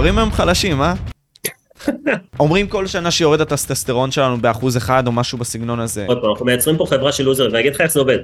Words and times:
גברים 0.00 0.18
הם 0.18 0.30
חלשים, 0.32 0.82
אה? 0.82 0.94
אומרים 2.40 2.66
כל 2.66 2.86
שנה 2.86 3.10
שיורד 3.10 3.40
הטסטסטרון 3.40 4.10
שלנו 4.10 4.38
באחוז 4.38 4.76
אחד 4.76 5.06
או 5.06 5.12
משהו 5.12 5.38
בסגנון 5.38 5.80
הזה. 5.80 6.04
עוד 6.08 6.18
פעם, 6.20 6.30
אנחנו 6.30 6.46
מייצרים 6.46 6.76
פה 6.76 6.86
חברה 6.90 7.12
של 7.12 7.24
לוזרים, 7.24 7.50
ואני 7.50 7.60
אגיד 7.60 7.74
לך 7.74 7.80
איך 7.80 7.92
זה 7.92 8.00
עובד. 8.00 8.18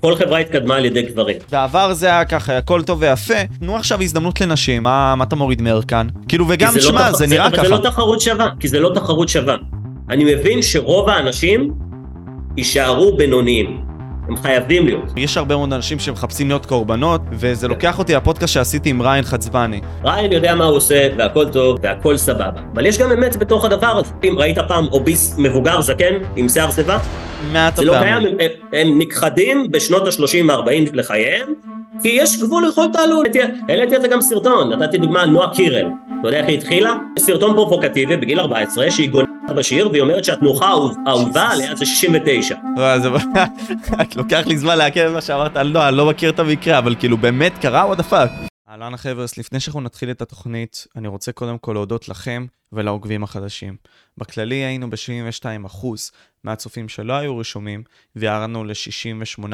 כל 0.00 0.16
חברה 0.16 0.38
התקדמה 0.38 0.76
על 0.76 0.84
ידי 0.84 1.02
גברים. 1.02 1.36
בעבר 1.52 1.92
זה 1.92 2.06
היה 2.06 2.24
ככה, 2.24 2.56
הכל 2.58 2.82
טוב 2.82 2.98
ויפה, 3.02 3.34
תנו 3.60 3.76
עכשיו 3.76 4.02
הזדמנות 4.02 4.40
לנשים, 4.40 4.82
מה, 4.82 5.14
מה 5.14 5.24
אתה 5.24 5.36
מוריד 5.36 5.62
מערכן? 5.62 6.06
כאילו, 6.28 6.44
וגם, 6.48 6.74
לא 6.74 6.80
שמע, 6.80 7.10
תח- 7.10 7.16
זה 7.16 7.26
נראה 7.26 7.46
אבל 7.46 7.56
ככה. 7.56 7.64
זה 7.66 7.70
לא 7.74 7.78
תחרות 7.78 8.20
שווה, 8.20 8.48
כי 8.60 8.68
זה 8.68 8.80
לא 8.80 8.90
תחרות 8.94 9.28
שווה. 9.28 9.56
אני 10.10 10.34
מבין 10.34 10.62
שרוב 10.62 11.08
האנשים 11.08 11.70
יישארו 12.56 13.16
בינוניים. 13.16 13.89
הם 14.30 14.36
חייבים 14.36 14.86
להיות. 14.86 15.12
יש 15.16 15.36
הרבה 15.36 15.56
מאוד 15.56 15.72
אנשים 15.72 15.98
שמחפשים 15.98 16.48
להיות 16.48 16.66
קורבנות, 16.66 17.20
וזה 17.32 17.68
לוקח 17.68 17.98
אותי 17.98 18.14
לפודקאסט 18.14 18.52
שעשיתי 18.54 18.90
עם 18.90 19.02
ריין 19.02 19.24
חצבני. 19.24 19.80
ריין 20.04 20.32
יודע 20.32 20.54
מה 20.54 20.64
הוא 20.64 20.76
עושה, 20.76 21.08
והכל 21.18 21.48
טוב, 21.48 21.78
והכל 21.82 22.16
סבבה. 22.16 22.60
אבל 22.74 22.86
יש 22.86 22.98
גם 22.98 23.12
אמת 23.12 23.36
בתוך 23.36 23.64
הדבר 23.64 23.98
הזה. 23.98 24.12
אם 24.24 24.34
ראית 24.38 24.58
פעם 24.68 24.86
אוביס 24.92 25.34
מבוגר 25.38 25.80
זקן 25.80 26.14
עם 26.36 26.48
שיער 26.48 26.70
שיבה, 26.70 26.98
מעט 27.52 27.76
זה 27.76 27.84
לא. 27.84 27.98
קיים, 27.98 28.22
הם, 28.26 28.48
הם 28.72 28.98
נכחדים 28.98 29.70
בשנות 29.70 30.02
ה-30-40 30.06 30.90
לחייהם, 30.92 31.48
כי 32.02 32.08
יש 32.08 32.42
גבול 32.42 32.66
לכל 32.68 32.86
תעלול. 32.92 33.26
העליתי 33.68 33.96
על 33.96 34.02
זה 34.02 34.08
גם 34.08 34.20
סרטון, 34.20 34.72
נתתי 34.72 34.98
דוגמה 34.98 35.26
נועה 35.26 35.54
קירל. 35.54 35.86
אתה 36.20 36.28
יודע 36.28 36.38
איך 36.38 36.48
היא 36.48 36.58
התחילה? 36.58 36.94
סרטון 37.18 37.54
פרובוקטיבי 37.54 38.16
בגיל 38.16 38.40
14, 38.40 38.90
שהיא 38.90 39.10
גוננת 39.10 39.50
בשיר, 39.56 39.88
והיא 39.90 40.02
אומרת 40.02 40.24
שהתנוחה 40.24 40.66
האהוב- 40.66 40.96
האהובה 41.06 41.48
עליה 41.48 41.76
זה 41.76 41.86
69. 41.86 42.54
לא, 42.76 42.98
זה... 42.98 43.08
את 44.02 44.16
לוקח 44.16 44.42
לי 44.46 44.56
זמן 44.58 44.78
לעכל 44.78 45.00
את 45.00 45.12
מה 45.12 45.20
שאמרת 45.20 45.56
על 45.56 45.68
נועה, 45.68 45.88
אני 45.88 45.96
לא 45.96 46.06
מכיר 46.10 46.30
את 46.30 46.38
המקרה, 46.38 46.78
אבל 46.78 46.94
כאילו 46.98 47.16
באמת 47.16 47.52
קרה 47.60 47.86
וואט 47.86 48.00
הפאק. 48.00 48.30
אהלן 48.68 48.94
החבר'ס, 48.94 49.38
לפני 49.38 49.60
שאנחנו 49.60 49.80
נתחיל 49.80 50.10
את 50.10 50.22
התוכנית, 50.22 50.86
אני 50.96 51.08
רוצה 51.08 51.32
קודם 51.32 51.58
כל 51.58 51.72
להודות 51.72 52.08
לכם 52.08 52.46
ולעוקבים 52.72 53.22
החדשים. 53.22 53.76
בכללי 54.18 54.54
היינו 54.54 54.90
ב-72% 54.90 55.86
מהצופים 56.44 56.88
שלא 56.88 57.12
היו 57.12 57.38
רשומים, 57.38 57.82
וירדנו 58.16 58.64
ל-68% 58.64 59.44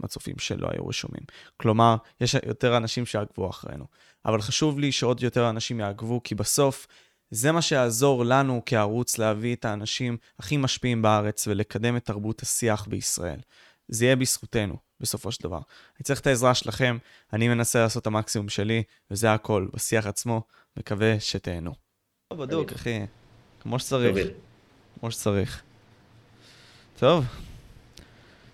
מהצופים 0.00 0.38
שלא 0.38 0.68
היו 0.70 0.86
רשומים. 0.86 1.22
כלומר, 1.56 1.96
יש 2.20 2.34
יותר 2.46 2.76
אנשים 2.76 3.06
שיעקבו 3.06 3.50
אחרינו. 3.50 3.84
אבל 4.26 4.40
חשוב 4.40 4.78
לי 4.78 4.92
שעוד 4.92 5.22
יותר 5.22 5.50
אנשים 5.50 5.80
יעקבו, 5.80 6.20
כי 6.24 6.34
בסוף 6.34 6.86
זה 7.30 7.52
מה 7.52 7.62
שיעזור 7.62 8.24
לנו 8.24 8.62
כערוץ 8.66 9.18
להביא 9.18 9.54
את 9.54 9.64
האנשים 9.64 10.16
הכי 10.38 10.56
משפיעים 10.56 11.02
בארץ 11.02 11.46
ולקדם 11.46 11.96
את 11.96 12.04
תרבות 12.04 12.42
השיח 12.42 12.86
בישראל. 12.86 13.40
זה 13.88 14.04
יהיה 14.04 14.16
בזכותנו, 14.16 14.76
בסופו 15.00 15.32
של 15.32 15.42
דבר. 15.42 15.60
אני 15.96 16.04
צריך 16.04 16.20
את 16.20 16.26
העזרה 16.26 16.54
שלכם, 16.54 16.98
אני 17.32 17.48
מנסה 17.48 17.82
לעשות 17.82 18.02
את 18.02 18.06
המקסימום 18.06 18.48
שלי, 18.48 18.82
וזה 19.10 19.32
הכל, 19.32 19.66
בשיח 19.74 20.06
עצמו, 20.06 20.42
מקווה 20.76 21.20
שתהנו. 21.20 21.72
לא 22.30 22.36
בדוק, 22.36 22.72
אחי, 22.72 23.00
כמו 23.60 23.78
שצריך. 23.78 24.28
כמו 25.00 25.10
שצריך. 25.10 25.62
טוב. 26.98 27.24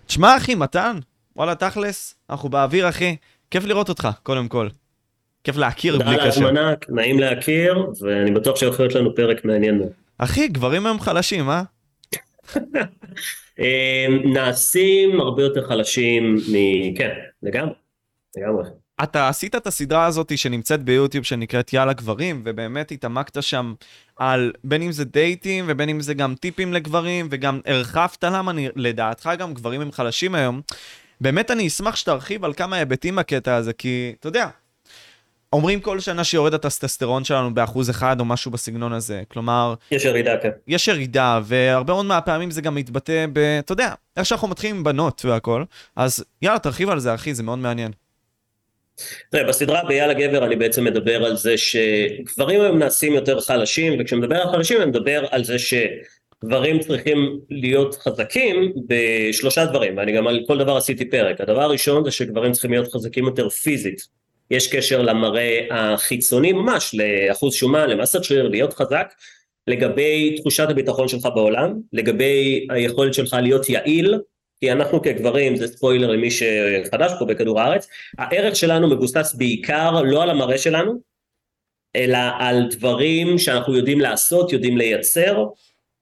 תשמע, 0.05 0.37
אחי, 0.37 0.55
מתן, 0.55 0.99
וואלה, 1.35 1.55
תכלס, 1.55 2.15
אנחנו 2.29 2.49
באוויר, 2.49 2.89
אחי. 2.89 3.15
כיף 3.51 3.63
לראות 3.63 3.89
אותך, 3.89 4.07
קודם 4.23 4.47
כל. 4.47 4.69
כיף 5.43 5.57
להכיר 5.57 5.93
תודה 5.93 6.05
בלי 6.05 6.15
על 6.15 6.19
קשר. 6.29 6.41
ההזמנה, 6.41 6.73
נעים 6.89 7.19
להכיר, 7.19 7.85
ואני 8.01 8.31
בטוח 8.31 8.55
שהולך 8.55 8.79
להיות 8.79 8.95
לנו 8.95 9.15
פרק 9.15 9.45
מעניין. 9.45 9.81
אחי, 10.17 10.47
גברים 10.47 10.85
הם 10.85 10.99
חלשים, 10.99 11.49
אה? 11.49 11.63
אה, 13.59 14.05
נעשים 14.23 15.21
הרבה 15.21 15.43
יותר 15.43 15.67
חלשים 15.67 16.35
מ... 16.35 16.53
כן, 16.95 17.09
לגמרי, 17.43 17.73
לגמרי. 18.37 18.63
אתה 19.03 19.29
עשית 19.29 19.55
את 19.55 19.67
הסדרה 19.67 20.05
הזאת 20.05 20.37
שנמצאת 20.37 20.83
ביוטיוב 20.83 21.25
שנקראת 21.25 21.73
יאללה 21.73 21.93
גברים, 21.93 22.41
ובאמת 22.45 22.91
התעמקת 22.91 23.43
שם 23.43 23.73
על 24.17 24.51
בין 24.63 24.81
אם 24.81 24.91
זה 24.91 25.05
דייטים 25.05 25.65
ובין 25.67 25.89
אם 25.89 26.01
זה 26.01 26.13
גם 26.13 26.35
טיפים 26.35 26.73
לגברים, 26.73 27.27
וגם 27.31 27.59
הרחבת 27.65 28.23
למה 28.23 28.51
אני, 28.51 28.69
לדעתך 28.75 29.29
גם 29.37 29.53
גברים 29.53 29.81
הם 29.81 29.91
חלשים 29.91 30.35
היום. 30.35 30.61
באמת 31.21 31.51
אני 31.51 31.67
אשמח 31.67 31.95
שתרחיב 31.95 32.45
על 32.45 32.53
כמה 32.53 32.75
היבטים 32.75 33.15
בקטע 33.15 33.55
הזה, 33.55 33.73
כי 33.73 34.15
אתה 34.19 34.27
יודע, 34.27 34.47
אומרים 35.53 35.79
כל 35.79 35.99
שנה 35.99 36.23
שיורד 36.23 36.53
הטסטסטרון 36.53 37.23
שלנו 37.23 37.53
באחוז 37.53 37.89
אחד 37.89 38.19
או 38.19 38.25
משהו 38.25 38.51
בסגנון 38.51 38.93
הזה. 38.93 39.21
כלומר, 39.27 39.73
יש 39.91 40.05
ירידה, 40.05 40.37
כן. 40.37 40.49
יש 40.67 40.87
ירידה, 40.87 41.39
והרבה 41.43 41.93
מאוד 41.93 42.05
מהפעמים 42.05 42.51
זה 42.51 42.61
גם 42.61 42.75
מתבטא 42.75 43.25
ב... 43.33 43.39
אתה 43.59 43.71
יודע, 43.71 43.93
איך 44.17 44.25
שאנחנו 44.25 44.47
מתחילים 44.47 44.75
עם 44.75 44.83
בנות 44.83 45.25
והכל, 45.25 45.63
אז 45.95 46.23
יאללה, 46.41 46.59
תרחיב 46.59 46.89
על 46.89 46.99
זה, 46.99 47.13
אחי, 47.13 47.33
זה 47.33 47.43
מאוד 47.43 47.59
מעניין. 47.59 47.91
תראה, 49.31 49.43
בסדרה 49.43 49.85
ביאללה 49.87 50.13
גבר 50.13 50.45
אני 50.45 50.55
בעצם 50.55 50.83
מדבר 50.83 51.25
על 51.25 51.35
זה 51.35 51.57
שגברים 51.57 52.61
היום 52.61 52.79
נעשים 52.79 53.13
יותר 53.13 53.41
חלשים, 53.41 53.93
וכשאני 53.99 54.21
מדבר 54.21 54.35
על 54.35 54.51
חלשים 54.51 54.77
אני 54.77 54.85
מדבר 54.85 55.25
על 55.31 55.43
זה 55.43 55.55
שגברים 55.59 56.79
צריכים 56.79 57.39
להיות 57.49 57.95
חזקים 57.95 58.73
בשלושה 58.87 59.65
דברים, 59.65 59.97
ואני 59.97 60.11
גם 60.11 60.27
על 60.27 60.39
כל 60.47 60.57
דבר 60.57 60.77
עשיתי 60.77 61.09
פרק. 61.09 61.41
הדבר 61.41 61.61
הראשון 61.61 62.03
זה 62.03 62.11
שגברים 62.11 62.51
צריכים 62.51 62.71
להיות 62.71 62.93
חזקים 62.93 63.25
יותר 63.25 63.49
פיזית. 63.49 64.22
יש 64.51 64.75
קשר 64.75 65.01
למראה 65.01 65.59
החיצוני 65.71 66.53
ממש, 66.53 66.95
לאחוז 66.95 67.53
שומן, 67.53 67.89
למסת 67.89 68.23
שריר, 68.23 68.47
להיות 68.47 68.73
חזק, 68.73 69.13
לגבי 69.67 70.35
תחושת 70.39 70.69
הביטחון 70.69 71.07
שלך 71.07 71.27
בעולם, 71.35 71.73
לגבי 71.93 72.67
היכולת 72.69 73.13
שלך 73.13 73.37
להיות 73.41 73.69
יעיל, 73.69 74.19
כי 74.59 74.71
אנחנו 74.71 75.01
כגברים, 75.01 75.55
זה 75.55 75.67
ספוילר 75.67 76.11
למי 76.11 76.31
שחדש 76.31 77.11
פה 77.19 77.25
בכדור 77.25 77.61
הארץ, 77.61 77.87
הערך 78.17 78.55
שלנו 78.55 78.89
מבוסס 78.89 79.35
בעיקר 79.37 80.01
לא 80.01 80.23
על 80.23 80.29
המראה 80.29 80.57
שלנו, 80.57 81.01
אלא 81.95 82.17
על 82.39 82.67
דברים 82.71 83.37
שאנחנו 83.37 83.75
יודעים 83.75 83.99
לעשות, 83.99 84.53
יודעים 84.53 84.77
לייצר, 84.77 85.45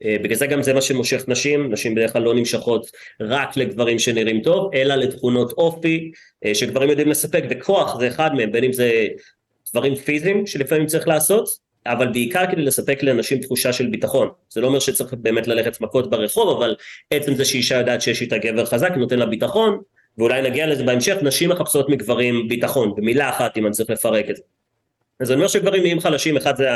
בגלל 0.06 0.36
זה 0.36 0.48
גם 0.48 0.64
זה 0.64 0.74
מה 0.74 0.82
שמושך 0.82 1.24
נשים, 1.28 1.72
נשים 1.72 1.96
בדרך 1.96 2.14
כלל 2.14 2.22
לא 2.22 2.34
נמשכות 2.34 2.92
רק 3.22 3.58
לגברים 3.58 4.00
שנראים 4.00 4.42
טוב, 4.42 4.76
אלא 4.76 4.96
לתכונות 4.96 5.52
אופי 5.52 6.12
אה, 6.46 6.56
שגברים 6.56 6.90
יודעים 6.90 7.10
לספק, 7.10 7.44
וכוח 7.50 8.00
זה 8.00 8.08
אחד 8.08 8.36
מהם, 8.36 8.52
בין 8.52 8.64
אם 8.64 8.74
זה 8.74 9.08
דברים 9.74 9.96
פיזיים 9.96 10.48
שלפעמים 10.48 10.86
צריך 10.86 11.08
לעשות, 11.08 11.50
אבל 11.86 12.08
בעיקר 12.08 12.52
כדי 12.52 12.62
לספק 12.62 13.04
לנשים 13.04 13.42
תחושה 13.42 13.74
של 13.74 13.88
ביטחון. 13.88 14.30
זה 14.50 14.62
לא 14.62 14.68
אומר 14.68 14.80
שצריך 14.80 15.14
באמת 15.14 15.48
ללכת 15.48 15.82
מכות 15.82 16.10
ברחוב, 16.10 16.58
אבל 16.58 16.76
עצם 17.12 17.34
זה 17.34 17.46
שאישה 17.46 17.78
יודעת 17.78 18.02
שיש 18.02 18.22
איתה 18.22 18.38
גבר 18.38 18.66
חזק, 18.66 18.92
נותן 18.98 19.20
לה 19.20 19.26
ביטחון, 19.26 19.82
ואולי 20.18 20.42
נגיע 20.42 20.68
לזה 20.68 20.84
בהמשך, 20.84 21.16
נשים 21.22 21.50
מחפשות 21.50 21.90
מגברים 21.90 22.48
ביטחון, 22.48 22.96
במילה 22.96 23.30
אחת 23.30 23.58
אם 23.58 23.66
אני 23.66 23.74
צריך 23.74 23.90
לפרק 23.90 24.30
את 24.30 24.36
זה. 24.36 24.44
אז 25.20 25.32
אני 25.32 25.36
אומר 25.36 25.48
שגברים 25.48 25.82
נהיים 25.82 26.00
חלשים, 26.00 26.38
אחד 26.38 26.56
זה 26.56 26.68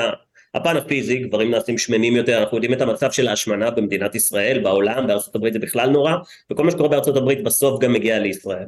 הפן 0.56 0.78
הפיזי, 0.78 1.18
גברים 1.18 1.52
נעשים 1.52 1.78
שמנים 1.78 2.16
יותר, 2.16 2.40
אנחנו 2.40 2.58
יודעים 2.58 2.74
את 2.74 2.82
המצב 2.82 3.12
של 3.12 3.28
ההשמנה 3.28 3.72
במדינת 3.72 4.16
ישראל, 4.16 4.60
בעולם, 4.60 5.08
בארצות 5.08 5.36
הברית 5.36 5.54
זה 5.54 5.60
בכלל 5.60 5.90
נורא, 5.90 6.12
וכל 6.52 6.64
מה 6.64 6.72
שקורה 6.72 6.90
בארצות 6.90 7.18
הברית 7.18 7.44
בסוף 7.44 7.80
גם 7.80 7.94
מגיע 7.94 8.20
לישראל. 8.20 8.66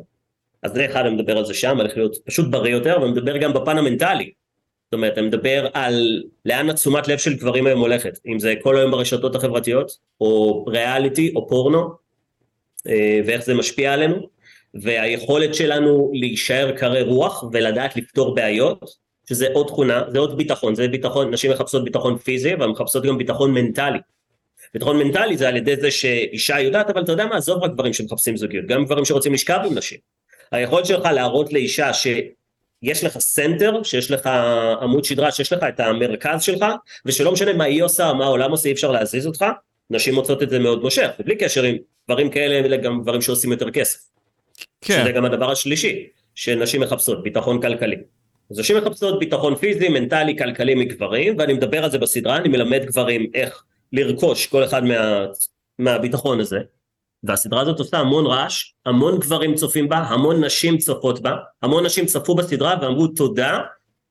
אז 0.63 0.71
זה 0.73 0.85
אחד, 0.85 1.05
אני 1.05 1.15
מדבר 1.15 1.37
על 1.37 1.45
זה 1.45 1.53
שם, 1.53 1.77
הולך 1.77 1.97
להיות 1.97 2.17
פשוט 2.25 2.51
בריא 2.51 2.71
יותר, 2.71 2.97
ואני 3.01 3.11
מדבר 3.11 3.37
גם 3.37 3.53
בפן 3.53 3.77
המנטלי. 3.77 4.31
זאת 4.85 4.93
אומרת, 4.93 5.17
אני 5.17 5.27
מדבר 5.27 5.67
על 5.73 6.23
לאן 6.45 6.69
התשומת 6.69 7.07
לב 7.07 7.17
של 7.17 7.33
גברים 7.33 7.67
היום 7.67 7.79
הולכת, 7.79 8.19
אם 8.27 8.39
זה 8.39 8.53
כל 8.61 8.77
היום 8.77 8.91
ברשתות 8.91 9.35
החברתיות, 9.35 9.97
או 10.21 10.65
ריאליטי, 10.65 11.33
או 11.35 11.47
פורנו, 11.47 11.89
אה, 12.87 13.19
ואיך 13.25 13.43
זה 13.43 13.53
משפיע 13.53 13.93
עלינו, 13.93 14.29
והיכולת 14.73 15.55
שלנו 15.55 16.11
להישאר 16.13 16.71
קרי 16.71 17.01
רוח 17.01 17.43
ולדעת 17.51 17.95
לפתור 17.95 18.35
בעיות, 18.35 19.06
שזה 19.29 19.47
עוד 19.53 19.67
תכונה, 19.67 20.03
זה 20.11 20.19
עוד 20.19 20.37
ביטחון, 20.37 20.75
זה 20.75 20.87
ביטחון, 20.87 21.31
נשים 21.33 21.51
מחפשות 21.51 21.83
ביטחון 21.83 22.17
פיזי, 22.17 22.53
אבל 22.53 22.67
מחפשות 22.67 23.03
גם 23.03 23.17
ביטחון 23.17 23.53
מנטלי. 23.53 23.99
ביטחון 24.73 24.97
מנטלי 24.97 25.37
זה 25.37 25.47
על 25.47 25.57
ידי 25.57 25.75
זה 25.75 25.91
שאישה 25.91 26.59
יודעת, 26.59 26.89
אבל 26.89 27.03
אתה 27.03 27.11
יודע 27.11 27.25
מה, 27.25 27.37
עזוב 27.37 27.63
רק 27.63 27.71
גברים 27.71 27.93
שמחפשים 27.93 28.37
זוגיות, 28.37 28.65
גם 28.65 28.85
גברים 28.85 29.05
שרוצים 29.05 29.33
לשכב 29.33 29.59
עם 29.65 29.77
נשים. 29.77 29.97
היכולת 30.51 30.85
שלך 30.85 31.05
להראות 31.05 31.53
לאישה 31.53 31.93
שיש 31.93 33.03
לך 33.03 33.17
סנטר, 33.17 33.83
שיש 33.83 34.11
לך 34.11 34.29
עמוד 34.81 35.05
שדרה, 35.05 35.31
שיש 35.31 35.53
לך 35.53 35.63
את 35.63 35.79
המרכז 35.79 36.43
שלך, 36.43 36.65
ושלא 37.05 37.31
משנה 37.31 37.53
מה 37.53 37.63
היא 37.63 37.83
עושה, 37.83 38.13
מה 38.13 38.25
העולם 38.25 38.51
עושה, 38.51 38.69
אי 38.69 38.73
אפשר 38.73 38.91
להזיז 38.91 39.27
אותך, 39.27 39.45
נשים 39.89 40.13
מוצאות 40.13 40.43
את 40.43 40.49
זה 40.49 40.59
מאוד 40.59 40.81
מושך, 40.81 41.09
ובלי 41.19 41.35
קשר 41.35 41.63
עם 41.63 41.75
דברים 42.09 42.29
כאלה, 42.29 42.55
אלה 42.55 42.77
גם 42.77 43.01
דברים 43.01 43.21
שעושים 43.21 43.51
יותר 43.51 43.71
כסף. 43.71 43.99
כן. 44.81 45.01
שזה 45.01 45.11
גם 45.11 45.25
הדבר 45.25 45.51
השלישי, 45.51 46.07
שנשים 46.35 46.81
מחפשות, 46.81 47.23
ביטחון 47.23 47.61
כלכלי. 47.61 47.95
אז 48.51 48.59
נשים 48.59 48.77
מחפשות 48.77 49.19
ביטחון 49.19 49.55
פיזי, 49.55 49.89
מנטלי, 49.89 50.37
כלכלי 50.37 50.75
מגברים, 50.75 51.35
ואני 51.37 51.53
מדבר 51.53 51.83
על 51.83 51.91
זה 51.91 51.97
בסדרה, 51.97 52.37
אני 52.37 52.49
מלמד 52.49 52.85
גברים 52.85 53.31
איך 53.33 53.63
לרכוש 53.93 54.47
כל 54.47 54.63
אחד 54.63 54.83
מה, 54.83 55.25
מהביטחון 55.79 56.39
הזה. 56.39 56.59
והסדרה 57.23 57.61
הזאת 57.61 57.79
עושה 57.79 57.97
המון 57.97 58.25
רעש, 58.25 58.73
המון 58.85 59.19
גברים 59.19 59.55
צופים 59.55 59.89
בה, 59.89 59.97
המון 59.97 60.43
נשים 60.43 60.77
צופות 60.77 61.19
בה, 61.21 61.35
המון 61.61 61.85
נשים 61.85 62.05
צפו 62.05 62.35
בסדרה 62.35 62.75
ואמרו 62.81 63.07
תודה, 63.07 63.59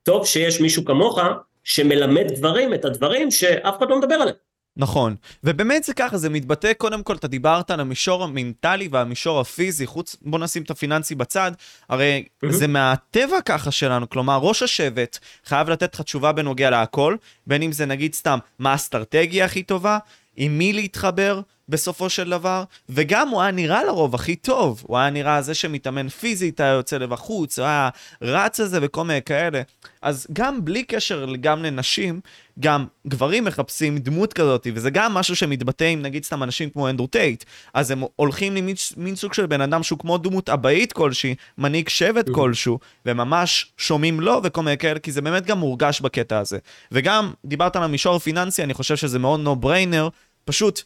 טוב 0.03 0.27
שיש 0.27 0.61
מישהו 0.61 0.85
כמוך 0.85 1.19
שמלמד 1.65 2.33
גברים 2.33 2.75
את 2.75 2.85
הדברים 2.85 3.31
שאף 3.31 3.79
אחד 3.79 3.91
לא 3.91 3.99
מדבר 3.99 4.15
עליהם. 4.15 4.46
נכון, 4.77 5.17
ובאמת 5.45 5.85
זה 5.85 5.95
ככה, 5.95 6.19
זה 6.19 6.31
מתבטא 6.31 6.73
קודם 6.73 7.03
כל, 7.03 7.15
אתה 7.17 7.29
דיברת 7.29 7.71
על 7.71 7.81
המישור 7.81 8.25
המנטלי 8.25 8.89
והמישור 8.93 9.41
הפיזי, 9.41 9.87
חוץ, 9.87 10.17
בוא 10.23 10.39
נשים 10.39 10.63
את 10.63 10.71
הפיננסי 10.71 11.15
בצד, 11.15 11.53
הרי. 11.89 12.25
זה 12.49 12.67
מהטבע 12.67 13.41
ככה 13.45 13.71
שלנו, 13.71 14.09
כלומר, 14.09 14.37
ראש 14.37 14.63
השבט 14.63 15.19
חייב 15.45 15.71
לתת 15.71 15.95
לך 15.95 16.01
תשובה 16.01 16.33
בנוגע 16.33 16.71
להכל, 16.71 17.17
בין 17.47 17.63
אם 17.63 17.73
זה 17.73 17.87
נגיד 17.87 18.15
סתם, 18.15 18.39
מה 18.59 18.73
האסטרטגיה 18.73 19.45
הכי 19.45 19.63
טובה, 19.63 19.99
עם 20.37 20.59
מי 20.59 20.73
להתחבר 20.73 21.41
בסופו 21.69 22.11
של 22.11 22.31
דבר, 22.31 22.65
וגם 22.89 23.29
הוא 23.29 23.43
היה 23.43 23.51
נראה 23.51 23.85
לרוב 23.85 24.15
הכי 24.15 24.37
טוב, 24.37 24.83
הוא 24.87 24.99
היה 24.99 25.11
נראה 25.11 25.43
זה 25.43 25.55
שמתאמן 25.55 26.09
פיזית, 26.09 26.61
היה 26.61 26.73
יוצא 26.73 26.99
לבחוץ, 26.99 27.59
הוא 27.59 27.67
היה 27.67 27.89
רץ 28.23 28.61
על 28.61 28.67
זה 28.67 28.79
וכל 28.83 29.05
מיני 29.05 29.23
כאלה. 29.23 29.63
אז 30.03 30.27
גם 30.33 30.65
בלי 30.65 30.85
קשר 30.85 31.27
גם 31.41 31.63
לנשים, 31.63 32.21
גם 32.61 32.87
גברים 33.07 33.45
מחפשים 33.45 33.99
דמות 33.99 34.33
כזאת, 34.33 34.67
וזה 34.75 34.91
גם 34.91 35.15
משהו 35.15 35.37
שמתבטא 35.37 35.85
עם 35.85 36.03
נגיד 36.03 36.25
סתם 36.25 36.43
אנשים 36.43 36.71
כמו 36.71 36.89
אנדרו 36.89 37.07
טייט, 37.07 37.45
אז 37.75 37.91
הם 37.91 38.03
הולכים 38.17 38.55
למין 38.57 39.17
סוג 39.17 39.35
של 39.35 39.47
בן 39.47 39.61
אדם 39.61 39.83
שהוא 39.83 39.99
כמו 39.99 40.19
דמות 40.19 40.49
אבאית 40.49 40.93
כלשהי, 40.93 41.35
מנהיג 41.59 41.89
שבט 41.89 42.29
כלשהו, 42.29 42.79
וממש 43.07 43.73
שומעים 43.77 44.21
לו 44.21 44.41
וכל 44.45 44.63
מיני 44.63 44.79
כאלה, 44.79 44.99
כי 44.99 45.13
זה 45.13 45.23
באמת 45.23 45.47
גם 45.47 45.59
מורגש 45.59 46.01
בקטע 46.01 46.39
הזה. 46.39 46.59
וגם, 46.93 47.33
דיברת 47.45 47.77
על 47.77 47.83
המישור 47.83 48.17
הפיננסי, 48.17 48.63
אני 48.63 48.75
חושב 48.75 48.97
שזה 48.97 49.19
מאוד 49.19 49.41
no 49.41 49.57
brainer, 49.57 50.09
פשוט 50.45 50.83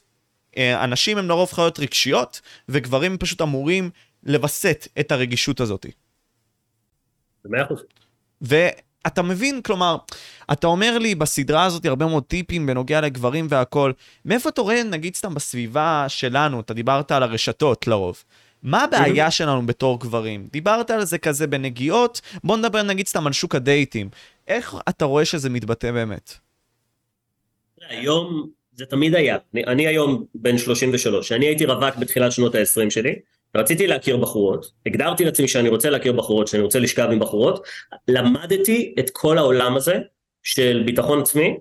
אנשים 0.58 1.18
הם 1.18 1.28
לרוב 1.28 1.52
חיות 1.52 1.78
רגשיות, 1.78 2.40
וגברים 2.68 3.18
פשוט 3.18 3.40
אמורים 3.40 3.90
לווסת 4.22 4.88
את 5.00 5.12
הרגישות 5.12 5.60
הזאת. 5.60 5.86
במאה 7.44 7.64
אחוז. 7.64 7.82
אתה 9.06 9.22
מבין, 9.22 9.62
כלומר, 9.62 9.96
אתה 10.52 10.66
אומר 10.66 10.98
לי 10.98 11.14
בסדרה 11.14 11.64
הזאת 11.64 11.86
הרבה 11.86 12.06
מאוד 12.06 12.22
טיפים 12.22 12.66
בנוגע 12.66 13.00
לגברים 13.00 13.46
והכל, 13.50 13.92
מאיפה 14.24 14.48
אתה 14.48 14.60
רואה, 14.60 14.82
נגיד 14.82 15.14
סתם 15.14 15.34
בסביבה 15.34 16.04
שלנו, 16.08 16.60
אתה 16.60 16.74
דיברת 16.74 17.12
על 17.12 17.22
הרשתות 17.22 17.86
לרוב. 17.86 18.24
מה 18.62 18.84
הבעיה 18.84 19.26
mm-hmm. 19.26 19.30
שלנו 19.30 19.66
בתור 19.66 20.00
גברים? 20.00 20.48
דיברת 20.52 20.90
על 20.90 21.04
זה 21.04 21.18
כזה 21.18 21.46
בנגיעות, 21.46 22.20
בוא 22.44 22.56
נדבר 22.56 22.82
נגיד 22.82 23.06
סתם 23.06 23.26
על 23.26 23.32
שוק 23.32 23.54
הדייטים. 23.54 24.08
איך 24.48 24.74
אתה 24.88 25.04
רואה 25.04 25.24
שזה 25.24 25.50
מתבטא 25.50 25.92
באמת? 25.92 26.34
היום 27.88 28.50
זה 28.80 28.86
תמיד 28.86 29.14
היה. 29.14 29.36
אני, 29.54 29.64
אני 29.64 29.86
היום 29.86 30.24
בן 30.34 30.58
33, 30.58 31.32
אני 31.32 31.46
הייתי 31.46 31.66
רווק 31.66 31.96
בתחילת 31.96 32.32
שנות 32.32 32.54
ה-20 32.54 32.90
שלי, 32.90 33.14
רציתי 33.56 33.86
להכיר 33.86 34.16
בחורות, 34.16 34.72
הגדרתי 34.86 35.24
לעצמי 35.24 35.48
שאני 35.48 35.68
רוצה 35.68 35.90
להכיר 35.90 36.12
בחורות, 36.12 36.48
שאני 36.48 36.62
רוצה 36.62 36.78
לשכב 36.78 37.08
עם 37.12 37.18
בחורות, 37.18 37.66
למדתי 38.08 38.94
את 38.98 39.10
כל 39.10 39.38
העולם 39.38 39.76
הזה 39.76 39.98
של 40.42 40.82
ביטחון 40.86 41.20
עצמי, 41.20 41.56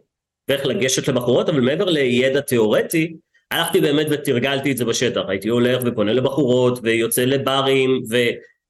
ואיך 0.48 0.66
לגשת 0.66 1.07
לבחורות, 1.07 1.50
אבל 1.50 1.60
מעבר 1.60 1.86
לידע 1.86 2.42
תיאורטי, 2.42 3.16
הלכתי 3.51 3.81
באמת 3.81 4.07
ותרגלתי 4.10 4.72
את 4.72 4.77
זה 4.77 4.86
בשטח, 4.86 5.22
הייתי 5.27 5.50
הולך 5.50 5.81
ופונה 5.86 6.13
לבחורות, 6.13 6.80
ויוצא 6.83 7.25
לברים, 7.25 8.04
ו... 8.10 8.18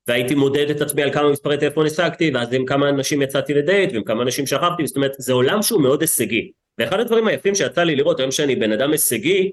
והייתי 0.09 0.35
מודד 0.35 0.69
את 0.69 0.81
עצמי 0.81 1.03
על 1.03 1.13
כמה 1.13 1.29
מספרי 1.29 1.57
טלפון 1.57 1.85
השגתי, 1.85 2.31
ואז 2.33 2.53
עם 2.53 2.65
כמה 2.65 2.89
אנשים 2.89 3.21
יצאתי 3.21 3.53
לדייט, 3.53 3.93
ועם 3.93 4.03
כמה 4.03 4.23
אנשים 4.23 4.47
שכבתי, 4.47 4.87
זאת 4.87 4.95
אומרת, 4.95 5.11
זה 5.17 5.33
עולם 5.33 5.61
שהוא 5.61 5.81
מאוד 5.81 6.01
הישגי. 6.01 6.51
ואחד 6.77 6.99
הדברים 6.99 7.27
היפים 7.27 7.55
שיצא 7.55 7.83
לי 7.83 7.95
לראות 7.95 8.19
היום 8.19 8.31
שאני 8.31 8.55
בן 8.55 8.71
אדם 8.71 8.91
הישגי, 8.91 9.51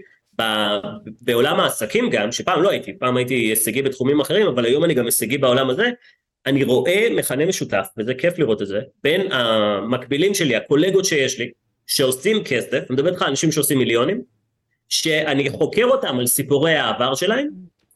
בעולם 1.20 1.60
העסקים 1.60 2.10
גם, 2.10 2.32
שפעם 2.32 2.62
לא 2.62 2.70
הייתי, 2.70 2.98
פעם 2.98 3.16
הייתי 3.16 3.34
הישגי 3.34 3.82
בתחומים 3.82 4.20
אחרים, 4.20 4.46
אבל 4.46 4.64
היום 4.64 4.84
אני 4.84 4.94
גם 4.94 5.04
הישגי 5.04 5.38
בעולם 5.38 5.70
הזה, 5.70 5.90
אני 6.46 6.64
רואה 6.64 7.08
מכנה 7.16 7.46
משותף, 7.46 7.86
וזה 7.98 8.14
כיף 8.14 8.38
לראות 8.38 8.62
את 8.62 8.66
זה, 8.66 8.80
בין 9.02 9.32
המקבילים 9.32 10.34
שלי, 10.34 10.56
הקולגות 10.56 11.04
שיש 11.04 11.38
לי, 11.38 11.50
שעושים 11.86 12.44
כסף, 12.44 12.72
אני 12.72 12.86
מדבר 12.90 13.10
איתך 13.10 13.22
על 13.22 13.28
אנשים 13.28 13.52
שעושים 13.52 13.78
מיליונים, 13.78 14.22
שאני 14.88 15.50
חוקר 15.50 15.84
אותם 15.84 16.18
על 16.18 16.26
סיפורי 16.26 16.74
העבר 16.74 17.14
שלהם, 17.14 17.48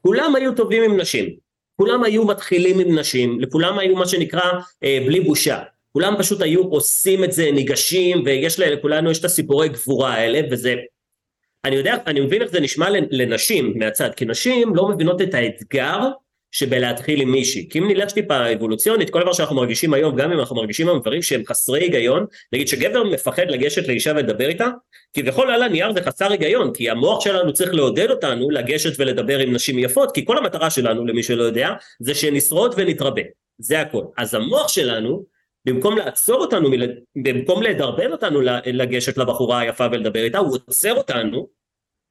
כולם 0.02 0.36
היו 0.36 0.54
טובים 0.54 0.82
עם 0.82 1.00
נשים, 1.00 1.49
כולם 1.80 2.04
היו 2.04 2.24
מתחילים 2.24 2.78
עם 2.80 2.98
נשים, 2.98 3.40
לכולם 3.40 3.78
היו 3.78 3.96
מה 3.96 4.08
שנקרא 4.08 4.42
אה, 4.84 4.98
בלי 5.06 5.20
בושה, 5.20 5.62
כולם 5.92 6.14
פשוט 6.18 6.42
היו 6.42 6.62
עושים 6.62 7.24
את 7.24 7.32
זה, 7.32 7.50
ניגשים, 7.52 8.22
ויש 8.24 8.60
לכולנו 8.60 9.10
יש 9.10 9.18
את 9.18 9.24
הסיפורי 9.24 9.68
גבורה 9.68 10.14
האלה, 10.14 10.40
וזה 10.50 10.74
אני 11.64 11.76
יודע, 11.76 11.96
אני 12.06 12.20
מבין 12.20 12.42
איך 12.42 12.50
זה 12.50 12.60
נשמע 12.60 12.88
לנשים 13.10 13.72
מהצד, 13.76 14.10
כי 14.16 14.24
נשים 14.24 14.74
לא 14.74 14.88
מבינות 14.88 15.22
את 15.22 15.34
האתגר 15.34 15.98
שבלהתחיל 16.52 17.20
עם 17.20 17.32
מישהי. 17.32 17.68
כי 17.68 17.78
אם 17.78 17.88
נלך 17.88 18.12
טיפה 18.12 18.52
אבולוציונית, 18.52 19.10
כל 19.10 19.20
דבר 19.22 19.32
שאנחנו 19.32 19.56
מרגישים 19.56 19.94
היום, 19.94 20.16
גם 20.16 20.32
אם 20.32 20.40
אנחנו 20.40 20.56
מרגישים 20.56 20.88
היום 20.88 21.00
דברים 21.00 21.22
שהם 21.22 21.42
חסרי 21.46 21.80
היגיון, 21.80 22.26
נגיד 22.52 22.68
שגבר 22.68 23.04
מפחד 23.04 23.42
לגשת 23.48 23.88
לאישה 23.88 24.12
ולדבר 24.16 24.48
איתה, 24.48 24.68
כביכול 25.14 25.50
על 25.50 25.62
הנייר 25.62 25.92
זה 25.92 26.02
חסר 26.02 26.30
היגיון, 26.30 26.72
כי 26.72 26.90
המוח 26.90 27.24
שלנו 27.24 27.52
צריך 27.52 27.74
לעודד 27.74 28.10
אותנו 28.10 28.50
לגשת 28.50 28.92
ולדבר 28.98 29.38
עם 29.38 29.54
נשים 29.54 29.78
יפות, 29.78 30.14
כי 30.14 30.24
כל 30.24 30.38
המטרה 30.38 30.70
שלנו, 30.70 31.06
למי 31.06 31.22
שלא 31.22 31.42
יודע, 31.42 31.70
זה 32.00 32.14
שנשרוד 32.14 32.74
ונתרבה. 32.76 33.22
זה 33.58 33.80
הכל. 33.80 34.02
אז 34.18 34.34
המוח 34.34 34.68
שלנו, 34.68 35.24
במקום 35.64 35.98
לעצור 35.98 36.40
אותנו, 36.40 36.70
במקום 37.24 37.62
לדרבן 37.62 38.12
אותנו 38.12 38.40
לגשת 38.66 39.18
לבחורה 39.18 39.58
היפה 39.58 39.86
ולדבר 39.92 40.24
איתה, 40.24 40.38
הוא 40.38 40.58
עוצר 40.66 40.94
אותנו 40.94 41.59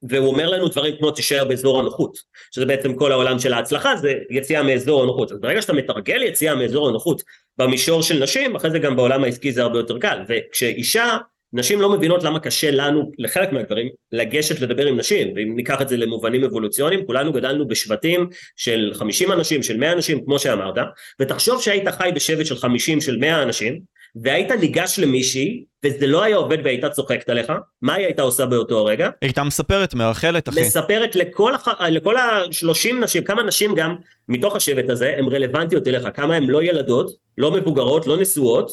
והוא 0.03 0.27
אומר 0.27 0.49
לנו 0.49 0.67
דברים 0.67 0.95
כמו 0.99 1.11
תישאר 1.11 1.45
באזור 1.45 1.79
הנוחות, 1.79 2.17
שזה 2.51 2.65
בעצם 2.65 2.93
כל 2.93 3.11
העולם 3.11 3.39
של 3.39 3.53
ההצלחה, 3.53 3.95
זה 3.95 4.13
יציאה 4.29 4.63
מאזור 4.63 5.03
הנוחות. 5.03 5.31
אז 5.31 5.39
ברגע 5.39 5.61
שאתה 5.61 5.73
מתרגל 5.73 6.23
יציאה 6.23 6.55
מאזור 6.55 6.89
הנוחות 6.89 7.21
במישור 7.57 8.01
של 8.01 8.23
נשים, 8.23 8.55
אחרי 8.55 8.71
זה 8.71 8.79
גם 8.79 8.95
בעולם 8.95 9.23
העסקי 9.23 9.51
זה 9.51 9.61
הרבה 9.61 9.79
יותר 9.79 9.99
קל. 9.99 10.17
וכשאישה 10.27 11.17
נשים 11.53 11.81
לא 11.81 11.89
מבינות 11.89 12.23
למה 12.23 12.39
קשה 12.39 12.71
לנו, 12.71 13.11
לחלק 13.17 13.51
מהגברים, 13.51 13.89
לגשת 14.11 14.61
לדבר 14.61 14.85
עם 14.85 14.97
נשים, 14.99 15.33
ואם 15.35 15.55
ניקח 15.55 15.81
את 15.81 15.89
זה 15.89 15.97
למובנים 15.97 16.43
אבולוציוניים, 16.43 17.05
כולנו 17.05 17.33
גדלנו 17.33 17.67
בשבטים 17.67 18.29
של 18.55 18.91
50 18.93 19.31
אנשים, 19.31 19.63
של 19.63 19.77
100 19.77 19.91
אנשים, 19.91 20.25
כמו 20.25 20.39
שאמרת, 20.39 20.75
ותחשוב 21.19 21.61
שהיית 21.61 21.87
חי 21.87 22.09
בשבט 22.15 22.45
של 22.45 22.55
50, 22.55 23.01
של 23.01 23.17
100 23.17 23.43
אנשים, 23.43 23.79
והיית 24.15 24.51
ניגש 24.51 24.99
למישהי, 24.99 25.63
וזה 25.85 26.07
לא 26.07 26.23
היה 26.23 26.37
עובד 26.37 26.57
והייתה 26.63 26.89
צוחקת 26.89 27.29
עליך, 27.29 27.51
מה 27.81 27.93
היא 27.93 28.05
הייתה 28.05 28.21
עושה 28.21 28.45
באותו 28.45 28.85
רגע? 28.85 29.09
הייתה 29.21 29.43
מספרת, 29.43 29.93
מאחלת, 29.93 30.49
אחי. 30.49 30.61
מספרת 30.61 31.15
לכל, 31.15 31.55
הח... 31.55 31.67
לכל 31.81 32.17
ה-30 32.17 32.93
נשים, 33.01 33.23
כמה 33.23 33.43
נשים 33.43 33.75
גם 33.75 33.95
מתוך 34.27 34.55
השבט 34.55 34.89
הזה, 34.89 35.15
הן 35.17 35.25
רלוונטיות 35.25 35.87
אליך, 35.87 36.07
כמה 36.13 36.35
הן 36.35 36.43
לא 36.43 36.63
ילדות, 36.63 37.11
לא 37.37 37.51
מבוגרות, 37.51 38.07
לא 38.07 38.17
נשואות, 38.17 38.71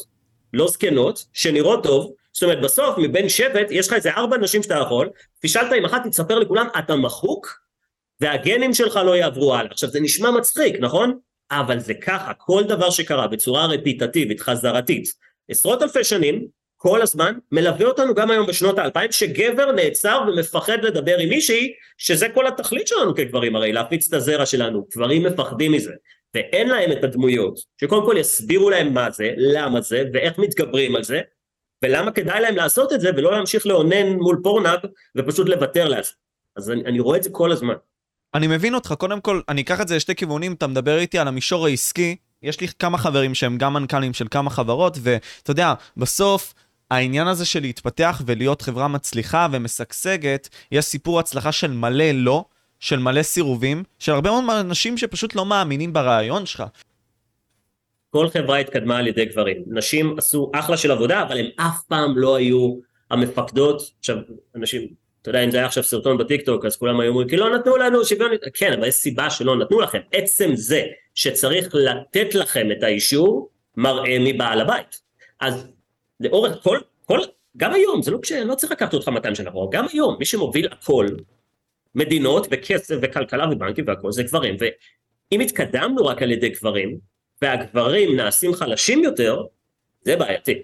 לא 0.53 0.67
זקנות, 0.67 1.25
שנראות 1.33 1.83
טוב, 1.83 2.13
זאת 2.33 2.43
אומרת 2.43 2.61
בסוף 2.61 2.95
מבין 2.97 3.29
שבט 3.29 3.67
יש 3.69 3.87
לך 3.87 3.93
איזה 3.93 4.11
ארבע 4.11 4.37
נשים 4.37 4.63
שאתה 4.63 4.75
יכול, 4.75 5.09
פישלת 5.39 5.71
עם 5.77 5.85
אחת 5.85 6.07
תספר 6.07 6.39
לכולם 6.39 6.67
אתה 6.79 6.95
מחוק 6.95 7.59
והגנים 8.21 8.73
שלך 8.73 8.99
לא 9.05 9.15
יעברו 9.15 9.55
הלאה. 9.55 9.71
עכשיו 9.71 9.89
זה 9.89 9.99
נשמע 9.99 10.31
מצחיק 10.31 10.75
נכון? 10.79 11.19
אבל 11.51 11.79
זה 11.79 11.93
ככה, 11.93 12.33
כל 12.33 12.63
דבר 12.63 12.89
שקרה 12.89 13.27
בצורה 13.27 13.65
רפיטטיבית, 13.65 14.39
חזרתית, 14.39 15.13
עשרות 15.49 15.83
אלפי 15.83 16.03
שנים, 16.03 16.47
כל 16.77 17.01
הזמן, 17.01 17.33
מלווה 17.51 17.85
אותנו 17.85 18.13
גם 18.13 18.31
היום 18.31 18.47
בשנות 18.47 18.79
האלפיים, 18.79 19.11
שגבר 19.11 19.71
נעצר 19.71 20.21
ומפחד 20.27 20.77
לדבר 20.83 21.17
עם 21.17 21.29
מישהי, 21.29 21.73
שזה 21.97 22.29
כל 22.29 22.47
התכלית 22.47 22.87
שלנו 22.87 23.15
כגברים 23.15 23.55
הרי, 23.55 23.73
להפיץ 23.73 24.07
את 24.07 24.13
הזרע 24.13 24.45
שלנו, 24.45 24.87
גברים 24.95 25.23
מפחדים 25.23 25.71
מזה, 25.71 25.91
ואין 26.33 26.69
להם 26.69 26.91
את 26.91 27.03
הדמויות, 27.03 27.59
שקודם 27.81 28.05
כל 28.05 28.15
יסבירו 28.17 28.69
להם 28.69 28.93
מה 28.93 29.11
זה, 29.11 29.33
למה 29.37 29.81
זה, 29.81 30.03
ואיך 30.13 30.37
מתגברים 30.37 30.95
על 30.95 31.03
זה, 31.03 31.21
ולמה 31.83 32.11
כדאי 32.11 32.41
להם 32.41 32.55
לעשות 32.55 32.93
את 32.93 33.01
זה 33.01 33.09
ולא 33.17 33.31
להמשיך 33.31 33.67
לאונן 33.67 34.07
מול 34.07 34.39
פורנאב 34.43 34.79
ופשוט 35.17 35.49
לוותר 35.49 35.87
לעצמם. 35.87 36.17
אז 36.55 36.71
אני, 36.71 36.81
אני 36.85 36.99
רואה 36.99 37.17
את 37.17 37.23
זה 37.23 37.29
כל 37.29 37.51
הזמן. 37.51 37.73
אני 38.33 38.47
מבין 38.47 38.75
אותך, 38.75 38.93
קודם 38.97 39.21
כל, 39.21 39.41
אני 39.49 39.61
אקח 39.61 39.81
את 39.81 39.87
זה 39.87 39.95
לשתי 39.95 40.15
כיוונים, 40.15 40.53
אתה 40.53 40.67
מדבר 40.67 40.97
איתי 40.97 41.19
על 41.19 41.27
המישור 41.27 41.65
העסקי, 41.65 42.15
יש 42.43 42.61
לי 42.61 42.67
כמה 42.67 42.97
חברים 42.97 43.35
שהם 43.35 43.57
גם 43.57 43.73
מנכ"לים 43.73 44.13
של 44.13 44.27
כמה 44.31 44.49
חברות, 44.49 44.97
ואתה 45.01 45.51
יודע, 45.51 45.73
בסוף... 45.97 46.53
העניין 46.91 47.27
הזה 47.27 47.45
של 47.45 47.59
להתפתח 47.59 48.21
ולהיות 48.25 48.61
חברה 48.61 48.87
מצליחה 48.87 49.47
ומשגשגת, 49.51 50.49
יש 50.71 50.85
סיפור 50.85 51.19
הצלחה 51.19 51.51
של 51.51 51.71
מלא 51.71 52.11
לא, 52.11 52.45
של 52.79 52.99
מלא 52.99 53.23
סירובים, 53.23 53.83
של 53.99 54.11
הרבה 54.11 54.29
מאוד 54.41 54.59
אנשים 54.59 54.97
שפשוט 54.97 55.35
לא 55.35 55.45
מאמינים 55.45 55.93
ברעיון 55.93 56.45
שלך. 56.45 56.63
כל 58.09 58.29
חברה 58.29 58.57
התקדמה 58.57 58.97
על 58.97 59.07
ידי 59.07 59.25
גברים. 59.25 59.63
נשים 59.67 60.15
עשו 60.17 60.51
אחלה 60.55 60.77
של 60.77 60.91
עבודה, 60.91 61.21
אבל 61.21 61.37
הן 61.37 61.45
אף 61.55 61.83
פעם 61.87 62.17
לא 62.17 62.35
היו 62.35 62.75
המפקדות. 63.11 63.81
עכשיו, 63.99 64.17
אנשים, 64.55 64.87
אתה 65.27 65.35
יודע, 65.35 65.45
אם 65.45 65.51
זה 65.51 65.57
היה 65.57 65.65
עכשיו 65.65 65.83
סרטון 65.83 66.17
בטיקטוק, 66.17 66.65
אז 66.65 66.75
כולם 66.77 66.99
היו 66.99 67.09
אומרים, 67.09 67.27
כי 67.27 67.37
לא 67.37 67.55
נתנו 67.55 67.77
לנו 67.77 68.05
שוויון, 68.05 68.31
כן, 68.53 68.73
אבל 68.73 68.87
יש 68.87 68.95
סיבה 68.95 69.29
שלא 69.29 69.55
נתנו 69.55 69.79
לכם. 69.79 69.99
עצם 70.11 70.55
זה 70.55 70.83
שצריך 71.15 71.75
לתת 71.75 72.35
לכם 72.35 72.71
את 72.71 72.83
האישור, 72.83 73.49
מראה 73.77 74.17
מבעל 74.19 74.61
הבית. 74.61 75.01
אז 75.39 75.67
לאורך 76.19 76.63
כל, 76.63 76.79
כל, 77.05 77.19
גם 77.57 77.73
היום, 77.73 78.01
זה 78.01 78.11
לא 78.11 78.19
כש... 78.21 78.31
לא 78.31 78.55
צריך 78.55 78.71
לקחת 78.71 78.93
אותך 78.93 79.07
200 79.07 79.35
שנה 79.35 79.49
אחורה, 79.49 79.67
גם 79.71 79.85
היום, 79.91 80.15
מי 80.19 80.25
שמוביל 80.25 80.67
הכל, 80.71 81.07
מדינות 81.95 82.47
וכסף 82.51 82.95
וכלכלה 83.01 83.45
ובנקים 83.51 83.85
והכל, 83.87 84.11
זה 84.11 84.23
גברים. 84.23 84.55
ואם 84.59 85.39
התקדמנו 85.39 86.05
רק 86.05 86.21
על 86.21 86.31
ידי 86.31 86.49
גברים, 86.49 86.97
והגברים 87.41 88.15
נעשים 88.15 88.53
חלשים 88.53 89.03
יותר, 89.03 89.43
זה 90.01 90.15
בעייתי. 90.15 90.61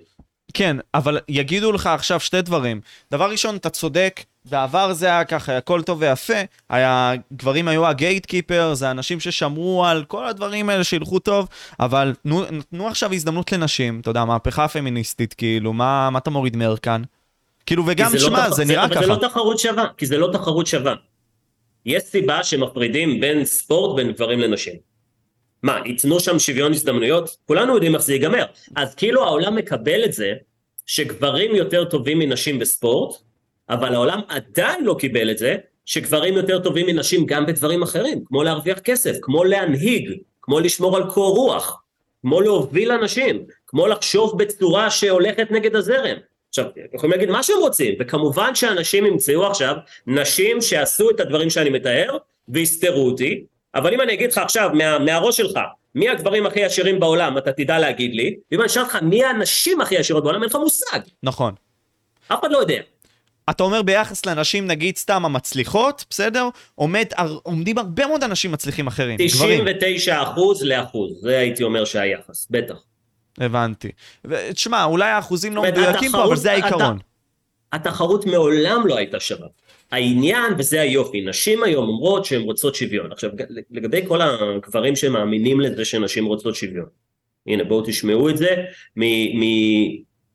כן, 0.54 0.78
אבל 0.94 1.20
יגידו 1.30 1.72
לך 1.72 1.88
עכשיו 1.88 2.20
שתי 2.20 2.42
דברים. 2.42 2.82
דבר 3.12 3.32
ראשון, 3.32 3.56
אתה 3.56 3.70
צודק, 3.70 4.22
בעבר 4.46 4.94
זה 4.94 5.06
היה 5.06 5.26
ככה, 5.26 5.58
הכל 5.58 5.82
טוב 5.82 5.98
ויפה, 6.02 6.34
היה, 6.70 7.12
גברים 7.34 7.68
היו 7.68 7.88
הגייט 7.88 8.26
קיפר, 8.26 8.74
זה 8.74 8.92
אנשים 8.92 9.20
ששמרו 9.20 9.86
על 9.86 10.04
כל 10.08 10.28
הדברים 10.28 10.70
האלה 10.70 10.84
שילכו 10.84 11.20
טוב, 11.20 11.48
אבל 11.80 12.14
תנו, 12.24 12.44
תנו 12.70 12.88
עכשיו 12.88 13.14
הזדמנות 13.14 13.52
לנשים, 13.52 14.00
אתה 14.00 14.10
יודע, 14.10 14.26
מהפכה 14.26 14.68
פמיניסטית, 14.68 15.34
כאילו, 15.34 15.74
מה, 15.74 16.10
מה 16.10 16.20
אתה 16.20 16.30
מוריד 16.30 16.56
מערכן? 16.58 17.02
כאילו, 17.66 17.84
וגם, 17.88 18.12
כי 18.12 18.18
זה 18.18 18.24
לא 18.26 18.30
שמע, 18.30 18.50
תח- 18.50 18.54
זה 18.56 18.66
נראה 18.66 18.86
אבל 18.86 18.96
ככה. 18.96 19.02
זה 19.06 19.08
לא 19.12 19.28
תחרות 19.28 19.60
שווה, 19.60 19.86
כי 19.98 20.06
זה 20.06 20.18
לא 20.18 20.30
תחרות 20.34 20.68
שווה. 20.68 20.94
יש 21.86 22.04
סיבה 22.04 22.44
שמפרידים 22.44 23.20
בין 23.20 23.46
ספורט 23.46 23.96
בין 23.96 24.12
גברים 24.12 24.40
לנשים. 24.40 24.93
מה, 25.64 25.80
ייתנו 25.86 26.20
שם 26.20 26.40
שוויון 26.40 26.72
הזדמנויות? 26.72 27.38
כולנו 27.46 27.74
יודעים 27.74 27.96
איך 27.96 28.04
זה 28.04 28.14
ייגמר. 28.14 28.46
אז 28.76 28.96
כאילו 28.96 29.24
העולם 29.24 29.56
מקבל 29.56 30.06
את 30.06 30.14
זה 30.14 30.34
שגברים 30.86 31.56
יותר 31.56 31.86
טובים 31.86 32.20
מנשים 32.20 32.60
בספורט, 32.60 33.16
אבל 33.70 33.96
העולם 33.96 34.20
עדיין 34.28 34.86
לא 34.86 34.96
קיבל 35.00 35.32
את 35.32 35.38
זה 35.38 35.56
שגברים 35.86 36.34
יותר 36.34 36.60
טובים 36.60 36.86
מנשים 36.86 37.26
גם 37.26 37.46
בדברים 37.46 37.84
אחרים, 37.84 38.24
כמו 38.26 38.44
להרוויח 38.44 38.80
כסף, 38.80 39.18
כמו 39.22 39.44
להנהיג, 39.44 40.12
כמו 40.42 40.60
לשמור 40.60 40.98
על 40.98 41.12
קור 41.12 41.36
רוח, 41.36 41.82
כמו 42.22 42.42
להוביל 42.42 42.92
אנשים, 42.92 43.46
כמו 43.68 43.88
לחשוב 43.88 44.38
בצורה 44.38 44.90
שהולכת 44.90 45.52
נגד 45.52 45.76
הזרם. 45.76 46.18
עכשיו, 46.50 46.66
יכולים 46.94 47.12
להגיד 47.12 47.30
מה 47.30 47.44
שהם 47.44 47.58
רוצים, 47.60 47.96
וכמובן 48.00 48.56
שאנשים 48.56 49.06
ימצאו 49.06 49.48
עכשיו 49.48 49.76
נשים 50.08 50.62
שעשו 50.62 51.10
את 51.10 51.20
הדברים 51.20 51.50
שאני 51.50 51.70
מתאר, 51.70 52.18
ויסתרו 52.50 53.06
אותי, 53.06 53.46
אבל 53.76 53.94
אם 53.94 54.02
אני 54.02 54.14
אגיד 54.14 54.32
לך 54.32 54.38
עכשיו 54.38 54.70
מה, 54.74 55.00
מהראש 55.00 55.38
שלך, 55.38 55.60
מי 55.96 56.10
הגברים 56.10 56.46
הכי 56.46 56.64
עשירים 56.64 57.00
בעולם, 57.00 57.38
אתה 57.38 57.52
תדע 57.52 57.80
להגיד 57.80 58.16
לי, 58.16 58.36
ואם 58.52 58.60
אני 58.60 58.68
אשאל 58.68 58.82
אותך 58.84 58.96
מי 59.02 59.26
הנשים 59.26 59.82
הכי 59.82 59.98
עשירות 59.98 60.24
בעולם, 60.24 60.42
אין 60.42 60.50
לך 60.50 60.56
מושג, 60.56 61.00
נכון. 61.24 61.54
אף 62.28 62.40
אחד 62.40 62.52
לא 62.52 62.58
יודע. 62.58 62.82
אתה 63.50 63.64
אומר 63.64 63.82
ביחס 63.82 64.26
לנשים, 64.26 64.68
נגיד 64.68 64.98
סתם 64.98 65.26
המצליחות, 65.26 66.06
בסדר? 66.10 66.50
עומד, 66.76 67.06
עומדים 67.44 67.78
הרבה 67.78 68.08
מאוד 68.08 68.24
אנשים 68.24 68.52
מצליחים 68.52 68.88
אחרים, 68.88 69.18
גברים. 69.18 69.66
99 69.66 70.24
אחוז 70.24 70.64
לאחוז, 70.64 71.22
זה 71.22 71.38
הייתי 71.38 71.64
אומר 71.64 71.86
שהיחס, 71.86 72.48
בטח. 72.50 72.76
הבנתי. 73.38 73.92
ותשמע, 74.26 74.84
אולי 74.84 75.10
האחוזים 75.10 75.56
לא 75.56 75.62
מדויקים 75.62 76.12
פה, 76.12 76.24
אבל 76.24 76.36
זה 76.36 76.52
העיקרון. 76.52 77.00
התחרות 77.74 78.26
מעולם 78.26 78.88
לא 78.88 78.98
הייתה 78.98 79.20
שווה. 79.20 79.48
העניין, 79.94 80.54
וזה 80.58 80.82
היופי, 80.82 81.22
נשים 81.22 81.64
היום 81.64 81.88
אומרות 81.88 82.26
שהן 82.26 82.42
רוצות 82.42 82.76
שוויון. 82.76 83.12
עכשיו, 83.12 83.30
לגבי 83.72 84.02
כל 84.08 84.22
הגברים 84.22 84.96
שמאמינים 84.96 85.60
לזה 85.60 85.86
שנשים 85.86 86.26
רוצות 86.26 86.56
שוויון, 86.56 86.86
הנה 87.48 87.64
בואו 87.64 87.84
תשמעו 87.86 88.30
את 88.30 88.38
זה 88.38 88.56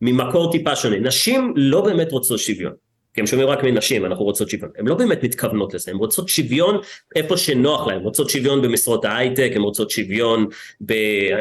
ממקור 0.02 0.52
טיפה 0.52 0.76
שונה. 0.76 0.98
נשים 0.98 1.52
לא 1.56 1.80
באמת 1.80 2.12
רוצות 2.12 2.38
שוויון. 2.38 2.72
כי 3.18 3.22
הם 3.22 3.26
שומעים 3.26 3.48
רק 3.48 3.64
מנשים, 3.64 4.04
אנחנו 4.04 4.24
רוצות 4.24 4.50
שוויון. 4.50 4.70
הן 4.78 4.86
לא 4.86 4.94
באמת 4.94 5.22
מתכוונות 5.22 5.74
לזה, 5.74 5.90
הן 5.90 5.96
רוצות 5.96 6.28
שוויון 6.28 6.80
איפה 7.16 7.36
שנוח 7.36 7.86
להן, 7.86 8.00
רוצות 8.00 8.30
שוויון 8.30 8.62
במשרות 8.62 9.04
ההייטק, 9.04 9.50
הן 9.54 9.62
רוצות 9.62 9.90
שוויון 9.90 10.46
ב... 10.80 10.92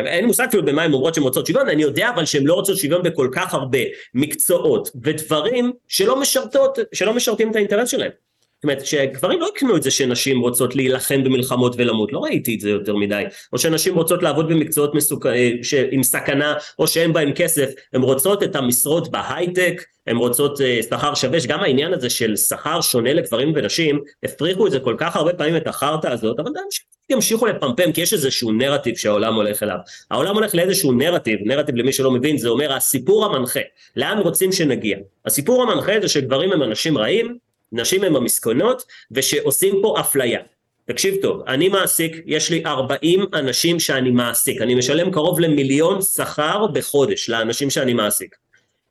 אין 0.06 0.20
לי 0.22 0.26
מושג 0.26 0.46
אפילו 0.50 0.66
במה 0.66 0.84
הן 0.84 0.94
אומרות 0.94 1.14
שהן 1.16 1.24
רוצות 1.24 1.46
שוויון, 1.46 1.70
אני 1.70 1.82
יודע 1.82 2.10
אבל 2.10 2.26
שהן 2.26 2.44
לא 2.46 2.54
רוצות 2.54 2.78
שוויון 2.78 3.04
בכל 3.04 3.30
כך 3.32 3.54
הרבה 3.54 3.80
מקצועות 4.14 4.92
ודברים 5.04 5.72
שלא 5.88 6.20
משרתות, 6.22 6.80
שלא 6.94 7.14
משרתים 7.14 7.52
את 7.52 7.56
האינטרס 7.56 7.90
שלהם. 7.90 8.12
זאת 8.58 8.64
אומרת, 8.64 8.86
שגברים 8.86 9.40
לא 9.40 9.50
יקנו 9.56 9.78
את 9.78 9.84
זה 9.84 9.92
שנשים 9.92 10.40
רוצות 10.40 10.76
להילחם 10.76 11.24
במלחמות 11.24 11.76
ולמות, 11.78 12.14
לא 12.14 12.20
ראיתי 12.20 12.56
את 12.56 12.60
זה 12.60 12.70
יותר 12.70 12.96
מדי. 12.96 13.24
או 13.54 13.58
שנשים 13.58 13.96
רוצות 13.96 14.24
לעבוד 14.24 14.50
במקצועות 14.50 14.96
מסוכ... 14.96 15.26
אה, 15.26 15.52
ש... 15.62 15.74
עם 15.92 16.04
סכנה, 16.04 16.54
או 16.80 16.88
שאין 16.88 17.14
בהם 17.14 17.32
כסף, 17.36 17.70
הן 17.94 18.02
רוצות 18.02 18.44
את 18.44 18.56
המשרות 18.56 19.12
בהייטק, 19.12 19.84
הן 20.08 20.18
רוצות 20.18 20.62
אה, 20.62 20.80
שכר 20.84 21.16
שווה, 21.16 21.40
שגם 21.40 21.60
העניין 21.60 21.94
הזה 21.94 22.10
של 22.10 22.36
שכר 22.36 22.82
שונה 22.82 23.14
לגברים 23.14 23.54
ונשים, 23.56 24.00
הפריחו 24.24 24.68
את 24.68 24.72
זה 24.72 24.80
כל 24.80 24.96
כך 24.98 25.16
הרבה 25.16 25.34
פעמים 25.34 25.58
את 25.58 25.68
החרטא 25.68 26.08
הזאת, 26.08 26.40
אבל 26.40 26.52
גם 26.56 26.64
ימשיכו 27.10 27.46
לפמפם, 27.46 27.92
כי 27.92 28.02
יש 28.02 28.14
איזשהו 28.14 28.52
נרטיב 28.52 28.96
שהעולם 28.96 29.36
הולך 29.36 29.64
אליו. 29.64 29.78
העולם 30.12 30.36
הולך 30.36 30.56
לאיזשהו 30.56 30.92
נרטיב, 30.92 31.40
נרטיב 31.46 31.76
למי 31.76 31.94
שלא 31.94 32.12
מבין, 32.12 32.38
זה 32.38 32.50
אומר 32.50 32.74
הסיפור 32.74 33.26
המנחה, 33.26 33.60
לאן 33.96 34.18
רוצים 34.18 34.52
שנגיע. 34.52 34.98
הסיפור 35.26 35.64
המנחה 35.64 35.94
זה 36.02 36.08
שגברים 36.08 36.52
הם 36.52 36.64
אנשים 36.64 36.98
רעים, 36.98 37.47
נשים 37.72 38.04
הם 38.04 38.16
המסכנות, 38.16 38.84
ושעושים 39.12 39.80
פה 39.82 40.00
אפליה. 40.00 40.40
תקשיב 40.86 41.16
טוב, 41.22 41.42
אני 41.48 41.70
מעסיק, 41.70 42.22
יש 42.26 42.50
לי 42.50 42.66
40 42.66 43.26
אנשים 43.34 43.80
שאני 43.80 44.12
מעסיק, 44.12 44.62
אני 44.62 44.76
משלם 44.76 45.12
קרוב 45.12 45.40
למיליון 45.40 46.02
שכר 46.02 46.68
בחודש 46.68 47.30
לאנשים 47.30 47.70
שאני 47.70 47.94
מעסיק. 47.94 48.36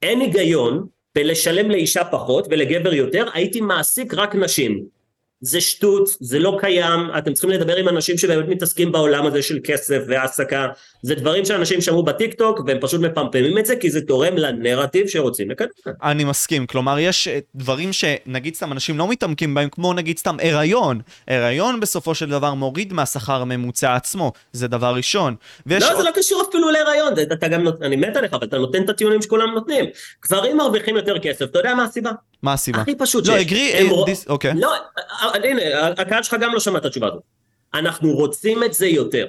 אין 0.02 0.20
היגיון 0.20 0.86
בלשלם 1.14 1.70
לאישה 1.70 2.04
פחות 2.04 2.46
ולגבר 2.50 2.94
יותר, 2.94 3.26
הייתי 3.34 3.60
מעסיק 3.60 4.14
רק 4.14 4.34
נשים. 4.34 4.95
זה 5.40 5.60
שטות, 5.60 6.08
זה 6.20 6.38
לא 6.38 6.56
קיים, 6.60 7.00
אתם 7.18 7.32
צריכים 7.32 7.50
לדבר 7.50 7.76
עם 7.76 7.88
אנשים 7.88 8.18
שבאמת 8.18 8.48
מתעסקים 8.48 8.92
בעולם 8.92 9.26
הזה 9.26 9.42
של 9.42 9.58
כסף 9.64 9.98
והעסקה, 10.08 10.66
זה 11.02 11.14
דברים 11.14 11.44
שאנשים 11.44 11.80
שמעו 11.80 12.02
בטיק 12.02 12.34
טוק 12.34 12.60
והם 12.66 12.78
פשוט 12.80 13.00
מפמפמים 13.00 13.58
את 13.58 13.66
זה 13.66 13.76
כי 13.76 13.90
זה 13.90 14.00
תורם 14.00 14.36
לנרטיב 14.36 15.06
שרוצים 15.08 15.50
לקדם. 15.50 15.68
אני 16.02 16.24
מסכים, 16.24 16.66
כלומר 16.66 16.98
יש 16.98 17.28
אה, 17.28 17.38
דברים 17.54 17.92
שנגיד 17.92 18.54
סתם 18.54 18.72
אנשים 18.72 18.98
לא 18.98 19.08
מתעמקים 19.08 19.54
בהם, 19.54 19.68
כמו 19.68 19.92
נגיד 19.92 20.18
סתם 20.18 20.36
הריון. 20.42 21.00
הריון 21.28 21.80
בסופו 21.80 22.14
של 22.14 22.28
דבר 22.30 22.54
מוריד 22.54 22.92
מהשכר 22.92 23.42
הממוצע 23.42 23.94
עצמו, 23.94 24.32
זה 24.52 24.68
דבר 24.68 24.94
ראשון. 24.94 25.34
ויש 25.66 25.82
לא, 25.82 25.88
עוד- 25.90 25.96
זה 25.98 26.04
לא 26.04 26.10
קשור 26.14 26.42
אפילו 26.48 26.70
להיריון, 26.70 27.16
זה- 27.16 27.22
אתה 27.32 27.48
גם, 27.48 27.62
נות- 27.64 27.82
אני 27.82 27.96
מת 27.96 28.16
עליך, 28.16 28.34
אבל 28.34 28.46
אתה 28.46 28.58
נותן 28.58 28.82
את 28.84 28.88
הטיעונים 28.88 29.22
שכולם 29.22 29.54
נותנים. 29.54 29.84
גברים 30.24 30.56
מרוויחים 30.56 30.96
יותר 30.96 31.18
כסף, 31.18 31.42
אתה 31.42 31.58
יודע 31.58 31.74
מה 31.74 31.84
הסיבה? 31.84 32.10
מה 32.42 32.52
הסיבה? 32.52 32.80
הכי 32.80 32.94
פשוט 32.98 33.26
לא, 33.26 33.34
שיש. 33.38 33.46
אגרי, 33.46 33.72
הם 33.74 33.86
דיס- 34.06 34.26
אוקיי. 34.28 34.52
לא, 34.56 34.72
הנה, 35.34 35.86
הקהל 35.88 36.22
שלך 36.22 36.36
גם 36.40 36.54
לא 36.54 36.60
שמע 36.60 36.78
את 36.78 36.84
התשובה 36.84 37.06
הזאת. 37.06 37.22
אנחנו 37.74 38.12
רוצים 38.12 38.64
את 38.64 38.74
זה 38.74 38.86
יותר. 38.86 39.28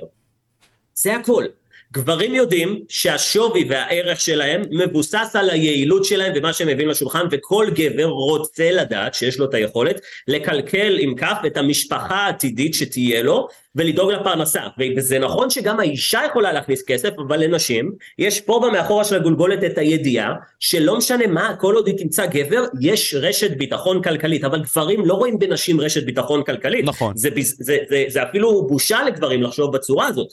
זה 0.96 1.16
הכל. 1.16 1.46
גברים 1.94 2.36
יודעים 2.36 2.80
שהשווי 2.90 3.66
והערך 3.70 4.22
שלהם 4.22 4.62
מבוסס 4.72 5.32
על 5.34 5.50
היעילות 5.50 6.06
שלהם 6.06 6.34
ומה 6.36 6.54
שהם 6.54 6.68
מביאים 6.68 6.90
לשולחן 6.90 7.26
וכל 7.32 7.68
גבר 7.74 8.06
רוצה 8.06 8.72
לדעת 8.72 9.14
שיש 9.14 9.40
לו 9.40 9.46
את 9.46 9.54
היכולת 9.54 10.02
לקלקל 10.28 10.98
עם 11.00 11.16
כף 11.16 11.38
את 11.48 11.58
המשפחה 11.58 12.16
העתידית 12.16 12.74
שתהיה 12.74 13.24
לו 13.24 13.48
ולדאוג 13.76 14.12
לפרנסה 14.12 14.62
וזה 14.98 15.20
נכון 15.20 15.50
שגם 15.50 15.80
האישה 15.80 16.22
יכולה 16.30 16.52
להכניס 16.54 16.84
כסף 16.88 17.10
אבל 17.28 17.44
לנשים 17.44 17.92
יש 18.20 18.42
פה 18.42 18.62
במאחורה 18.64 19.04
של 19.04 19.16
הגולגולת 19.16 19.64
את 19.64 19.78
הידיעה 19.78 20.34
שלא 20.60 20.98
משנה 20.98 21.28
מה 21.28 21.56
כל 21.60 21.76
עוד 21.76 21.88
היא 21.88 21.98
תמצא 21.98 22.26
גבר 22.26 22.64
יש 22.82 23.16
רשת 23.22 23.58
ביטחון 23.58 24.04
כלכלית 24.04 24.44
אבל 24.44 24.62
גברים 24.62 25.06
לא 25.06 25.14
רואים 25.14 25.40
בנשים 25.40 25.82
רשת 25.82 26.04
ביטחון 26.04 26.44
כלכלית 26.44 26.86
נכון. 26.86 27.18
זה, 27.18 27.30
זה, 27.60 27.78
זה, 27.90 28.04
זה 28.08 28.24
אפילו 28.24 28.68
בושה 28.68 29.04
לגברים 29.04 29.44
לחשוב 29.44 29.74
בצורה 29.74 30.08
הזאת. 30.08 30.28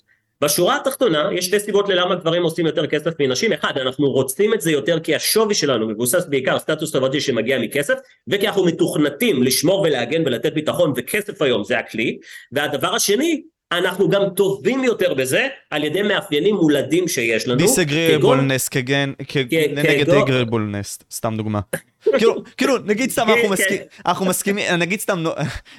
בשורה 0.44 0.76
התחתונה 0.76 1.28
יש 1.32 1.46
שתי 1.46 1.60
סיבות 1.60 1.88
ללמה 1.88 2.14
גברים 2.14 2.42
עושים 2.42 2.66
יותר 2.66 2.86
כסף 2.86 3.10
מנשים, 3.20 3.52
אחד 3.52 3.78
אנחנו 3.78 4.10
רוצים 4.10 4.54
את 4.54 4.60
זה 4.60 4.72
יותר 4.72 5.00
כי 5.00 5.14
השווי 5.14 5.54
שלנו 5.54 5.88
מבוסס 5.88 6.26
בעיקר 6.28 6.58
סטטוס 6.58 6.92
חברתי 6.96 7.20
שמגיע 7.20 7.58
מכסף 7.58 7.94
וכי 8.28 8.46
אנחנו 8.48 8.64
מתוכנתים 8.64 9.42
לשמור 9.42 9.80
ולהגן 9.80 10.22
ולתת 10.26 10.52
ביטחון 10.54 10.92
וכסף 10.96 11.42
היום 11.42 11.64
זה 11.64 11.78
הכלי. 11.78 12.18
והדבר 12.52 12.94
השני 12.94 13.42
אנחנו 13.72 14.08
גם 14.08 14.22
טובים 14.36 14.84
יותר 14.84 15.14
בזה 15.14 15.46
על 15.70 15.84
ידי 15.84 16.02
מאפיינים 16.02 16.54
מולדים 16.54 17.08
שיש 17.08 17.48
לנו. 17.48 17.58
כגון- 17.58 17.66
דיסאגריבולנס 17.68 18.68
כגן, 18.68 19.12
נגד 19.74 20.06
כגון- 20.06 20.18
אגריבולנס, 20.22 20.98
סתם 21.12 21.34
דוגמה. 21.36 21.60
כאילו, 22.18 22.42
כאילו, 22.56 22.78
נגיד 22.78 23.10
סתם 23.10 23.22
אנחנו 23.28 23.42
כן, 23.42 23.52
מסכימים, 23.52 23.82
אנחנו 24.06 24.26
מסכימים, 24.26 24.74
נגיד 24.78 25.00
סתם 25.00 25.18
נו- 25.18 25.30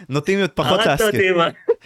נוטים 0.09 0.39
פחות 0.53 0.85
להסכים. 0.85 1.35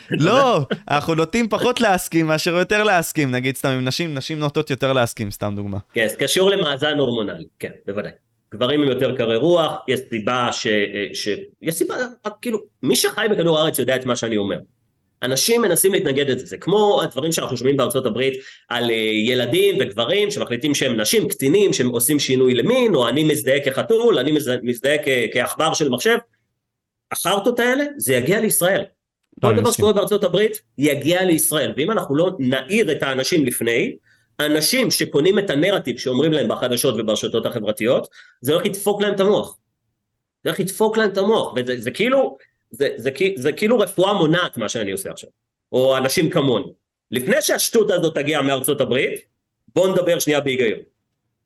לא, 0.09 0.61
אנחנו 0.89 1.15
נוטים 1.15 1.49
פחות 1.49 1.81
להסכים 1.81 2.27
מאשר 2.27 2.55
יותר 2.55 2.83
להסכים, 2.83 3.31
נגיד 3.31 3.55
סתם 3.55 3.69
עם 3.69 3.85
נשים, 3.85 4.13
נשים 4.13 4.39
נוטות 4.39 4.69
יותר 4.69 4.93
להסכים, 4.93 5.31
סתם 5.31 5.53
דוגמה. 5.55 5.77
כן, 5.93 6.07
קשור 6.19 6.49
למאזן 6.49 6.97
הורמונלי, 6.97 7.45
כן, 7.59 7.71
בוודאי. 7.87 8.11
גברים 8.53 8.81
הם 8.81 8.87
יותר 8.87 9.15
קרי 9.17 9.35
רוח, 9.35 9.73
יש 9.87 9.99
סיבה 10.09 10.49
ש... 10.51 10.67
ש... 11.13 11.29
יש 11.61 11.75
סיבה, 11.75 11.95
כאילו, 12.41 12.59
מי 12.83 12.95
שחי 12.95 13.25
בכדור 13.31 13.59
הארץ 13.59 13.79
יודע 13.79 13.95
את 13.95 14.05
מה 14.05 14.15
שאני 14.15 14.37
אומר. 14.37 14.57
אנשים 15.23 15.61
מנסים 15.61 15.93
להתנגד 15.93 16.29
את 16.29 16.39
זה, 16.47 16.57
כמו 16.57 17.01
הדברים 17.01 17.31
שאנחנו 17.31 17.57
שומעים 17.57 17.77
בארצות 17.77 18.05
הברית 18.05 18.33
על 18.69 18.89
אה, 18.89 18.95
ילדים 19.25 19.75
וגברים 19.79 20.31
שמחליטים 20.31 20.75
שהם 20.75 20.99
נשים, 20.99 21.27
קטינים, 21.27 21.73
שהם 21.73 21.89
עושים 21.89 22.19
שינוי 22.19 22.53
למין, 22.53 22.95
או 22.95 23.07
אני 23.07 23.23
מזדהה 23.23 23.59
כחתול, 23.59 24.19
אני 24.19 24.31
מז- 24.31 24.59
מזדהה 24.63 24.97
כעכבר 25.33 25.73
של 25.73 25.89
מחשב. 25.89 26.17
החרטות 27.11 27.59
האלה, 27.59 27.83
זה 27.97 28.13
יגיע 28.13 28.41
לישראל. 28.41 28.83
כל 29.41 29.55
דבר. 29.55 29.71
שקורה 29.71 29.93
בארצות 29.93 30.23
הברית 30.23 30.61
יגיע 30.77 31.25
לישראל, 31.25 31.73
ואם 31.77 31.91
אנחנו 31.91 32.15
לא 32.15 32.31
נעיר 32.39 32.91
את 32.91 33.03
האנשים 33.03 33.45
לפני, 33.45 33.95
אנשים 34.39 34.91
שקונים 34.91 35.39
את 35.39 35.49
הנרטיב 35.49 35.97
שאומרים 35.97 36.31
להם 36.31 36.47
בחדשות 36.47 36.95
וברשתות 36.97 37.45
החברתיות, 37.45 38.07
זה 38.41 38.53
הולך 38.53 38.65
לדפוק 38.65 39.01
להם 39.01 39.13
את 39.13 39.19
המוח. 39.19 39.57
זה 40.43 40.49
הולך 40.49 40.59
לדפוק 40.59 40.97
להם 40.97 41.09
את 41.09 41.17
המוח, 41.17 41.53
וזה 41.55 41.75
זה 41.81 41.91
כאילו, 41.91 42.37
זה, 42.71 42.89
זה, 42.97 43.09
זה, 43.17 43.25
זה 43.35 43.51
כאילו 43.51 43.79
רפואה 43.79 44.13
מונעת 44.13 44.57
מה 44.57 44.69
שאני 44.69 44.91
עושה 44.91 45.11
עכשיו, 45.11 45.29
או 45.71 45.97
אנשים 45.97 46.29
כמוני. 46.29 46.71
לפני 47.11 47.41
שהשטות 47.41 47.91
הזאת 47.91 48.15
תגיע 48.15 48.41
מארצות 48.41 48.81
הברית, 48.81 49.21
בואו 49.75 49.93
נדבר 49.93 50.19
שנייה 50.19 50.41
בהיגיון. 50.41 50.79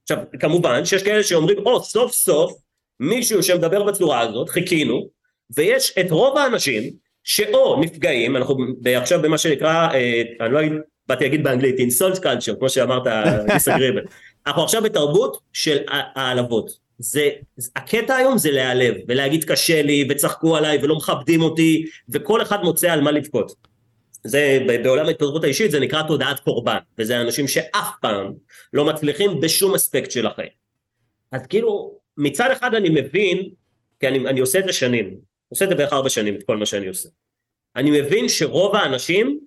עכשיו, 0.03 0.17
כמובן 0.39 0.85
שיש 0.85 1.03
כאלה 1.03 1.23
שאומרים, 1.23 1.57
או, 1.65 1.77
oh, 1.77 1.83
סוף 1.83 2.11
סוף 2.11 2.53
מישהו 2.99 3.43
שמדבר 3.43 3.83
בצורה 3.83 4.19
הזאת, 4.19 4.49
חיכינו, 4.49 5.09
ויש 5.55 5.93
את 5.99 6.11
רוב 6.11 6.37
האנשים 6.37 6.83
שאו 7.23 7.81
נפגעים, 7.81 8.35
אנחנו 8.35 8.57
עכשיו 8.95 9.21
במה 9.21 9.37
שנקרא, 9.37 9.89
אה, 9.93 10.21
אני 10.41 10.53
לא 10.53 10.59
באתי 11.07 11.23
להגיד 11.23 11.43
באנגלית, 11.43 11.75
insult 11.79 12.17
culture, 12.19 12.55
כמו 12.59 12.69
שאמרת. 12.69 13.03
אנחנו 14.47 14.63
עכשיו 14.63 14.81
בתרבות 14.81 15.37
של 15.53 15.77
העלבות. 15.87 16.82
זה, 17.00 17.29
הקטע 17.75 18.15
היום 18.15 18.38
זה 18.38 18.51
להיעלב, 18.51 18.95
ולהגיד 19.07 19.43
קשה 19.43 19.81
לי, 19.81 20.07
וצחקו 20.09 20.57
עליי, 20.57 20.79
ולא 20.81 20.95
מכבדים 20.95 21.41
אותי, 21.41 21.85
וכל 22.09 22.41
אחד 22.41 22.63
מוצא 22.63 22.91
על 22.91 23.01
מה 23.01 23.12
לבכות. 23.12 23.55
זה 24.23 24.59
בעולם 24.83 25.05
ההתפתחות 25.05 25.43
האישית 25.43 25.71
זה 25.71 25.79
נקרא 25.79 26.03
תודעת 26.03 26.39
קורבן, 26.39 26.77
וזה 26.97 27.21
אנשים 27.21 27.47
שאף 27.47 27.89
פעם 28.01 28.33
לא 28.73 28.85
מצליחים 28.85 29.39
בשום 29.39 29.75
אספקט 29.75 30.12
של 30.12 30.27
החיים. 30.27 30.50
אז 31.31 31.47
כאילו, 31.47 32.00
מצד 32.17 32.51
אחד 32.51 32.75
אני 32.75 32.89
מבין, 32.89 33.50
כי 34.00 34.07
אני, 34.07 34.27
אני 34.27 34.39
עושה 34.39 34.59
את 34.59 34.65
זה 34.65 34.73
שנים, 34.73 35.17
עושה 35.50 35.65
את 35.65 35.69
זה 35.69 35.75
בערך 35.75 35.93
ארבע 35.93 36.09
שנים, 36.09 36.35
את 36.35 36.43
כל 36.43 36.57
מה 36.57 36.65
שאני 36.65 36.88
עושה. 36.88 37.09
אני 37.75 38.01
מבין 38.01 38.29
שרוב 38.29 38.75
האנשים 38.75 39.39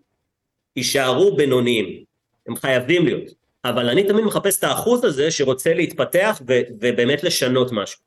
יישארו 0.77 1.37
בינוניים, 1.37 2.05
הם 2.49 2.57
חייבים 2.57 3.05
להיות, 3.05 3.31
אבל 3.69 3.89
אני 3.89 4.05
תמיד 4.05 4.25
מחפש 4.25 4.59
את 4.59 4.65
האחוז 4.65 5.05
הזה 5.05 5.31
שרוצה 5.31 5.75
להתפתח 5.75 6.43
ו- 6.49 6.61
ובאמת 6.81 7.25
לשנות 7.25 7.73
משהו. 7.73 8.01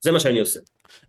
זה 0.00 0.12
מה 0.12 0.20
שאני 0.20 0.40
עושה. 0.40 0.60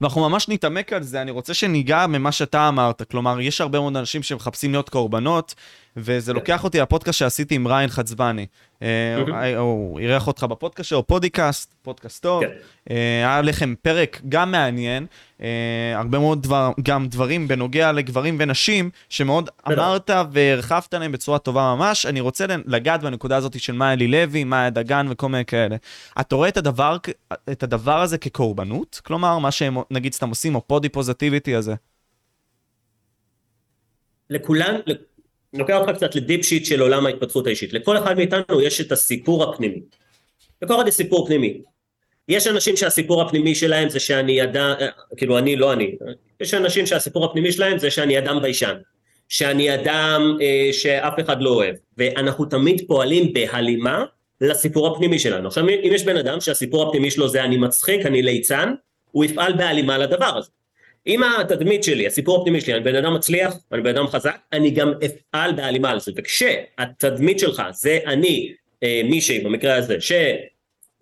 ואנחנו 0.02 0.30
ממש 0.30 0.50
נתעמק 0.50 0.94
על 0.94 1.04
זה, 1.04 1.22
אני 1.22 1.32
רוצה 1.32 1.54
שניגע 1.54 2.08
ממה 2.08 2.32
שאתה 2.32 2.68
אמרת, 2.68 3.02
כלומר, 3.02 3.40
יש 3.42 3.62
הרבה 3.62 3.80
מאוד 3.80 3.98
אנשים 3.98 4.24
שמחפשים 4.24 4.72
להיות 4.72 4.90
קורבנות, 4.90 5.56
וזה. 5.98 6.34
לוקח 6.34 6.64
אותי 6.64 6.80
לפודקאסט 6.80 7.20
שעשיתי 7.20 7.56
עם 7.56 7.68
ריאן 7.68 7.90
חצבני. 7.90 8.46
אה, 8.82 9.58
הוא 9.58 10.00
אירח 10.00 10.28
אותך 10.28 10.44
בפודקאסט 10.44 10.90
שלו, 10.90 11.08
פודיקאסט, 11.08 11.74
פודקאסט 11.82 12.24
טוב. 12.24 12.44
כן. 12.44 12.52
אה, 12.90 12.96
היה 13.34 13.42
לכם 13.42 13.74
פרק 13.82 14.22
גם 14.30 14.52
מעניין, 14.52 15.06
אה, 15.42 15.94
הרבה 15.96 16.20
מאוד 16.20 16.44
דבר, 16.44 16.72
גם 16.82 17.08
דברים 17.08 17.48
בנוגע 17.48 17.92
לגברים 17.92 18.38
ונשים, 18.40 18.90
שמאוד 19.10 19.50
אמרת 19.68 20.10
והרחבת 20.32 20.94
עליהם 20.94 21.12
בצורה 21.12 21.40
טובה 21.40 21.76
ממש. 21.76 22.06
אני 22.06 22.20
רוצה 22.20 22.46
לגעת 22.66 23.02
בנקודה 23.02 23.38
הזאת 23.38 23.60
של 23.60 23.74
מאיה 23.74 23.96
לי 23.96 24.08
לוי, 24.08 24.44
מאיה 24.44 24.70
דגן 24.70 25.08
וכל 25.10 25.30
מיני 25.30 25.46
כאלה. 25.46 25.76
אתה 26.20 26.36
רואה 26.36 26.50
את 26.50 26.58
הדבר, 26.58 26.98
את 27.52 27.64
הדבר 27.64 28.02
הזה 28.02 28.18
כקורבנות? 28.18 29.02
כלומר, 29.04 29.38
מה 29.40 29.52
שהם 29.52 29.78
נגיד 29.92 30.14
סתם 30.14 30.30
עושים, 30.30 30.56
או 30.56 30.68
body 30.68 30.90
positivity 30.90 31.56
הזה? 31.56 31.76
לכולן, 34.30 34.76
אני 34.88 34.94
לוקח 35.54 35.78
אותך 35.78 35.92
קצת 35.92 36.16
ל 36.16 36.22
deep 36.22 36.46
shit 36.46 36.66
של 36.66 36.82
עולם 36.82 37.06
ההתפתחות 37.06 37.48
האישית. 37.48 37.74
לכל 37.74 37.98
אחד 37.98 38.18
מאיתנו 38.18 38.62
יש 38.62 38.82
את 38.82 38.92
הסיפור 38.92 39.44
הפנימי. 39.44 39.82
לכל 40.62 40.76
אחד 40.76 40.88
יש 40.88 40.94
סיפור 40.94 41.28
פנימי. 41.28 41.62
יש 42.28 42.48
אנשים 42.48 42.76
שהסיפור 42.76 43.22
הפנימי 43.22 43.56
שלהם 43.56 43.90
זה 43.90 44.00
שאני 44.00 44.44
אדם, 44.44 44.74
כאילו 45.18 45.38
אני 45.38 45.56
לא 45.56 45.74
אני, 45.74 45.96
יש 46.40 46.54
אנשים 46.54 46.86
שהסיפור 46.86 47.26
הפנימי 47.26 47.52
שלהם 47.52 47.78
זה 47.78 47.92
שאני 47.92 48.18
אדם 48.18 48.42
ביישן, 48.42 48.76
שאני 49.30 49.76
אדם 49.76 50.38
אה, 50.42 50.74
שאף 50.74 51.14
אחד 51.20 51.42
לא 51.42 51.50
אוהב, 51.50 51.76
ואנחנו 51.98 52.46
תמיד 52.46 52.82
פועלים 52.88 53.34
בהלימה 53.34 54.06
לסיפור 54.42 54.88
הפנימי 54.88 55.20
שלנו. 55.20 55.48
עכשיו 55.48 55.70
אם 55.70 55.92
יש 55.94 56.04
בן 56.04 56.18
אדם 56.18 56.42
שהסיפור 56.42 56.88
הפנימי 56.88 57.12
שלו 57.12 57.30
זה 57.30 57.44
אני 57.44 57.58
מצחיק, 57.58 58.06
אני 58.06 58.22
ליצן, 58.22 58.74
הוא 59.12 59.26
יפעל 59.26 59.54
בהלימה 59.54 59.98
לדבר 59.98 60.38
הזה. 60.38 60.50
אם 61.08 61.24
התדמית 61.24 61.84
שלי, 61.84 62.08
הסיפור 62.08 62.42
הפנימי 62.42 62.62
שלי, 62.62 62.74
אני 62.74 62.84
בן 62.84 62.96
אדם 62.96 63.14
מצליח, 63.14 63.54
אני 63.72 63.82
בן 63.82 63.98
אדם 63.98 64.08
חזק, 64.08 64.38
אני 64.54 64.72
גם 64.72 64.94
אפעל 65.06 65.52
בהלימה 65.54 65.90
על 65.90 66.00
זה. 66.00 66.12
וכשהתדמית 66.16 67.40
שלך 67.40 67.64
זה 67.72 68.00
אני, 68.06 68.54
אה, 68.84 69.02
מישהי 69.04 69.40
במקרה 69.40 69.76
הזה, 69.76 69.98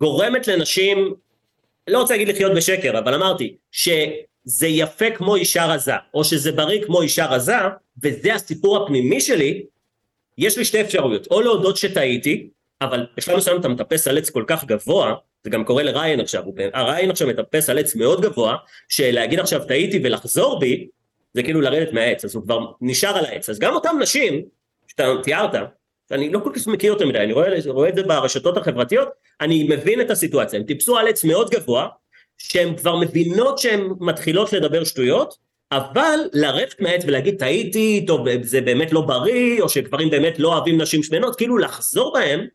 שגורמת 0.00 0.48
לנשים, 0.48 1.14
לא 1.86 1.98
רוצה 1.98 2.14
להגיד 2.14 2.28
לחיות 2.28 2.52
בשקר, 2.56 2.98
אבל 2.98 3.14
אמרתי, 3.14 3.56
שזה 3.72 4.66
יפה 4.66 5.10
כמו 5.10 5.36
אישה 5.36 5.66
רזה, 5.66 5.92
או 6.14 6.24
שזה 6.24 6.52
בריא 6.52 6.84
כמו 6.84 7.02
אישה 7.02 7.26
רזה, 7.26 7.56
וזה 8.02 8.34
הסיפור 8.34 8.76
הפנימי 8.76 9.20
שלי, 9.20 9.62
יש 10.38 10.58
לי 10.58 10.64
שתי 10.64 10.80
אפשרויות, 10.80 11.26
או 11.30 11.40
להודות 11.40 11.76
שטעיתי, 11.76 12.48
אבל 12.80 13.06
בשלב 13.16 13.36
מסוים 13.36 13.60
אתה 13.60 13.68
מטפס 13.68 14.08
על 14.08 14.18
עץ 14.18 14.30
כל 14.30 14.44
כך 14.46 14.64
גבוה, 14.64 15.14
זה 15.46 15.50
גם 15.50 15.64
קורה 15.64 15.82
לריין 15.82 16.20
עכשיו, 16.20 16.42
הריין 16.74 17.10
עכשיו 17.10 17.28
מטפס 17.28 17.70
על 17.70 17.78
עץ 17.78 17.94
מאוד 17.94 18.22
גבוה, 18.22 18.56
שלהגיד 18.88 19.40
עכשיו 19.40 19.64
טעיתי 19.68 20.00
ולחזור 20.04 20.60
בי, 20.60 20.86
זה 21.34 21.42
כאילו 21.42 21.60
לרדת 21.60 21.92
מהעץ, 21.92 22.24
אז 22.24 22.34
הוא 22.34 22.42
כבר 22.42 22.58
נשאר 22.80 23.18
על 23.18 23.24
העץ. 23.24 23.48
אז 23.48 23.58
גם 23.58 23.74
אותם 23.74 23.96
נשים, 24.00 24.42
שאתה 24.88 25.12
תיארת, 25.22 25.50
אני 26.10 26.30
לא 26.30 26.38
כל 26.38 26.50
כך 26.54 26.66
מכיר 26.66 26.92
אותם 26.92 27.08
מדי, 27.08 27.18
אני 27.18 27.32
רואה, 27.32 27.48
רואה 27.66 27.88
את 27.88 27.94
זה 27.94 28.02
ברשתות 28.02 28.56
החברתיות, 28.56 29.08
אני 29.40 29.64
מבין 29.68 30.00
את 30.00 30.10
הסיטואציה, 30.10 30.58
הם 30.58 30.66
טיפסו 30.66 30.98
על 30.98 31.08
עץ 31.08 31.24
מאוד 31.24 31.50
גבוה, 31.50 31.86
שהן 32.38 32.76
כבר 32.76 32.96
מבינות 32.96 33.58
שהן 33.58 33.88
מתחילות 34.00 34.52
לדבר 34.52 34.84
שטויות, 34.84 35.34
אבל 35.72 36.18
לרדת 36.32 36.80
מהעץ 36.80 37.02
ולהגיד 37.06 37.38
טעיתי, 37.38 38.04
טוב 38.06 38.26
זה 38.42 38.60
באמת 38.60 38.92
לא 38.92 39.00
בריא, 39.00 39.62
או 39.62 39.68
שגברים 39.68 40.10
באמת 40.10 40.38
לא 40.38 40.48
אוהבים 40.48 40.80
נשים 40.80 41.02
שמנות, 41.02 41.36
כאילו 41.36 41.58
לחזור 41.58 42.12
בהם, 42.12 42.46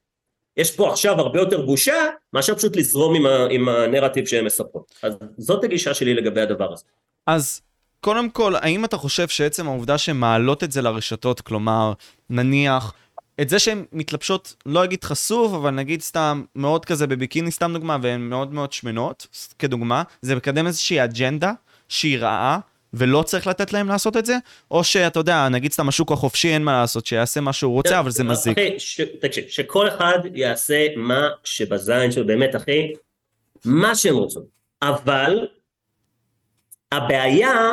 יש 0.58 0.76
פה 0.76 0.92
עכשיו 0.92 1.20
הרבה 1.20 1.40
יותר 1.40 1.66
בושה, 1.66 2.08
מאשר 2.34 2.56
פשוט 2.56 2.76
לזרום 2.76 3.16
עם, 3.16 3.26
ה, 3.26 3.48
עם 3.50 3.70
הנרטיב 3.70 4.26
שהן 4.26 4.46
מספרות. 4.46 4.94
אז 5.04 5.14
זאת 5.38 5.64
הגישה 5.64 5.94
שלי 5.94 6.14
לגבי 6.14 6.42
הדבר 6.42 6.74
הזה. 6.74 6.84
אז 7.28 7.62
קודם 8.00 8.30
כל, 8.30 8.56
האם 8.56 8.86
אתה 8.86 8.98
חושב 8.98 9.28
שעצם 9.28 9.68
העובדה 9.68 9.98
שהן 9.98 10.18
מעלות 10.18 10.64
את 10.64 10.72
זה 10.72 10.82
לרשתות, 10.82 11.42
כלומר, 11.42 11.94
נניח, 12.30 12.94
את 13.42 13.50
זה 13.50 13.60
שהן 13.60 13.86
מתלבשות, 13.92 14.56
לא 14.66 14.84
אגיד 14.84 15.04
חשוף, 15.04 15.54
אבל 15.54 15.72
נגיד 15.72 16.02
סתם 16.02 16.44
מאוד 16.56 16.86
כזה 16.86 17.08
בביקיני, 17.08 17.52
סתם 17.52 17.74
דוגמה, 17.74 17.98
והן 18.02 18.22
מאוד 18.22 18.54
מאוד 18.54 18.74
שמנות, 18.74 19.28
כדוגמה, 19.60 20.04
זה 20.22 20.36
מקדם 20.36 20.68
איזושהי 20.68 21.04
אג'נדה 21.04 21.52
שהיא 21.90 22.20
רעה, 22.20 22.60
ולא 22.94 23.24
צריך 23.24 23.48
לתת 23.48 23.74
להם 23.74 23.88
לעשות 23.88 24.18
את 24.18 24.26
זה, 24.26 24.38
או 24.72 24.84
שאתה 24.84 25.20
יודע, 25.20 25.50
נגיד 25.50 25.72
סתם 25.72 25.90
השוק 25.90 26.12
החופשי 26.12 26.54
אין 26.54 26.64
מה 26.64 26.82
לעשות, 26.82 27.06
שיעשה 27.06 27.42
מה 27.42 27.54
שהוא 27.54 27.74
רוצה, 27.74 28.00
אבל 28.00 28.12
זה 28.12 28.24
מזיק. 28.24 28.58
אחי, 28.58 28.78
תקשיב, 29.20 29.44
שכל 29.48 29.88
אחד 29.88 30.20
יעשה 30.34 30.88
מה 30.96 31.30
שבזין 31.44 32.12
שלו, 32.12 32.28
באמת 32.28 32.56
אחי, 32.56 32.94
מה 33.66 33.96
שהם 33.96 34.16
רוצים. 34.16 34.42
אבל 34.82 35.48
הבעיה, 36.92 37.72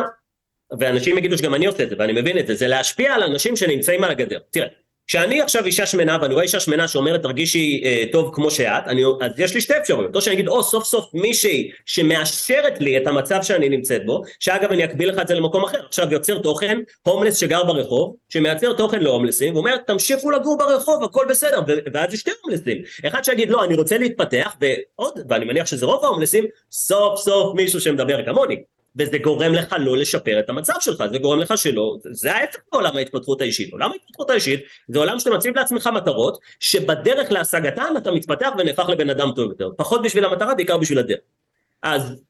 ואנשים 0.78 1.18
יגידו 1.18 1.38
שגם 1.38 1.54
אני 1.54 1.66
עושה 1.66 1.82
את 1.82 1.90
זה, 1.90 1.96
ואני 1.98 2.12
מבין 2.20 2.38
את 2.38 2.46
זה, 2.46 2.54
זה 2.54 2.68
להשפיע 2.68 3.14
על 3.14 3.22
אנשים 3.22 3.56
שנמצאים 3.56 4.04
על 4.04 4.10
הגדר. 4.10 4.38
תראה, 4.50 4.68
כשאני 5.08 5.40
עכשיו 5.40 5.64
אישה 5.64 5.86
שמנה 5.86 6.18
ואני 6.22 6.34
רואה 6.34 6.44
אישה 6.44 6.60
שמנה 6.60 6.88
שאומרת 6.88 7.22
תרגישי 7.22 7.82
אה, 7.84 8.04
טוב 8.12 8.30
כמו 8.34 8.50
שאת, 8.50 8.82
אני, 8.86 9.02
אז 9.20 9.32
יש 9.38 9.54
לי 9.54 9.60
שתי 9.60 9.78
אפשרויות, 9.78 10.16
או 10.16 10.20
שאני 10.22 10.34
אגיד 10.34 10.48
או 10.48 10.62
סוף 10.62 10.84
סוף 10.84 11.10
מישהי 11.14 11.70
שמאשרת 11.86 12.80
לי 12.80 12.98
את 12.98 13.06
המצב 13.06 13.42
שאני 13.42 13.68
נמצאת 13.68 14.06
בו, 14.06 14.22
שאגב 14.40 14.70
אני 14.70 14.84
אקביל 14.84 15.08
לך 15.08 15.18
את 15.18 15.28
זה 15.28 15.34
למקום 15.34 15.64
אחר, 15.64 15.86
עכשיו 15.86 16.12
יוצר 16.12 16.38
תוכן, 16.38 16.78
הומלס 17.02 17.36
שגר 17.36 17.64
ברחוב, 17.64 18.16
שמייצר 18.28 18.72
תוכן 18.72 19.00
להומלסים, 19.00 19.54
ואומר 19.54 19.76
תמשיכו 19.76 20.30
לגור 20.30 20.58
ברחוב 20.58 21.04
הכל 21.04 21.26
בסדר, 21.28 21.60
ואז 21.92 22.14
יש 22.14 22.20
שתי 22.20 22.30
הומלסים, 22.42 22.82
אחד 23.06 23.24
שיגיד 23.24 23.50
לא 23.50 23.64
אני 23.64 23.74
רוצה 23.74 23.98
להתפתח, 23.98 24.56
ועוד, 24.60 25.18
ואני 25.28 25.44
מניח 25.44 25.66
שזה 25.66 25.86
רוב 25.86 26.04
ההומלסים, 26.04 26.44
סוף 26.72 27.20
סוף 27.20 27.54
מישהו 27.54 27.80
שמדבר 27.80 28.24
כמוני, 28.24 28.56
וזה 28.98 29.18
גורם 29.18 29.52
לך 29.52 29.76
לא 29.78 29.96
לשפר 29.96 30.38
את 30.40 30.50
המצב 30.50 30.72
שלך, 30.80 31.04
זה 31.12 31.18
גורם 31.18 31.38
לך 31.38 31.58
שלא, 31.58 31.96
זה 32.10 32.34
ההפך 32.34 32.58
מעולם 32.72 32.96
ההתפתחות 32.96 33.40
האישית. 33.40 33.72
עולם 33.72 33.92
ההתפתחות 33.92 34.30
האישית 34.30 34.60
זה 34.88 34.98
עולם 34.98 35.18
שאתה 35.18 35.30
מציב 35.30 35.56
לעצמך 35.56 35.86
מטרות, 35.86 36.38
שבדרך 36.60 37.32
להשגתן 37.32 37.94
אתה 37.96 38.12
מתפתח 38.12 38.48
ונהפך 38.58 38.88
לבן 38.88 39.10
אדם 39.10 39.32
טוב 39.36 39.50
יותר. 39.50 39.70
פחות 39.76 40.02
בשביל 40.02 40.24
המטרה, 40.24 40.54
בעיקר 40.54 40.76
בשביל 40.76 40.98
הדרך. 40.98 41.18
אז 41.82 42.22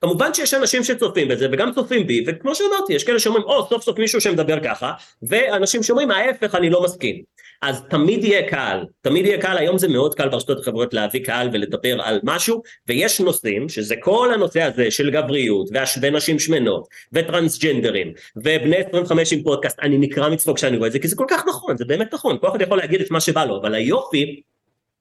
כמובן 0.00 0.34
שיש 0.34 0.54
אנשים 0.54 0.84
שצופים 0.84 1.28
בזה 1.28 1.48
וגם 1.52 1.72
צופים 1.72 2.06
בי 2.06 2.24
וכמו 2.26 2.54
שאמרתי 2.54 2.92
יש 2.92 3.04
כאלה 3.04 3.18
שאומרים 3.18 3.44
או 3.44 3.68
סוף 3.68 3.82
סוף 3.82 3.98
מישהו 3.98 4.20
שמדבר 4.20 4.58
ככה 4.64 4.92
ואנשים 5.22 5.82
שאומרים 5.82 6.10
ההפך 6.10 6.54
אני 6.54 6.70
לא 6.70 6.82
מסכים 6.82 7.22
אז 7.62 7.82
תמיד 7.90 8.24
יהיה 8.24 8.48
קהל, 8.48 8.84
תמיד 9.00 9.26
יהיה 9.26 9.40
קהל, 9.40 9.58
היום 9.58 9.78
זה 9.78 9.88
מאוד 9.88 10.14
קל 10.14 10.28
ברשתות 10.28 10.58
החברות 10.58 10.94
להביא 10.94 11.24
קהל 11.24 11.48
ולדבר 11.52 12.02
על 12.02 12.20
משהו, 12.22 12.62
ויש 12.88 13.20
נושאים, 13.20 13.68
שזה 13.68 13.94
כל 14.00 14.34
הנושא 14.34 14.62
הזה 14.62 14.90
של 14.90 15.10
גבריות, 15.10 15.68
ונשים 16.02 16.38
שמנות, 16.38 16.88
וטרנסג'נדרים, 17.12 18.12
ובני 18.36 18.76
25 18.76 19.32
עם 19.32 19.42
פודקאסט, 19.42 19.78
אני 19.82 19.98
נקרע 19.98 20.28
מצחוק 20.28 20.56
כשאני 20.56 20.76
רואה 20.76 20.86
את 20.86 20.92
זה, 20.92 20.98
כי 20.98 21.08
זה 21.08 21.16
כל 21.16 21.26
כך 21.28 21.44
נכון, 21.48 21.76
זה 21.76 21.84
באמת 21.84 22.14
נכון, 22.14 22.38
כל 22.40 22.48
אחד 22.48 22.60
יכול 22.60 22.78
להגיד 22.78 23.00
את 23.00 23.10
מה 23.10 23.20
שבא 23.20 23.44
לו, 23.44 23.60
אבל 23.60 23.74
היופי 23.74 24.42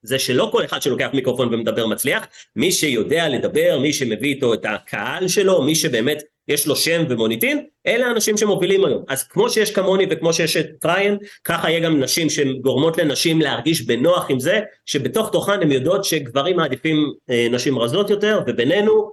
זה 0.01 0.19
שלא 0.19 0.49
כל 0.51 0.65
אחד 0.65 0.81
שלוקח 0.81 1.09
מיקרופון 1.13 1.53
ומדבר 1.53 1.87
מצליח, 1.87 2.27
מי 2.55 2.71
שיודע 2.71 3.29
לדבר, 3.29 3.79
מי 3.81 3.93
שמביא 3.93 4.29
איתו 4.29 4.53
את 4.53 4.65
הקהל 4.65 5.27
שלו, 5.27 5.61
מי 5.61 5.75
שבאמת 5.75 6.23
יש 6.49 6.67
לו 6.67 6.75
שם 6.75 7.03
ומוניטין, 7.09 7.65
אלה 7.87 8.07
האנשים 8.07 8.37
שמובילים 8.37 8.85
היום. 8.85 9.03
אז 9.07 9.23
כמו 9.23 9.49
שיש 9.49 9.71
כמוני 9.71 10.05
וכמו 10.09 10.33
שיש 10.33 10.57
את 10.57 10.65
ריאן, 10.79 11.17
ככה 11.43 11.69
יהיה 11.69 11.79
גם 11.79 11.99
נשים 11.99 12.29
שגורמות 12.29 12.97
לנשים 12.97 13.41
להרגיש 13.41 13.81
בנוח 13.81 14.25
עם 14.29 14.39
זה, 14.39 14.59
שבתוך 14.85 15.29
תוכן 15.31 15.61
הן 15.61 15.71
יודעות 15.71 16.05
שגברים 16.05 16.57
מעדיפים 16.57 17.13
אה, 17.29 17.47
נשים 17.51 17.79
רזות 17.79 18.09
יותר, 18.09 18.41
ובינינו, 18.47 19.11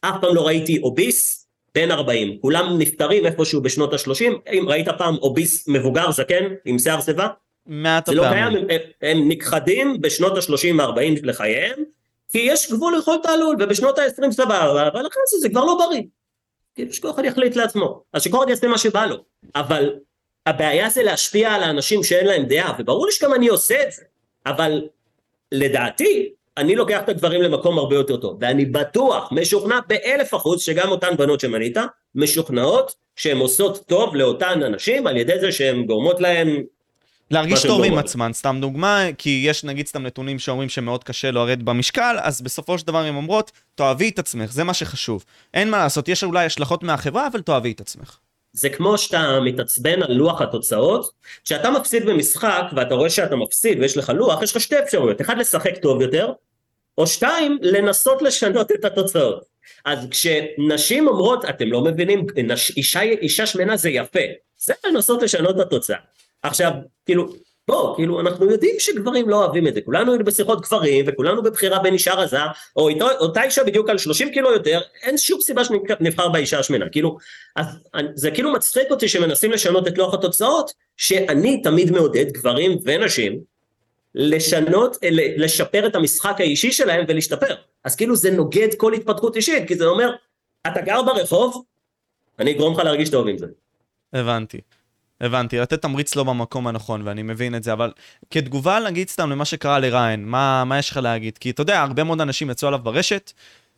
אף 0.00 0.14
פעם 0.20 0.34
לא 0.34 0.46
ראיתי 0.46 0.78
obese 0.82 1.46
בן 1.74 1.90
40, 1.90 2.38
כולם 2.40 2.78
נפטרים 2.78 3.26
איפשהו 3.26 3.62
בשנות 3.62 3.92
ה-30, 3.92 4.50
אם 4.52 4.64
ראית 4.68 4.88
פעם 4.98 5.16
obese 5.16 5.68
מבוגר 5.68 6.10
זקן 6.10 6.44
עם 6.64 6.78
שיער 6.78 7.00
שיבה? 7.00 7.28
מעט 7.66 8.08
הפעמים. 8.08 8.22
זה 8.22 8.28
לא 8.28 8.32
קיים, 8.32 8.66
הם, 8.70 9.10
הם 9.10 9.28
נכחדים 9.28 10.00
בשנות 10.00 10.32
ה-30-40 10.36 11.20
לחייהם, 11.22 11.82
כי 12.32 12.38
יש 12.38 12.72
גבול 12.72 12.98
לכל 12.98 13.16
תעלול, 13.22 13.56
ובשנות 13.60 13.98
ה-20 13.98 14.30
סבבה, 14.30 14.88
אבל 14.88 15.06
אחרי 15.06 15.22
זה 15.30 15.38
זה 15.40 15.48
כבר 15.48 15.64
לא 15.64 15.78
בריא. 15.78 16.02
כאילו 16.74 16.92
שכל 16.92 17.10
אחד 17.10 17.24
יחליט 17.24 17.56
לעצמו, 17.56 18.02
אז 18.12 18.22
שכל 18.22 18.38
אחד 18.38 18.48
יעשה 18.48 18.68
מה 18.68 18.78
שבא 18.78 19.06
לו, 19.06 19.16
אבל 19.54 19.94
הבעיה 20.46 20.90
זה 20.90 21.02
להשפיע 21.02 21.52
על 21.52 21.62
האנשים 21.62 22.04
שאין 22.04 22.26
להם 22.26 22.44
דעה, 22.44 22.72
וברור 22.78 23.06
לי 23.06 23.12
שגם 23.12 23.34
אני 23.34 23.48
עושה 23.48 23.82
את 23.82 23.92
זה, 23.92 24.02
אבל 24.46 24.88
לדעתי, 25.52 26.32
אני 26.56 26.76
לוקח 26.76 27.00
את 27.02 27.08
הדברים 27.08 27.42
למקום 27.42 27.78
הרבה 27.78 27.94
יותר 27.94 28.16
טוב, 28.16 28.38
ואני 28.40 28.64
בטוח, 28.64 29.32
משוכנע 29.32 29.78
באלף 29.86 30.34
אחוז, 30.34 30.62
שגם 30.62 30.90
אותן 30.90 31.16
בנות 31.16 31.40
שמנית, 31.40 31.76
משוכנעות 32.14 32.94
שהן 33.16 33.38
עושות 33.38 33.86
טוב 33.86 34.16
לאותן 34.16 34.62
אנשים 34.62 35.06
על 35.06 35.16
ידי 35.16 35.40
זה 35.40 35.52
שהן 35.52 35.86
גורמות 35.86 36.20
להן 36.20 36.62
להרגיש 37.30 37.62
טוב 37.66 37.84
עם 37.84 37.98
עצמן, 37.98 38.32
סתם 38.32 38.58
דוגמה, 38.60 39.04
כי 39.18 39.42
יש 39.44 39.64
נגיד 39.64 39.86
סתם 39.86 40.02
נתונים 40.02 40.38
שאומרים 40.38 40.68
שמאוד 40.68 41.04
קשה 41.04 41.30
לרדת 41.30 41.62
במשקל, 41.62 42.16
אז 42.22 42.42
בסופו 42.42 42.78
של 42.78 42.86
דבר 42.86 42.98
הן 42.98 43.14
אומרות, 43.14 43.52
תאהבי 43.74 44.08
את 44.08 44.18
עצמך, 44.18 44.52
זה 44.52 44.64
מה 44.64 44.74
שחשוב. 44.74 45.24
אין 45.54 45.70
מה 45.70 45.78
לעשות, 45.78 46.08
יש 46.08 46.24
אולי 46.24 46.44
השלכות 46.44 46.82
מהחברה, 46.82 47.26
אבל 47.26 47.40
תאהבי 47.40 47.72
את 47.72 47.80
עצמך. 47.80 48.18
זה 48.52 48.68
כמו 48.68 48.98
שאתה 48.98 49.40
מתעצבן 49.44 50.02
על 50.02 50.12
לוח 50.12 50.40
התוצאות, 50.40 51.10
כשאתה 51.44 51.70
מפסיד 51.70 52.06
במשחק 52.06 52.64
ואתה 52.76 52.94
רואה 52.94 53.10
שאתה 53.10 53.36
מפסיד 53.36 53.80
ויש 53.80 53.96
לך 53.96 54.12
לוח, 54.14 54.42
יש 54.42 54.56
לך 54.56 54.62
שתי 54.62 54.78
אפשרויות, 54.78 55.20
אחד 55.20 55.38
לשחק 55.38 55.76
טוב 55.82 56.02
יותר, 56.02 56.32
או 56.98 57.06
שתיים, 57.06 57.58
לנסות 57.62 58.22
לשנות 58.22 58.72
את 58.72 58.84
התוצאות. 58.84 59.44
אז 59.84 59.98
כשנשים 60.10 61.08
אומרות, 61.08 61.44
אתם 61.44 61.68
לא 61.68 61.84
מבינים, 61.84 62.26
נש, 62.44 62.70
אישה, 62.76 63.00
אישה 63.02 63.46
שמנה 63.46 63.76
זה 63.76 63.90
יפה, 63.90 64.20
זה 64.58 64.74
לנסות 64.86 65.22
לשנות 65.22 65.56
את 65.56 65.60
התוצאה. 65.60 65.96
עכשיו, 66.42 66.72
כאילו, 67.06 67.32
בוא, 67.68 67.96
כאילו, 67.96 68.20
אנחנו 68.20 68.50
יודעים 68.50 68.74
שגברים 68.78 69.28
לא 69.28 69.44
אוהבים 69.44 69.66
את 69.66 69.74
זה, 69.74 69.80
כולנו 69.80 70.12
היינו 70.12 70.24
בשיחות 70.24 70.60
גברים, 70.60 71.04
וכולנו 71.08 71.42
בבחירה 71.42 71.78
בין 71.78 71.94
אישה 71.94 72.14
רזה, 72.14 72.38
או 72.76 72.88
איתו, 72.88 73.10
אותה 73.10 73.42
אישה 73.42 73.64
בדיוק 73.64 73.90
על 73.90 73.98
30 73.98 74.32
קילו 74.32 74.52
יותר, 74.52 74.80
אין 75.02 75.18
שום 75.18 75.40
סיבה 75.40 75.62
שנבחר 75.64 76.28
באישה 76.28 76.58
השמנה, 76.58 76.88
כאילו, 76.88 77.18
אז 77.56 77.66
זה 78.14 78.30
כאילו 78.30 78.52
מצחיק 78.52 78.90
אותי 78.90 79.08
שמנסים 79.08 79.50
לשנות 79.50 79.88
את 79.88 79.98
לוח 79.98 80.14
התוצאות, 80.14 80.70
שאני 80.96 81.62
תמיד 81.62 81.90
מעודד 81.90 82.30
גברים 82.32 82.78
ונשים, 82.84 83.40
לשנות, 84.14 84.96
לשפר 85.36 85.86
את 85.86 85.94
המשחק 85.94 86.36
האישי 86.38 86.72
שלהם 86.72 87.04
ולהשתפר. 87.08 87.54
אז 87.84 87.96
כאילו 87.96 88.16
זה 88.16 88.30
נוגד 88.30 88.68
כל 88.76 88.92
התפתחות 88.94 89.36
אישית, 89.36 89.68
כי 89.68 89.74
זה 89.74 89.86
אומר, 89.86 90.10
אתה 90.66 90.80
גר 90.80 91.02
ברחוב, 91.02 91.64
אני 92.38 92.50
אגרום 92.50 92.74
לך 92.74 92.78
להרגיש 92.78 93.10
טוב 93.10 93.28
עם 93.28 93.38
זה. 93.38 93.46
הבנתי. 94.12 94.60
הבנתי, 95.20 95.58
לתת 95.58 95.82
תמריץ 95.82 96.16
לא 96.16 96.24
במקום 96.24 96.66
הנכון, 96.66 97.02
ואני 97.04 97.22
מבין 97.22 97.54
את 97.54 97.62
זה, 97.62 97.72
אבל 97.72 97.92
כתגובה, 98.30 98.78
נגיד 98.86 99.08
סתם 99.08 99.30
למה 99.30 99.44
שקרה 99.44 99.78
לריין, 99.78 100.24
מה, 100.24 100.64
מה 100.64 100.78
יש 100.78 100.90
לך 100.90 100.96
להגיד? 100.96 101.38
כי 101.38 101.50
אתה 101.50 101.62
יודע, 101.62 101.80
הרבה 101.80 102.04
מאוד 102.04 102.20
אנשים 102.20 102.50
יצאו 102.50 102.68
עליו 102.68 102.78
ברשת. 102.78 103.32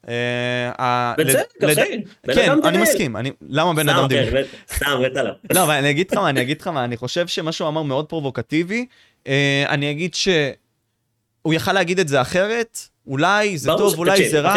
אה, 0.09 1.15
בצדק, 1.19 1.81
אחי, 1.81 2.03
כן, 2.35 2.53
אני 2.65 2.79
מסכים, 2.79 3.17
למה 3.49 3.75
בן 3.75 3.89
אדם 3.89 4.09
דיבר? 4.09 4.43
סתם, 4.75 5.01
מת 5.07 5.17
עליו. 5.17 5.33
לא, 5.55 5.63
אבל 5.63 5.75
אני 5.75 5.91
אגיד 5.91 6.11
לך 6.11 6.17
מה, 6.17 6.29
אני 6.29 6.43
אגיד 6.43 6.61
לך 6.61 6.67
מה, 6.67 6.85
אני 6.85 6.97
חושב 6.97 7.27
שמה 7.27 7.53
שהוא 7.53 7.69
אמר 7.69 7.83
מאוד 7.83 8.07
פרובוקטיבי, 8.07 8.87
אה, 9.27 9.65
אני 9.69 9.91
אגיד 9.91 10.15
שהוא 10.15 11.55
יכל 11.55 11.73
להגיד 11.73 11.99
את 11.99 12.09
זה 12.09 12.21
אחרת, 12.21 12.79
אולי 13.07 13.59
זה 13.59 13.71
טוב, 13.79 13.99
אולי 13.99 14.29
זה 14.29 14.41
רע. 14.41 14.55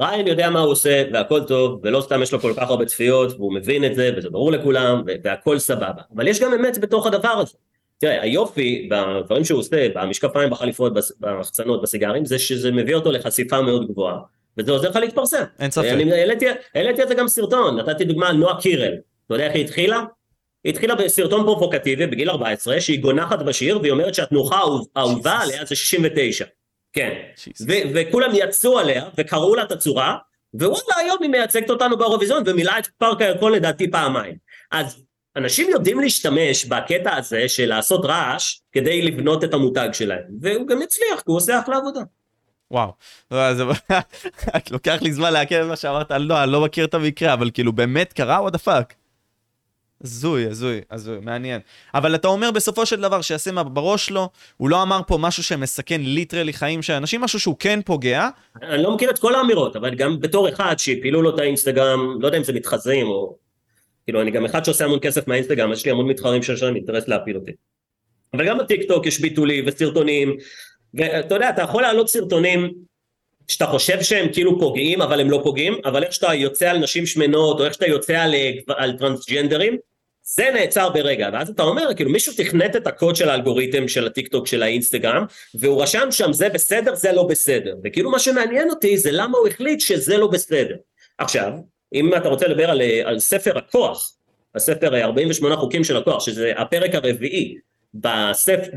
ריין 0.00 0.26
יודע 0.26 0.50
מה 0.50 0.60
הוא 0.60 0.72
עושה 0.72 1.02
והכל 1.12 1.44
טוב 1.44 1.80
ולא 1.82 2.00
סתם 2.00 2.22
יש 2.22 2.32
לו 2.32 2.40
כל 2.40 2.52
כך 2.56 2.70
הרבה 2.70 2.84
צפיות 2.84 3.32
והוא 3.32 3.54
מבין 3.54 3.84
את 3.84 3.94
זה 3.94 4.10
וזה 4.16 4.30
ברור 4.30 4.52
לכולם 4.52 5.02
והכל 5.24 5.58
סבבה. 5.58 6.02
אבל 6.16 6.28
יש 6.28 6.40
גם 6.40 6.52
אמת 6.52 6.78
בתוך 6.78 7.06
הדבר 7.06 7.28
הזה. 7.28 7.52
תראה 7.98 8.22
היופי 8.22 8.88
בדברים 8.90 9.44
שהוא 9.44 9.60
עושה 9.60 9.88
במשקפיים 9.94 10.50
בחליפות 10.50 10.92
במחצנות 11.20 11.82
בסיגרים 11.82 12.24
זה 12.24 12.38
שזה 12.38 12.72
מביא 12.72 12.94
אותו 12.94 13.12
לחשיפה 13.12 13.62
מאוד 13.62 13.88
גבוהה 13.88 14.18
וזה 14.58 14.72
עוזר 14.72 14.90
לך 14.90 14.96
להתפרסם. 14.96 15.44
אין 15.58 15.70
ספק. 15.70 15.84
העליתי 16.74 17.02
על 17.02 17.08
זה 17.08 17.14
גם 17.14 17.28
סרטון 17.28 17.78
נתתי 17.78 18.04
דוגמה 18.04 18.28
על 18.28 18.36
נועה 18.36 18.60
קירל. 18.60 18.94
אתה 19.26 19.34
יודע 19.34 19.46
איך 19.46 19.54
היא 19.54 19.64
התחילה? 19.64 20.02
היא 20.64 20.72
התחילה 20.72 20.94
בסרטון 20.94 21.44
פרופוקטיבי 21.44 22.06
בגיל 22.06 22.30
14 22.30 22.80
שהיא 22.80 23.02
גונחת 23.02 23.38
בשיר 23.38 23.78
והיא 23.80 23.92
אומרת 23.92 24.14
שהתנוחה 24.14 24.60
האהובה 24.96 25.38
עליה 25.38 25.64
זה 25.64 25.76
69 25.76 26.44
כן, 26.92 27.10
וכולם 27.94 28.30
יצאו 28.34 28.78
עליה 28.78 29.04
וקראו 29.16 29.54
לה 29.54 29.62
את 29.62 29.72
הצורה, 29.72 30.16
ווואלה 30.54 30.96
היום 30.96 31.16
היא 31.20 31.30
מייצגת 31.30 31.70
אותנו 31.70 31.96
באירוויזיון 31.96 32.42
ומילאה 32.46 32.78
את 32.78 32.86
פארק 32.86 33.20
הירקון 33.20 33.52
לדעתי 33.52 33.90
פעמיים. 33.90 34.34
אז 34.70 35.02
אנשים 35.36 35.70
יודעים 35.70 36.00
להשתמש 36.00 36.64
בקטע 36.64 37.16
הזה 37.16 37.48
של 37.48 37.66
לעשות 37.66 38.04
רעש 38.04 38.58
כדי 38.72 39.02
לבנות 39.02 39.44
את 39.44 39.54
המותג 39.54 39.88
שלהם, 39.92 40.24
והוא 40.40 40.66
גם 40.66 40.82
הצליח, 40.82 41.16
כי 41.16 41.24
הוא 41.26 41.36
עושה 41.36 41.60
אחלה 41.60 41.76
עבודה. 41.76 42.00
וואו, 42.70 42.92
את 44.56 44.70
לוקח 44.70 44.98
לי 45.02 45.12
זמן 45.12 45.32
לעכל 45.32 45.62
מה 45.62 45.76
שאמרת, 45.76 46.10
לא, 46.10 46.42
אני 46.42 46.52
לא 46.52 46.60
מכיר 46.60 46.84
את 46.84 46.94
המקרה, 46.94 47.32
אבל 47.32 47.50
כאילו 47.54 47.72
באמת 47.72 48.12
קרה 48.12 48.50
the 48.50 48.58
fuck. 48.58 48.94
הזוי, 50.04 50.46
הזוי, 50.46 50.80
הזוי, 50.90 51.18
מעניין. 51.22 51.60
אבל 51.94 52.14
אתה 52.14 52.28
אומר 52.28 52.50
בסופו 52.50 52.86
של 52.86 53.00
דבר 53.00 53.20
שישים 53.20 53.54
בראש 53.72 54.06
שלו, 54.06 54.28
הוא 54.56 54.70
לא 54.70 54.82
אמר 54.82 55.00
פה 55.06 55.18
משהו 55.18 55.42
שמסכן 55.42 56.00
literally 56.00 56.52
חיים 56.52 56.82
של 56.82 56.92
אנשים, 56.92 57.20
משהו 57.20 57.40
שהוא 57.40 57.56
כן 57.58 57.80
פוגע. 57.84 58.28
אני 58.62 58.82
לא 58.82 58.94
מכיר 58.94 59.10
את 59.10 59.18
כל 59.18 59.34
האמירות, 59.34 59.76
אבל 59.76 59.94
גם 59.94 60.20
בתור 60.20 60.48
אחד 60.48 60.78
שהפילו 60.78 61.22
לו 61.22 61.34
את 61.34 61.38
האינסטגרם, 61.38 62.20
לא 62.20 62.26
יודע 62.26 62.38
אם 62.38 62.44
זה 62.44 62.52
מתחזים 62.52 63.06
או... 63.06 63.36
כאילו, 64.04 64.22
אני 64.22 64.30
גם 64.30 64.44
אחד 64.44 64.64
שעושה 64.64 64.84
המון 64.84 64.98
כסף 65.02 65.28
מהאינסטגרם, 65.28 65.72
יש 65.72 65.84
לי 65.84 65.90
המון 65.90 66.06
מתחרים 66.06 66.42
שיש 66.42 66.62
להם 66.62 66.76
אינטרס 66.76 67.08
להפיל 67.08 67.36
אותי. 67.36 67.52
אבל 68.34 68.46
גם 68.46 68.58
בטיקטוק 68.58 69.06
יש 69.06 69.20
ביטולים 69.20 69.64
וסרטונים, 69.66 70.36
ואתה 70.94 71.34
יודע, 71.34 71.50
אתה 71.50 71.62
יכול 71.62 71.82
להעלות 71.82 72.08
סרטונים 72.08 72.70
שאתה 73.48 73.66
חושב 73.66 74.02
שהם 74.02 74.32
כאילו 74.32 74.58
פוגעים, 74.58 75.02
אבל 75.02 75.20
הם 75.20 75.30
לא 75.30 75.40
פוגעים, 75.44 75.74
אבל 75.84 76.02
איך 76.04 76.12
שאתה 76.12 76.34
יוצא 76.34 76.70
על 76.70 76.78
נשים 76.78 77.06
שמנות, 77.06 77.60
או 77.60 77.64
איך 77.64 77.74
שאתה 77.74 77.86
יוצא 77.86 78.18
על, 78.18 78.34
אה, 78.34 78.50
על 78.68 78.98
טרנסג'נדרים, 78.98 79.76
זה 80.36 80.50
נעצר 80.54 80.90
ברגע, 80.90 81.28
ואז 81.32 81.48
אתה 81.48 81.62
אומר, 81.62 81.94
כאילו 81.96 82.10
מישהו 82.10 82.32
תכנת 82.36 82.76
את 82.76 82.86
הקוד 82.86 83.16
של 83.16 83.28
האלגוריתם 83.28 83.88
של 83.88 84.06
הטיק 84.06 84.28
טוק 84.28 84.46
של 84.46 84.62
האינסטגרם, 84.62 85.24
והוא 85.54 85.82
רשם 85.82 86.08
שם 86.10 86.32
זה 86.32 86.48
בסדר, 86.48 86.94
זה 86.94 87.12
לא 87.12 87.22
בסדר, 87.22 87.74
וכאילו 87.84 88.10
מה 88.10 88.18
שמעניין 88.18 88.70
אותי 88.70 88.98
זה 88.98 89.10
למה 89.12 89.38
הוא 89.38 89.48
החליט 89.48 89.80
שזה 89.80 90.16
לא 90.16 90.26
בסדר. 90.26 90.76
עכשיו, 91.18 91.52
אם 91.94 92.16
אתה 92.16 92.28
רוצה 92.28 92.48
לדבר 92.48 92.70
על, 92.70 92.82
על 93.04 93.18
ספר 93.18 93.58
הכוח, 93.58 94.12
הספר 94.54 94.96
48 95.02 95.56
חוקים 95.56 95.84
של 95.84 95.96
הכוח, 95.96 96.20
שזה 96.20 96.52
הפרק 96.56 96.94
הרביעי 96.94 97.56
בספר, 97.94 98.70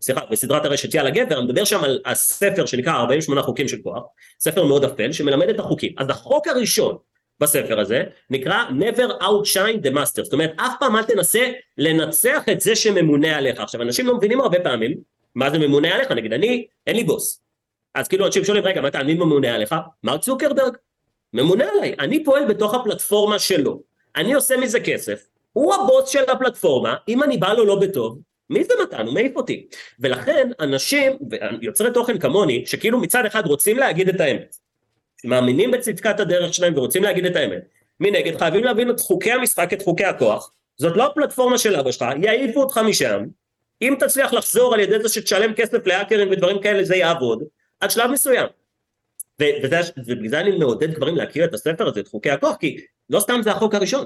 סליחה, 0.00 0.20
בסדרת 0.30 0.64
הרשת 0.64 0.94
יאללה 0.94 1.10
גבר, 1.10 1.38
אני 1.38 1.44
מדבר 1.44 1.64
שם 1.64 1.84
על 1.84 2.00
הספר 2.06 2.66
שנקרא 2.66 2.92
48 2.92 3.42
חוקים 3.42 3.68
של 3.68 3.76
כוח, 3.82 4.02
ספר 4.40 4.64
מאוד 4.64 4.84
אפל 4.84 5.12
שמלמד 5.12 5.48
את 5.48 5.58
החוקים. 5.58 5.92
אז 5.98 6.10
החוק 6.10 6.48
הראשון 6.48 6.96
בספר 7.40 7.80
הזה, 7.80 8.02
נקרא 8.30 8.64
never 8.68 9.22
outshine 9.22 9.86
the 9.86 9.94
master, 9.94 10.22
זאת 10.22 10.32
אומרת 10.32 10.52
אף 10.56 10.72
פעם 10.80 10.96
אל 10.96 11.02
תנסה 11.02 11.50
לנצח 11.78 12.42
את 12.52 12.60
זה 12.60 12.76
שממונה 12.76 13.36
עליך. 13.36 13.60
עכשיו 13.60 13.82
אנשים 13.82 14.06
לא 14.06 14.16
מבינים 14.16 14.40
הרבה 14.40 14.60
פעמים 14.60 14.94
מה 15.34 15.50
זה 15.50 15.58
ממונה 15.58 15.94
עליך, 15.94 16.10
נגיד 16.10 16.32
אני, 16.32 16.66
אין 16.86 16.96
לי 16.96 17.04
בוס. 17.04 17.42
אז 17.94 18.08
כאילו 18.08 18.26
אנשים 18.26 18.44
שואלים 18.44 18.64
רגע 18.64 18.80
מתי 18.80 18.98
אני 18.98 19.14
ממונה 19.14 19.54
עליך? 19.54 19.74
מרק 20.04 20.20
צוקרברג, 20.20 20.76
ממונה 21.32 21.64
עליי, 21.72 21.94
אני 21.98 22.24
פועל 22.24 22.44
בתוך 22.44 22.74
הפלטפורמה 22.74 23.38
שלו, 23.38 23.82
אני 24.16 24.34
עושה 24.34 24.56
מזה 24.56 24.80
כסף, 24.80 25.26
הוא 25.52 25.74
הבוס 25.74 26.10
של 26.10 26.30
הפלטפורמה, 26.30 26.94
אם 27.08 27.22
אני 27.22 27.36
בא 27.36 27.52
לו 27.52 27.64
לא 27.64 27.80
בטוב, 27.80 28.18
מי 28.50 28.64
זה 28.64 28.74
מתן? 28.82 29.06
הוא 29.06 29.14
מעיף 29.14 29.36
אותי. 29.36 29.66
ולכן 30.00 30.50
אנשים, 30.60 31.12
יוצרי 31.62 31.92
תוכן 31.92 32.18
כמוני, 32.18 32.66
שכאילו 32.66 33.00
מצד 33.00 33.26
אחד 33.26 33.46
רוצים 33.46 33.78
להגיד 33.78 34.08
את 34.08 34.20
האמת, 34.20 34.56
מאמינים 35.24 35.70
בצדקת 35.70 36.20
הדרך 36.20 36.54
שלהם 36.54 36.76
ורוצים 36.76 37.02
להגיד 37.02 37.26
את 37.26 37.36
האמת. 37.36 37.62
מנגד 38.00 38.38
חייבים 38.38 38.64
להבין 38.64 38.90
את 38.90 39.00
חוקי 39.00 39.32
המשחק, 39.32 39.72
את 39.72 39.82
חוקי 39.82 40.04
הכוח, 40.04 40.52
זאת 40.76 40.96
לא 40.96 41.06
הפלטפורמה 41.06 41.58
של 41.58 41.76
אבא 41.76 41.92
שלך, 41.92 42.08
יעיפו 42.22 42.60
אותך 42.60 42.78
משם, 42.78 43.24
אם 43.82 43.94
תצליח 44.00 44.32
לחזור 44.32 44.74
על 44.74 44.80
ידי 44.80 45.02
זה 45.02 45.08
שתשלם 45.08 45.54
כסף 45.54 45.86
להאקרים 45.86 46.30
ודברים 46.30 46.60
כאלה 46.60 46.84
זה 46.84 46.96
יעבוד, 46.96 47.42
עד 47.80 47.90
שלב 47.90 48.10
מסוים. 48.10 48.46
ובגלל 49.40 49.82
זה 50.26 50.40
אני 50.40 50.58
מעודד 50.58 50.94
גברים 50.94 51.16
להכיר 51.16 51.44
את 51.44 51.54
הספר 51.54 51.88
הזה, 51.88 52.00
את 52.00 52.08
חוקי 52.08 52.30
הכוח, 52.30 52.56
כי 52.56 52.76
לא 53.10 53.20
סתם 53.20 53.40
זה 53.44 53.50
החוק 53.50 53.74
הראשון, 53.74 54.04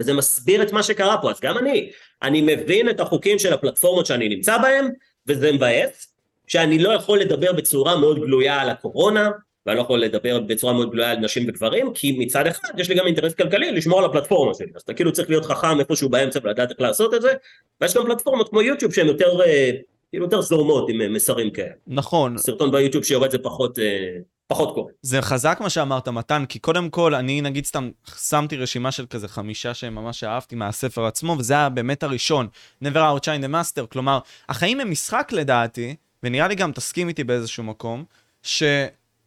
וזה 0.00 0.12
מסביר 0.12 0.62
את 0.62 0.72
מה 0.72 0.82
שקרה 0.82 1.22
פה, 1.22 1.30
אז 1.30 1.40
גם 1.40 1.58
אני, 1.58 1.90
אני 2.22 2.42
מבין 2.42 2.90
את 2.90 3.00
החוקים 3.00 3.38
של 3.38 3.52
הפלטפורמות 3.52 4.06
שאני 4.06 4.28
נמצא 4.28 4.58
בהם, 4.58 4.88
וזה 5.26 5.52
מבאס, 5.52 6.14
שאני 6.46 6.78
לא 6.78 6.90
יכול 6.92 7.20
לדבר 7.20 7.52
בצורה 7.52 7.96
מאוד 7.96 8.18
גלויה 8.18 8.60
על 8.60 8.70
הקורונה, 8.70 9.30
ואני 9.66 9.76
לא 9.76 9.82
יכול 9.82 10.00
לדבר 10.00 10.40
בצורה 10.40 10.72
מאוד 10.72 10.90
גלויה 10.90 11.10
על 11.10 11.16
נשים 11.16 11.48
וגברים, 11.48 11.92
כי 11.94 12.16
מצד 12.18 12.46
אחד 12.46 12.68
יש 12.78 12.88
לי 12.88 12.94
גם 12.94 13.06
אינטרס 13.06 13.34
כלכלי 13.34 13.72
לשמור 13.72 13.98
על 13.98 14.04
הפלטפורמה 14.04 14.54
שלי, 14.54 14.70
אז 14.76 14.82
אתה 14.82 14.94
כאילו 14.94 15.12
צריך 15.12 15.30
להיות 15.30 15.44
חכם 15.44 15.80
איפשהו 15.80 16.08
באמצע 16.08 16.40
ולדעת 16.42 16.70
איך 16.70 16.80
לעשות 16.80 17.14
את 17.14 17.22
זה, 17.22 17.32
ויש 17.80 17.94
גם 17.94 18.04
פלטפורמות 18.06 18.48
כמו 18.48 18.62
יוטיוב 18.62 18.92
שהן 18.92 19.06
יותר, 19.06 19.40
אה, 19.42 19.70
כאילו 20.10 20.24
יותר 20.24 20.40
זורמות 20.40 20.88
עם 20.88 21.00
אה, 21.00 21.08
מסרים 21.08 21.50
כאלה. 21.50 21.72
נכון. 21.86 22.38
סרטון 22.38 22.70
ביוטיוב 22.70 23.04
שיורד 23.04 23.30
זה 23.30 23.38
פחות... 23.38 23.78
אה, 23.78 24.16
פחות 24.46 24.74
קורה. 24.74 24.92
זה 25.02 25.22
חזק 25.22 25.58
מה 25.60 25.70
שאמרת, 25.70 26.08
מתן, 26.08 26.44
כי 26.48 26.58
קודם 26.58 26.90
כל, 26.90 27.14
אני 27.14 27.40
נגיד 27.40 27.64
סתם 27.64 27.90
שמתי 28.28 28.56
רשימה 28.56 28.92
של 28.92 29.06
כזה 29.06 29.28
חמישה 29.28 29.74
שממש 29.74 30.24
אהבתי 30.24 30.56
מהספר 30.56 31.04
עצמו, 31.04 31.36
וזה 31.38 31.54
היה 31.54 31.68
באמת 31.68 32.02
הראשון, 32.02 32.48
Never 32.84 32.96
Outshine 32.96 33.44
the 33.44 33.52
Master, 33.52 33.86
כלומר, 33.86 34.18
החיים 34.48 34.80
הם 34.80 34.90
משחק 34.90 35.32
לדעתי, 35.32 35.94
ונראה 36.22 36.48
לי 36.48 36.54
גם 36.54 36.72
תסכים 36.72 37.08
איתי 37.08 37.24
באיזשהו 37.24 37.64
מקום, 37.64 38.04
ש... 38.42 38.62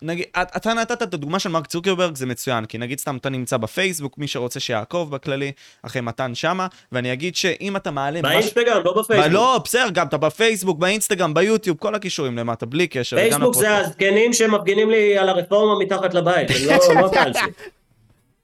נגיד, 0.03 0.25
אתה 0.37 0.73
נתת 0.73 1.03
את 1.03 1.13
הדוגמה 1.13 1.39
של 1.39 1.49
מרק 1.49 1.67
צוקרברג, 1.67 2.15
זה 2.15 2.25
מצוין, 2.25 2.65
כי 2.65 2.77
נגיד 2.77 2.99
סתם 2.99 3.17
אתה 3.17 3.29
נמצא 3.29 3.57
בפייסבוק, 3.57 4.17
מי 4.17 4.27
שרוצה 4.27 4.59
שיעקוב 4.59 5.11
בכללי, 5.11 5.51
אחרי 5.81 6.01
מתן 6.01 6.35
שמה, 6.35 6.67
ואני 6.91 7.13
אגיד 7.13 7.35
שאם 7.35 7.75
אתה 7.75 7.91
מעלה... 7.91 8.21
באינסטגרם, 8.21 8.81
לא 8.85 9.01
בפייסבוק. 9.01 9.33
לא, 9.33 9.61
בסדר, 9.63 9.89
גם 9.93 10.07
אתה 10.07 10.17
בפייסבוק, 10.17 10.79
באינסטגרם, 10.79 11.33
ביוטיוב, 11.33 11.77
כל 11.77 11.95
הקישורים 11.95 12.37
למטה, 12.37 12.65
בלי 12.65 12.87
קשר. 12.87 13.17
פייסבוק 13.17 13.55
זה 13.55 13.77
הזקנים 13.77 14.33
שמפגינים 14.33 14.89
לי 14.89 15.17
על 15.17 15.29
הרפורמה 15.29 15.79
מתחת 15.79 16.13
לבית, 16.13 16.49
לא, 16.49 17.01
לא 17.01 17.09
קל. 17.13 17.31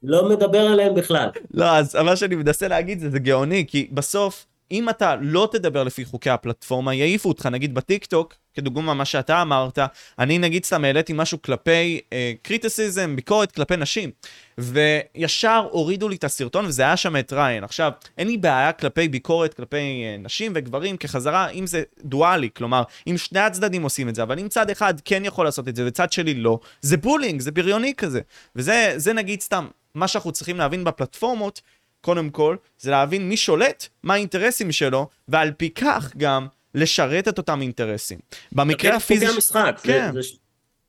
לא 0.03 0.29
מדבר 0.29 0.61
עליהם 0.61 0.95
בכלל. 0.95 1.29
לא, 1.53 1.65
אז 1.65 1.95
מה 1.95 2.15
שאני 2.15 2.35
מנסה 2.35 2.67
להגיד 2.67 2.99
זה, 2.99 3.09
זה 3.09 3.19
גאוני, 3.19 3.65
כי 3.67 3.87
בסוף, 3.91 4.45
אם 4.71 4.89
אתה 4.89 5.15
לא 5.21 5.49
תדבר 5.51 5.83
לפי 5.83 6.05
חוקי 6.05 6.29
הפלטפורמה, 6.29 6.93
יעיפו 6.93 7.29
אותך, 7.29 7.45
נגיד 7.45 7.73
בטיקטוק, 7.73 8.35
כדוגמה 8.53 8.93
מה 8.93 9.05
שאתה 9.05 9.41
אמרת, 9.41 9.79
אני 10.19 10.37
נגיד 10.37 10.65
סתם 10.65 10.85
העליתי 10.85 11.13
משהו 11.15 11.41
כלפי 11.41 11.99
criticism, 12.41 13.09
אה, 13.09 13.15
ביקורת 13.15 13.51
כלפי 13.51 13.77
נשים, 13.77 14.11
וישר 14.57 15.67
הורידו 15.71 16.09
לי 16.09 16.15
את 16.15 16.23
הסרטון 16.23 16.65
וזה 16.65 16.81
היה 16.81 16.97
שם 16.97 17.15
את 17.17 17.33
ריין. 17.33 17.63
עכשיו, 17.63 17.91
אין 18.17 18.27
לי 18.27 18.37
בעיה 18.37 18.71
כלפי 18.71 19.07
ביקורת 19.07 19.53
כלפי 19.53 19.77
אה, 19.77 20.15
נשים 20.19 20.51
וגברים 20.55 20.97
כחזרה, 20.97 21.49
אם 21.49 21.67
זה 21.67 21.83
דואלי, 22.03 22.49
כלומר, 22.53 22.83
אם 23.07 23.17
שני 23.17 23.39
הצדדים 23.39 23.83
עושים 23.83 24.09
את 24.09 24.15
זה, 24.15 24.23
אבל 24.23 24.39
אם 24.39 24.47
צד 24.47 24.69
אחד 24.69 24.93
כן 25.05 25.25
יכול 25.25 25.45
לעשות 25.45 25.67
את 25.67 25.75
זה 25.75 25.87
וצד 25.87 26.11
שלי 26.11 26.33
לא, 26.33 26.59
זה 26.81 26.97
bullying, 26.97 27.41
זה 27.41 27.51
בריוני 27.51 27.93
כזה. 27.93 28.21
וזה 28.55 29.13
נגיד 29.13 29.41
סתם, 29.41 29.67
מה 29.95 30.07
שאנחנו 30.07 30.31
צריכים 30.31 30.57
להבין 30.57 30.83
בפלטפורמות, 30.83 31.61
קודם 32.01 32.29
כל, 32.29 32.55
זה 32.79 32.91
להבין 32.91 33.29
מי 33.29 33.37
שולט, 33.37 33.87
מה 34.03 34.13
האינטרסים 34.13 34.71
שלו, 34.71 35.07
ועל 35.27 35.51
פי 35.51 35.69
כך 35.69 36.11
גם 36.17 36.47
לשרת 36.75 37.27
את 37.27 37.37
אותם 37.37 37.61
אינטרסים. 37.61 38.19
במקרה 38.51 38.95
הפיזי... 38.95 39.27
זה 39.27 39.33
המשחק. 39.33 39.79
כן. 39.83 40.11
זה, 40.13 40.21
זה... 40.21 40.29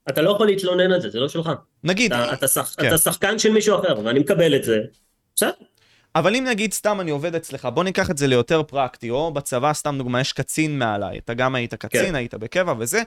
אתה 0.09 0.23
לא 0.23 0.31
יכול 0.31 0.47
להתלונן 0.47 0.93
על 0.93 1.01
זה, 1.01 1.11
זה 1.11 1.19
לא 1.19 1.29
שלך. 1.29 1.51
נגיד. 1.85 2.13
אתה, 2.13 2.33
אתה, 2.33 2.49
שח... 2.49 2.75
כן. 2.79 2.89
אתה 2.89 2.99
שחקן 2.99 3.39
של 3.39 3.53
מישהו 3.53 3.79
אחר, 3.79 3.99
ואני 4.05 4.19
מקבל 4.19 4.57
את 4.57 4.65
זה. 4.65 4.79
בסדר. 5.37 5.51
אבל 6.15 6.37
אם 6.37 6.45
נגיד 6.45 6.73
סתם 6.73 7.01
אני 7.01 7.11
עובד 7.11 7.35
אצלך, 7.35 7.69
בוא 7.75 7.85
ניקח 7.85 8.11
את 8.11 8.19
זה 8.19 8.27
ליותר 8.27 8.63
פרקטי, 8.63 9.11
או 9.11 9.33
בצבא, 9.33 9.73
סתם 9.73 9.95
דוגמה, 9.99 10.21
יש 10.21 10.33
קצין 10.33 10.79
מעליי, 10.79 11.19
אתה 11.19 11.35
גם 11.35 11.55
היית 11.55 11.75
קצין, 11.75 12.07
כן. 12.07 12.15
היית 12.15 12.35
בקבע 12.35 12.75
וזה, 12.79 13.03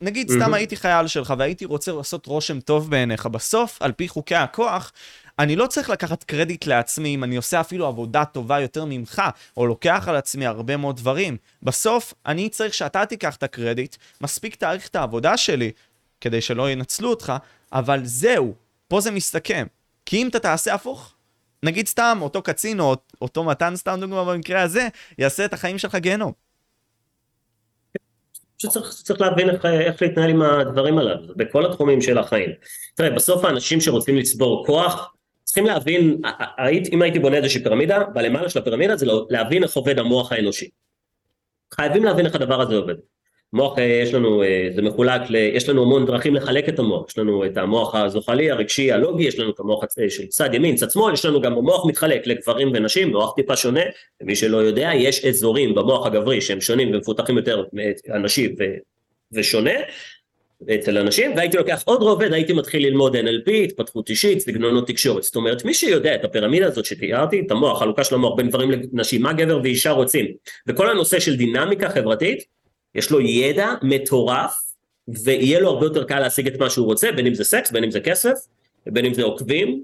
נגיד 0.00 0.30
סתם 0.30 0.52
mm-hmm. 0.52 0.56
הייתי 0.56 0.76
חייל 0.76 1.06
שלך 1.06 1.34
והייתי 1.38 1.64
רוצה 1.64 1.92
לעשות 1.92 2.26
רושם 2.26 2.60
טוב 2.60 2.90
בעיניך, 2.90 3.26
בסוף, 3.26 3.82
על 3.82 3.92
פי 3.92 4.08
חוקי 4.08 4.34
הכוח, 4.34 4.92
אני 5.38 5.56
לא 5.56 5.66
צריך 5.66 5.90
לקחת 5.90 6.24
קרדיט 6.24 6.66
לעצמי 6.66 7.14
אם 7.14 7.24
אני 7.24 7.36
עושה 7.36 7.60
אפילו 7.60 7.86
עבודה 7.86 8.24
טובה 8.24 8.60
יותר 8.60 8.84
ממך, 8.84 9.22
או 9.56 9.66
לוקח 9.66 10.04
על 10.08 10.16
עצמי 10.16 10.46
הרבה 10.46 10.76
מאוד 10.76 10.96
דברים. 10.96 11.36
בסוף, 11.62 12.14
אני 12.26 12.48
צריך 12.48 12.74
שאתה 12.74 13.06
תיקח 13.06 13.36
את 13.36 13.42
הקרדיט, 13.42 13.96
מספיק 14.20 14.54
תאריך 14.54 14.88
את 14.88 14.96
העבודה 14.96 15.36
שלי, 15.36 15.72
כדי 16.20 16.40
שלא 16.40 16.70
ינצלו 16.70 17.10
אותך, 17.10 17.32
אבל 17.72 18.00
זהו, 18.04 18.54
פה 18.88 19.00
זה 19.00 19.10
מסתכם. 19.10 19.66
כי 20.06 20.22
אם 20.22 20.28
אתה 20.28 20.38
תעשה 20.38 20.74
הפוך, 20.74 21.14
נגיד 21.62 21.86
סתם, 21.86 22.18
אותו 22.20 22.42
קצין 22.42 22.80
או 22.80 22.96
אותו 23.22 23.44
מתן, 23.44 23.76
סתם 23.76 23.96
דוגמה 24.00 24.24
במקרה 24.24 24.62
הזה, 24.62 24.88
יעשה 25.18 25.44
את 25.44 25.52
החיים 25.52 25.78
שלך 25.78 25.94
גיהנום. 25.94 26.32
פשוט 28.58 28.70
צריך, 28.70 28.88
צריך 29.04 29.20
להבין 29.20 29.50
איך, 29.50 29.64
איך 29.64 30.02
להתנהל 30.02 30.30
עם 30.30 30.42
הדברים 30.42 30.98
הללו, 30.98 31.34
בכל 31.36 31.66
התחומים 31.66 32.00
של 32.00 32.18
החיים. 32.18 32.50
תראה, 32.94 33.10
בסוף 33.10 33.44
האנשים 33.44 33.80
שרוצים 33.80 34.16
לצבור 34.16 34.66
כוח, 34.66 35.14
צריכים 35.48 35.66
להבין, 35.66 36.20
אם 36.92 37.02
הייתי 37.02 37.18
בונה 37.18 37.36
איזושהי 37.36 37.62
פירמידה, 37.62 38.04
בלמעלה 38.04 38.48
של 38.48 38.58
הפירמידה 38.58 38.96
זה 38.96 39.06
לא, 39.06 39.26
להבין 39.30 39.62
איך 39.62 39.76
עובד 39.76 39.98
המוח 39.98 40.32
האנושי. 40.32 40.68
חייבים 41.74 42.04
להבין 42.04 42.26
איך 42.26 42.34
הדבר 42.34 42.60
הזה 42.60 42.76
עובד. 42.76 42.94
מוח, 43.52 43.78
אה, 43.78 43.84
יש 43.84 44.14
לנו, 44.14 44.42
אה, 44.42 44.68
זה 44.74 44.82
מחולק, 44.82 45.20
ל, 45.28 45.36
יש 45.36 45.68
לנו 45.68 45.82
המון 45.82 46.06
דרכים 46.06 46.34
לחלק 46.34 46.68
את 46.68 46.78
המוח, 46.78 47.10
יש 47.10 47.18
לנו 47.18 47.44
את 47.44 47.56
המוח 47.56 47.94
הזוחלי, 47.94 48.50
הרגשי, 48.50 48.92
הלוגי, 48.92 49.24
יש 49.24 49.38
לנו 49.38 49.50
את 49.50 49.60
המוח 49.60 49.84
אה, 49.84 50.10
של 50.10 50.26
צד 50.26 50.54
ימין, 50.54 50.76
צד 50.76 50.90
שמאל, 50.90 51.12
יש 51.12 51.24
לנו 51.24 51.40
גם 51.40 51.52
המוח 51.52 51.86
מתחלק 51.86 52.26
לגברים 52.26 52.72
ונשים, 52.74 53.10
מוח 53.10 53.34
טיפה 53.36 53.56
שונה, 53.56 53.82
ומי 54.20 54.36
שלא 54.36 54.56
יודע, 54.56 54.90
יש 54.94 55.24
אזורים 55.24 55.74
במוח 55.74 56.06
הגברי 56.06 56.40
שהם 56.40 56.60
שונים 56.60 56.94
ומפותחים 56.94 57.36
יותר 57.36 57.64
הנשי 58.08 58.54
ו, 58.58 58.64
ושונה, 59.32 59.74
אצל 60.74 60.98
אנשים, 60.98 61.36
והייתי 61.36 61.56
לוקח 61.56 61.82
עוד 61.84 62.02
רובד, 62.02 62.32
הייתי 62.32 62.52
מתחיל 62.52 62.86
ללמוד 62.86 63.16
NLP, 63.16 63.50
התפתחות 63.64 64.10
אישית, 64.10 64.40
סגנונות 64.40 64.86
תקשורת. 64.86 65.22
זאת 65.22 65.36
אומרת, 65.36 65.64
מי 65.64 65.74
שיודע 65.74 66.14
את 66.14 66.24
הפירמידה 66.24 66.66
הזאת 66.66 66.84
שתיארתי, 66.84 67.42
את 67.46 67.50
המוח, 67.50 67.78
חלוקה 67.78 68.04
של 68.04 68.14
המוח 68.14 68.36
בין 68.36 68.48
גברים 68.48 68.70
לנשים, 68.92 69.22
מה 69.22 69.32
גבר 69.32 69.60
ואישה 69.62 69.90
רוצים, 69.90 70.26
וכל 70.66 70.90
הנושא 70.90 71.20
של 71.20 71.36
דינמיקה 71.36 71.88
חברתית, 71.88 72.44
יש 72.94 73.10
לו 73.10 73.20
ידע 73.20 73.68
מטורף, 73.82 74.54
ויהיה 75.08 75.60
לו 75.60 75.68
הרבה 75.68 75.86
יותר 75.86 76.04
קל 76.04 76.20
להשיג 76.20 76.46
את 76.46 76.58
מה 76.58 76.70
שהוא 76.70 76.86
רוצה, 76.86 77.12
בין 77.12 77.26
אם 77.26 77.34
זה 77.34 77.44
סקס, 77.44 77.70
בין 77.70 77.84
אם 77.84 77.90
זה 77.90 78.00
כסף, 78.00 78.38
בין 78.86 79.04
אם 79.04 79.14
זה 79.14 79.22
עוקבים, 79.22 79.82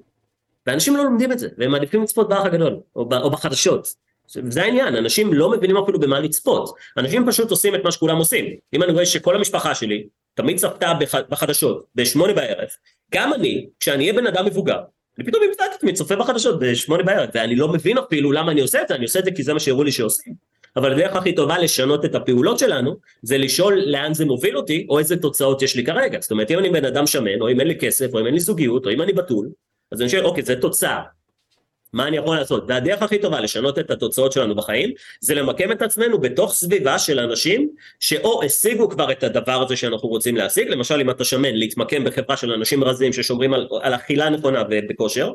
ואנשים 0.66 0.96
לא 0.96 1.04
לומדים 1.04 1.32
את 1.32 1.38
זה, 1.38 1.48
והם 1.58 1.70
מעדיפים 1.70 2.02
לצפות 2.02 2.28
באח 2.28 2.44
הגדול, 2.44 2.80
או, 2.96 3.08
או 3.22 3.30
בחדשות. 3.30 3.88
זה 4.26 4.62
העניין, 4.62 4.96
אנשים 4.96 5.34
לא 5.34 5.50
מבינים 5.50 5.76
אפילו 5.76 6.00
במה 6.00 6.20
לצפות, 6.20 6.74
אנשים 6.96 7.26
פשוט 7.26 7.50
עושים 7.50 7.74
את 7.74 7.84
מה 7.84 7.92
שכולם 7.92 8.16
עושים. 8.16 8.44
אם 8.72 8.82
אני 8.82 8.92
רואה 8.92 9.06
שכל 9.06 9.36
המשפחה 9.36 9.74
שלי 9.74 10.04
תמיד 10.34 10.56
צפתה 10.56 10.92
בחדשות 11.28 11.86
בשמונה 11.94 12.32
בערב, 12.32 12.68
גם 13.14 13.34
אני, 13.34 13.66
כשאני 13.80 14.04
אהיה 14.04 14.20
בן 14.20 14.26
אדם 14.26 14.46
מבוגר, 14.46 14.80
אני 15.18 15.26
פתאום 15.26 15.42
אמצא 15.48 15.64
את 15.64 15.70
עצמי 15.74 15.92
צופה 15.92 16.16
בחדשות 16.16 16.58
בשמונה 16.58 17.02
בערב, 17.02 17.28
ואני 17.34 17.56
לא 17.56 17.68
מבין 17.68 17.98
אפילו 17.98 18.32
למה 18.32 18.52
אני 18.52 18.60
עושה 18.60 18.82
את 18.82 18.88
זה, 18.88 18.94
אני 18.94 19.04
עושה 19.04 19.18
את 19.18 19.24
זה 19.24 19.30
כי 19.30 19.42
זה 19.42 19.52
מה 19.52 19.60
שהראו 19.60 19.84
לי 19.84 19.92
שעושים. 19.92 20.34
אבל 20.76 20.92
הדרך 20.92 21.16
הכי 21.16 21.34
טובה 21.34 21.58
לשנות 21.58 22.04
את 22.04 22.14
הפעולות 22.14 22.58
שלנו, 22.58 22.96
זה 23.22 23.38
לשאול 23.38 23.82
לאן 23.86 24.14
זה 24.14 24.24
מוביל 24.24 24.56
אותי, 24.56 24.86
או 24.90 24.98
איזה 24.98 25.16
תוצאות 25.16 25.62
יש 25.62 25.76
לי 25.76 25.84
כרגע. 25.84 26.18
זאת 26.20 26.30
אומרת, 26.30 26.50
אם 26.50 26.58
אני 26.58 26.70
בן 26.70 26.84
אדם 26.84 27.06
שמן, 27.06 27.40
או 27.40 27.50
אם 27.50 27.60
אין 27.60 27.68
לי 27.68 27.78
כסף, 27.78 28.14
או 28.14 28.20
אם 28.20 28.26
אין 28.26 28.34
לי 28.34 28.40
זוגיות, 28.40 28.86
או 28.86 28.90
אם 28.90 29.02
אני 29.02 29.12
בתול, 29.12 29.48
אז 29.92 30.00
אני 30.00 30.08
שואל, 30.08 30.24
אוקיי, 30.24 30.42
זה 30.42 30.56
תוצאה. 30.56 31.02
מה 31.94 32.08
אני 32.08 32.16
יכול 32.16 32.36
לעשות? 32.36 32.64
והדרך 32.68 33.02
הכי 33.02 33.18
טובה 33.18 33.40
לשנות 33.40 33.78
את 33.78 33.90
התוצאות 33.90 34.32
שלנו 34.32 34.54
בחיים, 34.54 34.90
זה 35.20 35.34
למקם 35.34 35.72
את 35.72 35.82
עצמנו 35.82 36.18
בתוך 36.18 36.52
סביבה 36.52 36.98
של 36.98 37.18
אנשים 37.18 37.70
שאו 38.00 38.42
השיגו 38.42 38.90
כבר 38.90 39.12
את 39.12 39.22
הדבר 39.22 39.62
הזה 39.62 39.76
שאנחנו 39.76 40.08
רוצים 40.08 40.36
להשיג, 40.36 40.68
למשל 40.68 41.00
אם 41.00 41.10
אתה 41.10 41.24
שמן, 41.24 41.54
להתמקם 41.54 42.04
בחברה 42.04 42.36
של 42.36 42.52
אנשים 42.52 42.84
רזים 42.84 43.12
ששומרים 43.12 43.54
על, 43.54 43.68
על 43.82 43.94
אכילה 43.94 44.30
נכונה 44.30 44.62
ובכושר, 44.70 45.32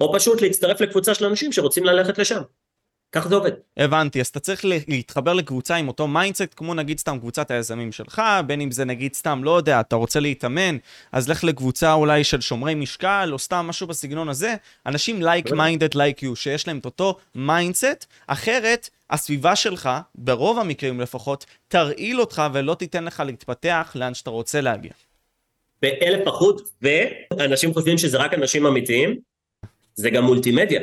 או 0.00 0.12
פשוט 0.14 0.42
להצטרף 0.42 0.80
לקבוצה 0.80 1.14
של 1.14 1.24
אנשים 1.24 1.52
שרוצים 1.52 1.84
ללכת 1.84 2.18
לשם. 2.18 2.40
ככה 3.12 3.28
זה 3.28 3.34
עובד. 3.34 3.50
הבנתי, 3.76 4.20
אז 4.20 4.26
אתה 4.26 4.40
צריך 4.40 4.64
להתחבר 4.64 5.32
לקבוצה 5.32 5.76
עם 5.76 5.88
אותו 5.88 6.08
mindset, 6.08 6.54
כמו 6.56 6.74
נגיד 6.74 6.98
סתם 6.98 7.18
קבוצת 7.18 7.50
היזמים 7.50 7.92
שלך, 7.92 8.22
בין 8.46 8.60
אם 8.60 8.70
זה 8.70 8.84
נגיד 8.84 9.14
סתם, 9.14 9.44
לא 9.44 9.56
יודע, 9.56 9.80
אתה 9.80 9.96
רוצה 9.96 10.20
להתאמן, 10.20 10.76
אז 11.12 11.28
לך 11.28 11.44
לקבוצה 11.44 11.92
אולי 11.92 12.24
של 12.24 12.40
שומרי 12.40 12.74
משקל, 12.74 13.28
או 13.32 13.38
סתם 13.38 13.66
משהו 13.68 13.86
בסגנון 13.86 14.28
הזה, 14.28 14.54
אנשים 14.86 15.22
like 15.22 15.48
minded 15.48 15.94
like 15.94 16.22
you, 16.22 16.34
שיש 16.34 16.68
להם 16.68 16.78
את 16.78 16.84
אותו 16.84 17.16
mindset, 17.34 18.06
אחרת 18.26 18.88
הסביבה 19.10 19.56
שלך, 19.56 19.90
ברוב 20.14 20.58
המקרים 20.58 21.00
לפחות, 21.00 21.46
תרעיל 21.68 22.20
אותך 22.20 22.42
ולא 22.52 22.74
תיתן 22.74 23.04
לך 23.04 23.22
להתפתח 23.26 23.92
לאן 23.94 24.14
שאתה 24.14 24.30
רוצה 24.30 24.60
להגיע. 24.60 24.92
באלף 25.82 26.28
אחוז, 26.28 26.62
ואנשים 26.82 27.72
חושבים 27.72 27.98
שזה 27.98 28.18
רק 28.18 28.34
אנשים 28.34 28.66
אמיתיים, 28.66 29.16
זה 29.94 30.10
גם 30.10 30.24
מולטימדיה. 30.24 30.80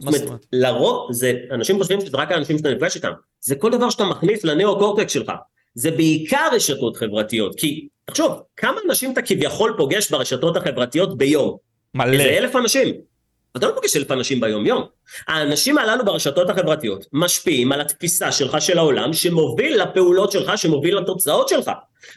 זאת 0.00 0.22
אומרת, 0.22 0.46
לרוב, 0.52 1.12
זה, 1.12 1.32
אנשים 1.50 1.78
חושבים 1.78 2.00
שזה 2.00 2.16
רק 2.16 2.32
האנשים 2.32 2.58
שאתה 2.58 2.70
נפגש 2.70 2.96
איתם, 2.96 3.12
זה 3.40 3.54
כל 3.54 3.70
דבר 3.70 3.90
שאתה 3.90 4.04
מכניס 4.04 4.44
לנאו-קורטקס 4.44 5.12
שלך, 5.12 5.32
זה 5.74 5.90
בעיקר 5.90 6.48
רשתות 6.52 6.96
חברתיות, 6.96 7.58
כי 7.58 7.88
תחשוב, 8.04 8.42
כמה 8.56 8.80
אנשים 8.86 9.12
אתה 9.12 9.22
כביכול 9.22 9.74
פוגש 9.76 10.10
ברשתות 10.10 10.56
החברתיות 10.56 11.18
ביום? 11.18 11.56
מלא. 11.94 12.12
איזה 12.12 12.38
אלף 12.38 12.56
אנשים. 12.56 12.94
אתה 13.56 13.66
לא 13.66 13.72
פוגש 13.74 13.96
אלף 13.96 14.10
אנשים 14.10 14.40
ביום 14.40 14.66
יום. 14.66 14.84
האנשים 15.28 15.78
הללו 15.78 16.04
ברשתות 16.04 16.50
החברתיות 16.50 17.06
משפיעים 17.12 17.72
על 17.72 17.80
התפיסה 17.80 18.32
שלך 18.32 18.60
של 18.60 18.78
העולם 18.78 19.12
שמוביל 19.12 19.82
לפעולות 19.82 20.32
שלך, 20.32 20.58
שמוביל 20.58 20.98
לתוצאות 20.98 21.48
שלך. 21.48 21.70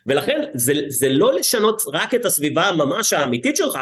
ולכן 0.06 0.42
זה, 0.54 0.74
זה 0.88 1.10
לא 1.10 1.34
לשנות 1.34 1.82
רק 1.94 2.16
את 2.16 2.26
הסביבה 2.26 2.72
ממש 2.72 3.14
האמיתית 3.14 3.58
שלך, 3.58 3.80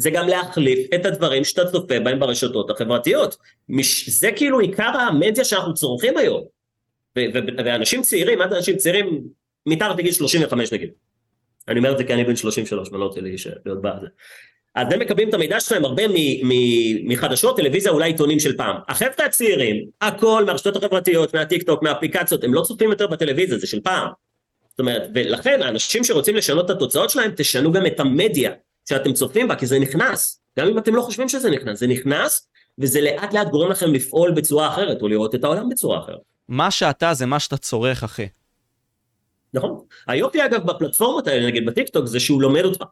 זה 0.00 0.10
גם 0.10 0.28
להחליף 0.28 0.78
את 0.94 1.06
הדברים 1.06 1.44
שאתה 1.44 1.70
צופה 1.70 2.00
בהם 2.00 2.20
ברשתות 2.20 2.70
החברתיות. 2.70 3.36
מש... 3.68 4.08
זה 4.08 4.32
כאילו 4.36 4.60
עיקר 4.60 4.98
המדיה 4.98 5.44
שאנחנו 5.44 5.74
צורכים 5.74 6.16
היום. 6.16 6.42
ו- 7.18 7.20
ו- 7.34 7.64
ואנשים 7.64 8.02
צעירים, 8.02 8.38
מה 8.38 8.48
זה 8.48 8.56
אנשים 8.56 8.76
צעירים? 8.76 9.20
מתחת 9.66 9.98
לגיל 9.98 10.12
35 10.12 10.72
נגיד. 10.72 10.90
אני 11.68 11.78
אומר 11.78 11.92
את 11.92 11.98
זה 11.98 12.04
כי 12.04 12.14
אני 12.14 12.24
בן 12.24 12.36
33, 12.36 12.88
ואני 12.88 13.00
לא 13.00 13.06
רוצה 13.06 13.20
להיות 13.20 13.82
בעד. 13.82 14.02
אז 14.74 14.92
הם 14.92 15.00
מקבלים 15.00 15.28
את 15.28 15.34
המידע 15.34 15.60
שלהם 15.60 15.84
הרבה 15.84 16.08
מ- 16.08 16.48
מ- 16.48 17.08
מחדשות, 17.08 17.56
טלוויזיה, 17.56 17.92
אולי 17.92 18.10
עיתונים 18.10 18.40
של 18.40 18.56
פעם. 18.56 18.76
החבר'ה 18.88 19.26
הצעירים, 19.26 19.86
הכל 20.00 20.44
מהרשתות 20.46 20.76
החברתיות, 20.76 21.34
מהטיק 21.34 21.62
טוק, 21.62 21.82
מהאפליקציות, 21.82 22.44
הם 22.44 22.54
לא 22.54 22.62
צופים 22.62 22.90
יותר 22.90 23.06
בטלוויזיה, 23.06 23.58
זה 23.58 23.66
של 23.66 23.80
פעם. 23.80 24.08
זאת 24.70 24.80
אומרת, 24.80 25.02
ולכן 25.14 25.62
האנשים 25.62 26.04
שרוצים 26.04 26.36
לשנות 26.36 26.64
את 26.64 26.70
התוצאות 26.70 27.10
שלהם, 27.10 27.30
תשנו 27.36 27.72
גם 27.72 27.86
את 27.86 28.00
המדיה. 28.00 28.52
שאתם 28.90 29.12
צופים 29.12 29.48
בה, 29.48 29.56
כי 29.56 29.66
זה 29.66 29.78
נכנס. 29.78 30.40
גם 30.58 30.68
אם 30.68 30.78
אתם 30.78 30.94
לא 30.94 31.02
חושבים 31.02 31.28
שזה 31.28 31.50
נכנס, 31.50 31.78
זה 31.78 31.86
נכנס, 31.86 32.48
וזה 32.78 33.00
לאט 33.00 33.34
לאט 33.34 33.48
גורם 33.48 33.70
לכם 33.70 33.94
לפעול 33.94 34.30
בצורה 34.30 34.68
אחרת, 34.68 35.02
או 35.02 35.08
לראות 35.08 35.34
את 35.34 35.44
העולם 35.44 35.68
בצורה 35.68 35.98
אחרת. 36.04 36.20
מה 36.48 36.70
שאתה 36.70 37.14
זה 37.14 37.26
מה 37.26 37.40
שאתה 37.40 37.56
צורך, 37.56 38.04
אחי. 38.04 38.28
נכון. 39.54 39.80
היופי 40.06 40.44
אגב 40.44 40.66
בפלטפורמות 40.66 41.26
האלה, 41.26 41.46
נגיד 41.46 41.66
בטיקטוק, 41.66 42.06
זה 42.06 42.20
שהוא 42.20 42.42
לומד 42.42 42.64
אותך. 42.64 42.84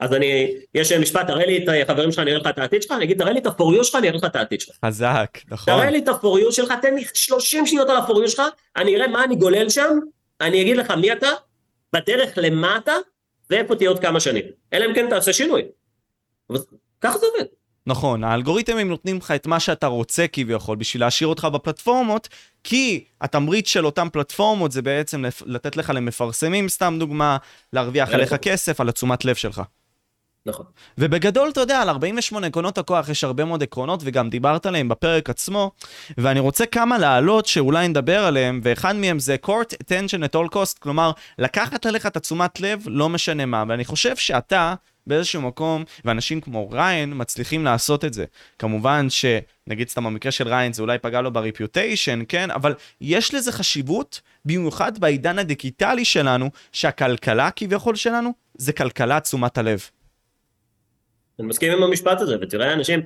אז 0.00 0.12
אני, 0.12 0.54
יש 0.74 0.92
משפט, 0.92 1.26
תראה 1.26 1.46
לי 1.46 1.64
את 1.64 1.68
החברים 1.82 2.12
שלך, 2.12 2.18
אני 2.18 2.30
אראה 2.30 2.40
לך 2.40 2.46
את 2.46 2.58
העתיד 2.58 2.82
שלך, 2.82 2.92
אני 2.92 3.04
אגיד, 3.04 3.18
תראה 3.18 3.32
לי 3.32 3.40
את 3.40 3.46
הפוריו 3.46 3.84
שלך, 3.84 3.94
אני 3.94 4.08
אראה 4.08 4.18
לך 4.18 4.24
את 4.24 4.36
העתיד 4.36 4.60
שלך. 4.60 4.76
חזק, 4.84 5.38
נכון. 5.50 5.74
תראה 5.74 5.90
לי 5.90 5.98
את 5.98 6.08
הפוריו 6.08 6.52
שלך, 6.52 6.74
תן 6.82 6.94
לי 6.94 7.04
30 7.14 7.66
שניות 7.66 7.88
על 7.88 7.96
הפוריו 7.96 8.28
שלך, 8.28 8.42
אני 8.76 8.96
אראה 8.96 9.08
מה 9.08 9.24
אני 9.24 9.36
גולל 9.36 9.68
שם, 9.68 9.98
אני 10.40 10.62
אגיד 10.62 10.76
לך 10.76 10.90
מי 10.90 11.12
אתה, 11.12 11.28
בדרך 11.92 12.32
למטה, 12.36 12.92
ואיפה 13.50 13.76
תהיה 13.76 13.90
עוד 13.90 13.98
כמה 13.98 14.20
שנים. 14.20 14.44
אלא 14.72 14.86
אם 14.86 14.94
כן 14.94 15.06
תעשה 15.10 15.32
שינוי. 15.32 15.62
ככה 17.00 17.18
זה 17.18 17.26
עובד. 17.26 17.46
נכון, 17.86 18.24
האלגוריתמים 18.24 18.88
נותנים 18.88 19.16
לך 19.16 19.30
את 19.30 19.46
מה 19.46 19.60
שאתה 19.60 19.86
רוצה 19.86 20.26
כביכול 20.32 20.76
בשביל 20.76 21.02
להשאיר 21.02 21.28
אותך 21.28 21.44
בפלטפורמות, 21.44 22.28
כי 22.64 23.04
התמריץ 23.20 23.68
של 23.68 23.86
אותן 23.86 24.08
פלטפורמות 24.12 24.72
זה 24.72 24.82
בעצם 24.82 25.24
לתת 25.46 25.76
לך 25.76 25.92
למפרסמים, 25.94 26.68
סתם 26.68 26.96
דוגמה, 26.98 27.36
להרוויח 27.72 28.08
עליך 28.08 28.34
כסף, 28.34 28.80
על 28.80 28.88
התשומת 28.88 29.24
לב 29.24 29.34
שלך. 29.34 29.62
נכון. 30.46 30.66
ובגדול, 30.98 31.48
אתה 31.48 31.60
יודע, 31.60 31.82
על 31.82 31.88
48 31.88 32.46
עקרונות 32.46 32.78
הכוח 32.78 33.08
יש 33.08 33.24
הרבה 33.24 33.44
מאוד 33.44 33.62
עקרונות, 33.62 34.00
וגם 34.04 34.30
דיברת 34.30 34.66
עליהם 34.66 34.88
בפרק 34.88 35.30
עצמו, 35.30 35.70
ואני 36.18 36.40
רוצה 36.40 36.66
כמה 36.66 36.98
להעלות 36.98 37.46
שאולי 37.46 37.88
נדבר 37.88 38.24
עליהם, 38.24 38.60
ואחד 38.62 38.96
מהם 38.96 39.18
זה 39.18 39.36
court 39.46 39.74
attention 39.82 40.22
at 40.24 40.36
all 40.36 40.54
cost, 40.54 40.78
כלומר, 40.78 41.10
לקחת 41.38 41.86
עליך 41.86 42.06
את 42.06 42.16
התשומת 42.16 42.60
לב, 42.60 42.82
לא 42.86 43.08
משנה 43.08 43.46
מה, 43.46 43.64
ואני 43.68 43.84
חושב 43.84 44.16
שאתה, 44.16 44.74
באיזשהו 45.06 45.42
מקום, 45.42 45.84
ואנשים 46.04 46.40
כמו 46.40 46.70
ריין 46.70 47.12
מצליחים 47.16 47.64
לעשות 47.64 48.04
את 48.04 48.14
זה. 48.14 48.24
כמובן 48.58 49.06
שנגיד 49.10 49.88
סתם 49.88 50.04
במקרה 50.04 50.32
של 50.32 50.48
ריין 50.48 50.72
זה 50.72 50.82
אולי 50.82 50.98
פגע 50.98 51.20
לו 51.20 51.32
ברפיוטיישן, 51.32 52.22
כן? 52.28 52.50
אבל 52.50 52.74
יש 53.00 53.34
לזה 53.34 53.52
חשיבות, 53.52 54.20
במיוחד 54.44 54.98
בעידן 54.98 55.38
הדיגיטלי 55.38 56.04
שלנו, 56.04 56.50
שהכלכלה 56.72 57.50
כביכול 57.50 57.94
שלנו 57.94 58.32
זה 58.54 58.72
כלכלת 58.72 59.22
תשומת 59.22 59.58
הלב. 59.58 59.90
אני 61.40 61.46
מסכים 61.46 61.72
עם 61.72 61.82
המשפט 61.82 62.20
הזה, 62.20 62.36
ותראה 62.40 62.72
אנשים, 62.72 63.00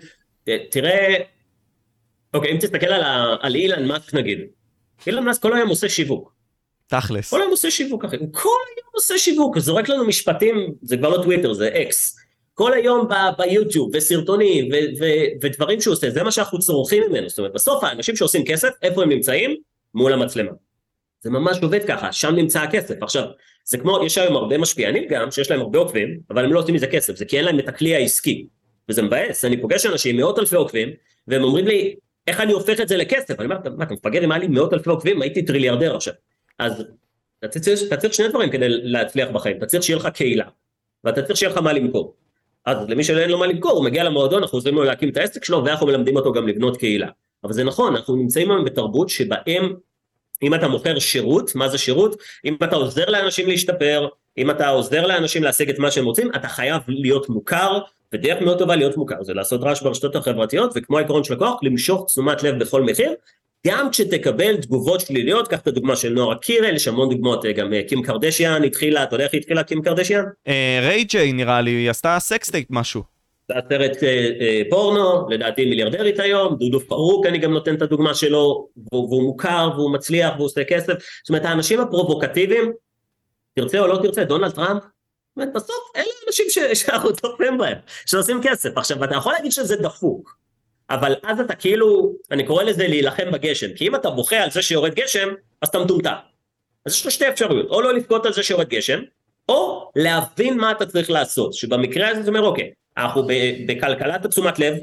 תראה, 0.71 1.14
אוקיי, 2.35 2.53
אם 2.53 2.59
תסתכל 2.59 2.87
על, 2.87 3.03
על 3.40 3.55
אילן 3.55 3.88
מאסק 3.88 4.14
נגיד, 4.14 4.38
אילן 5.07 5.25
מאסק 5.25 5.43
כל 5.43 5.57
היום 5.57 5.69
עושה 5.69 5.88
שיווק. 5.88 6.33
תכלס. 6.87 7.31
כל 7.31 7.40
היום 7.40 7.51
עושה 7.51 7.71
שיווק 7.71 8.05
אחי, 8.05 8.16
כל 8.16 8.49
היום 8.77 8.88
עושה 8.95 9.19
שיווק, 9.19 9.59
זורק 9.59 9.88
לנו 9.88 10.05
משפטים, 10.05 10.75
זה 10.83 10.97
כבר 10.97 11.09
לא 11.09 11.23
טוויטר, 11.23 11.53
זה 11.53 11.71
אקס. 11.83 12.16
כל 12.55 12.73
היום 12.73 13.09
ב- 13.09 13.43
ביוטיוב, 13.43 13.90
וסרטונים, 13.95 14.69
ו- 14.73 15.01
ו- 15.03 15.45
ודברים 15.47 15.81
שהוא 15.81 15.93
עושה, 15.93 16.11
זה 16.11 16.23
מה 16.23 16.33
שאנחנו 16.33 16.59
צורכים 16.59 17.03
ממנו. 17.09 17.29
זאת 17.29 17.38
אומרת, 17.38 17.53
בסוף 17.53 17.85
האנשים 17.85 18.16
שעושים 18.16 18.45
כסף, 18.47 18.69
איפה 18.83 19.03
הם 19.03 19.09
נמצאים? 19.09 19.57
מול 19.95 20.12
המצלמה. 20.12 20.51
זה 21.21 21.31
ממש 21.31 21.59
עובד 21.62 21.85
ככה, 21.88 22.12
שם 22.12 22.35
נמצא 22.35 22.61
הכסף. 22.61 23.03
עכשיו, 23.03 23.25
זה 23.70 23.78
כמו, 23.78 23.98
יש 24.06 24.18
היום 24.18 24.37
הרבה 24.37 24.59
משפיענים 24.59 25.04
גם, 25.09 25.30
שיש 25.30 25.50
להם 25.50 25.61
הרבה 25.61 25.78
עוקבים, 25.78 26.20
אבל 26.30 26.44
הם 26.44 26.52
לא 26.52 26.61
עושים 26.61 26.74
מזה 26.74 26.87
כסף, 26.87 27.16
זה 27.16 27.24
כי 27.24 27.37
אין 27.37 27.44
להם 27.44 27.59
את 27.59 27.68
הכלי 27.68 27.94
העסקי. 27.94 28.46
וזה 28.88 29.02
מבאס, 29.02 29.44
אני 29.44 29.61
פוגש 29.61 29.87
אנשים, 29.87 30.16
מאות 30.16 30.38
אלפי 30.38 30.56
עוקבים, 30.56 30.88
והם 31.28 31.42
אומרים 31.42 31.66
לי, 31.66 31.94
איך 32.26 32.40
אני 32.40 32.52
הופך 32.52 32.80
את 32.80 32.88
זה 32.88 32.96
לכסף? 32.96 33.40
אני 33.40 33.44
אומר, 33.44 33.56
מה, 33.76 33.85
אתה 33.85 33.94
מפגר 33.94 34.24
אם 34.24 34.33
היה 34.33 34.38
לי 34.38 34.48
מאות 34.48 34.72
אלפי 34.72 34.90
עוקבים, 34.90 35.22
הייתי 35.22 35.44
טריליארדר 35.44 35.96
עכשיו. 35.96 36.14
אז 36.59 36.85
אתה 37.44 37.59
צריך, 37.96 38.14
שני 38.14 38.28
דברים 38.28 38.50
כדי 38.50 38.68
להצליח 38.68 39.28
בחיים, 39.28 39.56
אתה 39.56 39.66
צריך 39.66 39.83
שיהיה 39.83 39.98
לך 39.98 40.06
קהילה, 40.06 40.44
ואתה 41.04 41.22
צריך 41.22 41.38
שיהיה 41.38 41.52
לך 41.52 41.59
מה 41.59 41.72
למכור. 41.72 42.14
אז 42.66 42.88
למי 42.88 43.04
שאין 43.04 43.30
לו 43.30 43.38
מה 43.38 43.46
למכור, 43.46 43.72
הוא 43.72 43.85
מגיע 43.85 44.04
למועדון, 44.04 44.42
אנחנו 44.42 44.56
עוזרים 44.56 44.74
לו 44.74 44.85
להקים 44.85 45.09
את 45.09 45.16
העסק 45.16 45.44
שלו, 45.44 45.64
ואנחנו 45.64 45.87
מלמדים 45.87 46.16
אותו 46.16 46.33
גם 46.33 46.48
לבנות 46.48 46.76
קהילה. 46.76 47.09
אבל 47.44 47.52
זה 47.52 47.64
נכון, 47.64 47.96
אנחנו 47.96 48.16
נמצאים 48.16 48.50
היום 48.50 48.64
בתרבות 48.64 49.09
שבהם 49.09 49.74
אם 50.42 50.55
אתה 50.55 50.68
מוכר 50.68 50.98
שירות, 50.98 51.55
מה 51.55 51.68
זה 51.68 51.79
שירות? 51.79 52.16
אם 52.44 52.55
אתה 52.55 52.76
עוזר 52.76 53.05
לאנשים 53.11 53.48
להשתפר, 53.48 54.09
אם 54.38 54.50
אתה 54.50 54.68
עוזר 54.68 55.07
לאנשים 55.07 55.42
להשיג 55.42 55.70
את 55.70 55.79
מה 55.79 55.90
שהם 55.90 56.05
רוצים, 56.05 56.31
אתה 56.35 56.48
חייב 56.48 56.83
להיות 56.88 57.29
מוכר, 57.29 57.79
ודרך 58.12 58.42
מאוד 58.42 58.59
טובה 58.59 58.76
להיות 58.76 58.96
מוכר 58.96 59.22
זה 59.22 59.35
לעשות 59.35 59.62
רעש 59.62 59.83
ברשתות 59.83 60.16
החברתיות, 60.16 60.72
וכמו 60.74 60.98
העקרון 60.98 61.24
של 61.24 61.35
הכוח, 61.35 61.61
למשוך 61.62 62.05
תשומת 62.07 62.42
לב 62.42 62.59
בכל 62.59 62.83
מחיר, 62.83 63.14
גם 63.66 63.90
כשתקבל 63.90 64.57
תגובות 64.57 65.00
שליליות, 65.00 65.48
קח 65.48 65.59
את 65.59 65.66
הדוגמה 65.66 65.96
של 65.96 66.12
נועה 66.12 66.37
קירל, 66.37 66.74
יש 66.74 66.88
המון 66.88 67.11
דוגמאות, 67.11 67.44
אה, 67.46 67.53
גם 67.53 67.72
אה, 67.72 67.81
קים 67.88 68.03
קרדשיאן 68.03 68.64
התחילה, 68.64 69.03
אתה 69.03 69.14
יודע 69.14 69.24
איך 69.24 69.35
התחילה 69.35 69.62
קים 69.62 69.83
קרדשיאן? 69.83 70.24
ריי 70.83 71.05
ג'יי 71.05 71.33
נראה 71.33 71.61
לי, 71.61 71.70
היא 71.70 71.90
עשתה 71.90 72.16
סקסטייט 72.20 72.66
משהו. 72.70 73.19
סרט 73.69 74.03
אה, 74.03 74.29
אה, 74.41 74.63
פורנו, 74.71 75.29
לדעתי 75.31 75.65
מיליארדרית 75.65 76.21
היום, 76.21 76.57
דודו 76.57 76.81
פארוק 76.81 77.27
אני 77.27 77.39
גם 77.39 77.53
נותן 77.53 77.75
את 77.75 77.83
הדוגמה 77.83 78.15
שלו, 78.15 78.69
והוא, 78.77 79.09
והוא 79.09 79.23
מוכר 79.23 79.71
והוא 79.75 79.93
מצליח 79.93 80.33
והוא 80.35 80.47
עושה 80.47 80.65
כסף, 80.65 80.93
זאת 80.93 81.29
אומרת 81.29 81.45
האנשים 81.45 81.81
הפרובוקטיביים, 81.81 82.73
תרצה 83.55 83.79
או 83.79 83.87
לא 83.87 83.97
תרצה, 84.03 84.25
דונלד 84.25 84.51
טראמפ, 84.51 84.83
אומרת 85.37 85.53
בסוף 85.55 85.91
אלה 85.97 86.05
אנשים 86.29 86.47
שאנחנו 86.75 87.13
צופים 87.13 87.59
בהם, 87.59 87.79
שעושים 88.07 88.41
כסף, 88.43 88.71
עכשיו 88.77 89.05
אתה 89.05 89.15
יכול 89.15 89.33
להגיד 89.33 89.53
שזה 89.53 89.77
דפוק, 89.77 90.37
אבל 90.91 91.15
אז 91.23 91.41
אתה 91.41 91.55
כאילו, 91.55 92.13
אני 92.31 92.47
קורא 92.47 92.63
לזה 92.63 92.89
להילחם 92.89 93.31
בגשם, 93.33 93.73
כי 93.77 93.89
אם 93.89 93.95
אתה 93.95 94.11
בוכה 94.11 94.37
על 94.37 94.51
זה 94.51 94.63
שיורד 94.63 94.95
גשם, 94.95 95.29
אז 95.63 95.69
אתה 95.69 95.79
מטומטם. 95.79 96.15
אז 96.87 96.93
יש 96.93 97.07
לך 97.07 97.13
שתי 97.13 97.29
אפשרויות, 97.29 97.67
או 97.71 97.81
לא 97.81 97.95
לבכות 97.95 98.27
על 98.27 98.33
זה 98.33 98.43
שיורד 98.43 98.69
גשם, 98.69 99.01
או 99.49 99.91
להבין 99.97 100.59
מה 100.59 100.71
אתה 100.71 100.87
צריך 100.87 101.11
לעשות, 101.11 101.53
שבמקרה 101.53 102.09
הזה 102.09 102.23
זה 102.23 102.29
אומר 102.29 102.43
אוקיי, 102.43 102.71
אנחנו 103.01 103.27
בכלכלת 103.67 104.27
תשומת 104.27 104.59
לב, 104.59 104.75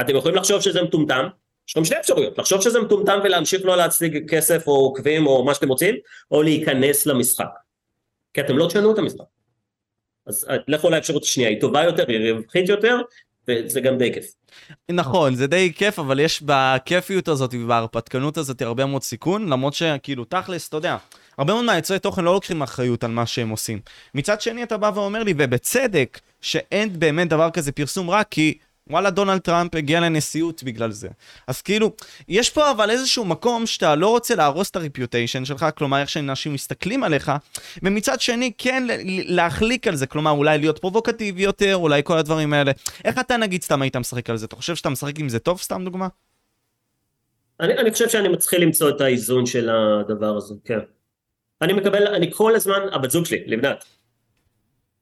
אתם 0.00 0.16
יכולים 0.16 0.36
לחשוב 0.36 0.60
שזה 0.60 0.82
מטומטם, 0.82 1.28
יש 1.68 1.76
לכם 1.76 1.84
שתי 1.84 2.00
אפשרויות, 2.00 2.38
לחשוב 2.38 2.60
שזה 2.60 2.80
מטומטם 2.80 3.18
ולהמשיך 3.24 3.64
לא 3.64 3.76
להציג 3.76 4.30
כסף 4.30 4.66
או 4.66 4.72
עוקבים 4.72 5.26
או 5.26 5.44
מה 5.44 5.54
שאתם 5.54 5.68
רוצים, 5.68 5.94
או 6.30 6.42
להיכנס 6.42 7.06
למשחק. 7.06 7.48
כי 8.34 8.40
אתם 8.40 8.58
לא 8.58 8.66
תשנו 8.66 8.92
את 8.92 8.98
המשחק. 8.98 9.24
אז 10.26 10.46
אה, 10.50 10.56
לכו 10.68 10.90
לאפשרות 10.90 11.22
השנייה, 11.22 11.48
היא 11.48 11.60
טובה 11.60 11.84
יותר, 11.84 12.04
היא 12.08 12.32
רווחית 12.32 12.68
יותר, 12.68 12.96
וזה 13.48 13.80
גם 13.80 13.98
די 13.98 14.12
כיף. 14.12 14.32
נכון, 14.90 15.34
זה 15.34 15.46
די 15.46 15.72
כיף, 15.76 15.98
אבל 15.98 16.20
יש 16.20 16.42
בכיפיות 16.42 17.28
הזאת 17.28 17.54
ובהרפתקנות 17.54 18.36
הזאת 18.36 18.62
הרבה 18.62 18.86
מאוד 18.86 19.02
סיכון, 19.02 19.48
למרות 19.48 19.74
שכאילו 19.74 20.24
תכלס, 20.24 20.68
אתה 20.68 20.76
יודע, 20.76 20.96
הרבה 21.38 21.52
מאוד 21.52 21.64
מהיוצרי 21.64 21.98
תוכן 21.98 22.24
לא 22.24 22.32
לוקחים 22.32 22.62
אחריות 22.62 23.04
על 23.04 23.10
מה 23.10 23.26
שהם 23.26 23.48
עושים. 23.48 23.80
מצד 24.14 24.40
שני 24.40 24.62
אתה 24.62 24.76
בא 24.76 24.90
ואומר 24.94 25.22
לי, 25.22 25.34
ובצדק, 25.38 26.20
שאין 26.46 27.00
באמת 27.00 27.28
דבר 27.28 27.50
כזה 27.50 27.72
פרסום 27.72 28.10
רע, 28.10 28.22
כי 28.24 28.58
וואלה, 28.90 29.10
דונלד 29.10 29.38
טראמפ 29.38 29.74
הגיע 29.74 30.00
לנשיאות 30.00 30.62
בגלל 30.62 30.90
זה. 30.90 31.08
אז 31.46 31.62
כאילו, 31.62 31.92
יש 32.28 32.50
פה 32.50 32.70
אבל 32.70 32.90
איזשהו 32.90 33.24
מקום 33.24 33.66
שאתה 33.66 33.94
לא 33.94 34.08
רוצה 34.08 34.34
להרוס 34.34 34.70
את 34.70 34.76
הרפיוטיישן 34.76 35.44
שלך, 35.44 35.66
כלומר 35.76 36.00
איך 36.00 36.08
שאנשים 36.08 36.54
מסתכלים 36.54 37.04
עליך, 37.04 37.32
ומצד 37.82 38.20
שני 38.20 38.52
כן 38.58 38.86
להחליק 39.06 39.88
על 39.88 39.96
זה, 39.96 40.06
כלומר 40.06 40.30
אולי 40.30 40.58
להיות 40.58 40.78
פרובוקטיבי 40.78 41.42
יותר, 41.42 41.76
אולי 41.76 42.00
כל 42.04 42.18
הדברים 42.18 42.52
האלה. 42.52 42.72
איך 43.04 43.18
אתה 43.18 43.36
נגיד 43.36 43.62
סתם 43.62 43.82
היית 43.82 43.96
משחק 43.96 44.30
על 44.30 44.36
זה? 44.36 44.46
אתה 44.46 44.56
חושב 44.56 44.76
שאתה 44.76 44.90
משחק 44.90 45.18
עם 45.18 45.28
זה 45.28 45.38
טוב, 45.38 45.60
סתם 45.60 45.84
דוגמה? 45.84 46.08
אני, 47.60 47.78
אני 47.78 47.90
חושב 47.90 48.08
שאני 48.08 48.28
מתחיל 48.28 48.62
למצוא 48.62 48.90
את 48.90 49.00
האיזון 49.00 49.46
של 49.46 49.70
הדבר 49.70 50.36
הזה, 50.36 50.54
כן. 50.64 50.78
אני 51.62 51.72
מקבל, 51.72 52.06
אני 52.06 52.30
כל 52.32 52.54
הזמן, 52.54 52.80
הבת 52.92 53.10
זוג 53.10 53.24
שלי, 53.24 53.42
לבנת, 53.46 53.84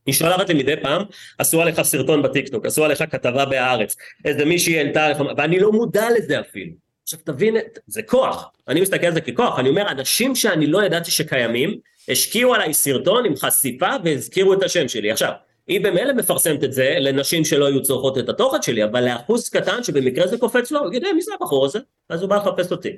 היא 0.07 0.14
שולחת 0.14 0.49
לי 0.49 0.55
מדי 0.55 0.77
פעם, 0.83 1.03
עשו 1.38 1.62
עליך 1.62 1.83
סרטון 1.83 2.23
בטיקטוק, 2.23 2.67
עשו 2.67 2.85
עליך 2.85 3.05
כתבה 3.11 3.45
בהארץ, 3.45 3.97
איזה 4.25 4.45
מישהי 4.45 4.79
העלתה 4.79 5.05
עליך, 5.05 5.19
ואני 5.37 5.61
לא 5.61 5.73
מודע 5.73 6.07
לזה 6.19 6.40
אפילו. 6.40 6.73
עכשיו 7.03 7.19
תבין, 7.25 7.57
זה 7.87 8.03
כוח, 8.03 8.51
אני 8.69 8.81
מסתכל 8.81 9.07
על 9.07 9.14
זה 9.14 9.21
ככוח, 9.21 9.59
אני 9.59 9.69
אומר, 9.69 9.88
אנשים 9.90 10.35
שאני 10.35 10.67
לא 10.67 10.85
ידעתי 10.85 11.11
שקיימים, 11.11 11.79
השקיעו 12.09 12.55
עליי 12.55 12.75
סרטון 12.75 13.25
עם 13.27 13.37
חשיפה 13.37 13.90
והזכירו 14.05 14.55
את 14.55 14.62
השם 14.62 14.88
שלי. 14.88 15.11
עכשיו, 15.11 15.33
היא 15.67 15.81
במילא 15.85 16.12
מפרסמת 16.12 16.64
את 16.64 16.73
זה 16.73 16.97
לנשים 17.01 17.45
שלא 17.45 17.67
היו 17.67 17.83
צורכות 17.83 18.19
את 18.19 18.29
התוכן 18.29 18.62
שלי, 18.62 18.85
אבל 18.85 19.05
לאחוז 19.05 19.49
קטן 19.49 19.83
שבמקרה 19.83 20.27
זה 20.27 20.38
קופץ 20.38 20.71
לו, 20.71 20.81
הוא 20.81 20.88
יגיד, 20.88 21.03
מי 21.14 21.23
זה 21.23 21.33
הבחור 21.40 21.64
הזה? 21.64 21.79
אז 22.09 22.23
הוא 22.23 22.31
בא 22.31 22.37
לחפש 22.37 22.73
אותי. 22.73 22.93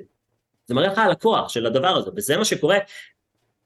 זה 0.65 0.75
מראה 0.75 0.87
לך 0.87 0.97
על 0.97 1.11
הכוח 1.11 1.49
של 1.49 1.65
הדבר 1.65 1.97
הזה, 1.97 2.11
וזה 2.15 2.37
מה 2.37 2.45
שקורה. 2.45 2.77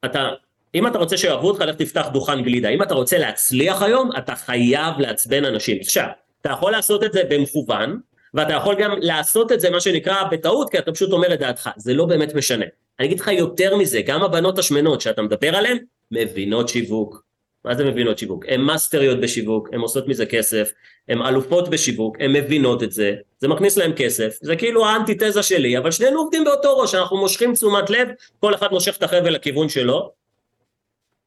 אתה, 0.05 0.29
אם 0.75 0.87
אתה 0.87 0.97
רוצה 0.97 1.17
שיאהבו 1.17 1.47
אותך, 1.47 1.61
לך 1.61 1.75
תפתח 1.75 2.07
דוכן 2.13 2.41
גלידה. 2.41 2.69
אם 2.69 2.83
אתה 2.83 2.93
רוצה 2.93 3.17
להצליח 3.17 3.81
היום, 3.81 4.09
אתה 4.17 4.35
חייב 4.35 4.99
לעצבן 4.99 5.45
אנשים. 5.45 5.77
עכשיו, 5.81 6.07
אתה 6.41 6.49
יכול 6.49 6.71
לעשות 6.71 7.03
את 7.03 7.13
זה 7.13 7.23
במכוון, 7.29 7.99
ואתה 8.33 8.53
יכול 8.53 8.75
גם 8.75 8.91
לעשות 9.01 9.51
את 9.51 9.59
זה, 9.59 9.69
מה 9.69 9.79
שנקרא, 9.79 10.23
בטעות, 10.23 10.69
כי 10.69 10.79
אתה 10.79 10.91
פשוט 10.91 11.11
אומר 11.11 11.33
את 11.33 11.39
דעתך. 11.39 11.69
זה 11.77 11.93
לא 11.93 12.05
באמת 12.05 12.35
משנה. 12.35 12.65
אני 12.99 13.07
אגיד 13.07 13.19
לך 13.19 13.27
יותר 13.27 13.75
מזה, 13.75 14.01
גם 14.01 14.23
הבנות 14.23 14.59
השמנות 14.59 15.01
שאתה 15.01 15.21
מדבר 15.21 15.55
עליהן, 15.55 15.77
מבינות 16.11 16.69
שיווק. 16.69 17.23
מה 17.65 17.75
זה 17.75 17.85
מבינות 17.85 18.17
שיווק? 18.17 18.45
הן 18.47 18.61
מאסטריות 18.61 19.19
בשיווק, 19.19 19.69
הן 19.73 19.79
עושות 19.79 20.07
מזה 20.07 20.25
כסף, 20.25 20.71
הן 21.09 21.21
אלופות 21.21 21.69
בשיווק, 21.69 22.17
הן 22.19 22.33
מבינות 22.33 22.83
את 22.83 22.91
זה, 22.91 23.13
זה 23.39 23.47
מכניס 23.47 23.77
להן 23.77 23.91
כסף, 23.95 24.37
זה 24.41 24.55
כאילו 24.55 24.85
האנטיתזה 24.85 25.43
שלי, 25.43 25.77
אבל 25.77 25.91
שנינו 25.91 26.19
עובדים 26.19 26.43
באותו 26.43 26.77
ראש, 26.77 26.95
אנחנו 26.95 27.17
מושכים 27.17 27.53
תשומת 27.53 27.89
לב, 27.89 28.07
כל 28.39 28.55
אחד 28.55 28.67
מושך 28.71 28.97
את 28.97 29.03
החבל 29.03 29.33
לכיוון 29.33 29.69
שלו, 29.69 30.11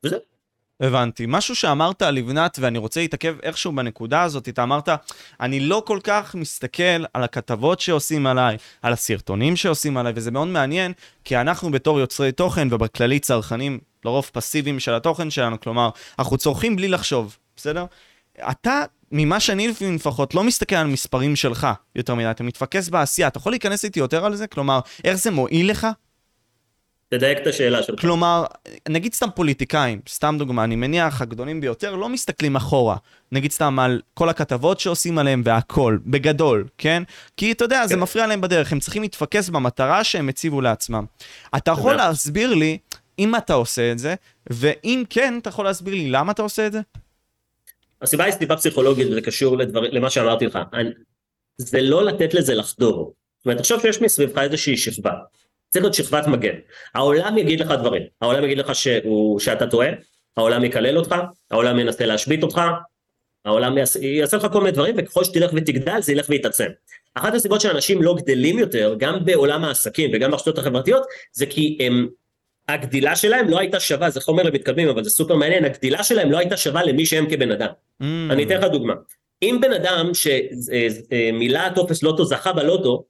וזהו. 0.05 0.21
הבנתי. 0.81 1.25
משהו 1.29 1.57
שאמרת 1.57 2.03
על 2.03 2.15
לבנת, 2.15 2.59
ואני 2.61 2.79
רוצה 2.79 3.01
להתעכב 3.01 3.37
איכשהו 3.43 3.73
בנקודה 3.73 4.23
הזאת, 4.23 4.49
אתה 4.49 4.63
אמרת, 4.63 4.89
אני 5.41 5.61
לא 5.61 5.83
כל 5.87 5.99
כך 6.05 6.35
מסתכל 6.35 7.05
על 7.15 7.25
הכתבות 7.25 7.81
שעושים 7.81 8.27
עליי, 8.27 8.57
על 8.83 8.93
הסרטונים 8.93 9.57
שעושים 9.57 9.97
עליי, 9.97 10.13
וזה 10.17 10.31
מאוד 10.31 10.49
מעניין, 10.49 10.93
כי 11.25 11.37
אנחנו 11.37 11.71
בתור 11.71 12.01
יוצרי 12.01 12.33
תוכן, 12.33 12.69
ובכללי 12.71 13.19
צרכנים 13.19 13.79
לרוב 14.05 14.31
פסיביים 14.33 14.81
של 14.81 14.95
התוכן 14.95 15.31
שלנו, 15.31 15.61
כלומר, 15.61 15.91
אנחנו 16.19 16.37
צורכים 16.37 16.77
בלי 16.77 16.89
לחשוב, 16.89 17.37
בסדר? 17.57 17.85
אתה, 18.51 18.83
ממה 19.13 19.41
שאני 19.41 19.69
לפחות, 19.81 20.35
לא 20.35 20.45
מסתכל 20.45 20.77
על 20.77 20.87
מספרים 20.87 21.37
שלך 21.37 21.67
יותר 21.97 22.15
מדי, 22.15 22.31
אתה 22.31 22.43
מתפקס 22.43 22.89
בעשייה. 22.89 23.29
אתה 23.29 23.39
יכול 23.39 23.53
להיכנס 23.53 23.85
איתי 23.85 24.01
יותר 24.01 24.25
על 24.25 24.35
זה? 24.35 24.47
כלומר, 24.47 24.81
איך 25.05 25.15
זה 25.17 25.31
מועיל 25.31 25.71
לך? 25.71 25.87
תדייק 27.19 27.39
את 27.39 27.47
השאלה 27.47 27.83
שלך. 27.83 28.01
כלומר, 28.01 28.45
נגיד 28.89 29.15
סתם 29.15 29.29
פוליטיקאים, 29.35 30.01
סתם 30.09 30.37
דוגמה, 30.39 30.65
אני 30.65 30.77
מניח 30.77 31.23
הגדולים 31.23 31.61
ביותר 31.61 31.95
לא 31.95 32.09
מסתכלים 32.09 32.57
אחורה. 32.57 32.97
נגיד 33.33 33.53
סתם 33.53 33.79
על 33.79 34.01
כל 34.15 34.29
הכתבות 34.29 34.81
שעושים 34.81 35.19
עליהם 35.19 35.43
והכל, 35.45 35.99
בגדול, 36.07 36.65
כן? 36.79 37.03
כי 37.37 37.53
אתה 37.53 37.65
יודע, 37.65 37.81
כן. 37.83 37.89
זה 37.89 37.97
מפריע 37.97 38.27
להם 38.27 38.41
בדרך, 38.41 38.73
הם 38.73 38.81
צריכים 38.81 39.03
להתפקס 39.03 39.49
במטרה 39.49 40.05
שהם 40.05 40.29
הציבו 40.29 40.61
לעצמם. 40.61 41.05
אתה 41.57 41.71
יכול 41.71 41.95
להסביר 41.95 42.55
לי 42.55 42.79
אם 43.19 43.37
אתה 43.37 43.55
עושה 43.55 43.93
את 43.93 43.99
זה, 43.99 44.15
ואם 44.51 45.05
כן, 45.11 45.39
אתה 45.43 45.49
יכול 45.49 45.65
להסביר 45.65 45.95
לי 45.95 46.11
למה 46.11 46.33
אתה 46.33 46.43
עושה 46.43 46.67
את 46.67 46.73
זה? 46.73 46.81
הסיבה 48.03 48.25
היא 48.25 48.33
סיבה 48.33 48.57
פסיכולוגית 48.57 49.09
וזה 49.11 49.21
קשור 49.21 49.59
לדבר, 49.59 49.81
למה 49.81 50.11
שאמרתי 50.11 50.47
לך. 50.47 50.59
אני, 50.73 50.91
זה 51.59 51.83
לא 51.83 52.05
לתת 52.05 52.35
לזה 52.35 52.55
לחדור. 52.55 53.15
זאת 53.39 53.47
אומרת, 53.47 53.59
תחשוב 53.59 53.81
שיש 53.81 54.03
מסביבך 54.03 54.39
איזושהי 54.39 54.77
שכבה. 54.77 55.13
צריך 55.75 55.85
להיות 55.85 55.95
שכבת 55.95 56.27
מגן. 56.27 56.55
העולם 56.95 57.39
יגיד 57.39 57.61
לך 57.61 57.71
דברים, 57.71 58.03
העולם 58.21 58.45
יגיד 58.45 58.59
לך 58.59 58.75
שהוא, 58.75 59.41
שאתה 59.41 59.67
טועה, 59.67 59.89
העולם 60.37 60.65
יקלל 60.65 60.99
אותך, 60.99 61.15
העולם 61.51 61.79
ינסה 61.79 62.07
להשבית 62.07 62.43
אותך, 62.43 62.61
העולם 63.45 63.79
יעשה, 63.79 64.05
יעשה 64.05 64.37
לך 64.37 64.47
כל 64.53 64.59
מיני 64.59 64.71
דברים, 64.71 64.95
וככל 64.99 65.25
שתלך 65.25 65.51
ותגדל 65.55 66.03
זה 66.03 66.13
ילך 66.13 66.27
ויתעצם. 66.29 66.67
אחת 67.15 67.35
הסיבות 67.35 67.61
שאנשים 67.61 68.03
לא 68.03 68.15
גדלים 68.15 68.59
יותר, 68.59 68.95
גם 68.99 69.25
בעולם 69.25 69.65
העסקים 69.65 70.11
וגם 70.15 70.31
ברשתות 70.31 70.59
החברתיות, 70.59 71.03
זה 71.33 71.47
כי 71.47 71.79
הם, 71.81 72.09
הגדילה 72.69 73.17
שלהם 73.17 73.49
לא 73.49 73.59
הייתה 73.59 73.81
שווה, 73.81 74.11
זה 74.11 74.21
חומר 74.21 74.43
למתקדמים, 74.43 74.89
אבל 74.89 75.05
זה 75.05 75.11
סופר 75.11 75.35
מעניין, 75.35 75.65
הגדילה 75.65 76.05
שלהם 76.05 76.31
לא 76.31 76.39
הייתה 76.39 76.57
שווה 76.57 76.85
למי 76.85 77.07
שהם 77.07 77.31
כבן 77.31 77.51
אדם. 77.51 77.71
Mm. 78.03 78.05
אני 78.31 78.45
אתן 78.45 78.57
לך 78.57 78.65
דוגמה. 78.65 78.95
אם 79.43 79.59
בן 79.61 79.73
אדם 79.73 80.11
שמילא 80.15 81.69
טופס 81.75 82.03
לוטו 82.03 82.25
זכה 82.25 82.53
בלוטו, 82.53 83.05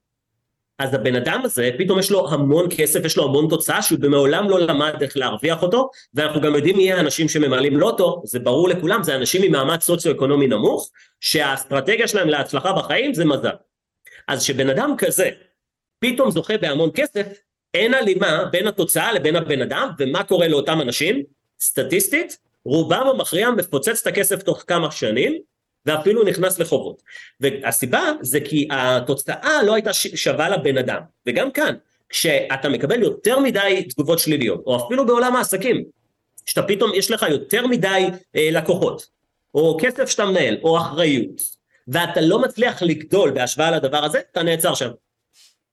אז 0.79 0.95
הבן 0.95 1.17
אדם 1.17 1.41
הזה 1.45 1.71
פתאום 1.79 1.99
יש 1.99 2.11
לו 2.11 2.29
המון 2.31 2.67
כסף, 2.77 3.05
יש 3.05 3.17
לו 3.17 3.25
המון 3.25 3.49
תוצאה 3.49 3.83
שהוא 3.83 3.99
במעולם 3.99 4.51
לא 4.51 4.61
למד 4.61 5.03
איך 5.03 5.17
להרוויח 5.17 5.63
אותו 5.63 5.91
ואנחנו 6.15 6.41
גם 6.41 6.55
יודעים 6.55 6.77
מי 6.77 6.93
האנשים 6.93 7.29
שממלאים 7.29 7.77
לוטו, 7.77 8.23
זה 8.25 8.39
ברור 8.39 8.69
לכולם, 8.69 9.03
זה 9.03 9.15
אנשים 9.15 9.43
ממעמד 9.43 9.81
סוציו-אקונומי 9.81 10.47
נמוך 10.47 10.91
שהאסטרטגיה 11.21 12.09
שלהם 12.09 12.29
להצלחה 12.29 12.73
בחיים 12.73 13.15
זה 13.15 13.25
מזל. 13.25 13.55
אז 14.29 14.43
שבן 14.43 14.71
אדם 14.71 14.95
כזה 14.99 15.31
פתאום 15.99 16.31
זוכה 16.31 16.59
בהמון 16.59 16.91
כסף, 16.95 17.27
אין 17.75 17.95
הלימה 17.95 18.45
בין 18.53 18.67
התוצאה 18.67 19.13
לבין 19.13 19.37
הבן 19.37 19.63
אדם 19.63 19.89
ומה 19.99 20.25
קורה 20.25 20.49
לאותם 20.49 20.81
אנשים, 20.81 21.23
סטטיסטית, 21.61 22.39
רובם 22.65 23.07
המכריע 23.07 23.51
מפוצץ 23.51 24.01
את 24.01 24.07
הכסף 24.07 24.43
תוך 24.43 24.65
כמה 24.67 24.91
שנים 24.91 25.39
ואפילו 25.87 26.25
נכנס 26.25 26.59
לחובות. 26.59 27.03
והסיבה 27.41 28.03
זה 28.21 28.41
כי 28.41 28.69
התוצאה 28.71 29.63
לא 29.63 29.75
הייתה 29.75 29.93
שווה 29.93 30.49
לבן 30.49 30.79
אדם. 30.79 31.01
וגם 31.27 31.51
כאן, 31.51 31.75
כשאתה 32.09 32.69
מקבל 32.69 33.03
יותר 33.03 33.39
מדי 33.39 33.87
תגובות 33.89 34.19
שליליות, 34.19 34.63
או 34.67 34.87
אפילו 34.87 35.07
בעולם 35.07 35.37
העסקים, 35.37 35.85
שאתה 36.47 36.63
פתאום, 36.63 36.91
יש 36.95 37.11
לך 37.11 37.27
יותר 37.31 37.67
מדי 37.67 38.07
אה, 38.37 38.49
לקוחות, 38.53 39.07
או 39.55 39.79
כסף 39.81 40.09
שאתה 40.09 40.25
מנהל, 40.25 40.59
או 40.63 40.79
אחריות, 40.79 41.41
ואתה 41.89 42.21
לא 42.21 42.43
מצליח 42.43 42.83
לגדול 42.83 43.31
בהשוואה 43.31 43.71
לדבר 43.71 44.05
הזה, 44.05 44.21
אתה 44.33 44.43
נעצר 44.43 44.75
שם. 44.75 44.91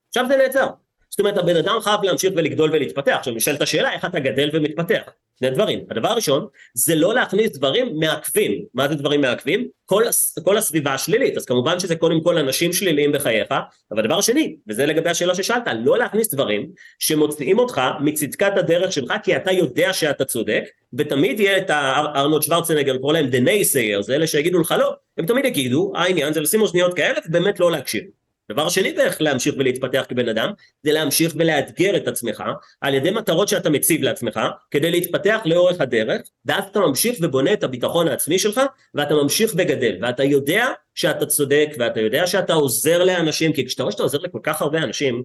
עכשיו 0.10 0.26
זה 0.28 0.38
נעצר. 0.38 0.68
זאת 1.12 1.20
אומרת 1.20 1.38
הבן 1.38 1.56
אדם 1.56 1.78
חייב 1.82 2.04
להמשיך 2.04 2.34
ולגדול 2.36 2.70
ולהתפתח. 2.74 3.16
עכשיו 3.20 3.34
נשאלת 3.34 3.62
השאלה 3.62 3.94
איך 3.94 4.06
אתה 4.06 4.20
גדל 4.20 4.50
ומתפתח. 4.54 5.02
שני 5.40 5.50
דברים. 5.50 5.80
הדבר 5.90 6.08
הראשון 6.08 6.48
זה 6.74 6.96
לא 6.96 7.14
להכניס 7.14 7.52
דברים 7.52 8.00
מעכבים. 8.00 8.66
מה 8.74 8.88
זה 8.88 8.96
דברים 8.96 9.22
מעכבים? 9.22 9.68
כל, 9.86 10.04
כל 10.44 10.58
הסביבה 10.58 10.94
השלילית. 10.94 11.38
אז 11.38 11.46
כמובן 11.46 11.80
שזה 11.80 11.96
קודם 11.96 12.24
כל 12.24 12.38
אנשים 12.38 12.74
שליליים 12.74 13.12
בחייך, 13.12 13.48
אבל 13.92 14.04
דבר 14.04 14.22
שני, 14.22 14.56
וזה 14.68 14.86
לגבי 14.86 15.10
השאלה 15.10 15.36
ששאלת, 15.36 15.68
לא 15.80 15.98
להכניס 15.98 16.34
דברים 16.34 16.70
שמוציאים 17.00 17.60
אותך 17.60 17.82
מצדקת 18.00 18.58
הדרך 18.58 18.92
שלך 18.92 19.14
כי 19.24 19.36
אתה 19.36 19.52
יודע 19.52 19.94
שאתה 19.94 20.26
צודק, 20.26 20.64
ותמיד 20.94 21.40
יהיה 21.40 21.58
את 21.58 21.72
ארנולד 22.16 22.44
שוורצנגר, 22.44 22.98
קורא 22.98 23.14
להם 23.14 23.30
the 23.30 23.48
naysayers, 23.48 24.12
אלה 24.14 24.28
שיגידו 24.28 24.60
לך 24.60 24.76
לא, 24.80 24.94
הם 25.18 25.26
תמיד 25.26 25.46
יגידו, 25.46 25.94
העניין 25.96 26.34
זה 26.34 26.42
לשים 26.42 26.62
אוזניות 26.62 26.94
כאלה 26.94 27.20
ובאמת 27.28 27.60
לא 27.60 27.72
להקשיב. 27.72 28.21
דבר 28.54 28.70
שני 28.70 28.94
באיך 28.94 29.22
להמשיך 29.22 29.56
ולהתפתח 29.58 30.06
כבן 30.10 30.30
אדם, 30.30 30.52
זה 30.84 30.92
להמשיך 30.92 31.34
ולאתגר 31.38 31.96
את 31.98 32.08
עצמך 32.08 32.44
על 32.82 32.94
ידי 32.94 33.12
מטרות 33.12 33.48
שאתה 33.48 33.70
מציב 33.70 34.04
לעצמך, 34.04 34.40
כדי 34.72 34.92
להתפתח 34.92 35.40
לאורך 35.46 35.82
הדרך, 35.82 36.22
ואז 36.46 36.64
אתה 36.72 36.80
ממשיך 36.80 37.18
ובונה 37.22 37.54
את 37.54 37.64
הביטחון 37.64 38.08
העצמי 38.08 38.40
שלך, 38.40 38.62
ואתה 38.94 39.14
ממשיך 39.14 39.52
וגדל, 39.58 39.98
ואתה 40.02 40.24
יודע 40.24 40.68
שאתה 40.96 41.26
צודק, 41.26 41.70
ואתה 41.80 42.00
יודע 42.00 42.28
שאתה 42.28 42.54
עוזר 42.54 43.04
לאנשים, 43.04 43.54
כי 43.54 43.66
כשאתה 43.66 43.84
רואה 43.84 43.92
שאתה 43.92 44.04
עוזר 44.04 44.18
לכל 44.18 44.40
כך 44.44 44.62
הרבה 44.62 44.78
אנשים, 44.78 45.24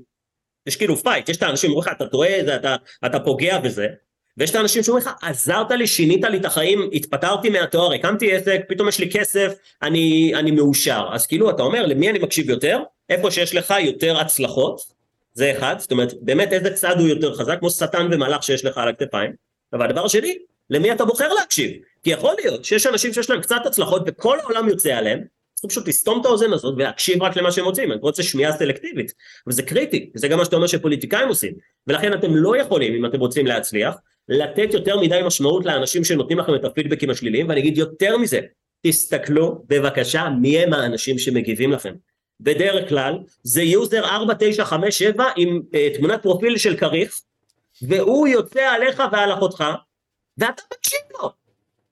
יש 0.66 0.77
כאילו 0.77 0.97
fight, 0.97 1.29
יש 1.29 1.37
את 1.37 1.43
האנשים 1.43 1.70
שאומרים 1.70 1.89
לך 1.89 1.97
אתה 1.97 2.07
טועה, 2.07 2.57
אתה, 2.57 2.77
אתה 3.07 3.20
פוגע 3.20 3.59
בזה, 3.59 3.87
ויש 4.37 4.51
את 4.51 4.55
האנשים 4.55 4.83
שאומרים 4.83 5.07
לך, 5.07 5.12
עזרת 5.22 5.70
לי, 5.70 5.87
שינית 5.87 6.24
לי 6.24 6.37
את 6.37 6.45
החיים, 6.45 6.91
התפטרתי 6.93 7.51
מהתואר, 7.51 7.93
הקמתי 7.93 8.33
עסק, 8.33 8.61
פתאום 8.68 8.89
יש 8.89 9.01
לי 9.01 9.11
כסף, 9.11 9.53
אני, 9.83 10.33
אני 10.35 10.51
מאושר. 10.51 11.09
אז 11.12 11.27
כאילו, 11.27 11.51
אתה 11.51 11.62
אומר, 11.62 11.87
למי 11.87 12.11
אני 12.11 12.18
מקשיב 12.18 12.51
יותר? 12.51 12.83
איפה 13.09 13.31
שיש 13.31 13.55
לך 13.55 13.75
יותר 13.81 14.21
הצלחות, 14.21 14.81
זה 15.33 15.53
אחד, 15.59 15.77
זאת 15.79 15.93
אומרת, 15.93 16.15
באמת 16.21 16.53
איזה 16.53 16.75
צד 16.75 16.99
הוא 16.99 17.09
יותר 17.09 17.35
חזק, 17.35 17.59
כמו 17.59 17.71
שטן 17.71 18.09
ומלאך 18.11 18.43
שיש 18.43 18.65
לך 18.65 18.79
על 18.79 18.89
הכתפיים. 18.89 19.33
אבל 19.73 19.89
הדבר 19.89 20.05
השני, 20.05 20.39
למי 20.71 20.93
אתה 20.93 21.05
בוחר 21.05 21.33
להקשיב? 21.33 21.71
כי 22.03 22.11
יכול 22.11 22.35
להיות 22.39 22.65
שיש 22.65 22.87
אנשים 22.87 23.13
שיש 23.13 23.31
להם 23.31 23.41
קצת 23.41 23.67
הצלחות 23.67 24.03
וכל 24.07 24.41
העולם 24.41 24.69
יוצא 24.69 24.95
עליהם, 24.95 25.21
צריך 25.55 25.71
פשוט 25.71 25.89
לסתום 25.89 26.21
את 26.21 26.27
האוזן 26.27 26.53
הזאת 26.53 26.75
ולהקשיב 26.77 27.23
רק 27.23 27.37
למה 27.37 27.53
שהם 27.53 27.65
רוצים, 27.65 27.93
אני 27.93 28.01
רוצה 28.03 28.23
שמיעה 28.23 28.53
סלקטיבית, 28.53 29.13
וזה 29.47 29.63
קריטי, 29.63 30.11
וזה 30.15 30.29
גם 30.29 30.39
מה 30.39 30.45
שאתה 30.45 30.57
אומר 30.57 30.67
שפוליטיקאים 30.67 31.29
עושים, 31.29 31.55
ולכן 31.87 32.13
אתם 32.13 32.37
לא 32.37 32.57
יכולים, 32.57 32.95
אם 32.95 33.07
אתם 33.07 33.21
רוצים 33.21 33.47
להצליח, 33.47 33.97
לתת 34.29 34.69
יותר 34.75 35.01
מדי 35.01 35.21
משמעות 35.27 35.65
לאנשים 35.65 36.05
שנותנים 36.05 36.39
לכם 36.39 36.55
את 36.55 36.65
הפידבקים 36.65 37.11
השליליים, 37.11 37.49
ואני 37.49 37.61
אגיד 37.61 37.79
יותר 37.79 38.19
מזה, 38.19 38.41
תסתכלו 38.87 39.65
בבקשה 39.67 40.29
מי 40.41 40.59
הם 40.59 40.73
האנשים 40.73 41.19
שמגיבים 41.19 41.73
לכם. 41.73 41.95
בדרך 42.41 42.89
כלל 42.89 43.18
זה 43.43 43.62
user 43.62 44.05
4957 44.05 45.24
עם 45.37 45.61
אה, 45.73 45.97
תמונת 45.99 46.22
פרופיל 46.22 46.59
של 46.59 46.76
כריך, 46.76 47.20
והוא 47.82 48.28
יוצא 48.28 48.61
עליך 48.61 49.03
ועל 49.12 49.32
אחותך, 49.32 49.64
ואתה 50.39 50.62
מקשיב 50.74 51.01
לו. 51.20 51.30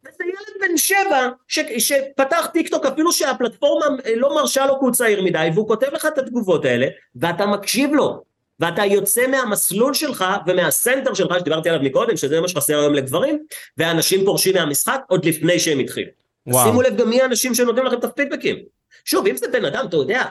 וזה 0.05 0.24
ילד 0.24 0.68
בן 0.70 0.76
שבע 0.76 1.28
ש, 1.49 1.59
שפתח 1.78 2.49
טיק 2.53 2.68
טוק 2.68 2.86
אפילו 2.86 3.12
שהפלטפורמה 3.12 3.86
אה, 4.07 4.16
לא 4.16 4.34
מרשה 4.34 4.66
לו 4.66 4.78
כי 4.78 4.84
הוא 4.84 4.92
צעיר 4.92 5.22
מדי, 5.22 5.49
והוא 5.55 5.68
כותב 5.68 5.86
לך 5.92 6.07
את 6.07 6.18
התגובות 6.18 6.64
האלה, 6.64 6.86
ואתה 7.16 7.47
מקשיב 7.47 7.92
לו. 7.92 8.22
ואתה 8.61 8.84
יוצא 8.84 9.26
מהמסלול 9.26 9.95
שלך 9.95 10.24
ומה 10.47 10.69
center 10.69 11.14
שלך 11.14 11.38
שדיברתי 11.38 11.68
עליו 11.68 11.82
מקודם 11.82 12.16
שזה 12.16 12.40
מה 12.40 12.49
שחסר 12.49 12.78
היום 12.78 12.95
לגברים 12.95 13.38
ואנשים 13.78 14.24
פורשים 14.24 14.55
מהמשחק 14.55 15.01
עוד 15.09 15.24
לפני 15.24 15.59
שהם 15.59 15.78
התחילו. 15.78 16.11
שימו 16.53 16.82
לב 16.82 16.97
גם 16.97 17.11
מי 17.11 17.22
האנשים 17.22 17.55
שנותנים 17.55 17.84
לכם 17.86 17.99
את 17.99 18.05
הפידבקים. 18.05 18.57
שוב 19.05 19.26
אם 19.26 19.36
זה 19.36 19.47
בן 19.49 19.64
אדם 19.64 19.86
אתה 19.88 19.97
יודע 19.97 20.22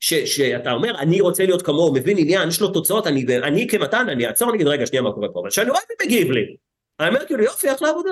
ש, 0.00 0.14
שאתה 0.14 0.72
אומר 0.72 0.98
אני 0.98 1.20
רוצה 1.20 1.46
להיות 1.46 1.62
כמוהו 1.62 1.94
מבין 1.94 2.18
עניין 2.18 2.48
יש 2.48 2.60
לו 2.60 2.68
תוצאות 2.68 3.06
אני, 3.06 3.26
אני 3.42 3.68
כמתן 3.68 4.08
אני 4.08 4.26
אעצור 4.26 4.48
אני 4.48 4.56
אגיד 4.56 4.66
רגע 4.66 4.86
שנייה 4.86 5.02
מה 5.02 5.12
קורה 5.12 5.28
פה 5.32 5.40
אבל 5.40 5.50
שאני 5.50 5.70
רואה 5.70 5.80
מי 5.90 6.06
מגיב 6.06 6.30
לי. 6.30 6.56
אני 7.00 7.08
אומר 7.08 7.26
כאילו 7.26 7.42
יופי 7.42 7.72
אחלה 7.72 7.88
עבודה. 7.90 8.10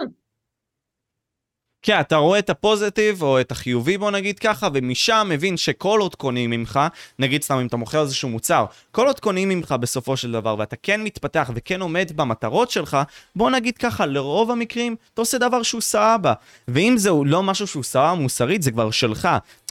כן, 1.83 2.01
אתה 2.01 2.17
רואה 2.17 2.39
את 2.39 2.51
הפוזיטיב 2.51 3.23
או 3.23 3.41
את 3.41 3.53
החיובי 3.53 3.99
בוא 3.99 4.11
נגיד 4.11 4.39
ככה, 4.39 4.69
ומשם 4.75 5.27
מבין 5.31 5.57
שכל 5.57 6.01
עוד 6.01 6.15
קונים 6.15 6.51
ממך, 6.51 6.81
נגיד 7.19 7.43
סתם 7.43 7.55
אם 7.55 7.67
אתה 7.67 7.77
מוכר 7.77 8.03
איזשהו 8.03 8.29
מוצר, 8.29 8.65
כל 8.91 9.07
עוד 9.07 9.21
קונים 9.21 9.49
ממך 9.49 9.75
בסופו 9.81 10.17
של 10.17 10.33
דבר, 10.33 10.57
ואתה 10.59 10.77
כן 10.77 11.03
מתפתח 11.03 11.51
וכן 11.55 11.81
עומד 11.81 12.13
במטרות 12.17 12.71
שלך, 12.71 12.97
בוא 13.37 13.51
נגיד 13.51 13.79
ככה, 13.79 14.07
לרוב 14.07 14.51
המקרים 14.51 14.97
אתה 15.15 15.21
עושה 15.21 15.39
דבר 15.39 15.63
שהוא 15.63 15.81
סבבה. 15.81 16.33
ואם 16.69 16.95
זהו 16.97 17.25
לא 17.25 17.43
משהו 17.43 17.67
שהוא 17.67 17.83
סבבה 17.83 18.15
מוסרית, 18.15 18.63
זה 18.63 18.71
כבר 18.71 18.91
שלך. 18.91 19.29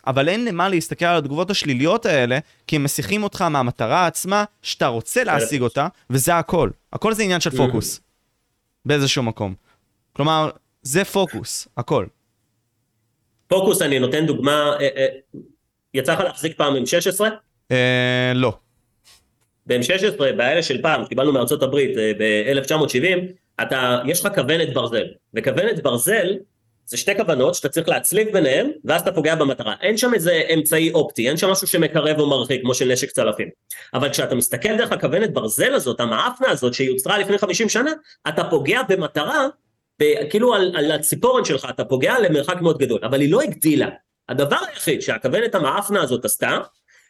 אבל 0.08 0.30
אין 0.30 0.45
למה 0.45 0.70
להסתכל 0.70 1.06
על 1.06 1.18
התגובות 1.18 1.50
השליליות 1.50 2.06
האלה, 2.06 2.39
כי 2.68 2.76
הם 2.76 2.84
מסיחים 2.84 3.24
אותך 3.24 3.41
מהמטרה 3.41 4.08
עצמה 4.08 4.43
שאתה 4.62 4.88
רוצה 4.88 5.24
להשיג 5.24 5.62
אותה, 5.62 5.88
וזה 6.10 6.36
הכל. 6.36 6.70
הכל 6.93 7.14
זה 7.14 7.24
עניין 7.24 7.39
של 7.39 7.50
פוקוס. 7.50 8.02
באיזשהו 8.86 9.24
מקום. 9.24 9.54
כלומר, 10.14 10.50
זה 10.82 11.06
פוקוס, 11.06 11.68
הכל. 11.78 12.06
פוקוס, 13.47 13.82
אני 13.82 14.00
נותן 14.00 14.26
דוגמה, 14.26 14.76
אה, 14.80 14.88
אה, 14.97 15.08
יצא 15.93 16.14
לך 16.14 16.20
להחזיק 16.20 16.58
פעם 16.58 16.76
עם 16.76 16.86
16? 16.86 17.30
אה, 17.72 18.32
לא. 18.36 18.58
ב-M16, 19.66 20.18
באלה 20.18 20.64
של 20.64 20.82
פעם, 20.82 21.06
קיבלנו 21.06 21.34
מארצות 21.34 21.64
הברית 21.64 21.95
ב-1970, 21.95 23.20
אתה, 23.62 24.00
יש 24.06 24.26
לך 24.26 24.36
כוונת 24.36 24.74
ברזל, 24.74 25.06
וכוונת 25.34 25.84
ברזל 25.84 26.28
זה 26.89 26.97
שתי 26.97 27.17
כוונות 27.17 27.55
שאתה 27.55 27.69
צריך 27.69 27.89
להצליב 27.89 28.27
ביניהם, 28.33 28.69
ואז 28.85 29.01
אתה 29.01 29.11
פוגע 29.11 29.35
במטרה. 29.35 29.75
אין 29.81 29.97
שם 29.97 30.13
איזה 30.13 30.41
אמצעי 30.53 30.91
אופטי, 30.91 31.29
אין 31.29 31.37
שם 31.37 31.49
משהו 31.49 31.67
שמקרב 31.67 32.19
או 32.19 32.29
מרחיק, 32.29 32.61
כמו 32.61 32.73
של 32.73 32.91
נשק 32.91 33.11
צלפים. 33.11 33.49
אבל 33.93 34.09
כשאתה 34.09 34.35
מסתכל 34.35 34.77
דרך 34.77 34.91
הכוונת 34.91 35.33
ברזל 35.33 35.73
הזאת, 35.73 35.99
המאפנה 35.99 36.49
הזאת 36.49 36.73
שיוצרה 36.73 37.17
לפני 37.17 37.37
50 37.37 37.69
שנה, 37.69 37.91
אתה 38.27 38.43
פוגע 38.49 38.81
במטרה 38.89 39.47
וכאילו 40.01 40.53
על, 40.53 40.73
על 40.77 40.91
הציפורן 40.91 41.45
שלך 41.45 41.67
אתה 41.69 41.85
פוגע 41.85 42.19
למרחק 42.19 42.61
מאוד 42.61 42.77
גדול, 42.77 42.99
אבל 43.03 43.21
היא 43.21 43.31
לא 43.31 43.41
הגדילה. 43.41 43.89
הדבר 44.29 44.57
היחיד 44.67 45.01
שהכוונת 45.01 45.55
המאפנה 45.55 46.01
הזאת 46.01 46.25
עשתה, 46.25 46.57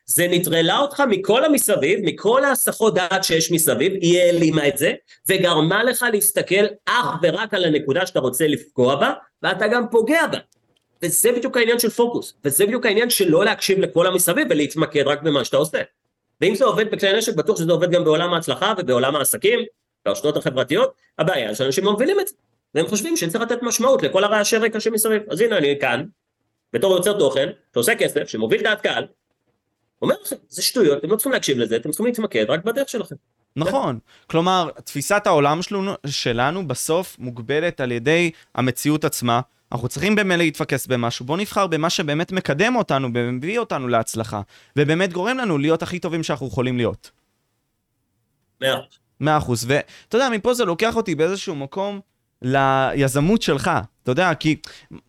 זה 0.09 0.27
נטרלה 0.29 0.79
אותך 0.79 1.03
מכל 1.09 1.45
המסביב, 1.45 1.99
מכל 2.03 2.43
ההסחות 2.45 2.93
דעת 2.93 3.23
שיש 3.23 3.51
מסביב, 3.51 3.93
היא 3.93 4.19
העלימה 4.19 4.67
את 4.67 4.77
זה, 4.77 4.93
וגרמה 5.27 5.83
לך 5.83 6.05
להסתכל 6.13 6.65
אך 6.85 7.05
ורק 7.21 7.53
על 7.53 7.63
הנקודה 7.65 8.05
שאתה 8.05 8.19
רוצה 8.19 8.47
לפגוע 8.47 8.95
בה, 8.95 9.13
ואתה 9.43 9.67
גם 9.67 9.89
פוגע 9.91 10.27
בה. 10.27 10.37
וזה 11.03 11.31
בדיוק 11.31 11.57
העניין 11.57 11.79
של 11.79 11.89
פוקוס, 11.89 12.33
וזה 12.45 12.65
בדיוק 12.65 12.85
העניין 12.85 13.09
של 13.09 13.29
לא 13.29 13.45
להקשיב 13.45 13.79
לכל 13.79 14.07
המסביב 14.07 14.47
ולהתמקד 14.49 15.07
רק 15.07 15.21
במה 15.21 15.43
שאתה 15.43 15.57
עושה. 15.57 15.81
ואם 16.41 16.55
זה 16.55 16.65
עובד 16.65 16.91
בכלי 16.91 17.17
נשק, 17.17 17.35
בטוח 17.35 17.57
שזה 17.57 17.71
עובד 17.71 17.91
גם 17.91 18.03
בעולם 18.03 18.33
ההצלחה 18.33 18.73
ובעולם 18.77 19.15
העסקים, 19.15 19.59
ברשתות 20.05 20.37
החברתיות, 20.37 20.93
הבעיה 21.19 21.55
שאנשים 21.55 21.85
לא 21.85 21.93
מבינים 21.93 22.19
את 22.19 22.27
זה. 22.27 22.33
והם 22.75 22.87
חושבים 22.87 23.17
שצריך 23.17 23.43
לתת 23.43 23.63
משמעות 23.63 24.03
לכל 24.03 24.23
הרעשי 24.23 24.57
רקע 24.57 24.79
שמסביב. 24.79 25.21
אז 25.29 25.41
הנה 25.41 25.57
אני 25.57 25.79
כאן, 25.81 26.05
בתור 26.73 26.95
יוצר 26.95 27.19
תוכן, 27.19 27.49
שעושה 27.73 27.95
כסף, 27.95 28.27
שמוביל 28.27 28.61
דעת 28.61 28.81
קהל, 28.81 29.07
אומר 30.01 30.15
לכם, 30.25 30.35
זה 30.49 30.61
שטויות, 30.61 30.97
אתם 30.97 31.11
לא 31.11 31.15
צריכים 31.15 31.31
להקשיב 31.31 31.57
לזה, 31.57 31.75
אתם 31.75 31.89
צריכים 31.89 32.05
להתמקד 32.05 32.45
רק 32.49 32.63
בדרך 32.63 32.89
שלכם. 32.89 33.15
נכון. 33.55 33.99
כלומר, 34.27 34.69
תפיסת 34.83 35.21
העולם 35.25 35.61
שלנו, 35.61 35.93
שלנו 36.07 36.67
בסוף 36.67 37.15
מוגבלת 37.19 37.81
על 37.81 37.91
ידי 37.91 38.31
המציאות 38.55 39.05
עצמה. 39.05 39.41
אנחנו 39.71 39.87
צריכים 39.87 40.15
באמת 40.15 40.37
להתפקס 40.37 40.87
במשהו, 40.87 41.25
בואו 41.25 41.37
נבחר 41.37 41.67
במה 41.67 41.89
שבאמת 41.89 42.31
מקדם 42.31 42.75
אותנו 42.75 43.07
ומביא 43.13 43.59
אותנו 43.59 43.87
להצלחה, 43.87 44.41
ובאמת 44.75 45.13
גורם 45.13 45.37
לנו 45.37 45.57
להיות 45.57 45.83
הכי 45.83 45.99
טובים 45.99 46.23
שאנחנו 46.23 46.47
יכולים 46.47 46.77
להיות. 46.77 47.11
מאה. 48.61 48.79
מאה 49.19 49.37
אחוז. 49.37 49.65
ואתה 49.67 50.15
יודע, 50.15 50.29
מפה 50.29 50.53
זה 50.53 50.65
לוקח 50.65 50.95
אותי 50.95 51.15
באיזשהו 51.15 51.55
מקום 51.55 51.99
ליזמות 52.41 53.41
שלך, 53.41 53.71
אתה 54.11 54.21
יודע, 54.21 54.33
כי 54.33 54.55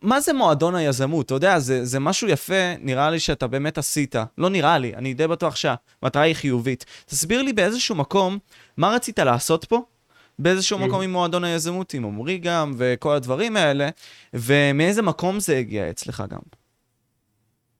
מה 0.02 0.20
זה 0.20 0.32
מועדון 0.32 0.74
היזמות? 0.74 1.26
אתה 1.26 1.34
יודע, 1.34 1.58
זה, 1.58 1.84
זה 1.84 2.00
משהו 2.00 2.28
יפה, 2.28 2.74
נראה 2.80 3.10
לי 3.10 3.20
שאתה 3.20 3.46
באמת 3.46 3.78
עשית. 3.78 4.14
לא 4.38 4.50
נראה 4.50 4.78
לי, 4.78 4.94
אני 4.94 5.14
די 5.14 5.26
בטוח 5.26 5.56
שהמטרה 5.56 6.22
היא 6.22 6.34
חיובית. 6.34 6.84
תסביר 7.06 7.42
לי 7.42 7.52
באיזשהו 7.52 7.94
מקום, 7.94 8.38
מה 8.76 8.94
רצית 8.94 9.18
לעשות 9.18 9.64
פה? 9.64 9.82
באיזשהו 10.38 10.78
mm. 10.78 10.80
מקום 10.80 11.02
עם 11.02 11.12
מועדון 11.12 11.44
היזמות, 11.44 11.94
עם 11.94 12.04
עמרי 12.04 12.38
גם, 12.38 12.74
וכל 12.76 13.14
הדברים 13.14 13.56
האלה, 13.56 13.88
ומאיזה 14.34 15.02
מקום 15.02 15.40
זה 15.40 15.56
הגיע 15.56 15.90
אצלך 15.90 16.24
גם? 16.30 16.38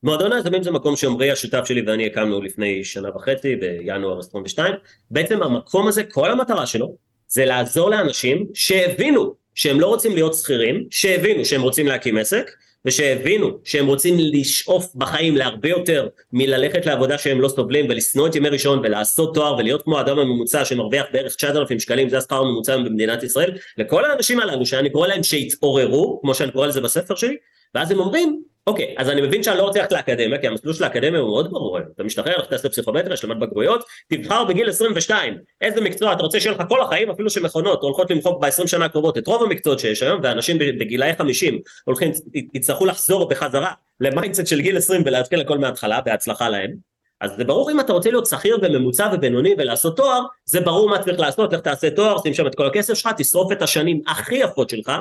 מועדון 0.03 0.33
היזמים 0.33 0.63
זה 0.63 0.71
מקום 0.71 0.97
שעמרי 0.97 1.31
השותף 1.31 1.65
שלי 1.65 1.83
ואני 1.87 2.07
הקמנו 2.07 2.43
לפני 2.43 2.85
שנה 2.85 3.17
וחצי, 3.17 3.57
בינואר 3.57 4.19
22. 4.19 4.75
בעצם 5.11 5.43
המקום 5.43 5.89
הזה, 5.89 6.05
כל 6.05 6.31
המטרה 6.31 6.67
שלו, 6.67 6.97
זה 7.29 7.45
לעזור 7.45 7.91
לאנשים 7.91 8.47
שהבינו 8.55 9.40
שהם 9.55 9.81
לא 9.81 9.87
רוצים 9.87 10.15
להיות 10.15 10.35
שכירים, 10.35 10.85
שהבינו 10.91 11.45
שהם 11.45 11.63
רוצים 11.63 11.87
להקים 11.87 12.17
עסק, 12.17 12.51
ושהבינו 12.85 13.59
שהם 13.65 13.87
רוצים 13.87 14.17
לשאוף 14.19 14.95
בחיים 14.95 15.37
להרבה 15.37 15.69
יותר 15.69 16.09
מללכת 16.33 16.87
לעבודה 16.87 17.19
שהם 17.19 17.41
לא 17.41 17.49
סובלים 17.49 17.87
ולשנוא 17.89 18.27
את 18.27 18.35
ימי 18.35 18.49
ראשון 18.49 18.79
ולעשות 18.79 19.35
תואר 19.35 19.57
ולהיות 19.59 19.83
כמו 19.83 19.99
האדם 19.99 20.19
הממוצע 20.19 20.65
שמרוויח 20.65 21.07
בערך 21.13 21.35
9,000 21.35 21.81
שקלים, 21.81 22.09
זה 22.09 22.19
השכר 22.19 22.37
הממוצע 22.37 22.77
במדינת 22.77 23.23
ישראל, 23.23 23.51
לכל 23.79 24.05
האנשים 24.05 24.41
הללו 24.41 24.67
שאני 24.67 24.91
קורא 24.91 25.09
להם 25.09 25.23
שהתעוררו, 25.23 26.21
כמו 26.23 26.35
שאני 26.35 26.53
קורא 26.53 26.67
לזה 26.67 26.81
בספר 26.81 27.15
שלי, 27.15 27.37
ואז 27.75 27.91
הם 27.91 27.99
אומרים, 27.99 28.43
אוקיי, 28.67 28.95
אז 28.99 29.09
אני 29.09 29.21
מבין 29.21 29.43
שאני 29.43 29.59
לא 29.59 29.63
רוצה 29.63 29.79
ללכת 29.79 29.93
לאקדמיה, 29.93 30.39
כי 30.39 30.47
המסלול 30.47 30.75
של 30.75 30.85
האקדמיה 30.85 31.21
הוא 31.21 31.29
מאוד 31.29 31.51
ברור, 31.51 31.79
אתה 31.79 32.03
משתחרר, 32.03 32.39
לך 32.39 32.47
תעשה 32.47 32.69
פסיכומטריה, 32.69 33.15
השלמת 33.15 33.39
בגרויות, 33.39 33.85
תבחר 34.09 34.45
בגיל 34.45 34.69
22, 34.69 35.39
איזה 35.61 35.81
מקצוע 35.81 36.13
אתה 36.13 36.23
רוצה 36.23 36.41
שיהיה 36.41 36.57
לך 36.57 36.63
כל 36.69 36.83
החיים, 36.83 37.11
אפילו 37.11 37.31
שמכונות 37.31 37.83
הולכות 37.83 38.11
למחוק 38.11 38.43
ב-20 38.43 38.67
שנה 38.67 38.85
הקרובות 38.85 39.19
את 39.19 39.27
רוב 39.27 39.43
המקצועות 39.43 39.79
שיש 39.79 40.03
היום, 40.03 40.21
ואנשים 40.23 40.59
בגילאי 40.59 41.15
50 41.19 41.59
הולכים, 41.85 42.13
יצטרכו 42.55 42.87
לחזור 42.87 43.29
בחזרה 43.29 43.73
ל 44.01 44.07
mindset 44.07 44.47
של 44.47 44.61
גיל 44.61 44.77
20 44.77 45.03
ולהתחיל 45.07 45.41
הכל 45.41 45.59
מההתחלה, 45.59 46.01
בהצלחה 46.01 46.49
להם. 46.49 46.91
אז 47.21 47.31
זה 47.37 47.45
ברור 47.45 47.71
אם 47.71 47.81
אתה 47.81 47.93
רוצה 47.93 48.11
להיות 48.11 48.27
שכיר 48.27 48.59
וממוצע 48.63 49.11
ובינוני 49.13 49.55
ולעשות 49.59 49.97
תואר, 49.97 50.23
זה 50.45 50.61
ברור 50.61 50.91
מה 50.91 51.03
צריך 51.03 51.21
לעשות, 51.21 51.53
לך 51.53 51.61
תעשה 51.61 51.91
תואר, 51.91 52.19
שים 52.23 52.35
שם 52.35 52.47
את 52.47 52.55
כל 52.55 52.67
הכסף 52.67 52.95
שלך, 52.95 53.11
תשרוף 53.17 53.53
את 53.53 53.63
השנים 53.63 54.01
הכי 54.07 54.35
יפות 54.35 54.71
שלך 54.71 54.93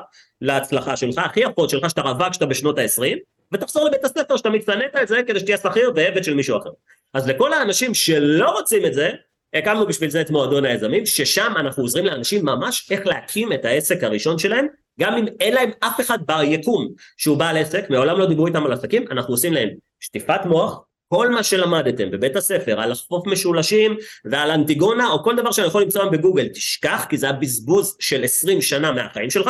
להצלחה 0.42 0.96
שלך, 0.96 1.18
הכי 1.18 1.40
יפות 1.40 1.70
שלך, 1.70 1.90
שאתה 1.90 2.02
רווק 2.02 2.34
שאתה 2.34 2.46
בשנות 2.46 2.78
ה-20, 2.80 3.18
ותחזור 3.54 3.88
לבית 3.88 4.06
הספר 4.06 4.38
שאתה 4.38 4.50
מצטנית 4.50 4.96
את 5.02 5.08
זה 5.08 5.22
כדי 5.28 5.40
שתהיה 5.40 5.58
שכיר 5.58 5.92
ועבד 5.96 6.24
של 6.24 6.34
מישהו 6.34 6.58
אחר. 6.58 6.70
אז 7.14 7.28
לכל 7.28 7.54
האנשים 7.54 7.94
שלא 7.94 8.50
רוצים 8.50 8.86
את 8.86 8.94
זה, 8.94 9.10
הקמנו 9.54 9.88
בשביל 9.88 10.10
זה 10.10 10.22
את 10.22 10.30
מועדון 10.30 10.66
היזמים, 10.66 11.06
ששם 11.06 11.54
אנחנו 11.58 11.84
עוזרים 11.84 12.06
לאנשים 12.06 12.46
ממש 12.46 12.92
איך 12.92 13.08
להקים 13.08 13.54
את 13.54 13.66
העסק 13.66 14.04
הראשון 14.04 14.40
שלהם, 14.40 14.68
גם 15.00 15.18
אם 15.18 15.26
אין 15.40 15.54
להם 15.54 15.72
אף 15.80 16.00
אחד 16.00 16.18
ביקום 16.28 16.88
שהוא 17.18 17.38
בעל 17.38 17.58
עסק, 17.58 17.90
מעולם 17.90 18.20
לא 18.20 18.26
דיברו 18.26 18.48
איתם 18.48 18.66
על 18.66 18.74
עסקים, 18.74 19.06
אנחנו 19.12 19.34
עושים 19.34 19.54
להם 19.54 19.70
שטיפת 20.00 20.46
מוח, 20.46 20.80
כל 21.08 21.30
מה 21.30 21.44
שלמדתם 21.44 22.12
בבית 22.12 22.36
הספר 22.36 22.82
על 22.82 22.92
לחפוף 22.92 23.28
משולשים 23.28 23.98
ועל 24.26 24.52
אנטיגונה 24.52 25.10
או 25.10 25.24
כל 25.24 25.36
דבר 25.36 25.52
שאני 25.52 25.68
יכול 25.68 25.82
למצוא 25.82 26.06
בגוגל, 26.06 26.48
תשכח 26.48 27.06
כי 27.10 27.18
זה 27.18 27.26
היה 27.26 27.34
בזבוז 27.34 27.98
של 28.00 28.24
20 28.24 28.62
שנה 28.62 28.92
מהחיים 28.92 29.30
שלך, 29.30 29.50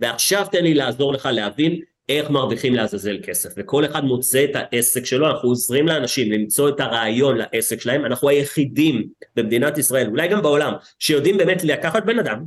ועכשיו 0.00 0.46
תן 0.52 0.62
לי 0.62 0.74
לעזור 0.74 1.12
לך 1.12 1.28
להבין 1.32 1.80
איך 2.08 2.30
מרוויחים 2.30 2.74
לעזאזל 2.74 3.18
כסף, 3.22 3.50
וכל 3.56 3.84
אחד 3.84 4.04
מוצא 4.04 4.44
את 4.44 4.50
העסק 4.54 5.06
שלו, 5.06 5.26
אנחנו 5.26 5.48
עוזרים 5.48 5.88
לאנשים 5.88 6.32
למצוא 6.32 6.68
את 6.68 6.80
הרעיון 6.80 7.38
לעסק 7.38 7.80
שלהם, 7.80 8.04
אנחנו 8.04 8.28
היחידים 8.28 9.08
במדינת 9.36 9.78
ישראל, 9.78 10.06
אולי 10.06 10.28
גם 10.28 10.42
בעולם, 10.42 10.72
שיודעים 10.98 11.36
באמת 11.36 11.64
לקחת 11.64 12.04
בן 12.04 12.18
אדם, 12.18 12.44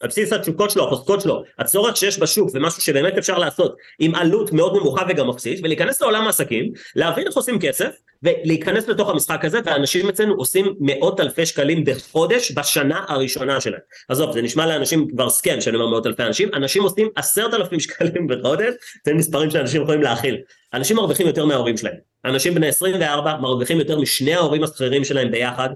על 0.00 0.08
בסיס 0.08 0.32
התשוקות 0.32 0.70
שלו, 0.70 0.86
החוזקות 0.86 1.20
שלו, 1.20 1.42
הצורך 1.58 1.96
שיש 1.96 2.18
בשוק 2.18 2.50
ומשהו 2.54 2.82
שבאמת 2.82 3.18
אפשר 3.18 3.38
לעשות 3.38 3.76
עם 3.98 4.14
עלות 4.14 4.52
מאוד 4.52 4.76
נמוכה 4.76 5.04
וגם 5.08 5.28
מחסית, 5.28 5.60
ולהיכנס 5.62 6.02
לעולם 6.02 6.26
העסקים, 6.26 6.72
להבין 6.96 7.26
איך 7.26 7.36
עושים 7.36 7.58
כסף, 7.58 7.90
ולהיכנס 8.22 8.88
לתוך 8.88 9.08
המשחק 9.08 9.44
הזה, 9.44 9.58
ואנשים 9.64 10.08
אצלנו 10.08 10.34
עושים 10.34 10.74
מאות 10.80 11.20
אלפי 11.20 11.46
שקלים 11.46 11.84
בחודש 11.84 12.52
בשנה 12.52 13.04
הראשונה 13.08 13.60
שלהם. 13.60 13.80
עזוב, 14.08 14.32
זה 14.32 14.42
נשמע 14.42 14.66
לאנשים 14.66 15.08
כבר 15.08 15.30
סכם 15.30 15.60
שאני 15.60 15.76
אומר 15.76 15.86
מאות 15.86 16.06
אלפי 16.06 16.22
אנשים, 16.22 16.48
אנשים 16.54 16.82
עושים 16.82 17.08
עשרת 17.16 17.54
אלפים 17.54 17.80
שקלים 17.80 18.26
בחודש, 18.26 18.74
זה 19.06 19.14
מספרים 19.14 19.50
שאנשים 19.50 19.82
יכולים 19.82 20.02
להכיל. 20.02 20.36
אנשים 20.74 20.96
מרוויחים 20.96 21.26
יותר 21.26 21.44
מההורים 21.44 21.76
שלהם. 21.76 21.96
אנשים 22.24 22.54
בני 22.54 22.68
24 22.68 23.36
מרוויחים 23.36 23.78
יותר 23.78 23.98
משני 23.98 24.34
ההורים 24.34 24.62
השכירים 24.64 25.04
שלהם 25.04 25.30
ביחד, 25.30 25.68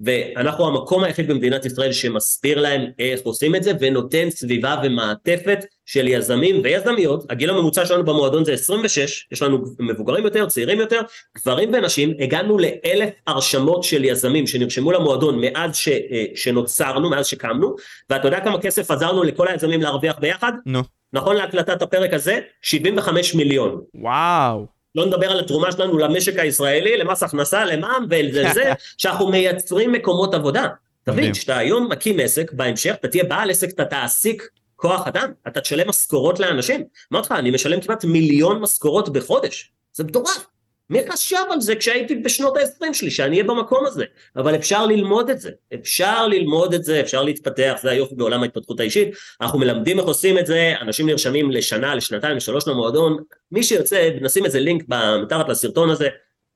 ואנחנו 0.00 0.66
המקום 0.66 1.04
היחיד 1.04 1.28
במדינת 1.28 1.64
ישראל 1.64 1.92
שמסביר 1.92 2.60
להם 2.60 2.84
איך 2.98 3.20
עושים 3.20 3.54
את 3.54 3.62
זה 3.62 3.72
ונותן 3.80 4.30
סביבה 4.30 4.76
ומעטפת 4.84 5.58
של 5.92 6.08
יזמים 6.08 6.60
ויזמיות, 6.64 7.24
הגיל 7.30 7.50
הממוצע 7.50 7.86
שלנו 7.86 8.04
במועדון 8.04 8.44
זה 8.44 8.52
26, 8.52 9.26
יש 9.32 9.42
לנו 9.42 9.64
מבוגרים 9.78 10.24
יותר, 10.24 10.46
צעירים 10.46 10.80
יותר, 10.80 11.00
גברים 11.38 11.74
ונשים, 11.74 12.14
הגענו 12.18 12.58
לאלף 12.58 13.10
הרשמות 13.26 13.84
של 13.84 14.04
יזמים 14.04 14.46
שנרשמו 14.46 14.92
למועדון 14.92 15.40
מאז 15.40 15.76
ש, 15.76 15.88
אה, 15.88 16.24
שנוצרנו, 16.34 17.10
מאז 17.10 17.26
שקמנו, 17.26 17.76
ואתה 18.10 18.28
יודע 18.28 18.40
כמה 18.40 18.60
כסף 18.60 18.90
עזרנו 18.90 19.22
לכל 19.22 19.48
היזמים 19.48 19.82
להרוויח 19.82 20.18
ביחד? 20.18 20.52
נו. 20.66 20.80
No. 20.80 20.82
נכון 21.12 21.36
להקלטת 21.36 21.82
הפרק 21.82 22.12
הזה? 22.12 22.38
75 22.62 23.34
מיליון. 23.34 23.80
וואו. 23.94 24.66
לא 24.94 25.06
נדבר 25.06 25.30
על 25.30 25.40
התרומה 25.40 25.72
שלנו 25.72 25.98
למשק 25.98 26.38
הישראלי, 26.38 26.96
למס 26.96 27.22
הכנסה, 27.22 27.64
למע"מ 27.64 28.06
ולזה, 28.10 28.72
שאנחנו 28.98 29.30
מייצרים 29.30 29.92
מקומות 29.92 30.34
עבודה. 30.34 30.66
תבין, 31.04 31.32
כשאתה 31.32 31.56
היום 31.56 31.88
מקים 31.90 32.20
עסק, 32.20 32.52
בהמשך 32.52 32.94
אתה 32.94 33.08
תהיה 33.08 33.24
בעל 33.24 33.50
עסק, 33.50 33.70
אתה 33.70 33.84
תעסיק 33.84 34.48
כוח 34.82 35.06
אדם, 35.06 35.32
אתה 35.48 35.60
תשלם 35.60 35.88
משכורות 35.88 36.40
לאנשים. 36.40 36.84
אמרתי 37.12 37.26
לך, 37.26 37.32
אני 37.32 37.50
משלם 37.50 37.80
כמעט 37.80 38.04
מיליון 38.04 38.60
משכורות 38.60 39.08
בחודש, 39.08 39.72
זה 39.92 40.04
מטורף. 40.04 40.46
מי 40.90 41.00
חשב 41.12 41.36
על 41.50 41.60
זה 41.60 41.76
כשהייתי 41.76 42.14
בשנות 42.14 42.56
ה-20 42.56 42.92
שלי, 42.92 43.10
שאני 43.10 43.36
אהיה 43.36 43.44
במקום 43.44 43.86
הזה? 43.86 44.04
אבל 44.36 44.54
אפשר 44.54 44.86
ללמוד 44.86 45.30
את 45.30 45.40
זה, 45.40 45.50
אפשר 45.74 46.26
ללמוד 46.26 46.74
את 46.74 46.84
זה, 46.84 47.00
אפשר 47.00 47.22
להתפתח, 47.22 47.78
זה 47.82 47.90
היופי 47.90 48.14
בעולם 48.14 48.42
ההתפתחות 48.42 48.80
האישית. 48.80 49.08
אנחנו 49.40 49.58
מלמדים 49.58 49.98
איך 49.98 50.06
עושים 50.06 50.38
את 50.38 50.46
זה, 50.46 50.74
אנשים 50.80 51.06
נרשמים 51.06 51.50
לשנה, 51.50 51.94
לשנתיים, 51.94 52.36
לשלוש 52.36 52.68
למועדון. 52.68 53.16
מי 53.52 53.62
שיוצא, 53.62 54.10
נשים 54.20 54.44
איזה 54.44 54.60
לינק 54.60 54.84
מתחת 55.22 55.48
לסרטון 55.48 55.90
הזה, 55.90 56.08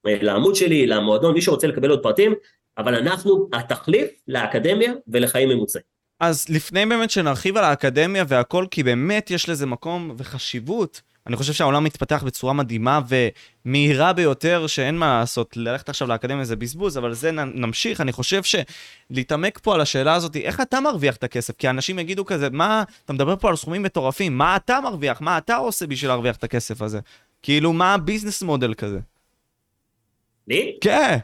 לעמוד 0.04 0.54
שלי, 0.54 0.86
למועדון, 0.86 1.34
מי 1.34 1.42
שרוצה 1.42 1.66
לקבל 1.66 1.90
עוד 1.90 2.02
פרטים, 2.02 2.34
אבל 2.78 2.94
אנחנו 2.94 3.48
התחליף 3.52 4.10
לאקדמיה 4.28 4.92
ולחיים 5.08 5.48
ממוצעים. 5.48 5.95
אז 6.20 6.48
לפני 6.48 6.86
באמת 6.86 7.10
שנרחיב 7.10 7.56
על 7.56 7.64
האקדמיה 7.64 8.24
והכל, 8.28 8.66
כי 8.70 8.82
באמת 8.82 9.30
יש 9.30 9.48
לזה 9.48 9.66
מקום 9.66 10.14
וחשיבות, 10.16 11.02
אני 11.26 11.36
חושב 11.36 11.52
שהעולם 11.52 11.84
מתפתח 11.84 12.22
בצורה 12.26 12.52
מדהימה 12.52 13.00
ומהירה 13.64 14.12
ביותר, 14.12 14.66
שאין 14.66 14.98
מה 14.98 15.18
לעשות, 15.18 15.56
ללכת 15.56 15.88
עכשיו 15.88 16.08
לאקדמיה 16.08 16.44
זה 16.44 16.56
בזבוז, 16.56 16.98
אבל 16.98 17.14
זה 17.14 17.32
נמשיך. 17.32 18.00
אני 18.00 18.12
חושב 18.12 18.42
שלהתעמק 18.42 19.58
פה 19.62 19.74
על 19.74 19.80
השאלה 19.80 20.14
הזאת, 20.14 20.36
איך 20.36 20.60
אתה 20.60 20.80
מרוויח 20.80 21.16
את 21.16 21.24
הכסף? 21.24 21.54
כי 21.56 21.70
אנשים 21.70 21.98
יגידו 21.98 22.24
כזה, 22.24 22.50
מה, 22.50 22.84
אתה 23.04 23.12
מדבר 23.12 23.36
פה 23.36 23.48
על 23.48 23.56
סכומים 23.56 23.82
מטורפים, 23.82 24.38
מה 24.38 24.56
אתה 24.56 24.80
מרוויח? 24.80 25.20
מה 25.20 25.38
אתה 25.38 25.56
עושה 25.56 25.86
בשביל 25.86 26.10
להרוויח 26.10 26.36
את 26.36 26.44
הכסף 26.44 26.82
הזה? 26.82 27.00
כאילו, 27.42 27.72
מה 27.72 27.94
הביזנס 27.94 28.42
מודל 28.42 28.74
כזה? 28.74 28.98
לי? 30.48 30.76
כן. 30.80 31.18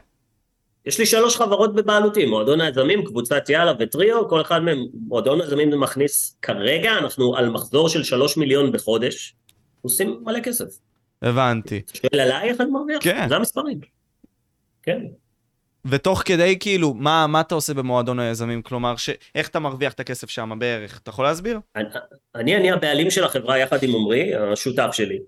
יש 0.85 0.99
לי 0.99 1.05
שלוש 1.05 1.37
חברות 1.37 1.75
בבעלותי, 1.75 2.25
מועדון 2.25 2.61
היזמים, 2.61 3.05
קבוצת 3.05 3.49
יאללה 3.49 3.73
וטריו, 3.79 4.29
כל 4.29 4.41
אחד 4.41 4.59
מהם, 4.59 4.85
מועדון 5.07 5.41
היזמים 5.41 5.79
מכניס 5.79 6.37
כרגע, 6.41 6.97
אנחנו 6.97 7.35
על 7.35 7.49
מחזור 7.49 7.89
של 7.89 8.03
שלוש 8.03 8.37
מיליון 8.37 8.71
בחודש, 8.71 9.35
עושים 9.81 10.19
מלא 10.23 10.39
כסף. 10.39 10.65
הבנתי. 11.21 11.81
שואל 11.93 12.19
עליי 12.19 12.49
איך 12.49 12.61
אני 12.61 12.69
מרוויח? 12.69 12.99
כן. 13.01 13.25
זה 13.29 13.35
המספרים. 13.35 13.79
כן. 14.83 14.99
ותוך 15.85 16.21
כדי, 16.25 16.57
כאילו, 16.59 16.93
מה, 16.93 17.27
מה 17.27 17.41
אתה 17.41 17.55
עושה 17.55 17.73
במועדון 17.73 18.19
היזמים? 18.19 18.61
כלומר, 18.61 18.95
ש... 18.95 19.09
איך 19.35 19.49
אתה 19.49 19.59
מרוויח 19.59 19.93
את 19.93 19.99
הכסף 19.99 20.29
שם 20.29 20.51
בערך? 20.59 20.99
אתה 21.03 21.09
יכול 21.09 21.25
להסביר? 21.25 21.59
אני, 21.75 21.85
אני, 22.35 22.55
אני 22.55 22.71
הבעלים 22.71 23.11
של 23.11 23.23
החברה 23.23 23.57
יחד 23.57 23.83
עם 23.83 23.95
עמרי, 23.95 24.35
השותף 24.35 24.89
שלי. 24.91 25.19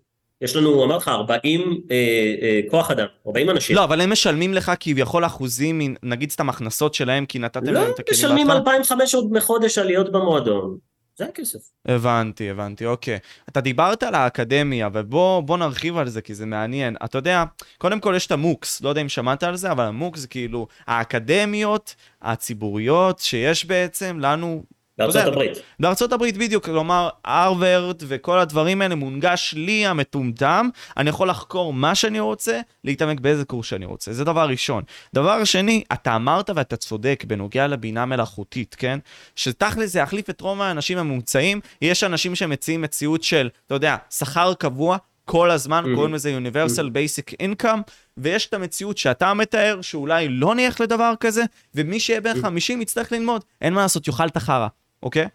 יש 0.41 0.55
לנו, 0.55 0.69
הוא 0.69 0.85
אמר 0.85 0.97
לך, 0.97 1.07
40 1.07 1.81
אה, 1.91 1.95
אה, 2.41 2.59
כוח 2.69 2.91
אדם, 2.91 3.05
40 3.27 3.49
אנשים. 3.49 3.75
לא, 3.75 3.83
אבל 3.83 4.01
הם 4.01 4.11
משלמים 4.11 4.53
לך 4.53 4.71
כביכול 4.79 5.25
אחוזים, 5.25 5.95
נגיד 6.03 6.31
סתם 6.31 6.49
הכנסות 6.49 6.93
שלהם, 6.93 7.25
כי 7.25 7.39
נתתם 7.39 7.65
לא, 7.65 7.71
להם 7.71 7.91
את 7.91 7.99
הכלים 7.99 8.19
לא, 8.23 8.27
משלמים 8.27 8.51
2,500 8.51 9.31
בחודש 9.31 9.77
עליות 9.77 10.11
במועדון. 10.11 10.77
זה 11.17 11.25
הכסף. 11.25 11.59
הבנתי, 11.85 12.49
הבנתי, 12.49 12.85
אוקיי. 12.85 13.19
אתה 13.49 13.61
דיברת 13.61 14.03
על 14.03 14.15
האקדמיה, 14.15 14.89
ובוא 14.93 15.57
נרחיב 15.57 15.97
על 15.97 16.09
זה, 16.09 16.21
כי 16.21 16.35
זה 16.35 16.45
מעניין. 16.45 16.95
אתה 17.05 17.17
יודע, 17.17 17.43
קודם 17.77 17.99
כל 17.99 18.13
יש 18.15 18.27
את 18.27 18.31
המוקס, 18.31 18.81
לא 18.81 18.89
יודע 18.89 19.01
אם 19.01 19.09
שמעת 19.09 19.43
על 19.43 19.55
זה, 19.55 19.71
אבל 19.71 19.83
המוקס 19.83 20.19
זה 20.19 20.27
כאילו 20.27 20.67
האקדמיות 20.87 21.95
הציבוריות 22.21 23.19
שיש 23.19 23.65
בעצם 23.65 24.17
לנו 24.19 24.63
בארצות 24.97 25.25
הברית. 25.25 25.57
בארצות 25.79 26.13
הברית 26.13 26.37
בדיוק, 26.37 26.65
כלומר, 26.65 27.09
הרווארד 27.25 28.03
וכל 28.07 28.39
הדברים 28.39 28.81
האלה 28.81 28.95
מונגש 28.95 29.53
לי 29.57 29.85
המטומטם, 29.85 30.69
אני 30.97 31.09
יכול 31.09 31.29
לחקור 31.29 31.73
מה 31.73 31.95
שאני 31.95 32.19
רוצה, 32.19 32.61
להתעמק 32.83 33.19
באיזה 33.19 33.45
קורס 33.45 33.67
שאני 33.67 33.85
רוצה. 33.85 34.13
זה 34.13 34.23
דבר 34.23 34.49
ראשון. 34.49 34.83
דבר 35.13 35.43
שני, 35.43 35.83
אתה 35.93 36.15
אמרת 36.15 36.49
ואתה 36.55 36.75
צודק 36.75 37.23
בנוגע 37.27 37.67
לבינה 37.67 38.05
מלאכותית, 38.05 38.75
כן? 38.79 38.99
שתכל'ס 39.35 39.91
זה 39.91 39.99
יחליף 39.99 40.29
את 40.29 40.41
רוב 40.41 40.61
האנשים 40.61 40.97
הממוצעים, 40.97 41.59
יש 41.81 42.03
אנשים 42.03 42.35
שמציעים 42.35 42.81
מציאות 42.81 43.23
של, 43.23 43.49
אתה 43.65 43.75
יודע, 43.75 43.95
שכר 44.09 44.53
קבוע, 44.53 44.97
כל 45.25 45.51
הזמן, 45.51 45.83
mm-hmm. 45.83 45.95
קוראים 45.95 46.13
לזה 46.13 46.37
Universal 46.37 46.77
mm-hmm. 46.77 47.31
Basic 47.31 47.35
Income, 47.41 47.79
ויש 48.17 48.47
את 48.47 48.53
המציאות 48.53 48.97
שאתה 48.97 49.33
מתאר, 49.33 49.81
שאולי 49.81 50.29
לא 50.29 50.55
נלך 50.55 50.81
לדבר 50.81 51.13
כזה, 51.19 51.43
ומי 51.75 51.99
שיהיה 51.99 52.21
בן 52.21 52.41
50 52.41 52.81
יצטרך 52.81 53.11
ללמוד, 53.11 53.43
אין 53.61 53.73
מה 53.73 53.81
לעשות, 53.81 54.07
יאכל 54.07 54.27
את 54.27 54.37
החרא. 54.37 54.67
אוקיי? 55.05 55.27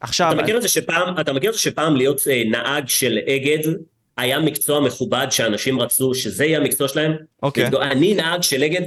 עכשיו... 0.00 0.32
אתה 0.32 0.42
מכיר 0.42 0.56
את 0.56 0.62
זה 0.62 0.68
שפעם, 0.68 1.20
אתה 1.20 1.32
מכיר 1.32 1.50
את 1.50 1.54
זה 1.54 1.60
שפעם 1.60 1.96
להיות 1.96 2.20
אה, 2.30 2.42
נהג 2.50 2.88
של 2.88 3.18
אגד 3.28 3.72
היה 4.16 4.40
מקצוע 4.40 4.80
מכובד 4.80 5.26
שאנשים 5.30 5.80
רצו 5.80 6.14
שזה 6.14 6.44
יהיה 6.44 6.58
המקצוע 6.58 6.88
שלהם? 6.88 7.12
אוקיי. 7.42 7.70
אני 7.80 8.14
נהג 8.14 8.42
של 8.42 8.62
אגד. 8.62 8.82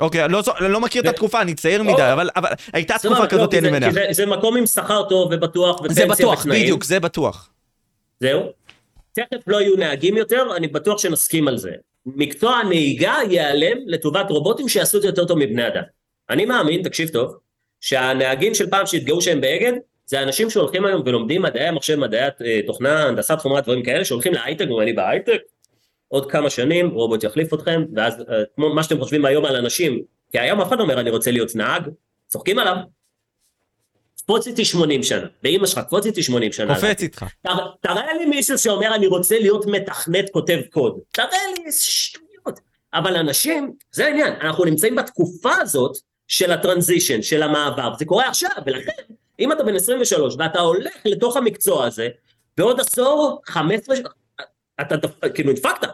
אוקיי, 0.00 0.28
לא, 0.28 0.42
לא 0.60 0.80
מכיר 0.80 1.02
את 1.02 1.08
התקופה, 1.08 1.42
אני 1.42 1.54
צעיר 1.54 1.82
מדי, 1.82 2.12
אבל, 2.12 2.28
אבל 2.36 2.48
הייתה 2.72 2.94
תקופה 2.98 3.26
כזאת, 3.26 3.54
אני 3.54 3.70
מניח. 3.70 3.92
זה, 3.92 4.06
זה 4.10 4.26
מקום 4.26 4.56
עם 4.56 4.66
שכר 4.66 5.08
טוב 5.08 5.28
ובטוח 5.32 5.80
ופנסיה 5.80 6.04
ותנאים. 6.04 6.16
זה 6.16 6.24
בטוח, 6.24 6.46
בדיוק, 6.46 6.84
זה 6.84 7.00
בטוח. 7.00 7.50
זהו. 8.20 8.52
תכף 9.12 9.40
לא 9.46 9.60
יהיו 9.60 9.76
נהגים 9.76 10.16
יותר, 10.16 10.56
אני 10.56 10.68
בטוח 10.68 10.98
שנסכים 10.98 11.48
על 11.48 11.58
זה. 11.58 11.70
מקצוע 12.06 12.54
הנהיגה 12.56 13.14
ייעלם 13.30 13.76
לטובת 13.86 14.30
רובוטים 14.30 14.68
שיעשו 14.68 14.96
את 14.96 15.02
זה 15.02 15.08
יותר 15.08 15.24
טוב 15.24 15.38
מבני 15.38 15.66
אדם. 15.66 15.82
אני 16.30 16.44
מאמין, 16.44 16.82
תקשיב 16.82 17.08
טוב, 17.08 17.36
שהנהגים 17.80 18.54
של 18.54 18.70
פעם 18.70 18.86
שהתגאו 18.86 19.22
שהם 19.22 19.40
באגד, 19.40 19.72
זה 20.06 20.22
אנשים 20.22 20.50
שהולכים 20.50 20.84
היום 20.84 21.02
ולומדים 21.06 21.42
מדעי 21.42 21.66
המחשב, 21.66 21.96
מדעי 21.96 22.20
אה, 22.20 22.60
תוכנה, 22.66 23.02
הנדסת 23.02 23.38
חומרת, 23.38 23.64
דברים 23.64 23.82
כאלה, 23.82 24.04
שהולכים 24.04 24.32
להייטק, 24.32 24.70
ואני 24.70 24.92
בהייטק, 24.92 25.40
עוד 26.08 26.30
כמה 26.30 26.50
שנים 26.50 26.90
רובוט 26.90 27.24
יחליף 27.24 27.54
אתכם, 27.54 27.84
ואז 27.96 28.20
אה, 28.20 28.42
כמו 28.56 28.74
מה 28.74 28.82
שאתם 28.82 29.00
חושבים 29.00 29.24
היום 29.24 29.44
על 29.44 29.56
אנשים, 29.56 30.02
כי 30.32 30.38
היום 30.38 30.60
אף 30.60 30.68
אחד 30.68 30.78
לא 30.78 30.82
אומר 30.82 31.00
אני 31.00 31.10
רוצה 31.10 31.30
להיות 31.30 31.56
נהג, 31.56 31.82
צוחקים 32.26 32.58
עליו. 32.58 32.76
קפוץ 34.22 34.46
איתי 34.46 34.64
80 34.64 35.02
שנה, 35.02 35.26
באמא 35.42 35.66
שלך 35.66 35.78
קפוץ 35.78 36.06
איתי 36.06 36.22
80 36.22 36.52
שנה. 36.52 36.74
קופץ 36.74 37.02
איתך. 37.02 37.24
תראה 37.80 38.14
לי 38.18 38.26
מישהו 38.26 38.58
שאומר 38.58 38.94
אני 38.94 39.06
רוצה 39.06 39.38
להיות 39.38 39.66
מתכנת 39.66 40.30
כותב 40.30 40.60
קוד, 40.70 40.98
תראה 41.12 41.28
לי 41.56 41.64
איזה 41.66 41.82
שטויות. 41.82 42.60
אבל 42.94 43.16
אנשים, 43.16 43.72
זה 43.92 44.06
העניין, 44.06 44.32
אנחנו 44.40 44.64
נמצאים 44.64 44.96
בתקופה 44.96 45.52
הזאת 45.60 45.96
של 46.30 46.52
הטרנזישן, 46.52 47.22
של 47.22 47.42
המעבר, 47.42 47.92
זה 47.98 48.04
קורה 48.04 48.28
עכשיו, 48.28 48.50
ולכן, 48.66 49.02
אם 49.40 49.52
אתה 49.52 49.62
בן 49.62 49.74
23 49.76 50.34
ואתה 50.38 50.60
הולך 50.60 50.94
לתוך 51.04 51.36
המקצוע 51.36 51.86
הזה, 51.86 52.08
בעוד 52.56 52.80
עשור, 52.80 53.40
15, 53.44 53.96
אתה 54.80 54.94
כאילו 55.34 55.52
נדפקת, 55.52 55.88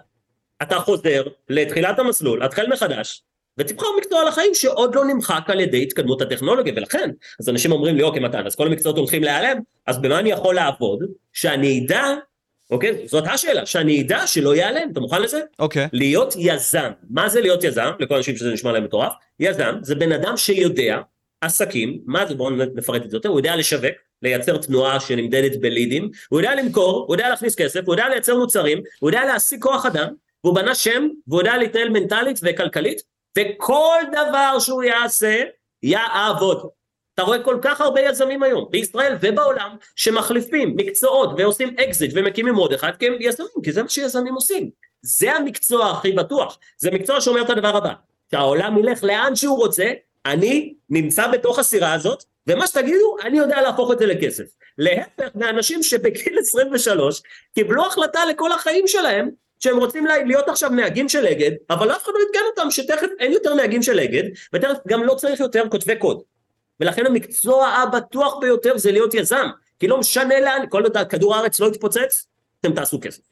אתה 0.63 0.79
חוזר 0.79 1.23
לתחילת 1.49 1.99
המסלול, 1.99 2.43
התחל 2.43 2.67
מחדש, 2.67 3.23
ותבחר 3.59 3.87
מקצוע 3.99 4.25
לחיים 4.25 4.55
שעוד 4.55 4.95
לא 4.95 5.05
נמחק 5.05 5.43
על 5.47 5.61
ידי 5.61 5.83
התקדמות 5.83 6.23
הטכנולוגיה, 6.23 6.73
ולכן, 6.77 7.11
אז 7.41 7.49
אנשים 7.49 7.73
אומרים 7.73 7.97
לי, 7.97 8.03
אוקיי 8.03 8.21
מתן, 8.21 8.47
אז 8.47 8.57
כל 8.57 8.67
המקצועות 8.67 8.97
הולכים 8.97 9.25
להיעלם, 9.25 9.59
אז 9.87 9.99
במה 9.99 10.19
אני 10.19 10.31
יכול 10.31 10.55
לעבוד, 10.55 10.99
שאני 11.33 11.85
אדע 11.85 12.05
אוקיי? 12.71 13.09
זאת 13.09 13.25
השאלה, 13.27 13.67
שאני 13.67 14.03
אדע 14.03 14.27
שלא 14.27 14.55
ייעלם, 14.55 14.91
אתה 14.93 15.01
מוכן 15.01 15.23
לזה? 15.23 15.41
אוקיי. 15.59 15.89
להיות 15.93 16.35
יזם. 16.39 16.91
מה 17.11 17.29
זה 17.29 17.41
להיות 17.41 17.65
יזם? 17.65 17.91
לכל 17.99 18.15
אנשים 18.15 18.37
שזה 18.37 18.53
נשמע 18.53 18.73
להם 18.73 18.85
מטורף. 18.85 19.13
יזם 19.41 19.75
זה 19.83 19.95
בן 19.95 20.13
אדם 20.13 20.37
שיודע 20.37 20.99
עסקים, 21.41 21.99
מה 22.07 22.27
זה? 22.27 22.35
בואו 22.35 22.51
נפרט 22.51 23.05
את 23.05 23.11
זה 23.11 23.17
יותר, 23.17 23.29
הוא 23.29 23.39
יודע 23.39 23.57
לשווק, 23.57 23.95
לייצר 24.23 24.57
תנועה 24.57 25.01
שנמדדת 25.01 25.61
בלידים, 25.61 26.11
הוא 26.29 26.41
יודע 26.41 26.55
למכור, 26.55 27.05
הוא 27.07 27.15
יודע 27.15 27.29
להכניס 27.29 27.55
כסף, 27.55 27.81
הוא 27.87 27.95
יודע 27.95 28.09
לייצר 28.09 28.39
מוצרים, 28.39 28.83
הוא 29.01 29.11
יודע 29.11 29.25
להשיג 29.25 29.63
כוח 29.63 29.87
אדם, 29.87 30.09
והוא 30.45 30.55
בנה 30.55 30.75
שם, 30.75 31.09
והוא 31.27 31.41
יודע 31.41 31.57
להתנהל 31.57 31.89
מנטלית 31.89 32.41
וכלכלית, 32.43 33.03
וכל 33.39 33.99
דבר 34.13 34.59
שהוא 34.59 34.83
יעשה, 34.83 35.43
יעבוד. 35.83 36.69
אתה 37.17 37.25
רואה 37.25 37.43
כל 37.43 37.59
כך 37.63 37.81
הרבה 37.81 38.01
יזמים 38.01 38.43
היום, 38.43 38.67
בישראל 38.71 39.17
ובעולם, 39.21 39.77
שמחליפים 39.97 40.77
מקצועות 40.77 41.31
ועושים 41.39 41.77
אקזיט 41.79 42.11
ומקימים 42.15 42.55
עוד 42.55 42.73
אחד, 42.73 42.91
כי 42.99 43.07
הם 43.07 43.15
יזמים, 43.21 43.49
כי 43.65 43.73
זה 43.73 43.83
מה 43.83 43.89
שיזמים 43.89 44.35
עושים. 44.35 44.71
זה 45.03 45.33
המקצוע 45.33 45.91
הכי 45.91 46.13
בטוח. 46.13 46.59
זה 46.79 46.91
מקצוע 46.91 47.21
שאומר 47.21 47.43
את 47.43 47.51
הדבר 47.51 47.77
הבא, 47.77 47.93
שהעולם 48.31 48.79
ילך 48.79 49.05
לאן 49.05 49.37
שהוא 49.37 49.57
רוצה, 49.57 49.93
אני 50.27 50.75
נמצא 50.91 51.29
בתוך 51.29 51.59
הסירה 51.59 51.93
הזאת, 51.93 52.25
ומה 52.47 52.67
שתגידו, 52.67 53.17
אני 53.25 53.39
יודע 53.39 53.63
להפוך 53.63 53.93
את 53.93 53.99
זה 53.99 54.07
לכסף. 54.07 54.45
להפך 54.79 55.29
מאנשים 55.35 55.83
שבגיל 55.83 56.39
23 56.39 57.23
קיבלו 57.55 57.87
החלטה 57.87 58.21
לכל 58.27 58.53
החיים 58.53 58.87
שלהם, 58.87 59.31
שהם 59.61 59.77
רוצים 59.77 60.07
להיות 60.07 60.49
עכשיו 60.49 60.71
נהגים 60.71 61.09
של 61.09 61.27
אגד, 61.27 61.51
אבל 61.71 61.91
אף 61.91 62.05
אחד 62.05 62.13
לא 62.15 62.19
עדכן 62.29 62.45
אותם 62.47 62.71
שתכף 62.71 63.09
אין 63.19 63.33
יותר 63.33 63.55
נהגים 63.55 63.83
של 63.83 64.01
אגד, 64.01 64.23
ותכף 64.53 64.79
גם 64.89 65.05
לא 65.05 65.15
צריך 65.15 65.41
יותר 65.41 65.69
כותבי 65.69 65.97
קוד. 65.97 66.23
ולכן 66.81 67.07
המקצוע 67.07 67.69
הבטוח 67.69 68.35
ביותר 68.41 68.79
זה 68.79 68.93
להיות 68.93 69.15
יזם, 69.15 69.47
כי 69.79 69.89
לא 69.89 69.99
משנה 69.99 70.41
לאן, 70.41 70.65
כל 70.69 70.83
עוד 70.83 70.97
כדור 71.09 71.37
הארץ 71.37 71.61
לא 71.61 71.67
יתפוצץ, 71.67 72.27
אתם 72.61 72.73
תעשו 72.73 72.99
כסף. 73.03 73.23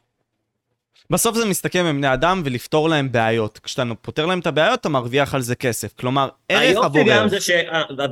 בסוף 1.11 1.37
זה 1.37 1.45
מסתכם 1.45 1.85
עם 1.85 1.97
בני 1.97 2.13
אדם 2.13 2.43
ולפתור 2.45 2.89
להם 2.89 3.13
בעיות. 3.13 3.59
כשאתה 3.63 3.83
פותר 4.03 4.27
להם 4.27 4.39
את 4.39 4.47
הבעיות, 4.47 4.81
אתה 4.81 4.89
מרוויח 4.89 5.35
על 5.35 5.43
זה 5.43 5.55
כסף. 5.55 5.93
כלומר, 5.93 6.29
ערך 6.49 6.85
עבור 6.85 7.01
ערך. 7.01 7.21
גם 7.21 7.29
זה 7.29 7.41
ש... 7.41 7.51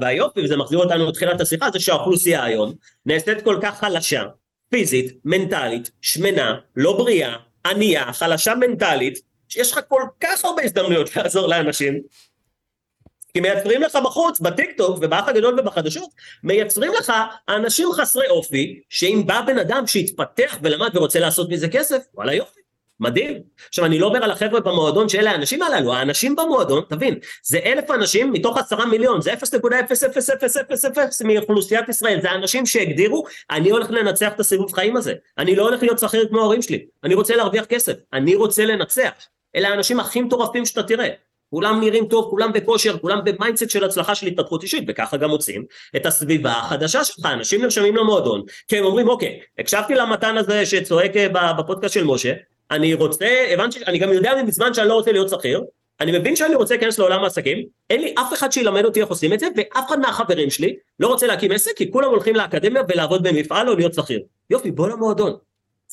והיופי, 0.01 0.45
וזה 0.45 0.57
מחזיר 0.57 0.79
אותנו 0.79 1.09
לתחילת 1.09 1.41
השיחה, 1.41 1.71
זה 1.71 1.81
שהאוכלוסייה 1.81 2.45
היום 2.45 2.73
נעשית 3.07 3.43
כל 3.45 3.59
כך 3.63 3.79
חלשה, 3.79 4.23
פיזית, 4.69 5.13
מנטלית, 5.25 5.91
שמנה, 6.01 6.55
לא 6.77 6.97
בריאה, 6.99 7.37
ענייה, 7.67 8.13
חלשה 8.13 8.55
מנטלית, 8.55 9.19
שיש 9.49 9.73
לך 9.73 9.81
כל 9.89 10.03
כך 10.21 10.45
הרבה 10.45 10.63
הזדמנויות 10.63 11.17
לעזור 11.17 11.47
לאנשים, 11.47 12.01
כי 13.35 13.41
מייצרים 13.41 13.83
לך 13.83 13.99
בחוץ, 14.05 14.41
בטיק 14.41 14.71
טוק 14.77 14.99
ובאח 15.03 15.29
הגדול 15.29 15.61
ובחדשות, 15.61 16.09
מייצרים 16.45 16.93
לך 16.93 17.13
אנשים 17.49 17.89
חסרי 17.93 18.29
אופי, 18.29 18.81
שאם 18.89 19.23
בא 19.27 19.41
בן 19.47 19.59
אדם 19.59 19.87
שהתפתח 19.87 20.59
ולמד 20.63 20.97
ורוצה 20.97 21.21
לעשות 21.21 21.51
מזה 21.51 21.69
כסף, 21.69 22.03
וואלה 22.15 22.35
יופי, 22.35 22.61
מדהים. 23.01 23.43
עכשיו 23.69 23.85
אני 23.85 23.99
לא 23.99 24.07
אומר 24.07 24.25
על 24.25 24.31
החבר'ה 24.31 24.61
במועדון 24.61 25.09
שאלה 25.09 25.31
האנשים 25.31 25.63
הללו, 25.63 25.95
האנשים 25.95 26.37
במועדון, 26.37 26.83
תבין, 26.89 27.19
זה 27.43 27.59
אלף 27.65 27.91
אנשים 27.91 28.33
מתוך 28.33 28.59
עשרה 28.59 28.87
מיליון, 28.87 29.21
זה 29.21 29.35
0.00000 29.35 29.37
מאוכלוסיית 31.25 31.89
ישראל, 31.89 32.21
זה 32.23 32.31
האנשים 32.31 32.67
שהגדירו, 32.67 33.25
אני 33.51 33.71
הולך 33.71 33.91
לנצח 33.91 34.33
את 34.33 34.41
הסיבוב 34.41 34.73
חיים 34.73 34.97
הזה, 34.97 35.15
אני 35.39 35.57
לא 35.57 35.63
הולך 35.63 35.83
להיות 35.83 35.99
שכיר 35.99 36.29
כמו 36.29 36.41
ההורים 36.41 36.63
שלי, 36.63 36.87
אני 37.05 37.15
רוצה 37.15 37.37
להרוויח 37.37 37.65
כסף, 37.65 37.95
אני 38.13 38.35
רוצה 38.35 38.65
לנצח. 38.65 39.13
אלה 39.57 39.69
האנשים 39.69 40.01
הכי 40.01 40.21
מטורפים 40.21 40.67
שאתה 40.67 40.83
תראה. 40.83 41.09
כולם 41.53 41.81
נראים 41.81 42.07
טוב, 42.07 42.31
כולם 42.31 42.53
בכושר, 42.53 42.99
כולם 42.99 43.21
ב 43.25 43.30
mindset 43.30 43.71
של 43.71 43.85
הצלחה 43.85 44.15
של 44.15 44.27
התפתחות 44.27 44.63
אישית, 44.63 44.85
וככה 44.89 45.17
גם 45.17 45.31
מוצאים 45.31 45.65
את 45.97 46.07
הסביבה 46.07 46.53
החדשה 46.53 47.05
שלך, 47.05 47.27
אנשים 47.27 47.63
נרשמים 47.63 47.97
למועדון, 47.97 48.43
כי 48.69 48.79
הם 48.79 48.85
אומרים 48.85 49.09
אוקיי, 49.09 49.41
הקשבתי 49.59 49.95
למתן 49.95 50.37
הזה 50.37 50.67
שצועק 50.67 51.17
אה, 51.17 51.53
בפודקאסט 51.53 51.95
של 51.95 52.05
משה, 52.05 52.33
אני 52.71 52.95
רוצה, 52.95 53.27
הבנתי, 53.51 53.79
אני 53.87 53.99
גם 53.99 54.13
יודע 54.13 54.33
מזמן 54.47 54.75
שאני 54.75 54.89
לא 54.89 54.95
רוצה 54.95 55.13
להיות 55.13 55.29
שכיר, 55.29 55.61
אני 56.01 56.19
מבין 56.19 56.37
שאני 56.37 56.55
רוצה 56.55 56.75
להיכנס 56.75 56.99
לעולם 56.99 57.25
העסקים, 57.25 57.67
אין 57.91 58.01
לי 58.01 58.15
אף 58.19 58.33
אחד 58.33 58.53
שילמד 58.53 58.85
אותי 58.85 59.01
איך 59.01 59.09
עושים 59.09 59.33
את 59.33 59.41
זה, 59.41 59.47
ואף 59.57 59.89
אחד 59.89 60.01
מהחברים 60.01 60.51
שלי 60.51 60.77
לא 61.01 61.07
רוצה 61.07 61.27
להקים 61.27 61.53
עסק, 61.53 61.77
כי 61.77 61.91
כולם 61.91 62.11
הולכים 62.11 62.37
לאקדמיה 62.37 62.83
ולעבוד 62.89 63.29
במפעל 63.29 63.69
או 63.69 63.75
להיות 63.75 63.95
שכיר. 63.95 64.21
יופי, 64.51 64.71
בוא 64.71 64.89
למועדון. 64.89 65.37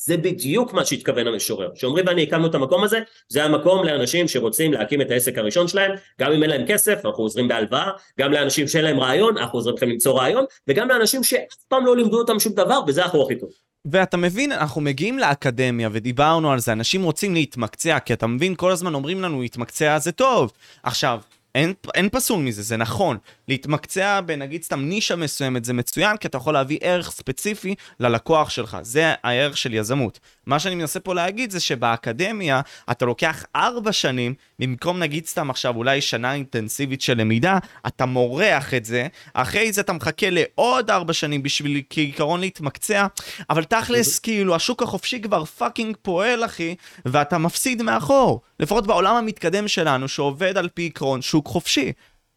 זה 0.04 0.16
בדיוק 0.16 0.72
מה 0.72 0.84
שהתכוון 0.84 1.26
המשורר. 1.26 1.70
שאומרים 1.74 2.06
ואני 2.06 2.22
הקמנו 2.22 2.46
את 2.46 2.54
המקום 2.54 2.84
הזה, 2.84 3.00
זה 3.28 3.44
המקום 3.44 3.84
לאנשים 3.84 4.28
שרוצים 4.28 4.72
להקים 4.72 5.00
את 5.00 5.10
העסק 5.10 5.38
הראשון 5.38 5.68
שלהם, 5.68 5.92
גם 6.20 6.32
אם 6.32 6.42
אין 6.42 6.50
להם 6.50 6.66
כסף, 6.68 7.06
אנחנו 7.06 7.24
עוזרים 7.24 7.48
בהלוואה, 7.48 7.90
גם 8.20 8.32
לאנשים 8.32 8.68
שאין 8.68 8.84
להם 8.84 9.00
רעיון, 9.00 9.38
אנחנו 9.38 9.58
עוזרים 9.58 9.76
לכם 9.76 9.88
למצוא 9.88 10.20
רעיון, 10.20 10.44
וגם 10.68 10.88
לאנשים 10.88 11.24
שאף 11.24 11.64
פעם 11.68 11.86
לא 11.86 11.96
לימדו 11.96 12.18
אותם 12.18 12.40
שום 12.40 12.52
דבר, 12.52 12.80
וזה 12.86 13.02
אנחנו 13.02 13.22
הכי 13.22 13.34
טוב. 13.34 13.50
ואתה 13.84 14.16
מבין, 14.16 14.52
אנחנו 14.52 14.80
מגיעים 14.80 15.18
לאקדמיה 15.18 15.88
ודיברנו 15.92 16.52
על 16.52 16.58
זה, 16.58 16.72
אנשים 16.72 17.02
רוצים 17.02 17.34
להתמקצע, 17.34 17.98
כי 17.98 18.12
אתה 18.12 18.26
מבין, 18.26 18.54
כל 18.54 18.70
הזמן 18.70 18.94
אומרים 18.94 19.20
לנו, 19.22 19.40
להתמקצע 19.42 19.98
זה 19.98 20.12
טוב. 20.12 20.52
עכשיו, 20.82 21.20
אין, 21.54 21.72
אין 21.94 22.08
פסול 22.08 22.42
מזה, 22.42 22.62
זה 22.62 22.76
נכון. 22.76 23.18
להתמקצע 23.48 24.20
בנגיד 24.20 24.62
סתם 24.62 24.80
נישה 24.80 25.16
מסוימת 25.16 25.64
זה 25.64 25.72
מצוין, 25.72 26.16
כי 26.16 26.28
אתה 26.28 26.36
יכול 26.36 26.54
להביא 26.54 26.78
ערך 26.82 27.10
ספציפי 27.10 27.74
ללקוח 28.00 28.50
שלך. 28.50 28.78
זה 28.82 29.14
הערך 29.22 29.56
של 29.56 29.74
יזמות. 29.74 30.20
מה 30.50 30.58
שאני 30.58 30.74
מנסה 30.74 31.00
פה 31.00 31.14
להגיד 31.14 31.50
זה 31.50 31.60
שבאקדמיה 31.60 32.60
אתה 32.90 33.04
לוקח 33.04 33.44
ארבע 33.56 33.92
שנים, 33.92 34.34
במקום 34.58 34.98
נגיד 34.98 35.26
סתם 35.26 35.50
עכשיו 35.50 35.76
אולי 35.76 36.00
שנה 36.00 36.34
אינטנסיבית 36.34 37.02
של 37.02 37.20
למידה, 37.20 37.58
אתה 37.86 38.06
מורח 38.06 38.74
את 38.74 38.84
זה, 38.84 39.06
אחרי 39.34 39.72
זה 39.72 39.80
אתה 39.80 39.92
מחכה 39.92 40.26
לעוד 40.30 40.90
ארבע 40.90 41.12
שנים 41.12 41.42
בשביל 41.42 41.82
כעיקרון 41.90 42.40
להתמקצע, 42.40 43.06
אבל 43.50 43.64
תכלס 43.64 44.18
כאילו 44.18 44.54
השוק 44.54 44.82
החופשי 44.82 45.20
כבר 45.20 45.44
fucking 45.44 45.96
פועל 46.02 46.44
אחי, 46.44 46.74
ואתה 47.04 47.38
מפסיד 47.38 47.82
מאחור. 47.82 48.40
לפחות 48.60 48.86
בעולם 48.86 49.16
המתקדם 49.16 49.68
שלנו 49.68 50.08
שעובד 50.08 50.56
על 50.56 50.68
פי 50.68 50.86
עקרון 50.86 51.22
שוק 51.22 51.46
חופשי. 51.46 51.92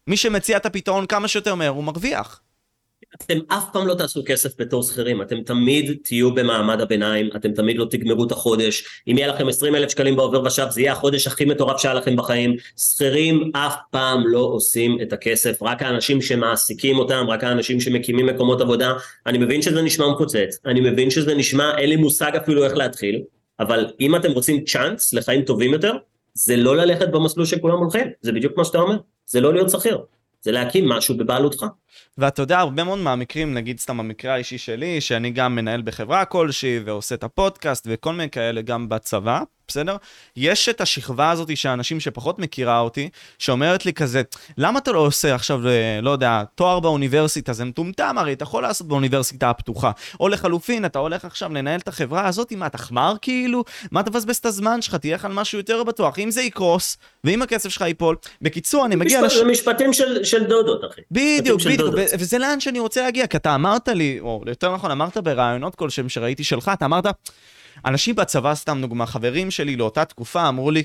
מי 0.06 0.16
שמציע 0.16 0.56
את 0.56 0.66
הפתרון 0.66 1.06
כמה 1.06 1.28
שיותר 1.28 1.54
מהר 1.54 1.68
הוא 1.68 1.84
מרוויח. 1.84 2.40
אתם 3.22 3.38
אף 3.48 3.64
פעם 3.72 3.86
לא 3.86 3.94
תעשו 3.94 4.22
כסף 4.26 4.60
בתור 4.60 4.82
שכירים, 4.82 5.22
אתם 5.22 5.42
תמיד 5.42 5.96
תהיו 6.04 6.34
במעמד 6.34 6.80
הביניים, 6.80 7.30
אתם 7.36 7.52
תמיד 7.52 7.78
לא 7.78 7.84
תגמרו 7.90 8.24
את 8.24 8.32
החודש, 8.32 8.84
אם 9.08 9.18
יהיה 9.18 9.28
לכם 9.28 9.48
20 9.48 9.74
אלף 9.74 9.90
שקלים 9.90 10.16
בעובר 10.16 10.42
ושב 10.42 10.66
זה 10.70 10.80
יהיה 10.80 10.92
החודש 10.92 11.26
הכי 11.26 11.44
מטורף 11.44 11.80
שהיה 11.80 11.94
לכם 11.94 12.16
בחיים, 12.16 12.56
שכירים 12.76 13.50
אף 13.54 13.74
פעם 13.90 14.26
לא 14.26 14.38
עושים 14.38 14.98
את 15.02 15.12
הכסף, 15.12 15.62
רק 15.62 15.82
האנשים 15.82 16.22
שמעסיקים 16.22 16.98
אותם, 16.98 17.26
רק 17.28 17.44
האנשים 17.44 17.80
שמקימים 17.80 18.26
מקומות 18.26 18.60
עבודה, 18.60 18.92
אני 19.26 19.38
מבין 19.38 19.62
שזה 19.62 19.82
נשמע 19.82 20.08
מפוצץ, 20.08 20.58
אני 20.66 20.80
מבין 20.80 21.10
שזה 21.10 21.34
נשמע, 21.34 21.78
אין 21.78 21.88
לי 21.88 21.96
מושג 21.96 22.36
אפילו 22.36 22.64
איך 22.64 22.76
להתחיל, 22.76 23.22
אבל 23.60 23.86
אם 24.00 24.16
אתם 24.16 24.32
רוצים 24.32 24.64
צ'אנס 24.64 25.14
לחיים 25.14 25.42
טובים 25.42 25.72
יותר, 25.72 25.92
זה 26.34 26.56
לא 26.56 26.76
ללכת 26.76 27.08
במסלול 27.08 27.46
שכולם 27.46 27.78
הולכים, 27.78 28.06
זה 28.20 28.32
בדיוק 28.32 28.56
מה 28.56 28.64
שאתה 28.64 28.78
אומר, 28.78 28.96
זה 29.26 29.40
לא 29.40 29.52
להיות 29.52 29.70
שכיר, 29.70 29.98
זה 30.40 30.52
להקים 30.52 30.88
משהו 30.88 31.16
בבעלותך. 31.16 31.64
ואתה 32.18 32.42
יודע, 32.42 32.58
הרבה 32.58 32.84
מאוד 32.84 32.98
מהמקרים, 32.98 33.54
נגיד 33.54 33.80
סתם 33.80 34.00
המקרה 34.00 34.34
האישי 34.34 34.58
שלי, 34.58 35.00
שאני 35.00 35.30
גם 35.30 35.54
מנהל 35.54 35.82
בחברה 35.82 36.24
כלשהי 36.24 36.78
ועושה 36.84 37.14
את 37.14 37.24
הפודקאסט 37.24 37.86
וכל 37.90 38.12
מיני 38.12 38.30
כאלה 38.30 38.62
גם 38.62 38.88
בצבא, 38.88 39.40
בסדר? 39.68 39.96
יש 40.36 40.68
את 40.68 40.80
השכבה 40.80 41.30
הזאת 41.30 41.56
של 41.56 41.68
אנשים 41.68 42.00
שפחות 42.00 42.38
מכירה 42.38 42.80
אותי, 42.80 43.08
שאומרת 43.38 43.86
לי 43.86 43.92
כזה, 43.92 44.22
למה 44.58 44.78
אתה 44.78 44.92
לא 44.92 44.98
עושה 44.98 45.34
עכשיו, 45.34 45.68
אה, 45.68 46.00
לא 46.02 46.10
יודע, 46.10 46.42
תואר 46.54 46.80
באוניברסיטה, 46.80 47.52
זה 47.52 47.64
מטומטם, 47.64 48.16
הרי 48.18 48.32
אתה 48.32 48.42
יכול 48.42 48.62
לעשות 48.62 48.88
באוניברסיטה 48.88 49.50
הפתוחה. 49.50 49.90
או 50.20 50.28
לחלופין, 50.28 50.84
אתה 50.84 50.98
הולך 50.98 51.24
עכשיו 51.24 51.52
לנהל 51.52 51.80
את 51.80 51.88
החברה 51.88 52.28
הזאת, 52.28 52.52
מה, 52.52 52.66
אתה 52.66 52.78
חמר 52.78 53.14
כאילו? 53.22 53.64
מה 53.90 54.02
תבזבז 54.02 54.36
את 54.36 54.46
הזמן 54.46 54.82
שלך? 54.82 54.94
תהיה 54.94 55.14
לך 55.14 55.24
על 55.24 55.32
משהו 55.32 55.58
יותר 55.58 55.84
בטוח. 55.84 56.18
אם 56.18 56.30
זה 56.30 56.42
יקרוס, 56.42 56.96
ואם 57.24 57.42
הכסף 57.42 57.68
שלך 57.68 57.82
ייפול, 57.82 58.16
בקיצור, 58.42 58.86
אני 58.86 58.96
מגיע... 58.96 59.20
משפט, 59.20 59.38
לש... 59.38 59.42
משפטים 59.42 59.92
של, 59.92 60.24
של 60.24 60.44
דודות, 60.44 60.84
אחי. 60.92 61.00
בדיוק, 61.10 61.60
בדיוק, 61.60 61.83
וזה 61.92 62.38
לאן 62.38 62.60
שאני 62.60 62.78
רוצה 62.78 63.02
להגיע, 63.02 63.26
כי 63.26 63.36
אתה 63.36 63.54
אמרת 63.54 63.88
לי, 63.88 64.20
או 64.20 64.42
יותר 64.46 64.74
נכון, 64.74 64.90
אמרת 64.90 65.16
בראיונות 65.16 65.74
כלשהם 65.74 66.08
שראיתי 66.08 66.44
שלך, 66.44 66.70
אתה 66.74 66.84
אמרת... 66.84 67.06
אנשים 67.86 68.14
בצבא, 68.14 68.54
סתם 68.54 68.78
דוגמה, 68.82 69.06
חברים 69.06 69.50
שלי 69.50 69.76
לאותה 69.76 70.04
תקופה 70.04 70.48
אמרו 70.48 70.70
לי, 70.70 70.82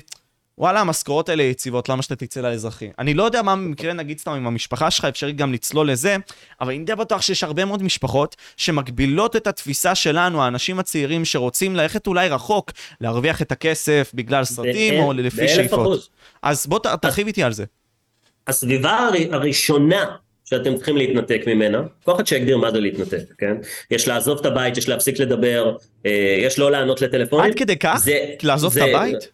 וואלה, 0.58 0.80
המשכורות 0.80 1.28
האלה 1.28 1.42
יציבות, 1.42 1.88
למה 1.88 2.02
שאתה 2.02 2.16
תצא 2.16 2.40
לאזרחי? 2.40 2.90
אני 2.98 3.14
לא 3.14 3.22
יודע 3.22 3.42
מה 3.42 3.56
במקרה, 3.56 3.92
נגיד 3.92 4.18
סתם 4.18 4.30
עם 4.30 4.46
המשפחה 4.46 4.90
שלך, 4.90 5.04
אפשרי 5.04 5.32
גם 5.32 5.52
לצלול 5.52 5.90
לזה, 5.90 6.16
אבל 6.60 6.72
אני 6.72 6.84
די 6.84 6.94
בטוח 6.94 7.22
שיש 7.22 7.44
הרבה 7.44 7.64
מאוד 7.64 7.82
משפחות 7.82 8.36
שמגבילות 8.56 9.36
את 9.36 9.46
התפיסה 9.46 9.94
שלנו, 9.94 10.42
האנשים 10.42 10.78
הצעירים 10.78 11.24
שרוצים 11.24 11.76
ללכת 11.76 12.06
אולי 12.06 12.28
רחוק, 12.28 12.70
להרוויח 13.00 13.42
את 13.42 13.52
הכסף 13.52 14.10
בגלל 14.14 14.44
סרטים 14.44 15.02
או 15.02 15.12
לפי 15.12 15.48
שאיפות. 15.48 16.08
אז 16.42 16.66
בוא 16.66 16.78
תרחיב 16.78 17.26
איתי 17.26 17.42
על 17.42 17.52
זה. 17.52 17.64
הסביבה 18.46 19.08
הראשונה 19.32 20.16
שאתם 20.50 20.76
צריכים 20.76 20.96
להתנתק 20.96 21.42
ממנה, 21.46 21.82
כל 22.04 22.14
אחד 22.14 22.26
שיגדיר 22.26 22.58
מה 22.58 22.70
זה 22.70 22.80
להתנתק, 22.80 23.34
כן? 23.38 23.56
יש 23.90 24.08
לעזוב 24.08 24.38
את 24.38 24.46
הבית, 24.46 24.76
יש 24.76 24.88
להפסיק 24.88 25.18
לדבר, 25.18 25.76
אה, 26.06 26.36
יש 26.38 26.58
לא 26.58 26.70
לענות 26.70 27.02
לטלפונים. 27.02 27.50
עד 27.50 27.58
כדי 27.58 27.76
כך? 27.76 28.00
זה, 28.04 28.34
לעזוב 28.42 28.72
זה, 28.72 28.84
את 28.84 28.88
הבית? 28.88 29.32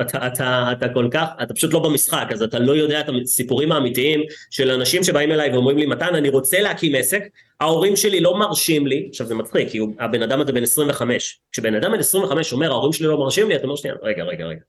אתה, 0.00 0.26
אתה, 0.26 0.72
אתה 0.72 0.88
כל 0.88 1.08
כך, 1.10 1.28
אתה 1.42 1.54
פשוט 1.54 1.72
לא 1.72 1.80
במשחק, 1.80 2.26
אז 2.32 2.42
אתה 2.42 2.58
לא 2.58 2.72
יודע 2.72 3.00
את 3.00 3.06
הסיפורים 3.22 3.72
האמיתיים 3.72 4.20
של 4.50 4.70
אנשים 4.70 5.04
שבאים 5.04 5.32
אליי 5.32 5.52
ואומרים 5.52 5.78
לי, 5.78 5.86
מתן, 5.86 6.14
אני 6.14 6.28
רוצה 6.28 6.60
להקים 6.60 6.94
עסק, 6.94 7.22
ההורים 7.60 7.96
שלי 7.96 8.20
לא 8.20 8.38
מרשים 8.38 8.86
לי, 8.86 9.06
עכשיו 9.10 9.26
זה 9.26 9.34
מצחיק, 9.34 9.68
כי 9.68 9.80
הבן 9.98 10.22
אדם 10.22 10.40
הזה 10.40 10.52
בן 10.52 10.62
25, 10.62 11.40
כשבן 11.52 11.74
אדם 11.74 11.92
בן 11.92 11.98
25 11.98 12.52
אומר, 12.52 12.70
ההורים 12.70 12.92
שלי 12.92 13.06
לא 13.06 13.18
מרשים 13.18 13.48
לי, 13.48 13.56
אתה 13.56 13.64
אומר 13.64 13.76
שנייה, 13.76 13.96
רגע, 14.02 14.24
רגע, 14.24 14.46
רגע. 14.46 14.60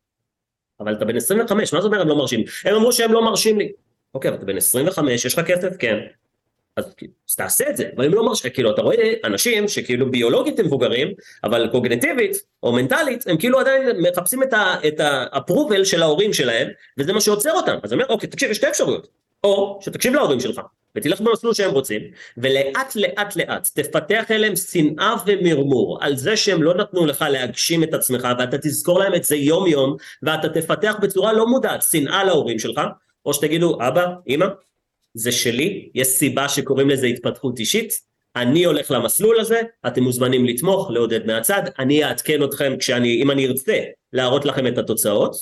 אבל 0.79 0.93
אתה 0.93 1.05
בן 1.05 1.15
25, 1.15 1.73
מה 1.73 1.81
זאת 1.81 1.87
אומרת 1.87 2.01
הם 2.01 2.07
לא 2.07 2.15
מרשים? 2.15 2.43
הם 2.65 2.75
אמרו 2.75 2.91
שהם 2.91 3.13
לא 3.13 3.25
מרשים 3.25 3.59
לי. 3.59 3.71
אוקיי, 4.15 4.29
אבל 4.29 4.37
אתה 4.37 4.45
בן 4.45 4.57
25, 4.57 5.25
יש 5.25 5.37
לך 5.37 5.45
כסף? 5.45 5.69
כן. 5.79 5.97
אז, 6.77 6.85
אז 7.29 7.35
תעשה 7.35 7.69
את 7.69 7.77
זה, 7.77 7.89
אבל 7.95 8.05
אם 8.05 8.13
לא 8.13 8.25
מרשה, 8.25 8.49
כאילו 8.49 8.71
אתה 8.71 8.81
רואה 8.81 9.13
אנשים 9.23 9.67
שכאילו 9.67 10.11
ביולוגית 10.11 10.59
הם 10.59 10.65
מבוגרים, 10.65 11.07
אבל 11.43 11.69
קוגנטיבית 11.71 12.37
או 12.63 12.71
מנטלית, 12.71 13.27
הם 13.27 13.37
כאילו 13.37 13.59
עדיין 13.59 14.01
מחפשים 14.01 14.43
את 14.87 14.99
האפרובל 14.99 15.83
של 15.83 16.01
ההורים 16.01 16.33
שלהם, 16.33 16.67
וזה 16.97 17.13
מה 17.13 17.21
שעוצר 17.21 17.51
אותם. 17.51 17.77
אז 17.83 17.93
אני 17.93 18.01
אומר, 18.01 18.13
אוקיי, 18.13 18.29
תקשיב, 18.29 18.51
יש 18.51 18.57
שתי 18.57 18.69
אפשרויות. 18.69 19.07
או 19.43 19.79
שתקשיב 19.81 20.13
להורים 20.13 20.39
שלך, 20.39 20.61
ותלך 20.95 21.21
במסלול 21.21 21.53
שהם 21.53 21.71
רוצים, 21.71 22.01
ולאט 22.37 22.95
לאט 22.95 23.35
לאט 23.35 23.69
תפתח 23.73 24.31
אליהם 24.31 24.55
שנאה 24.55 25.15
ומרמור 25.25 25.97
על 26.01 26.15
זה 26.15 26.37
שהם 26.37 26.63
לא 26.63 26.73
נתנו 26.73 27.05
לך 27.05 27.25
להגשים 27.29 27.83
את 27.83 27.93
עצמך, 27.93 28.27
ואתה 28.39 28.57
תזכור 28.57 28.99
להם 28.99 29.15
את 29.15 29.23
זה 29.23 29.35
יום 29.35 29.67
יום, 29.67 29.95
ואתה 30.23 30.49
תפתח 30.49 30.95
בצורה 31.01 31.33
לא 31.33 31.47
מודעת 31.47 31.81
שנאה 31.81 32.23
להורים 32.23 32.59
שלך, 32.59 32.81
או 33.25 33.33
שתגידו, 33.33 33.77
אבא, 33.87 34.05
אמא, 34.27 34.45
זה 35.13 35.31
שלי, 35.31 35.89
יש 35.95 36.07
סיבה 36.07 36.49
שקוראים 36.49 36.89
לזה 36.89 37.07
התפתחות 37.07 37.59
אישית, 37.59 37.93
אני 38.35 38.65
הולך 38.65 38.91
למסלול 38.91 39.39
הזה, 39.39 39.61
אתם 39.87 40.03
מוזמנים 40.03 40.45
לתמוך, 40.45 40.91
לעודד 40.91 41.25
מהצד, 41.25 41.61
אני 41.79 42.03
אעדכן 42.03 42.43
אתכם 42.43 42.73
כשאני, 42.79 43.21
אם 43.21 43.31
אני 43.31 43.47
ארצה, 43.47 43.79
להראות 44.13 44.45
לכם 44.45 44.67
את 44.67 44.77
התוצאות, 44.77 45.35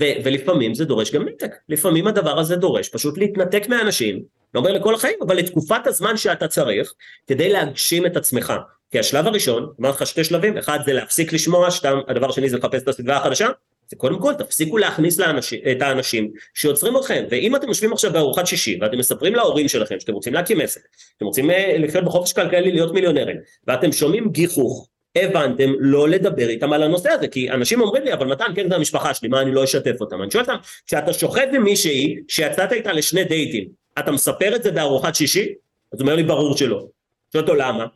ו- 0.00 0.12
ולפעמים 0.24 0.74
זה 0.74 0.84
דורש 0.84 1.10
גם 1.10 1.28
נתק, 1.28 1.50
לפעמים 1.68 2.06
הדבר 2.06 2.38
הזה 2.38 2.56
דורש 2.56 2.88
פשוט 2.88 3.18
להתנתק 3.18 3.68
מהאנשים, 3.68 4.22
לא 4.54 4.60
אומר 4.60 4.72
לכל 4.72 4.94
החיים, 4.94 5.18
אבל 5.26 5.36
לתקופת 5.36 5.86
הזמן 5.86 6.16
שאתה 6.16 6.48
צריך, 6.48 6.94
כדי 7.26 7.48
להגשים 7.48 8.06
את 8.06 8.16
עצמך. 8.16 8.52
כי 8.90 8.98
השלב 8.98 9.26
הראשון, 9.26 9.72
אמרתי 9.80 9.96
לך 9.96 10.06
שתי 10.06 10.24
שלבים, 10.24 10.58
אחד 10.58 10.78
זה 10.86 10.92
להפסיק 10.92 11.32
לשמוע, 11.32 11.70
שתם, 11.70 11.98
הדבר 12.08 12.28
השני 12.28 12.48
זה 12.48 12.56
לחפש 12.56 12.82
את 12.82 12.88
הסביבה 12.88 13.16
החדשה, 13.16 13.48
זה 13.88 13.96
קודם 13.96 14.20
כל 14.20 14.34
תפסיקו 14.34 14.78
להכניס 14.78 15.18
לאנשים, 15.18 15.60
את 15.70 15.82
האנשים 15.82 16.30
שיוצרים 16.54 16.96
אתכם 16.96 17.24
ואם 17.30 17.56
אתם 17.56 17.68
יושבים 17.68 17.92
עכשיו 17.92 18.12
בארוחת 18.12 18.46
שישי 18.46 18.78
ואתם 18.80 18.98
מספרים 18.98 19.34
להורים 19.34 19.68
שלכם 19.68 20.00
שאתם 20.00 20.12
רוצים 20.12 20.34
להקים 20.34 20.60
עסק 20.60 20.80
אתם 21.16 21.26
רוצים 21.26 21.50
אה, 21.50 21.76
לחיות 21.78 22.04
בחופש 22.04 22.32
כלכלי 22.32 22.72
להיות 22.72 22.94
מיליונרים 22.94 23.36
ואתם 23.66 23.92
שומעים 23.92 24.28
גיחוך 24.30 24.88
הבנתם 25.16 25.72
לא 25.78 26.08
לדבר 26.08 26.48
איתם 26.48 26.72
על 26.72 26.82
הנושא 26.82 27.10
הזה 27.10 27.28
כי 27.28 27.50
אנשים 27.50 27.80
אומרים 27.80 28.04
לי 28.04 28.12
אבל 28.12 28.26
מתן 28.26 28.52
כן 28.54 28.68
זה 28.68 28.76
המשפחה 28.76 29.14
שלי 29.14 29.28
מה 29.28 29.40
אני 29.40 29.52
לא 29.52 29.64
אשתף 29.64 30.00
אותם 30.00 30.22
אני 30.22 30.30
שואל 30.30 30.42
אותם 30.42 30.56
כשאתה 30.86 31.12
שוכב 31.12 31.46
עם 31.54 31.62
מישהי 31.62 32.16
שיצאת 32.28 32.72
איתה 32.72 32.92
לשני 32.92 33.24
דייטים 33.24 33.86
אתה 33.98 34.10
מספר 34.10 34.56
את 34.56 34.62
זה 34.62 34.70
בארוחת 34.70 35.14
שישי? 35.14 35.54
אז 35.92 36.00
הוא 36.00 36.06
אומר 36.06 36.16
לי 36.16 36.22
ברור 36.22 36.56
שלא 36.56 36.86
שואל 37.32 37.42
אותו 37.42 37.54
למה? 37.54 37.86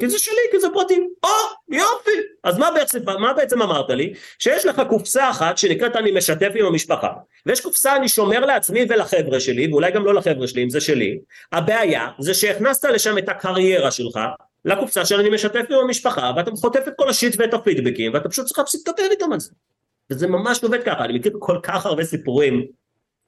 כי 0.00 0.08
זה 0.08 0.18
שלי, 0.18 0.34
כי 0.50 0.60
זה 0.60 0.66
פרטי. 0.74 0.94
או, 1.24 1.28
יופי. 1.68 2.10
אז 2.44 2.58
מה 2.58 2.70
בעצם, 2.74 2.98
מה 3.18 3.32
בעצם 3.32 3.62
אמרת 3.62 3.90
לי? 3.90 4.14
שיש 4.38 4.66
לך 4.66 4.82
קופסה 4.88 5.30
אחת 5.30 5.58
שנקראת 5.58 5.96
אני 5.96 6.10
משתף 6.10 6.50
עם 6.54 6.66
המשפחה, 6.66 7.12
ויש 7.46 7.60
קופסה 7.60 7.96
אני 7.96 8.08
שומר 8.08 8.40
לעצמי 8.46 8.86
ולחבר'ה 8.88 9.40
שלי, 9.40 9.68
ואולי 9.72 9.90
גם 9.90 10.04
לא 10.04 10.14
לחבר'ה 10.14 10.48
שלי, 10.48 10.62
אם 10.62 10.70
זה 10.70 10.80
שלי. 10.80 11.18
הבעיה 11.52 12.08
זה 12.18 12.34
שהכנסת 12.34 12.84
לשם 12.84 13.18
את 13.18 13.28
הקריירה 13.28 13.90
שלך, 13.90 14.20
לקופסה 14.64 15.04
של 15.04 15.20
אני 15.20 15.30
משתף 15.30 15.64
עם 15.70 15.78
המשפחה, 15.84 16.32
ואתה 16.36 16.50
חוטף 16.50 16.82
את 16.88 16.92
כל 16.96 17.08
השיט 17.08 17.34
ואת 17.38 17.54
הפידבקים, 17.54 18.14
ואתה 18.14 18.28
פשוט 18.28 18.46
צריך 18.46 18.58
להפסיק 18.58 18.88
לדבר 18.88 19.10
איתם 19.10 19.32
על 19.32 19.40
זה. 19.40 19.50
וזה 20.10 20.26
ממש 20.26 20.64
עובד 20.64 20.82
ככה, 20.82 21.04
אני 21.04 21.18
מכיר 21.18 21.32
כל 21.38 21.58
כך 21.62 21.86
הרבה 21.86 22.04
סיפורים 22.04 22.66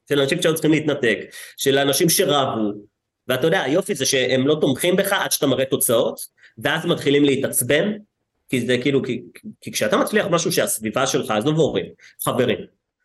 של 0.09 0.21
אנשים 0.21 0.41
שהיו 0.41 0.53
צריכים 0.53 0.71
להתנתק, 0.71 1.17
של 1.57 1.77
אנשים 1.77 2.09
שרבו, 2.09 2.71
ואתה 3.27 3.47
יודע, 3.47 3.61
היופי 3.61 3.95
זה 3.95 4.05
שהם 4.05 4.47
לא 4.47 4.57
תומכים 4.61 4.95
בך 4.95 5.13
עד 5.13 5.31
שאתה 5.31 5.47
מראה 5.47 5.65
תוצאות, 5.65 6.19
ואז 6.57 6.85
מתחילים 6.85 7.23
להתעצבן, 7.23 7.91
כי 8.49 8.61
זה 8.61 8.77
כאילו, 8.81 9.03
כי, 9.03 9.21
כי 9.61 9.71
כשאתה 9.71 9.97
מצליח 9.97 10.25
משהו 10.29 10.51
שהסביבה 10.51 11.07
שלך, 11.07 11.31
עזוב 11.31 11.57
הורים, 11.57 11.85
חברים, 12.23 12.57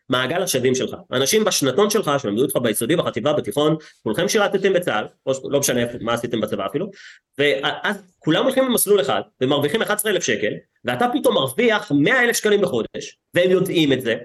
מעגל 0.09 0.43
השווים 0.43 0.75
שלך. 0.75 0.97
אנשים 1.13 1.45
בשנתון 1.45 1.91
שלך, 1.91 2.11
שלמדו 2.19 2.43
איתך 2.43 2.57
ביסודי, 2.57 2.97
בחטיבה, 2.97 3.33
בתיכון, 3.33 3.77
כולכם 4.03 4.29
שירתתם 4.29 4.73
בצה"ל, 4.73 5.07
או 5.27 5.51
לא 5.51 5.59
משנה 5.61 5.81
מה 6.01 6.13
עשיתם 6.15 6.41
בצבא 6.41 6.67
אפילו, 6.67 6.91
ואז 7.39 7.97
כולם 8.19 8.45
הולכים 8.45 8.65
למסלול 8.65 9.01
אחד, 9.01 9.21
ומרוויחים 9.41 9.83
11,000 9.83 10.23
שקל, 10.23 10.53
ואתה 10.85 11.07
פתאום 11.13 11.35
מרוויח 11.35 11.93
100,000 11.95 12.37
שקלים 12.37 12.61
בחודש, 12.61 13.19
והם 13.35 13.51
יודעים 13.51 13.93
את 13.93 14.01
זה, 14.01 14.17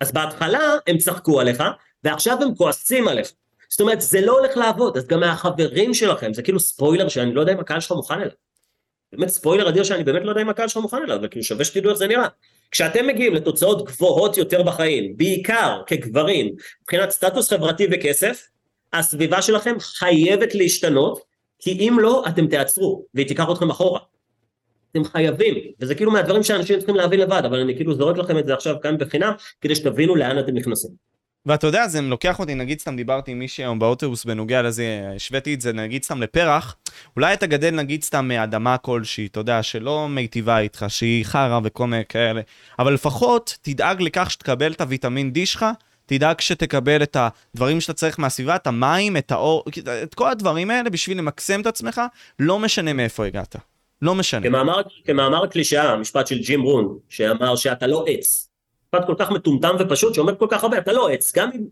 אז 0.00 0.12
בהתחלה 0.12 0.60
הם 0.86 0.98
צחקו 0.98 1.40
עליך, 1.40 1.62
ועכשיו 2.04 2.42
הם 2.42 2.54
כועסים 2.54 3.08
עליך. 3.08 3.32
זאת 3.68 3.80
אומרת, 3.80 4.00
זה 4.00 4.20
לא 4.20 4.38
הולך 4.38 4.56
לעבוד, 4.56 4.96
אז 4.96 5.06
גם 5.06 5.20
מהחברים 5.20 5.94
שלכם, 5.94 6.34
זה 6.34 6.42
כאילו 6.42 6.60
ספוילר 6.60 7.08
שאני 7.08 7.34
לא 7.34 7.40
יודע 7.40 7.52
אם 7.52 7.60
הקהל 7.60 7.80
שלך 7.80 7.92
מוכן 7.92 8.14
אליו. 8.14 8.43
באמת 9.16 9.28
ספוילר 9.28 9.68
אדיר 9.68 9.84
שאני 9.84 10.04
באמת 10.04 10.22
לא 10.24 10.30
יודע 10.30 10.42
אם 10.42 10.48
הקהל 10.48 10.68
שלך 10.68 10.82
מוכן 10.82 11.02
אליו, 11.04 11.18
וכאילו 11.22 11.44
שווה 11.44 11.64
שתדעו 11.64 11.90
איך 11.90 11.98
זה 11.98 12.06
נראה. 12.06 12.28
כשאתם 12.70 13.06
מגיעים 13.06 13.34
לתוצאות 13.34 13.84
גבוהות 13.84 14.36
יותר 14.36 14.62
בחיים, 14.62 15.16
בעיקר 15.16 15.82
כגברים, 15.86 16.54
מבחינת 16.82 17.10
סטטוס 17.10 17.50
חברתי 17.50 17.86
וכסף, 17.92 18.48
הסביבה 18.92 19.42
שלכם 19.42 19.76
חייבת 19.80 20.54
להשתנות, 20.54 21.20
כי 21.58 21.88
אם 21.88 21.98
לא, 22.00 22.24
אתם 22.28 22.46
תעצרו, 22.46 23.04
והיא 23.14 23.28
תיקח 23.28 23.44
אתכם 23.52 23.70
אחורה. 23.70 24.00
אתם 24.90 25.04
חייבים, 25.04 25.54
וזה 25.80 25.94
כאילו 25.94 26.10
מהדברים 26.10 26.42
שאנשים 26.42 26.78
צריכים 26.78 26.96
להבין 26.96 27.20
לבד, 27.20 27.42
אבל 27.44 27.60
אני 27.60 27.76
כאילו 27.76 27.94
זורק 27.94 28.16
לכם 28.16 28.38
את 28.38 28.46
זה 28.46 28.54
עכשיו 28.54 28.74
כאן 28.82 28.98
בחינם, 28.98 29.32
כדי 29.60 29.74
שתבינו 29.74 30.16
לאן 30.16 30.38
אתם 30.38 30.54
נכנסים. 30.54 31.13
ואתה 31.46 31.66
יודע, 31.66 31.88
זה 31.88 32.00
לוקח 32.00 32.38
אותי, 32.38 32.54
נגיד 32.54 32.80
סתם 32.80 32.96
דיברתי 32.96 33.30
עם 33.30 33.38
מישהי 33.38 33.64
היום 33.64 33.78
באוטובוס 33.78 34.24
בנוגע 34.24 34.62
לזה, 34.62 35.10
השוויתי 35.16 35.54
את 35.54 35.60
זה 35.60 35.72
נגיד 35.72 36.02
סתם 36.02 36.22
לפרח, 36.22 36.76
אולי 37.16 37.34
אתה 37.34 37.46
גדל 37.46 37.70
נגיד 37.70 38.02
סתם 38.02 38.28
מאדמה 38.28 38.78
כלשהי, 38.78 39.26
אתה 39.26 39.40
יודע, 39.40 39.62
שלא 39.62 40.08
מיטיבה 40.08 40.58
איתך, 40.58 40.84
שהיא 40.88 41.24
חרא 41.24 41.60
וכל 41.64 41.86
מיני 41.86 42.02
כאלה, 42.08 42.40
אבל 42.78 42.94
לפחות 42.94 43.58
תדאג 43.62 44.02
לכך 44.02 44.30
שתקבל 44.30 44.72
את 44.72 44.80
הוויטמין 44.80 45.32
D 45.34 45.46
שלך, 45.46 45.66
תדאג 46.06 46.40
שתקבל 46.40 47.02
את 47.02 47.16
הדברים 47.54 47.80
שאתה 47.80 47.92
צריך 47.92 48.18
מהסביבה, 48.18 48.56
את 48.56 48.66
המים, 48.66 49.16
את 49.16 49.32
האור, 49.32 49.64
את 50.02 50.14
כל 50.14 50.30
הדברים 50.30 50.70
האלה 50.70 50.90
בשביל 50.90 51.18
למקסם 51.18 51.60
את 51.60 51.66
עצמך, 51.66 52.00
לא 52.38 52.58
משנה 52.58 52.92
מאיפה 52.92 53.26
הגעת. 53.26 53.56
לא 54.02 54.14
משנה. 54.14 54.42
כמאמר, 54.42 54.82
כמאמר 55.04 55.46
קלישאה, 55.46 55.92
המשפט 55.92 56.26
של 56.26 56.38
ג'ים 56.38 56.62
רון, 56.62 56.98
שאמר 57.08 57.56
שאתה 57.56 57.86
לא 57.86 58.04
עץ, 58.08 58.48
משפט 58.94 59.06
כל 59.06 59.14
כך 59.18 59.30
מטומטם 59.30 59.76
ופשוט 59.78 60.14
שאומר 60.14 60.36
כל 60.36 60.46
כך 60.50 60.62
הרבה, 60.64 60.78
אתה 60.78 60.92
לא 60.92 61.08
עץ, 61.08 61.32
גם 61.36 61.50
אם 61.54 61.64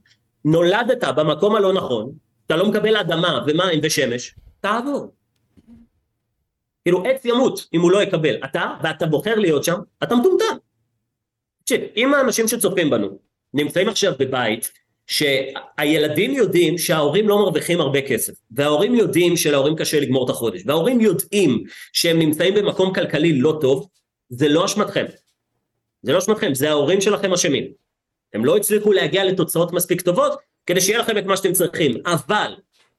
נולדת 0.44 1.04
במקום 1.04 1.56
הלא 1.56 1.72
נכון, 1.72 2.12
אתה 2.46 2.56
לא 2.56 2.66
מקבל 2.66 2.96
אדמה 2.96 3.44
ומים 3.46 3.80
ושמש, 3.82 4.34
תעבור. 4.60 5.12
כאילו 6.84 7.04
עץ 7.06 7.24
ימות 7.24 7.68
אם 7.74 7.80
הוא 7.80 7.92
לא 7.92 8.02
יקבל, 8.02 8.36
אתה, 8.44 8.74
ואתה 8.82 9.06
בוחר 9.06 9.34
להיות 9.34 9.64
שם, 9.64 9.78
אתה 10.02 10.14
מטומטם. 10.14 10.56
תקשיב, 11.62 11.80
אם 11.96 12.14
האנשים 12.14 12.48
שצופים 12.48 12.90
בנו 12.90 13.08
נמצאים 13.54 13.88
עכשיו 13.88 14.12
בבית 14.18 14.72
שהילדים 15.06 16.30
יודעים 16.30 16.78
שההורים 16.78 17.28
לא 17.28 17.38
מרוויחים 17.38 17.80
הרבה 17.80 18.02
כסף, 18.02 18.32
וההורים 18.50 18.94
יודעים 18.94 19.36
שלהורים 19.36 19.76
קשה 19.76 20.00
לגמור 20.00 20.24
את 20.24 20.30
החודש, 20.30 20.62
וההורים 20.66 21.00
יודעים 21.00 21.64
שהם 21.92 22.18
נמצאים 22.18 22.54
במקום 22.54 22.94
כלכלי 22.94 23.38
לא 23.38 23.58
טוב, 23.60 23.88
זה 24.28 24.48
לא 24.48 24.64
אשמתכם. 24.64 25.04
זה 26.02 26.12
לא 26.12 26.18
אשמתכם, 26.18 26.54
זה 26.54 26.70
ההורים 26.70 27.00
שלכם 27.00 27.32
אשמים. 27.32 27.64
הם 28.34 28.44
לא 28.44 28.56
הצליחו 28.56 28.92
להגיע 28.92 29.24
לתוצאות 29.24 29.72
מספיק 29.72 30.00
טובות 30.00 30.32
כדי 30.66 30.80
שיהיה 30.80 30.98
לכם 30.98 31.18
את 31.18 31.26
מה 31.26 31.36
שאתם 31.36 31.52
צריכים, 31.52 31.96
אבל, 32.06 32.54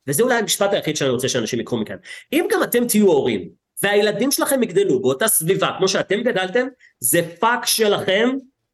וזה 0.07 0.23
אולי 0.23 0.35
המשפט 0.35 0.73
היחיד 0.73 0.95
שאני 0.95 1.09
רוצה 1.09 1.29
שאנשים 1.29 1.59
יקחו 1.59 1.77
מכאן, 1.77 1.97
אם 2.33 2.45
גם 2.51 2.63
אתם 2.63 2.87
תהיו 2.87 3.07
הורים, 3.07 3.49
והילדים 3.83 4.31
שלכם 4.31 4.63
יגדלו 4.63 5.01
באותה 5.01 5.27
סביבה 5.27 5.71
כמו 5.77 5.87
שאתם 5.87 6.21
גדלתם, 6.21 6.67
זה 6.99 7.21
fuck 7.39 7.65
שלכם, 7.65 8.29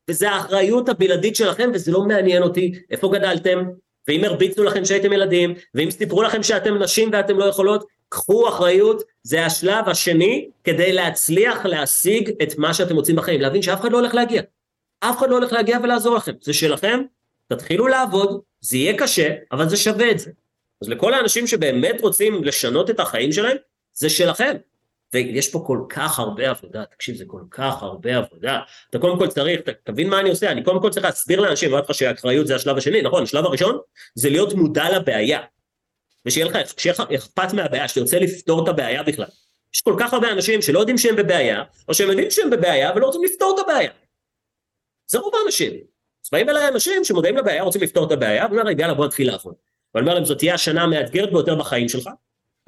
וזה 0.10 0.30
האחריות 0.30 0.90
הבלעדית 0.90 1.36
שלכם, 1.36 1.70
וזה 1.74 1.92
לא 1.92 2.04
מעניין 2.04 2.44
אותי 2.44 2.74
איפה 2.92 3.10
גדלתם, 3.14 3.64
ואם 4.08 4.24
הרביצו 4.24 4.64
לכם 4.64 4.86
שהייתם 4.86 5.14
ילדים, 5.14 5.54
ואם 5.76 5.92
סיפרו 5.92 6.22
לכם 6.22 6.44
שאתם 6.44 6.78
נשים 6.78 7.10
ואתם 7.14 7.38
לא 7.38 7.46
יכולות, 7.46 7.86
קחו 8.10 8.50
אחריות, 8.50 9.04
זה 9.24 9.46
השלב 9.46 9.90
השני 9.90 10.50
כדי 10.64 10.94
להצליח 10.94 11.66
להשיג 11.66 12.32
את 12.44 12.58
מה 12.58 12.74
שאתם 12.74 12.96
רוצים 12.96 13.16
בחיים, 13.16 13.42
להבין 13.42 13.62
שאף 13.62 13.82
אחד 13.82 13.92
לא 13.92 13.98
הולך 13.98 14.16
להגיע. 14.16 14.42
אף 15.00 15.18
אחד 15.18 15.30
לא 15.30 15.36
הולך 15.36 15.54
להגיע 15.54 15.78
ולעזור 15.84 16.16
לכם, 16.16 16.32
זה 16.42 16.54
שלכם, 16.54 17.00
תתחילו 17.48 17.88
לעבוד, 17.88 18.42
זה 18.62 18.78
יהיה 18.78 18.98
קשה, 18.98 19.36
אבל 19.52 19.70
זה 19.70 19.78
שווה 19.78 20.12
את 20.12 20.20
זה. 20.20 20.32
אז 20.82 20.90
לכל 20.90 21.14
האנשים 21.14 21.48
שבאמת 21.48 22.02
רוצים 22.02 22.44
לשנות 22.44 22.90
את 22.90 23.00
החיים 23.00 23.32
שלהם, 23.32 23.58
זה 23.94 24.10
שלכם. 24.10 24.56
ויש 25.14 25.52
פה 25.52 25.64
כל 25.68 25.80
כך 25.90 26.20
הרבה 26.20 26.50
עבודה, 26.50 26.86
תקשיב, 26.86 27.16
זה 27.16 27.24
כל 27.28 27.42
כך 27.52 27.84
הרבה 27.84 28.18
עבודה. 28.18 28.60
אתה 28.90 29.00
קודם 29.00 29.20
כל 29.20 29.28
צריך, 29.28 29.62
תבין 29.84 30.10
מה 30.10 30.20
אני 30.20 30.30
עושה, 30.30 30.52
אני 30.52 30.64
קודם 30.64 30.82
כל 30.82 30.90
צריך 30.90 31.06
להסביר 31.06 31.40
לאנשים, 31.40 31.74
אמרתי 31.74 31.92
לך 31.92 31.98
שהאחריות 31.98 32.48
זה 32.48 32.56
השלב 32.56 32.78
השני, 32.78 33.02
נכון, 33.02 33.24
השלב 33.24 33.46
הראשון 33.46 33.78
זה 34.16 34.30
להיות 34.30 34.54
מודע 34.54 34.98
לבעיה. 34.98 35.40
ושיהיה 36.26 36.46
לך, 36.46 36.56
לך 36.86 37.04
אכפת 37.16 37.54
מהבעיה, 37.54 37.88
שתרצה 37.88 38.20
לפתור 38.20 38.64
את 38.64 38.68
הבעיה 38.68 39.04
בכלל. 39.04 39.26
יש 39.76 39.82
כל 39.82 39.96
כך 40.00 40.14
הרבה 40.14 40.32
אנשים 40.32 40.62
שלא 40.62 40.80
יודעים 40.80 40.98
שהם 40.98 41.16
בבעיה, 41.16 41.64
או 41.88 41.94
שהם 41.94 42.10
יודעים 42.10 42.32
שהם 42.32 42.50
בבעיה 42.50 42.92
ולא 42.96 43.06
רוצים 43.06 43.24
לפתור 43.24 43.56
את 43.56 43.66
הבעיה. 43.66 43.92
זה 45.12 45.20
רוב 45.20 45.34
האנשים. 45.36 45.74
אז 46.26 46.30
באים 46.32 46.50
אליי 46.50 46.68
אנשים 46.68 47.04
שמודעים 47.04 47.38
לבעיה, 47.38 47.64
רוצים 47.64 47.82
לפתור 47.82 48.08
את 48.08 48.12
הבעיה, 48.12 48.46
ואומרים 48.46 48.66
להם, 48.66 48.80
יאללה 48.80 48.94
בוא 48.94 49.06
נתחיל 49.06 49.28
לעבוד. 49.28 49.54
ואני 49.96 50.06
אומר 50.06 50.14
להם, 50.14 50.26
זאת 50.26 50.38
תהיה 50.38 50.54
השנה 50.54 50.84
המאתגרת 50.84 51.32
ביותר 51.32 51.56
בחיים 51.56 51.90
שלך, 51.90 52.10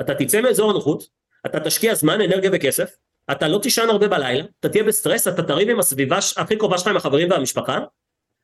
אתה 0.01 0.15
תצא 0.15 0.41
מאזור 0.41 0.69
הנוחות, 0.69 1.09
אתה 1.45 1.59
תשקיע 1.59 1.95
זמן, 1.95 2.21
אנרגיה 2.21 2.49
וכסף, 2.53 2.95
אתה 3.31 3.47
לא 3.47 3.59
תישן 3.59 3.89
הרבה 3.89 4.07
בלילה, 4.07 4.43
אתה 4.59 4.69
תהיה 4.69 4.83
בסטרס, 4.83 5.27
אתה 5.27 5.43
תריב 5.43 5.69
עם 5.69 5.79
הסביבה 5.79 6.17
הכי 6.37 6.55
קרובה 6.55 6.77
שלך 6.77 6.87
עם 6.87 6.97
החברים 6.97 7.31
והמשפחה, 7.31 7.79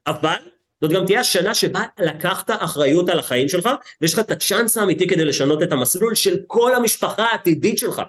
אבל 0.08 0.38
זאת 0.82 0.92
גם 0.92 1.06
תהיה 1.06 1.20
השנה 1.20 1.54
שבה 1.54 1.84
לקחת 2.00 2.50
אחריות 2.50 3.10
על 3.10 3.20
החיים 3.20 3.50
שלך, 3.50 3.70
ויש 4.02 4.14
לך 4.14 4.20
את 4.20 4.32
הצ'אנס 4.32 4.78
האמיתי 4.78 5.08
כדי 5.08 5.26
לשנות 5.26 5.64
את 5.64 5.72
המסלול 5.72 6.16
של 6.16 6.38
כל 6.48 6.76
המשפחה 6.76 7.24
העתידית 7.24 7.78
שלך. 7.78 8.02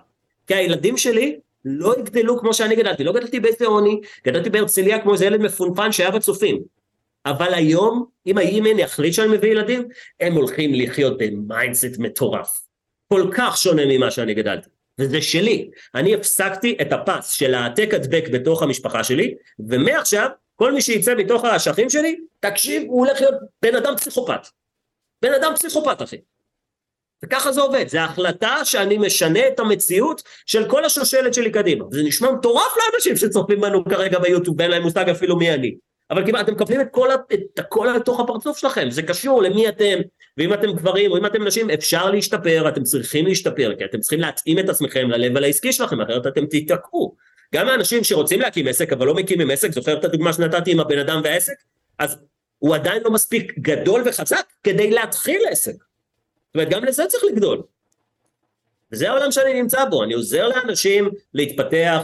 כי 0.47 0.55
הילדים 0.55 0.97
שלי 0.97 1.39
לא 1.65 1.95
יגדלו 1.99 2.39
כמו 2.39 2.55
שאני 2.55 2.77
גדלתי, 2.77 3.05
לא 3.05 3.13
גדלתי 3.13 3.41
באיזה 3.41 3.67
עוני, 3.67 4.01
גדלתי 4.27 4.51
בהרצליה 4.51 5.03
כמו 5.03 5.13
איזה 5.13 5.27
ילד 5.27 5.41
מפונפן 5.41 5.93
שהיה 5.93 6.11
בצופים. 6.11 6.63
אבל 7.27 7.55
היום, 7.55 8.05
אם 8.27 8.39
הימין 8.39 8.79
יחליט 8.79 9.15
שאני 9.15 9.37
מביא 9.37 9.51
ילדים, 9.51 9.89
הם 10.21 10.33
הולכים 10.33 10.75
לחיות 10.75 11.19
ב 11.19 11.29
mindset 11.29 11.99
מטורף. 11.99 12.61
כל 13.13 13.31
כך 13.33 13.57
שונה 13.57 13.83
ממה 13.87 14.11
שאני 14.11 14.35
גדלתי. 14.35 14.69
וזה 14.99 15.23
שלי. 15.23 15.71
אני 15.95 16.15
הפסקתי 16.15 16.77
את 16.81 16.93
הפס 16.93 17.31
של 17.31 17.55
העתק 17.55 17.95
הדבק 17.95 18.25
בתוך 18.33 18.63
המשפחה 18.63 19.05
שלי, 19.05 19.35
ומעכשיו 19.69 20.29
כל 20.59 20.73
מי 20.73 20.81
שיצא 20.81 21.15
מתוך 21.15 21.45
האשכים 21.45 21.91
שלי, 21.91 22.17
תקשיב, 22.41 22.83
הוא 22.89 23.07
הולך 23.07 23.21
להיות 23.21 23.35
בן 23.63 23.77
אדם 23.77 23.97
פסיכופת. 23.97 24.41
בן 25.23 25.33
אדם 25.33 25.53
פסיכופת, 25.55 26.03
אחי. 26.03 26.17
וככה 27.25 27.53
זה 27.53 27.61
עובד, 27.61 27.89
זו 27.89 27.99
החלטה 27.99 28.65
שאני 28.65 28.99
משנה 28.99 29.49
את 29.49 29.61
המציאות 29.61 30.23
של 30.47 30.71
כל 30.71 30.85
השושלת 30.85 31.35
שלי 31.35 31.51
קדימה. 31.51 31.85
זה 31.91 32.03
נשמע 32.03 32.31
מטורף 32.31 32.73
לאנשים 32.77 33.17
שצופים 33.17 33.61
בנו 33.61 33.85
כרגע 33.85 34.19
ביוטיוב 34.19 34.57
ואין 34.59 34.71
להם 34.71 34.83
מושג 34.83 35.09
אפילו 35.09 35.37
מי 35.37 35.55
אני. 35.55 35.75
אבל 36.11 36.27
כמעט 36.27 36.45
אתם 36.45 36.53
מקבלים 36.53 36.81
את 36.81 36.87
כל, 36.91 37.09
את 37.15 37.59
הכל 37.59 37.89
לתוך 37.97 38.21
הפרצוף 38.21 38.59
שלכם, 38.59 38.91
זה 38.91 39.03
קשור 39.03 39.43
למי 39.43 39.69
אתם, 39.69 39.99
ואם 40.37 40.55
אתם 40.55 40.73
גברים 40.73 41.11
או 41.11 41.19
אם 41.19 41.27
אתם 41.27 41.45
נשים, 41.45 41.71
אפשר 41.71 42.11
להשתפר, 42.11 42.69
אתם 42.69 42.83
צריכים 42.83 43.27
להשתפר, 43.27 43.75
כי 43.79 43.85
אתם 43.85 44.01
צריכים 44.01 44.21
להתאים 44.21 44.59
את 44.59 44.69
עצמכם 44.69 45.11
ל 45.11 45.45
העסקי 45.45 45.73
שלכם, 45.73 46.01
אחרת 46.01 46.27
אתם 46.27 46.47
תיתקעו. 46.47 47.17
גם 47.55 47.69
האנשים 47.69 48.05
שרוצים 48.05 48.41
להקים 48.41 48.69
עסק 48.69 48.93
אבל 48.93 49.07
לא 49.07 49.15
מקימים 49.15 49.51
עסק, 49.51 49.73
זוכר 49.73 49.99
את 49.99 50.05
הדוגמה 50.05 50.33
שנתתי 50.33 50.73
עם 50.73 50.81
הבן 50.81 50.99
אדם 50.99 51.21
והעסק? 51.25 51.55
אז 51.99 52.17
הוא 52.59 52.75
עדיין 52.75 53.03
לא 53.03 53.11
מספיק 53.11 53.59
גדול 53.59 54.03
וחזק 54.07 54.47
כדי 54.63 54.91
להתחיל 54.91 55.41
עסק. 55.51 55.73
זאת 55.73 56.55
אומרת, 56.55 56.69
גם 56.69 56.85
לזה 56.85 57.07
צריך 57.07 57.25
לגדול. 57.33 57.63
וזה 58.93 59.11
העולם 59.11 59.33
שאני 59.33 59.63
נמצא 59.63 59.85
בו, 59.85 60.05
אני 60.05 60.15
עוזר 60.15 60.49
לאנשים 60.49 61.11
להתפתח, 61.35 62.03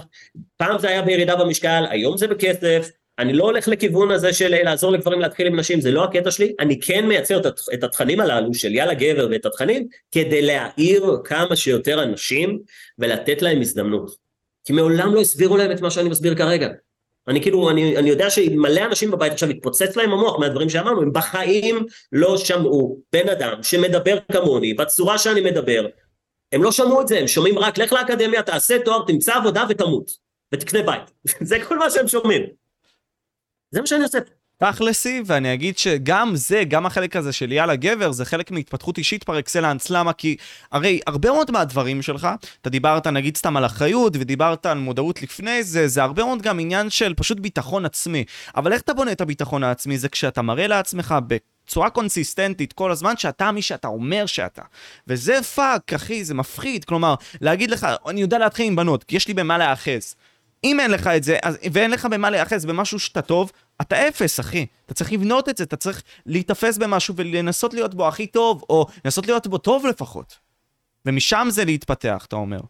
פעם 0.56 0.78
זה 0.78 0.88
היה 0.88 1.02
בירידה 1.02 1.36
במשקל, 1.36 1.84
היום 1.90 2.16
זה 2.16 2.28
בכסף, 2.28 2.90
אני 3.18 3.32
לא 3.32 3.44
הולך 3.44 3.68
לכיוון 3.68 4.10
הזה 4.10 4.32
של 4.32 4.62
לעזור 4.64 4.92
לגברים 4.92 5.20
להתחיל 5.20 5.46
עם 5.46 5.56
נשים, 5.56 5.80
זה 5.80 5.90
לא 5.90 6.04
הקטע 6.04 6.30
שלי, 6.30 6.54
אני 6.60 6.80
כן 6.80 7.06
מייצר 7.06 7.40
את 7.74 7.84
התכנים 7.84 8.20
הללו 8.20 8.54
של 8.54 8.74
יאללה 8.74 8.94
גבר 8.94 9.28
ואת 9.30 9.46
התכנים, 9.46 9.88
כדי 10.12 10.42
להעיר 10.42 11.16
כמה 11.24 11.56
שיותר 11.56 12.02
אנשים 12.02 12.58
ולתת 12.98 13.42
להם 13.42 13.60
הזדמנות. 13.60 14.23
כי 14.64 14.72
מעולם 14.72 15.14
לא 15.14 15.20
הסבירו 15.20 15.56
להם 15.56 15.72
את 15.72 15.80
מה 15.80 15.90
שאני 15.90 16.08
מסביר 16.08 16.34
כרגע. 16.34 16.68
אני 17.28 17.42
כאילו, 17.42 17.70
אני, 17.70 17.96
אני 17.96 18.10
יודע 18.10 18.30
שמלא 18.30 18.80
אנשים 18.84 19.10
בבית 19.10 19.32
עכשיו 19.32 19.48
התפוצץ 19.48 19.96
להם 19.96 20.12
המוח 20.12 20.38
מהדברים 20.38 20.68
שאמרנו, 20.68 21.02
הם 21.02 21.12
בחיים 21.12 21.86
לא 22.12 22.36
שמעו 22.36 23.00
בן 23.12 23.28
אדם 23.28 23.62
שמדבר 23.62 24.18
כמוני, 24.32 24.74
בצורה 24.74 25.18
שאני 25.18 25.40
מדבר, 25.40 25.86
הם 26.52 26.62
לא 26.62 26.72
שמעו 26.72 27.00
את 27.00 27.08
זה, 27.08 27.18
הם 27.18 27.26
שומעים 27.26 27.58
רק 27.58 27.78
לך 27.78 27.92
לאקדמיה, 27.92 28.42
תעשה 28.42 28.78
תואר, 28.84 29.06
תמצא 29.06 29.34
עבודה 29.34 29.64
ותמות, 29.68 30.10
ותקנה 30.54 30.82
בית. 30.82 31.02
זה 31.48 31.56
כל 31.68 31.78
מה 31.78 31.90
שהם 31.90 32.08
שומעים. 32.08 32.42
זה 33.70 33.80
מה 33.80 33.86
שאני 33.86 34.02
עושה. 34.02 34.18
תכלסי, 34.58 35.22
ואני 35.26 35.54
אגיד 35.54 35.78
שגם 35.78 36.36
זה, 36.36 36.62
גם 36.68 36.86
החלק 36.86 37.16
הזה 37.16 37.32
של 37.32 37.52
יאללה 37.52 37.76
גבר, 37.76 38.12
זה 38.12 38.24
חלק 38.24 38.50
מהתפתחות 38.50 38.98
אישית 38.98 39.24
פר 39.24 39.38
אקסלנס, 39.38 39.90
למה? 39.90 40.12
כי 40.12 40.36
הרי 40.72 41.00
הרבה 41.06 41.30
מאוד 41.30 41.50
מהדברים 41.50 42.02
שלך, 42.02 42.28
אתה 42.60 42.70
דיברת 42.70 43.06
נגיד 43.06 43.36
סתם 43.36 43.56
על 43.56 43.66
אחריות, 43.66 44.16
ודיברת 44.16 44.66
על 44.66 44.78
מודעות 44.78 45.22
לפני 45.22 45.62
זה, 45.62 45.88
זה 45.88 46.02
הרבה 46.02 46.24
מאוד 46.24 46.42
גם 46.42 46.60
עניין 46.60 46.90
של 46.90 47.14
פשוט 47.16 47.40
ביטחון 47.40 47.84
עצמי. 47.84 48.24
אבל 48.56 48.72
איך 48.72 48.82
אתה 48.82 48.94
בונה 48.94 49.12
את 49.12 49.20
הביטחון 49.20 49.64
העצמי? 49.64 49.98
זה 49.98 50.08
כשאתה 50.08 50.42
מראה 50.42 50.66
לעצמך 50.66 51.14
בצורה 51.26 51.90
קונסיסטנטית 51.90 52.72
כל 52.72 52.90
הזמן 52.90 53.16
שאתה 53.16 53.52
מי 53.52 53.62
שאתה 53.62 53.88
אומר 53.88 54.26
שאתה. 54.26 54.62
וזה 55.06 55.42
fuck, 55.42 55.92
אחי, 55.92 56.24
זה 56.24 56.34
מפחיד. 56.34 56.84
כלומר, 56.84 57.14
להגיד 57.40 57.70
לך, 57.70 57.86
אני 58.08 58.20
יודע 58.20 58.38
להתחיל 58.38 58.66
עם 58.66 58.76
בנות, 58.76 59.04
כי 59.04 59.16
יש 59.16 59.28
לי 59.28 59.34
במה 59.34 59.58
להיאחז. 59.58 60.14
אם 60.64 60.80
אין 60.80 60.90
לך 60.90 61.06
את 61.06 61.24
זה, 61.24 61.38
אז, 61.42 61.58
ואין 61.72 61.90
לך 61.90 62.06
במה 62.06 62.30
להיאחז 62.30 62.64
במשהו 62.64 62.98
שאתה 62.98 63.22
טוב, 63.22 63.52
אתה 63.80 64.08
אפס, 64.08 64.40
אחי. 64.40 64.66
אתה 64.86 64.94
צריך 64.94 65.12
לבנות 65.12 65.48
את 65.48 65.56
זה, 65.56 65.64
אתה 65.64 65.76
צריך 65.76 66.02
להיתפס 66.26 66.78
במשהו 66.78 67.16
ולנסות 67.16 67.74
להיות 67.74 67.94
בו 67.94 68.08
הכי 68.08 68.26
טוב, 68.26 68.64
או 68.68 68.86
לנסות 69.04 69.26
להיות 69.26 69.46
בו 69.46 69.58
טוב 69.58 69.86
לפחות. 69.86 70.38
ומשם 71.06 71.46
זה 71.50 71.64
להתפתח, 71.64 72.24
אתה 72.28 72.36
אומר. 72.36 72.60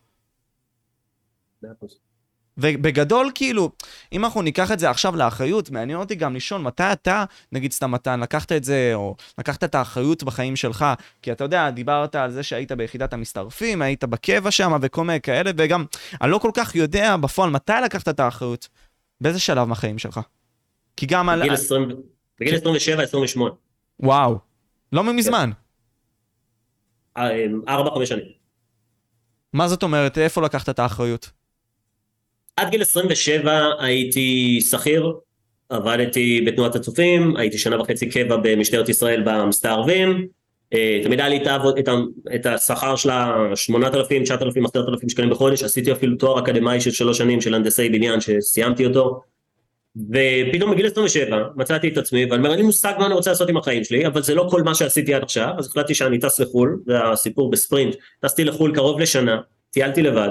ובגדול, 2.58 3.30
כאילו, 3.34 3.70
אם 4.12 4.24
אנחנו 4.24 4.42
ניקח 4.42 4.72
את 4.72 4.78
זה 4.78 4.90
עכשיו 4.90 5.16
לאחריות, 5.16 5.70
מעניין 5.70 5.98
אותי 5.98 6.14
גם 6.14 6.36
לשאול 6.36 6.60
מתי 6.60 6.92
אתה, 6.92 7.24
נגיד 7.52 7.72
סתם 7.72 7.90
מתן, 7.90 8.20
לקחת 8.20 8.52
את 8.52 8.64
זה, 8.64 8.90
או 8.94 9.16
לקחת 9.38 9.64
את 9.64 9.74
האחריות 9.74 10.22
בחיים 10.22 10.56
שלך, 10.56 10.84
כי 11.22 11.32
אתה 11.32 11.44
יודע, 11.44 11.70
דיברת 11.70 12.14
על 12.14 12.30
זה 12.30 12.42
שהיית 12.42 12.72
ביחידת 12.72 13.12
המסתערפים, 13.12 13.82
היית 13.82 14.04
בקבע 14.04 14.50
שם 14.50 14.78
וכל 14.82 15.04
מיני 15.04 15.20
כאלה, 15.20 15.50
וגם, 15.56 15.84
אני 16.22 16.30
לא 16.30 16.38
כל 16.38 16.50
כך 16.54 16.74
יודע 16.74 17.16
בפועל 17.16 17.50
מתי 17.50 17.72
לקחת 17.84 18.08
את 18.08 18.20
האחריות, 18.20 18.68
באיזה 19.20 19.40
שלב 19.40 19.68
מהחיים 19.68 19.98
שלך? 19.98 20.20
כי 20.96 21.06
גם 21.06 21.26
בגיל 21.26 21.50
על... 21.50 21.54
20, 21.54 21.88
בגיל 22.40 22.54
27-28. 22.54 23.40
וואו, 24.00 24.38
לא 24.92 25.04
מזמן. 25.04 25.50
אה, 27.16 27.46
ארבע, 27.68 27.90
חמש 27.94 28.08
שנים. 28.08 28.24
מה 29.52 29.68
זאת 29.68 29.82
אומרת? 29.82 30.18
איפה 30.18 30.42
לקחת 30.42 30.68
את 30.68 30.78
האחריות? 30.78 31.30
עד 32.56 32.70
גיל 32.70 32.82
27 32.82 33.70
הייתי 33.78 34.60
שכיר, 34.60 35.12
עבדתי 35.68 36.44
בתנועת 36.46 36.74
הצופים, 36.74 37.36
הייתי 37.36 37.58
שנה 37.58 37.80
וחצי 37.80 38.08
קבע 38.10 38.36
במשטרת 38.36 38.88
ישראל 38.88 39.22
במסתערבים, 39.24 40.28
אה, 40.74 41.00
תמיד 41.02 41.20
היה 41.20 41.28
לי 41.28 41.44
את, 41.78 41.88
את 42.34 42.46
השכר 42.46 42.96
של 42.96 43.10
ה-8,000, 43.10 44.22
9,000, 44.24 44.66
10,000 44.66 45.08
שקלים 45.08 45.30
בחודש, 45.30 45.62
עשיתי 45.62 45.92
אפילו 45.92 46.16
תואר 46.16 46.38
אקדמאי 46.38 46.80
של 46.80 46.90
שלוש 46.90 47.18
שנים 47.18 47.40
של 47.40 47.54
הנדסי 47.54 47.88
בניין 47.88 48.20
שסיימתי 48.20 48.86
אותו, 48.86 49.20
ופתאום 49.96 50.70
בגיל 50.70 50.86
27 50.86 51.44
מצאתי 51.56 51.88
את 51.88 51.96
עצמי 51.98 52.24
ואני 52.24 52.36
אומר 52.36 52.50
אין 52.50 52.58
לי 52.58 52.64
מושג 52.64 52.94
מה 52.98 53.06
אני 53.06 53.14
רוצה 53.14 53.30
לעשות 53.30 53.48
עם 53.48 53.56
החיים 53.56 53.84
שלי 53.84 54.06
אבל 54.06 54.22
זה 54.22 54.34
לא 54.34 54.46
כל 54.50 54.62
מה 54.62 54.74
שעשיתי 54.74 55.14
עד 55.14 55.22
עכשיו 55.22 55.54
אז 55.58 55.66
החלטתי 55.66 55.94
שאני 55.94 56.18
טס 56.18 56.40
לחו"ל 56.40 56.82
זה 56.86 57.04
הסיפור 57.04 57.50
בספרינט. 57.50 57.96
טסתי 58.20 58.44
לחו"ל 58.44 58.74
קרוב 58.74 59.00
לשנה 59.00 59.40
טיילתי 59.70 60.02
לבד 60.02 60.28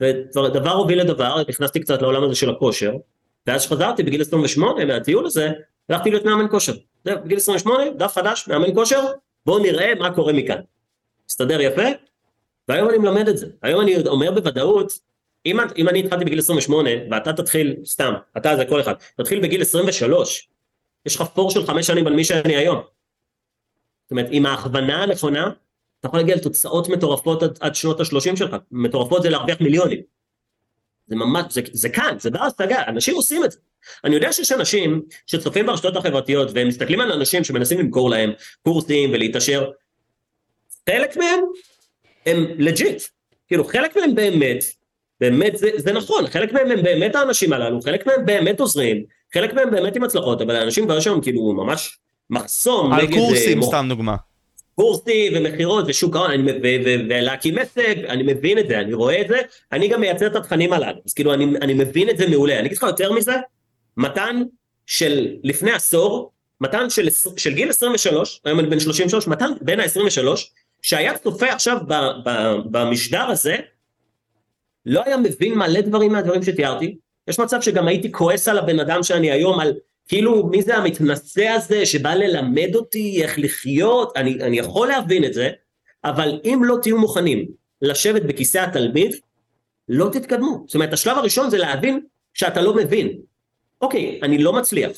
ודבר 0.00 0.72
הוביל 0.72 1.00
לדבר 1.00 1.42
נכנסתי 1.48 1.80
קצת 1.80 2.02
לעולם 2.02 2.24
הזה 2.24 2.34
של 2.34 2.50
הכושר 2.50 2.92
ואז 3.46 3.62
שחזרתי 3.62 4.02
בגיל 4.02 4.20
28 4.20 4.84
מהטיול 4.84 5.26
הזה 5.26 5.50
הלכתי 5.88 6.10
להיות 6.10 6.24
מאמן 6.24 6.46
כושר. 6.50 6.72
זהו 7.04 7.16
בגיל 7.24 7.36
28 7.36 7.90
דף 7.90 8.12
חדש 8.14 8.48
מאמן 8.48 8.74
כושר 8.74 9.00
בואו 9.46 9.58
נראה 9.58 9.94
מה 9.94 10.14
קורה 10.14 10.32
מכאן. 10.32 10.60
הסתדר 11.28 11.60
יפה. 11.60 11.88
והיום 12.68 12.88
אני 12.88 12.98
מלמד 12.98 13.28
את 13.28 13.38
זה. 13.38 13.46
היום 13.62 13.80
אני 13.80 13.94
אומר 14.06 14.30
בוודאות 14.30 14.92
אם, 15.46 15.56
אם 15.76 15.88
אני 15.88 16.00
התחלתי 16.00 16.24
בגיל 16.24 16.38
28 16.38 16.90
ואתה 17.10 17.32
תתחיל, 17.32 17.76
סתם, 17.84 18.12
אתה 18.36 18.56
זה 18.56 18.64
כל 18.64 18.80
אחד, 18.80 18.94
תתחיל 19.16 19.40
בגיל 19.40 19.62
23, 19.62 20.48
יש 21.06 21.16
לך 21.16 21.22
פור 21.22 21.50
של 21.50 21.66
חמש 21.66 21.86
שנים 21.86 22.06
על 22.06 22.12
מי 22.12 22.24
שאני 22.24 22.56
היום. 22.56 22.80
זאת 24.04 24.10
אומרת, 24.10 24.26
עם 24.30 24.46
ההכוונה 24.46 25.02
הנכונה, 25.02 25.50
אתה 26.00 26.08
יכול 26.08 26.20
להגיע 26.20 26.36
לתוצאות 26.36 26.88
מטורפות 26.88 27.42
עד, 27.42 27.58
עד 27.60 27.74
שנות 27.74 28.00
ה-30 28.00 28.36
שלך, 28.36 28.56
מטורפות 28.70 29.22
זה 29.22 29.30
להרוויח 29.30 29.60
מיליונים. 29.60 30.00
זה 31.06 31.16
ממש, 31.16 31.44
זה, 31.50 31.60
זה 31.72 31.88
כאן, 31.88 32.16
זה 32.18 32.30
בר 32.30 32.42
השגה, 32.42 32.82
אנשים 32.88 33.14
עושים 33.14 33.44
את 33.44 33.50
זה. 33.50 33.58
אני 34.04 34.14
יודע 34.14 34.32
שיש 34.32 34.52
אנשים 34.52 35.02
שצופים 35.26 35.66
ברשתות 35.66 35.96
החברתיות 35.96 36.48
והם 36.54 36.68
מסתכלים 36.68 37.00
על 37.00 37.12
אנשים 37.12 37.44
שמנסים 37.44 37.78
למכור 37.78 38.10
להם 38.10 38.32
קורסים 38.62 39.10
ולהתעשר, 39.12 39.70
חלק 40.90 41.16
מהם 41.16 41.40
הם 42.26 42.44
legit, 42.58 43.02
כאילו 43.46 43.64
חלק 43.64 43.96
מהם 43.96 44.14
באמת 44.14 44.64
באמת 45.22 45.56
זה, 45.56 45.70
זה 45.76 45.92
נכון, 45.92 46.26
חלק 46.26 46.52
מהם 46.52 46.70
הם 46.70 46.82
באמת 46.82 47.14
האנשים 47.14 47.52
הללו, 47.52 47.80
חלק 47.82 48.06
מהם 48.06 48.26
באמת 48.26 48.60
עוזרים, 48.60 49.04
חלק 49.34 49.54
מהם 49.54 49.70
באמת 49.70 49.96
עם 49.96 50.04
הצלחות, 50.04 50.40
אבל 50.40 50.56
האנשים 50.56 50.84
כבר 50.84 51.00
שם 51.00 51.20
כאילו 51.20 51.52
ממש 51.52 51.98
מחסום 52.30 52.92
על 52.92 53.02
נגד... 53.02 53.12
על 53.12 53.18
קורסים 53.18 53.62
אה, 53.62 53.66
סתם 53.66 53.86
דוגמה. 53.88 54.16
קורסים 54.74 55.32
ומכירות 55.36 55.84
ושוק 55.88 56.16
ההון 56.16 56.46
ולהקים 57.08 57.58
עסק, 57.58 57.96
אני 58.08 58.22
מבין 58.22 58.58
את 58.58 58.68
זה, 58.68 58.80
אני 58.80 58.94
רואה 58.94 59.20
את 59.20 59.28
זה, 59.28 59.40
אני 59.72 59.88
גם 59.88 60.00
מייצר 60.00 60.26
את 60.26 60.36
התכנים 60.36 60.72
הללו, 60.72 60.98
אז 61.06 61.14
כאילו 61.14 61.34
אני, 61.34 61.44
אני 61.62 61.74
מבין 61.74 62.10
את 62.10 62.18
זה 62.18 62.28
מעולה. 62.28 62.58
אני 62.58 62.66
אגיד 62.66 62.78
לך 62.78 62.82
יותר 62.82 63.12
מזה, 63.12 63.34
מתן 63.96 64.42
של 64.86 65.28
לפני 65.44 65.72
עשור, 65.72 66.30
מתן 66.60 66.90
של, 66.90 67.08
של 67.36 67.54
גיל 67.54 67.68
23, 67.68 68.40
היום 68.44 68.60
אני 68.60 68.68
בן 68.68 68.80
33, 68.80 69.28
מתן 69.28 69.50
בין 69.60 69.80
ה-23, 69.80 70.26
שהיה 70.82 71.18
צופה 71.18 71.52
עכשיו 71.52 71.76
ב, 71.88 71.94
ב, 72.24 72.56
במשדר 72.70 73.22
הזה, 73.22 73.56
לא 74.86 75.02
היה 75.06 75.16
מבין 75.16 75.54
מלא 75.54 75.80
דברים 75.80 76.12
מהדברים 76.12 76.42
שתיארתי, 76.42 76.96
יש 77.28 77.38
מצב 77.38 77.60
שגם 77.60 77.88
הייתי 77.88 78.12
כועס 78.12 78.48
על 78.48 78.58
הבן 78.58 78.80
אדם 78.80 79.02
שאני 79.02 79.30
היום, 79.30 79.60
על 79.60 79.72
כאילו 80.08 80.46
מי 80.46 80.62
זה 80.62 80.76
המתנשא 80.76 81.48
הזה 81.48 81.86
שבא 81.86 82.14
ללמד 82.14 82.74
אותי 82.74 83.22
איך 83.22 83.38
לחיות, 83.38 84.12
אני, 84.16 84.34
אני 84.34 84.58
יכול 84.58 84.88
להבין 84.88 85.24
את 85.24 85.34
זה, 85.34 85.50
אבל 86.04 86.40
אם 86.44 86.60
לא 86.64 86.76
תהיו 86.82 86.98
מוכנים 86.98 87.46
לשבת 87.82 88.22
בכיסא 88.22 88.58
התלמיד, 88.58 89.14
לא 89.88 90.08
תתקדמו. 90.12 90.64
זאת 90.66 90.74
אומרת, 90.74 90.92
השלב 90.92 91.18
הראשון 91.18 91.50
זה 91.50 91.58
להבין 91.58 92.00
שאתה 92.34 92.62
לא 92.62 92.74
מבין. 92.74 93.18
אוקיי, 93.80 94.20
אני 94.22 94.38
לא 94.38 94.52
מצליח, 94.52 94.90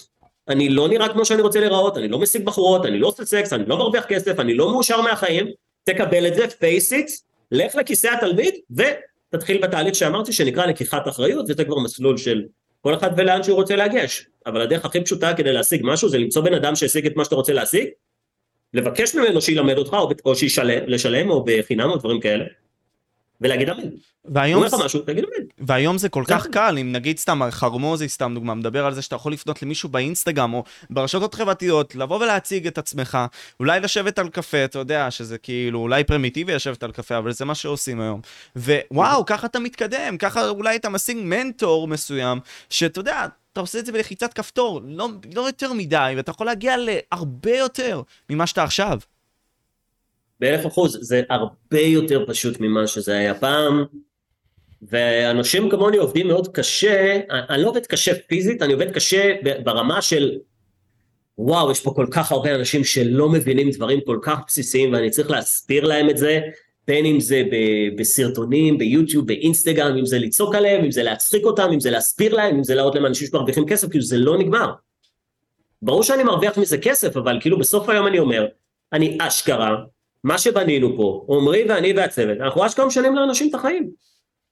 אני 0.48 0.68
לא 0.68 0.88
נראה 0.88 1.08
כמו 1.08 1.24
שאני 1.24 1.42
רוצה 1.42 1.60
להיראות, 1.60 1.96
אני 1.96 2.08
לא 2.08 2.18
משיג 2.18 2.44
בחורות, 2.44 2.86
אני 2.86 2.98
לא 2.98 3.08
עושה 3.08 3.24
סקס, 3.24 3.52
אני 3.52 3.64
לא 3.66 3.76
מרוויח 3.76 4.04
כסף, 4.04 4.40
אני 4.40 4.54
לא 4.54 4.72
מאושר 4.72 5.00
מהחיים, 5.00 5.46
תקבל 5.84 6.26
את 6.26 6.34
זה, 6.34 6.44
face 6.44 6.92
it, 6.92 7.12
לך 7.52 7.74
לכיסא 7.74 8.08
התלמיד, 8.08 8.54
ו... 8.76 8.82
תתחיל 9.36 9.62
בתהליך 9.62 9.94
שאמרתי 9.94 10.32
שנקרא 10.32 10.66
לקיחת 10.66 11.08
אחריות, 11.08 11.46
וזה 11.48 11.64
כבר 11.64 11.78
מסלול 11.78 12.16
של 12.16 12.44
כל 12.80 12.94
אחד 12.94 13.10
ולאן 13.16 13.42
שהוא 13.42 13.56
רוצה 13.56 13.76
להגיש. 13.76 14.26
אבל 14.46 14.60
הדרך 14.60 14.84
הכי 14.84 15.00
פשוטה 15.04 15.34
כדי 15.34 15.52
להשיג 15.52 15.80
משהו 15.84 16.08
זה 16.08 16.18
למצוא 16.18 16.42
בן 16.42 16.54
אדם 16.54 16.76
שהשיג 16.76 17.06
את 17.06 17.16
מה 17.16 17.24
שאתה 17.24 17.34
רוצה 17.34 17.52
להשיג, 17.52 17.88
לבקש 18.74 19.14
ממנו 19.14 19.40
שילמד 19.40 19.78
אותך 19.78 19.92
או, 19.92 20.10
או 20.24 20.36
שישלם 20.36 21.30
או 21.30 21.44
בחינם 21.46 21.90
או 21.90 21.96
דברים 21.96 22.20
כאלה, 22.20 22.44
ולהגיד 23.40 23.68
אמן. 23.68 23.88
והיום, 24.24 24.68
זה... 24.68 24.76
משהו, 24.84 25.00
תגיד 25.00 25.24
אמן. 25.24 25.46
והיום 25.58 25.98
זה 25.98 26.08
כל 26.08 26.24
כך 26.26 26.46
קל, 26.46 26.78
אם 26.80 26.92
נגיד 26.92 27.18
סתם 27.18 27.40
חרמוזי 27.50 28.08
סתם 28.08 28.32
דוגמה, 28.34 28.54
מדבר 28.54 28.86
על 28.86 28.94
זה 28.94 29.02
שאתה 29.02 29.16
יכול 29.16 29.32
לפנות 29.32 29.62
למישהו 29.62 29.88
באינסטגרם 29.88 30.54
או 30.54 30.64
ברשתות 30.90 31.34
חברתיות, 31.34 31.94
לבוא 31.94 32.16
ולהציג 32.16 32.66
את 32.66 32.78
עצמך, 32.78 33.18
אולי 33.60 33.80
לשבת 33.80 34.18
על 34.18 34.28
קפה, 34.28 34.64
אתה 34.64 34.78
יודע 34.78 35.10
שזה 35.10 35.38
כאילו 35.38 35.78
אולי 35.78 36.04
פרימיטיבי 36.04 36.54
לשבת 36.54 36.82
על 36.82 36.92
קפה, 36.92 37.18
אבל 37.18 37.32
זה 37.32 37.44
מה 37.44 37.54
שעושים 37.54 38.00
היום. 38.00 38.20
ווואו, 38.56 39.24
ככה 39.26 39.46
אתה 39.46 39.58
מתקדם, 39.58 40.18
ככה 40.18 40.48
אולי 40.48 40.76
אתה 40.76 40.88
משיג 40.88 41.16
מנטור 41.20 41.88
מסוים, 41.88 42.40
שאתה 42.70 43.00
יודע, 43.00 43.26
אתה 43.52 43.60
עושה 43.60 43.78
את 43.78 43.86
זה 43.86 43.92
בלחיצת 43.92 44.32
כפתור, 44.32 44.80
לא, 44.84 45.08
לא 45.34 45.40
יותר 45.40 45.72
מדי, 45.72 46.12
ואתה 46.16 46.30
יכול 46.30 46.46
להגיע 46.46 46.74
להרבה 46.78 47.56
יותר 47.56 48.02
ממה 48.30 48.46
שאתה 48.46 48.62
עכשיו. 48.62 48.98
באלף 50.44 50.66
אחוז, 50.66 50.98
זה 51.00 51.22
הרבה 51.30 51.80
יותר 51.80 52.24
פשוט 52.26 52.60
ממה 52.60 52.86
שזה 52.86 53.18
היה 53.18 53.34
פעם, 53.34 53.84
ואנשים 54.82 55.70
כמוני 55.70 55.96
עובדים 55.96 56.28
מאוד 56.28 56.48
קשה, 56.48 57.20
אני 57.30 57.62
לא 57.62 57.68
עובד 57.68 57.86
קשה 57.86 58.12
פיזית, 58.26 58.62
אני 58.62 58.72
עובד 58.72 58.90
קשה 58.90 59.34
ברמה 59.64 60.02
של 60.02 60.38
וואו, 61.38 61.70
יש 61.70 61.80
פה 61.80 61.92
כל 61.96 62.06
כך 62.10 62.32
הרבה 62.32 62.54
אנשים 62.54 62.84
שלא 62.84 63.28
מבינים 63.28 63.70
דברים 63.70 64.00
כל 64.06 64.18
כך 64.22 64.38
בסיסיים 64.46 64.92
ואני 64.92 65.10
צריך 65.10 65.30
להסביר 65.30 65.84
להם 65.84 66.10
את 66.10 66.18
זה, 66.18 66.40
בין 66.86 67.06
אם 67.06 67.20
זה 67.20 67.42
בסרטונים, 67.98 68.78
ביוטיוב, 68.78 69.26
באינסטגרם, 69.26 69.96
אם 69.96 70.06
זה 70.06 70.18
לצעוק 70.18 70.54
עליהם, 70.54 70.84
אם 70.84 70.90
זה 70.90 71.02
להצחיק 71.02 71.44
אותם, 71.44 71.68
אם 71.72 71.80
זה 71.80 71.90
להסביר 71.90 72.34
להם, 72.34 72.56
אם 72.56 72.64
זה 72.64 72.74
להראות 72.74 72.94
להם 72.94 73.06
אנשים 73.06 73.28
שמרוויחים 73.28 73.66
כסף, 73.66 73.88
כאילו 73.88 74.04
זה 74.04 74.18
לא 74.18 74.38
נגמר. 74.38 74.72
ברור 75.82 76.02
שאני 76.02 76.22
מרוויח 76.22 76.58
מזה 76.58 76.78
כסף, 76.78 77.16
אבל 77.16 77.38
כאילו 77.40 77.58
בסוף 77.58 77.88
היום 77.88 78.06
אני 78.06 78.18
אומר, 78.18 78.46
אני 78.92 79.18
אשכרה 79.20 79.76
מה 80.24 80.38
שבנינו 80.38 80.96
פה, 80.96 81.26
עמרי 81.28 81.64
ואני 81.68 81.92
והצוות, 81.96 82.38
אנחנו 82.40 82.66
אשכרה 82.66 82.86
משנים 82.86 83.14
לאנשים 83.14 83.50
את 83.50 83.54
החיים. 83.54 83.90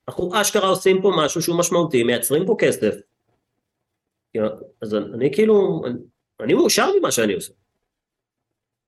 אנחנו 0.08 0.40
אשכרה 0.40 0.68
עושים 0.68 1.02
פה 1.02 1.12
משהו 1.16 1.42
שהוא 1.42 1.58
משמעותי, 1.58 2.02
מייצרים 2.02 2.46
פה 2.46 2.56
כסף. 2.58 2.94
אז 4.82 4.94
אני 5.14 5.34
כאילו, 5.34 5.82
אני, 5.86 5.94
אני 6.40 6.54
מאושר 6.54 6.90
ממה 6.98 7.10
שאני 7.10 7.32
עושה. 7.32 7.52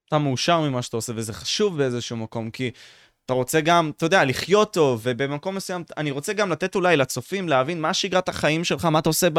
אתה 0.08 0.18
מאושר 0.18 0.60
ממה 0.60 0.82
שאתה 0.82 0.96
עושה, 0.96 1.12
וזה 1.16 1.32
חשוב 1.32 1.78
באיזשהו 1.78 2.16
מקום, 2.16 2.50
כי 2.50 2.70
אתה 3.24 3.32
רוצה 3.32 3.60
גם, 3.60 3.92
אתה 3.96 4.06
יודע, 4.06 4.24
לחיות 4.24 4.72
טוב, 4.72 5.00
ובמקום 5.04 5.54
מסוים, 5.54 5.84
אני 5.96 6.10
רוצה 6.10 6.32
גם 6.32 6.50
לתת 6.50 6.74
אולי 6.74 6.96
לצופים 6.96 7.48
להבין 7.48 7.80
מה 7.80 7.94
שגרת 7.94 8.28
החיים 8.28 8.64
שלך, 8.64 8.84
מה 8.84 8.98
אתה 8.98 9.08
עושה 9.08 9.30
ב... 9.30 9.38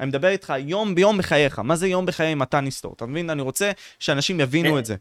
אני 0.00 0.08
מדבר 0.08 0.28
איתך 0.28 0.52
יום 0.58 0.94
ביום 0.94 1.18
בחייך, 1.18 1.58
מה 1.58 1.76
זה 1.76 1.88
יום 1.88 2.06
בחיי 2.06 2.34
מתן 2.34 2.64
היסטור, 2.64 2.92
אתה 2.92 3.06
מבין? 3.06 3.30
אני 3.30 3.42
רוצה 3.42 3.70
שאנשים 3.98 4.40
יבינו 4.40 4.78
את 4.78 4.86
זה. 4.86 4.96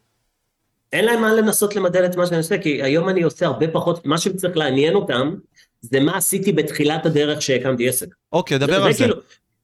אין 0.93 1.05
להם 1.05 1.21
מה 1.21 1.33
לנסות 1.33 1.75
למדל 1.75 2.05
את 2.05 2.15
מה 2.15 2.25
שאני 2.25 2.37
עושה, 2.37 2.57
כי 2.57 2.83
היום 2.83 3.09
אני 3.09 3.21
עושה 3.21 3.45
הרבה 3.45 3.67
פחות, 3.67 4.05
מה 4.05 4.17
שצריך 4.17 4.57
לעניין 4.57 4.95
אותם, 4.95 5.35
זה 5.81 5.99
מה 5.99 6.17
עשיתי 6.17 6.51
בתחילת 6.51 7.05
הדרך 7.05 7.41
שהקמתי 7.41 7.89
עסק. 7.89 8.07
אוקיי, 8.31 8.57
דבר 8.57 8.79
זה, 8.79 8.85
על 8.85 8.93
זה. 8.93 9.03
כאילו, 9.03 9.15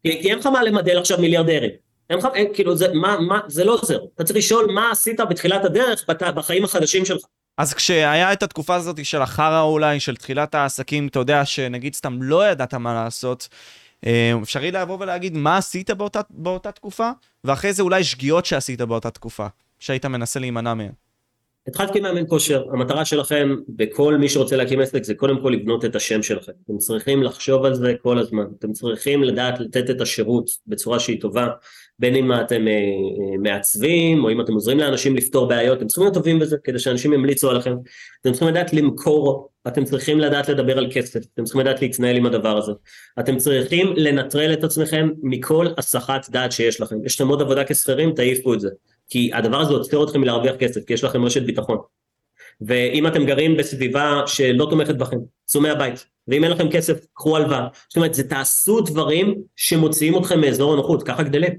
כי 0.03 0.30
אין 0.30 0.39
לך 0.39 0.45
מה 0.45 0.63
למדל 0.63 0.97
עכשיו 0.97 1.17
מיליארדרים. 1.17 1.69
אין 2.09 2.17
לך, 2.17 2.27
אין, 2.34 2.47
כאילו, 2.53 2.75
זה, 2.75 2.93
מה, 2.93 3.19
מה, 3.19 3.39
זה 3.47 3.63
לא 3.63 3.73
עוזר. 3.73 3.99
אתה 4.15 4.23
צריך 4.23 4.38
לשאול 4.38 4.71
מה 4.71 4.91
עשית 4.91 5.19
בתחילת 5.19 5.65
הדרך 5.65 6.09
בחיים 6.09 6.63
החדשים 6.63 7.05
שלך. 7.05 7.21
אז 7.57 7.73
כשהיה 7.73 8.34
את 8.34 8.43
התקופה 8.43 8.75
הזאת 8.75 9.05
של 9.05 9.21
החרא 9.21 9.61
אולי, 9.61 9.99
של 9.99 10.15
תחילת 10.15 10.55
העסקים, 10.55 11.07
אתה 11.07 11.19
יודע 11.19 11.45
שנגיד 11.45 11.93
סתם 11.93 12.21
לא 12.21 12.47
ידעת 12.47 12.73
מה 12.73 12.93
לעשות, 12.93 13.47
אה, 14.05 14.32
אפשרי 14.43 14.71
לבוא 14.71 14.97
ולהגיד 14.99 15.38
מה 15.38 15.57
עשית 15.57 15.91
באותה, 15.91 16.21
באותה 16.30 16.71
תקופה, 16.71 17.09
ואחרי 17.43 17.73
זה 17.73 17.84
אולי 17.84 18.03
שגיאות 18.03 18.45
שעשית 18.45 18.82
באותה 18.82 19.11
תקופה, 19.11 19.47
שהיית 19.80 20.05
מנסה 20.05 20.39
להימנע 20.39 20.73
מהן. 20.73 20.91
התחלתי 21.68 21.99
כמאמן 21.99 22.28
כושר, 22.28 22.64
המטרה 22.72 23.05
שלכם 23.05 23.55
בכל 23.70 24.18
מי 24.18 24.30
שרוצה 24.30 24.55
להקים 24.55 24.80
עסק 24.80 25.03
זה 25.03 25.14
קודם 25.14 25.41
כל 25.41 25.49
לבנות 25.49 25.86
את 25.86 25.95
השם 25.95 26.24
שלכם. 26.24 26.51
אתם 26.66 26.78
צריכים 26.78 27.24
לחשוב 27.24 27.66
על 27.66 27.74
זה 27.74 27.93
כל 28.01 28.18
הזמן, 28.18 28.45
אתם 28.60 28.72
צריכים 28.72 29.24
לדעת 29.24 29.60
לתת 29.60 29.89
את 29.89 30.01
השירות 30.01 30.49
בצורה 30.68 30.99
שהיא 30.99 31.22
טובה, 31.22 31.47
בין 31.99 32.16
אם 32.16 32.34
אתם 32.34 32.68
אה, 32.68 32.74
אה, 32.74 33.38
מעצבים 33.39 34.24
או 34.24 34.30
אם 34.30 34.41
אתם 34.41 34.53
עוזרים 34.53 34.78
לאנשים 34.78 35.16
לפתור 35.16 35.47
בעיות, 35.47 35.78
אתם 35.78 35.88
צריכים 35.88 36.03
להיות 36.03 36.14
טובים 36.14 36.39
בזה 36.39 36.57
כדי 36.64 36.80
שאנשים 36.80 37.14
ימליצו 37.14 37.49
עליכם, 37.49 37.76
אתם 38.22 38.32
צריכים 38.32 38.47
לדעת 38.47 38.74
למכור, 38.74 39.49
אתם 39.68 39.84
צריכים 39.84 40.20
לדעת 40.20 40.49
לדבר 40.49 40.78
על 40.78 40.88
כסף, 40.93 41.20
אתם 41.34 41.43
צריכים 41.43 41.62
לדעת 41.62 41.82
להתנהל 41.82 42.16
עם 42.16 42.26
הדבר 42.26 42.57
הזה, 42.57 42.72
אתם 43.20 43.38
צריכים 43.38 43.93
לנטרל 43.95 44.53
את 44.53 44.64
עצמכם 44.64 45.10
מכל 45.24 45.68
הסחת 45.78 46.30
דעת 46.30 46.51
שיש 46.51 46.82
לכם, 46.82 47.05
יש 47.05 47.22
לכם 47.22 47.30
עוד 47.30 47.41
עבודה 47.41 47.64
כשכירים, 47.64 48.12
תעיפו 48.12 48.53
את 48.53 48.60
זה. 48.60 48.70
כי 49.10 49.32
הדבר 49.34 49.57
הזה 49.62 49.74
עוצר 49.74 50.03
אתכם 50.03 50.22
מלהרוויח 50.22 50.55
כסף, 50.55 50.86
כי 50.86 50.93
יש 50.93 51.03
לכם 51.03 51.26
רשת 51.26 51.41
ביטחון. 51.41 51.78
ואם 52.62 53.07
אתם 53.07 53.26
גרים 53.26 53.57
בסביבה 53.57 54.22
שלא 54.26 54.68
תומכת 54.70 54.95
בכם, 54.95 55.18
צאו 55.45 55.62
מהבית, 55.62 56.05
ואם 56.28 56.43
אין 56.43 56.51
לכם 56.51 56.70
כסף, 56.70 57.05
קחו 57.14 57.38
הלוואה. 57.38 57.68
זאת 57.88 57.97
אומרת, 57.97 58.14
זה 58.14 58.30
תעשו 58.30 58.82
דברים 58.82 59.36
שמוציאים 59.55 60.18
אתכם 60.18 60.41
מאזור 60.41 60.74
הנוחות, 60.74 61.03
ככה 61.03 61.24
גדלים. 61.24 61.53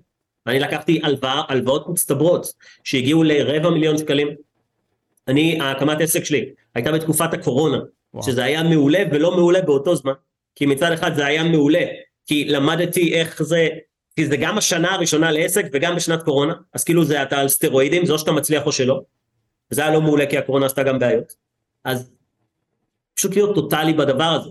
אני 0.47 0.59
לקחתי 0.59 1.01
הלוואה, 1.03 1.43
הלוואות 1.49 1.89
מצטברות, 1.89 2.53
שהגיעו 2.85 3.23
לרבע 3.23 3.71
מיליון 3.71 3.99
שקלים. 3.99 4.29
אני, 5.29 5.59
הקמת 5.63 6.01
עסק 6.01 6.25
שלי, 6.25 6.51
הייתה 6.75 6.93
בתקופת 6.93 7.35
הקורונה, 7.35 7.79
וואו. 8.15 8.25
שזה 8.25 8.45
היה 8.45 8.63
מעולה 8.63 9.03
ולא 9.13 9.37
מעולה 9.37 9.61
באותו 9.63 9.97
זמן. 9.97 10.13
כי 10.55 10.67
מצד 10.67 10.93
אחד 10.93 11.15
זה 11.15 11.27
היה 11.27 11.45
מעולה, 11.45 11.85
כי 12.27 12.45
למדתי 12.45 13.15
איך 13.15 13.43
זה 13.43 13.69
כי 14.21 14.27
זה 14.27 14.37
גם 14.37 14.59
השנה 14.59 14.95
הראשונה 14.95 15.31
לעסק 15.31 15.67
וגם 15.73 15.97
בשנת 15.97 16.23
קורונה, 16.23 16.55
אז 16.75 16.85
כאילו 16.85 17.05
זה 17.05 17.23
אתה 17.23 17.41
על 17.41 17.49
סטרואידים, 17.49 18.07
זה 18.07 18.13
או 18.13 18.19
שאתה 18.19 18.33
מצליח 18.33 18.67
או 18.67 18.73
שלא, 18.73 19.01
וזה 19.71 19.83
היה 19.83 19.91
לא 19.91 20.01
מעולה 20.01 20.27
כי 20.27 20.39
הקורונה 20.39 20.67
עשתה 20.67 20.83
גם 20.83 20.99
בעיות, 20.99 21.33
אז 21.85 22.11
פשוט 23.15 23.35
להיות 23.35 23.55
טוטאלי 23.55 23.93
בדבר 23.93 24.25
הזה, 24.25 24.51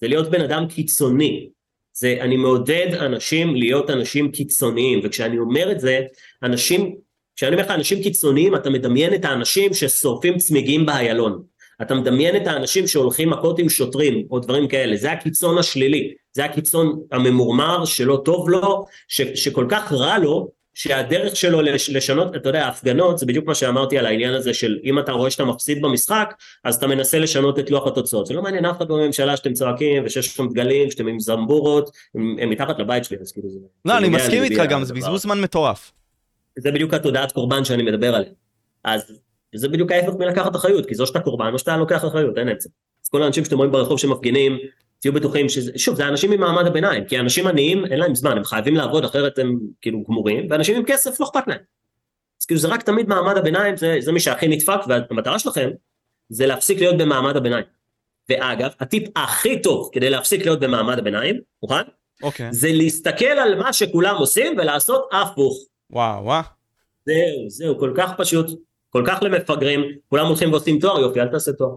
זה 0.00 0.08
להיות 0.08 0.30
בן 0.30 0.40
אדם 0.40 0.66
קיצוני, 0.68 1.48
זה 1.92 2.16
אני 2.20 2.36
מעודד 2.36 2.94
אנשים 2.94 3.56
להיות 3.56 3.90
אנשים 3.90 4.32
קיצוניים, 4.32 5.00
וכשאני 5.04 5.38
אומר 5.38 5.72
את 5.72 5.80
זה, 5.80 6.00
אנשים, 6.42 6.96
כשאני 7.36 7.52
אומר 7.52 7.64
לך 7.64 7.70
אנשים 7.70 8.02
קיצוניים, 8.02 8.54
אתה 8.54 8.70
מדמיין 8.70 9.14
את 9.14 9.24
האנשים 9.24 9.74
ששורפים 9.74 10.38
צמיגים 10.38 10.86
באיילון, 10.86 11.42
אתה 11.82 11.94
מדמיין 11.94 12.36
את 12.36 12.46
האנשים 12.46 12.86
שהולכים 12.86 13.30
מכות 13.30 13.58
עם 13.58 13.68
שוטרים 13.68 14.26
או 14.30 14.38
דברים 14.38 14.68
כאלה, 14.68 14.96
זה 14.96 15.12
הקיצון 15.12 15.58
השלילי, 15.58 16.14
זה 16.32 16.44
הקיצון 16.44 17.00
הממורמר 17.12 17.84
שלא 17.84 18.22
טוב 18.24 18.50
לו, 18.50 18.84
ש, 19.08 19.20
שכל 19.20 19.66
כך 19.68 19.92
רע 19.92 20.18
לו, 20.18 20.48
שהדרך 20.74 21.36
שלו 21.36 21.60
לשנות, 21.62 22.36
אתה 22.36 22.48
יודע, 22.48 22.64
ההפגנות 22.64 23.18
זה 23.18 23.26
בדיוק 23.26 23.46
מה 23.46 23.54
שאמרתי 23.54 23.98
על 23.98 24.06
העניין 24.06 24.34
הזה 24.34 24.54
של 24.54 24.78
אם 24.84 24.98
אתה 24.98 25.12
רואה 25.12 25.30
שאתה 25.30 25.44
מפסיד 25.44 25.82
במשחק, 25.82 26.34
אז 26.64 26.76
אתה 26.76 26.86
מנסה 26.86 27.18
לשנות 27.18 27.58
את 27.58 27.70
לוח 27.70 27.86
התוצאות. 27.86 28.26
זה 28.26 28.34
לא 28.34 28.42
מעניין 28.42 28.64
אף 28.64 28.76
אחד 28.76 28.88
בממשלה 28.88 29.36
שאתם 29.36 29.52
צועקים 29.52 30.02
ושיש 30.04 30.34
לכם 30.34 30.48
דגלים, 30.48 30.90
שאתם 30.90 31.06
עם 31.06 31.20
זמבורות, 31.20 31.90
הם, 32.14 32.36
הם 32.40 32.50
מתחת 32.50 32.78
לבית 32.78 33.04
שלי, 33.04 33.16
אז 33.20 33.32
כאילו 33.32 33.50
זה... 33.50 33.58
לא, 33.84 33.98
אני 33.98 34.08
מסכים 34.08 34.42
איתך 34.42 34.62
גם, 34.68 34.84
זה 34.84 34.94
בזבוז 34.94 35.22
זמן 35.22 35.40
מטורף. 35.40 35.92
זה 36.58 36.72
בדיוק 36.72 36.94
התודעת 36.94 37.32
קורבן 37.32 37.64
שאני 37.64 37.82
מדבר 37.82 38.14
עליה. 38.14 38.30
אז 38.84 39.20
זה 39.54 39.68
בדיוק 39.68 39.92
ההפך 39.92 40.12
מלקחת 40.18 40.56
אחריות, 40.56 40.86
כי 40.86 40.94
זו 40.94 41.06
שאתה 41.06 41.20
קורבן 41.20 41.50
או 41.52 41.58
שאתה 41.58 41.76
לוקח 41.76 42.04
אחריות, 42.04 42.38
אין 42.38 42.48
אמצע. 42.48 42.68
אז 43.04 43.08
כל 43.08 43.22
האנשים 43.22 43.44
שאתם 43.44 43.56
רואים 43.56 43.72
ברחוב 43.72 43.98
שמפגינים, 43.98 44.58
תהיו 45.00 45.12
בטוחים 45.12 45.48
שזה, 45.48 45.72
שוב, 45.76 45.96
זה 45.96 46.08
אנשים 46.08 46.30
ממעמד 46.30 46.66
הביניים, 46.66 47.04
כי 47.04 47.18
אנשים 47.20 47.46
עניים 47.46 47.84
אין 47.86 47.98
להם 47.98 48.14
זמן, 48.14 48.36
הם 48.36 48.44
חייבים 48.44 48.74
לעבוד 48.74 49.04
אחרת 49.04 49.38
הם 49.38 49.58
כאילו 49.80 50.04
גמורים, 50.08 50.46
ואנשים 50.50 50.76
עם 50.76 50.82
כסף 50.86 51.20
לא 51.20 51.26
אכפת 51.26 51.46
להם. 51.46 51.58
אז 52.40 52.46
כאילו 52.46 52.60
זה 52.60 52.68
רק 52.68 52.82
תמיד 52.82 53.08
מעמד 53.08 53.36
הביניים, 53.36 53.76
זה, 53.76 53.96
זה 54.00 54.12
מי 54.12 54.20
שהכי 54.20 54.48
נדפק, 54.48 54.78
והמטרה 54.88 55.38
שלכם 55.38 55.70
זה 56.28 56.46
להפסיק 56.46 56.78
להיות 56.80 56.98
במעמד 56.98 57.36
הביניים. 57.36 57.64
ואגב, 58.28 58.70
הטיפ 58.80 59.08
הכי 59.16 59.62
טוב 59.62 59.90
כדי 59.92 60.10
להפסיק 60.10 60.44
להיות 60.44 60.60
במעמד 60.60 60.98
הביניים, 60.98 61.40
מוכן? 61.62 61.82
אוקיי. 62.22 62.48
Okay. 62.48 62.52
זה 62.52 62.68
להסתכל 62.72 63.24
על 63.24 63.58
מה 63.58 63.72
שכולם 63.72 64.16
עושים 64.16 64.58
ולעשות 64.58 65.08
הפוך. 65.12 65.58
וואו, 65.90 66.24
וואו. 66.24 66.42
זהו, 67.06 67.48
זהו, 67.48 67.78
כל 67.78 67.92
כך 67.96 68.12
פשוט. 68.16 68.69
כל 68.90 69.02
כך 69.06 69.18
למפגרים, 69.22 69.84
כולם 70.08 70.26
הולכים 70.26 70.52
ועושים 70.52 70.78
תואר, 70.80 71.00
יופי, 71.00 71.20
אל 71.20 71.28
תעשה 71.28 71.52
תואר. 71.52 71.76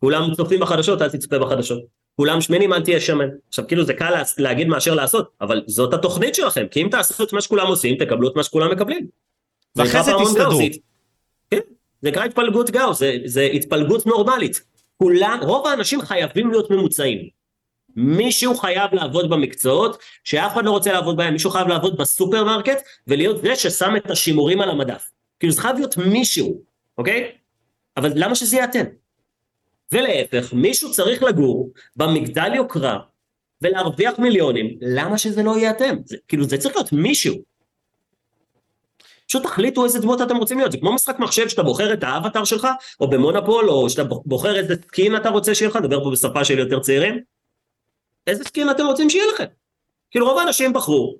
כולם 0.00 0.34
צופים 0.34 0.60
בחדשות, 0.60 1.02
אל 1.02 1.08
תצפה 1.08 1.38
בחדשות. 1.38 1.82
כולם 2.16 2.40
שמנים, 2.40 2.72
אל 2.72 2.82
תהיה 2.82 3.00
שמן. 3.00 3.28
עכשיו, 3.48 3.66
כאילו 3.66 3.84
זה 3.84 3.94
קל 3.94 4.22
להגיד 4.38 4.68
מאשר 4.68 4.94
לעשות, 4.94 5.30
אבל 5.40 5.62
זאת 5.66 5.94
התוכנית 5.94 6.34
שלכם, 6.34 6.66
כי 6.70 6.82
אם 6.82 6.88
תעשו 6.90 7.24
את 7.24 7.32
מה 7.32 7.40
שכולם 7.40 7.66
עושים, 7.66 7.96
תקבלו 7.96 8.28
את 8.28 8.36
מה 8.36 8.42
שכולם 8.42 8.70
מקבלים. 8.70 9.06
ואחרי 9.76 10.02
זה 10.02 10.12
תסתדרו. 10.24 10.58
כן, 11.50 11.58
זה 12.02 12.10
נקרא 12.10 12.24
התפלגות 12.24 12.70
גאו, 12.70 12.94
זה, 12.94 13.16
זה 13.24 13.42
התפלגות 13.42 14.06
נורמלית. 14.06 14.62
כולם, 14.96 15.38
רוב 15.42 15.66
האנשים 15.66 16.02
חייבים 16.02 16.50
להיות 16.50 16.70
ממוצעים. 16.70 17.28
מישהו 17.96 18.54
חייב 18.54 18.94
לעבוד 18.94 19.30
במקצועות 19.30 19.98
שאף 20.24 20.52
אחד 20.52 20.64
לא 20.64 20.70
רוצה 20.70 20.92
לעבוד 20.92 21.16
בהם, 21.16 21.32
מישהו 21.32 21.50
חייב 21.50 21.68
לעבוד 21.68 21.96
בסופרמרקט 21.96 22.78
ולהיות 23.06 23.42
זה 23.42 23.56
ששם 23.56 23.96
את 23.96 24.10
השימורים 24.10 24.60
על 24.60 24.70
המדף. 24.70 25.10
כאילו 25.44 25.52
זה 25.52 25.60
חייב 25.60 25.76
להיות 25.76 25.96
מישהו, 25.96 26.62
אוקיי? 26.98 27.32
אבל 27.96 28.12
למה 28.14 28.34
שזה 28.34 28.56
יהיה 28.56 28.64
אתם? 28.64 28.84
ולהפך, 29.92 30.52
מישהו 30.52 30.92
צריך 30.92 31.22
לגור 31.22 31.70
במגדל 31.96 32.54
יוקרה 32.54 32.98
ולהרוויח 33.62 34.18
מיליונים, 34.18 34.78
למה 34.80 35.18
שזה 35.18 35.42
לא 35.42 35.56
יהיה 35.58 35.70
אתם? 35.70 35.96
זה, 36.04 36.16
כאילו 36.28 36.44
זה 36.44 36.58
צריך 36.58 36.76
להיות 36.76 36.92
מישהו. 36.92 37.34
פשוט 39.28 39.42
תחליטו 39.42 39.84
איזה 39.84 39.98
דמות 39.98 40.20
אתם 40.22 40.36
רוצים 40.36 40.58
להיות, 40.58 40.72
זה 40.72 40.78
כמו 40.78 40.92
משחק 40.92 41.18
מחשב 41.18 41.48
שאתה 41.48 41.62
בוחר 41.62 41.92
את 41.92 42.04
האבטר 42.04 42.44
שלך, 42.44 42.68
או 43.00 43.10
במונופול, 43.10 43.70
או 43.70 43.90
שאתה 43.90 44.04
בוחר 44.04 44.56
איזה 44.56 44.74
skin 44.74 45.16
אתה 45.16 45.28
רוצה 45.28 45.54
שיהיה 45.54 45.70
לך, 45.70 45.76
נדבר 45.76 46.04
פה 46.04 46.10
בשפה 46.10 46.44
של 46.44 46.58
יותר 46.58 46.80
צעירים, 46.80 47.20
איזה 48.26 48.44
skin 48.44 48.70
אתם 48.70 48.86
רוצים 48.86 49.10
שיהיה 49.10 49.24
לכם? 49.34 49.44
כאילו 50.10 50.26
רוב 50.26 50.38
האנשים 50.38 50.72
בחרו 50.72 51.16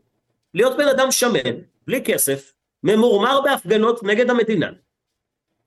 להיות 0.54 0.76
בן 0.76 0.88
אדם 0.88 1.10
שמן, 1.10 1.54
בלי 1.86 2.02
כסף, 2.04 2.53
ממורמר 2.84 3.40
בהפגנות 3.40 4.02
נגד 4.02 4.30
המדינה. 4.30 4.70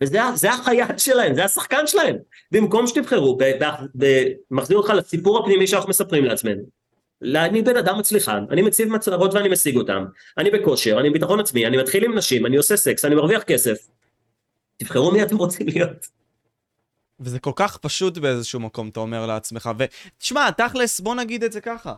וזה 0.04 0.52
החייל 0.52 0.98
שלהם, 0.98 1.36
זה 1.36 1.46
השחקן 1.46 1.88
שלהם. 1.88 2.16
במקום 2.52 2.88
שתבחרו, 2.88 3.38
מחזיר 4.52 4.78
אותך 4.78 4.90
לסיפור 4.90 5.40
הפנימי 5.40 5.68
שאנחנו 5.68 5.90
מספרים 5.90 6.26
לעצמנו. 6.26 6.64
אני 7.36 7.62
בן 7.62 7.78
אדם 7.78 8.00
מצליחן, 8.00 8.46
אני 8.52 8.62
מציב 8.62 8.90
מטרות 8.90 9.34
ואני 9.34 9.50
משיג 9.50 9.76
אותם, 9.76 10.06
אני 10.38 10.52
בכושר, 10.52 11.00
אני 11.00 11.10
בביטחון 11.10 11.40
עצמי, 11.40 11.68
אני 11.68 11.78
מתחיל 11.78 12.06
עם 12.06 12.18
נשים, 12.18 12.46
אני 12.46 12.58
עושה 12.58 12.78
סקס, 12.78 13.06
אני 13.06 13.16
מרוויח 13.16 13.44
כסף. 13.44 13.88
תבחרו 14.78 15.12
מי 15.12 15.24
אתם 15.24 15.38
רוצים 15.38 15.68
להיות. 15.68 16.08
וזה 17.20 17.40
כל 17.40 17.52
כך 17.56 17.78
פשוט 17.78 18.18
באיזשהו 18.18 18.60
מקום, 18.60 18.90
אתה 18.90 19.00
אומר 19.00 19.26
לעצמך. 19.26 19.70
ותשמע, 19.78 20.52
תכלס, 20.52 21.00
בוא 21.00 21.16
נגיד 21.16 21.44
את 21.44 21.52
זה 21.52 21.62
ככה. 21.62 21.94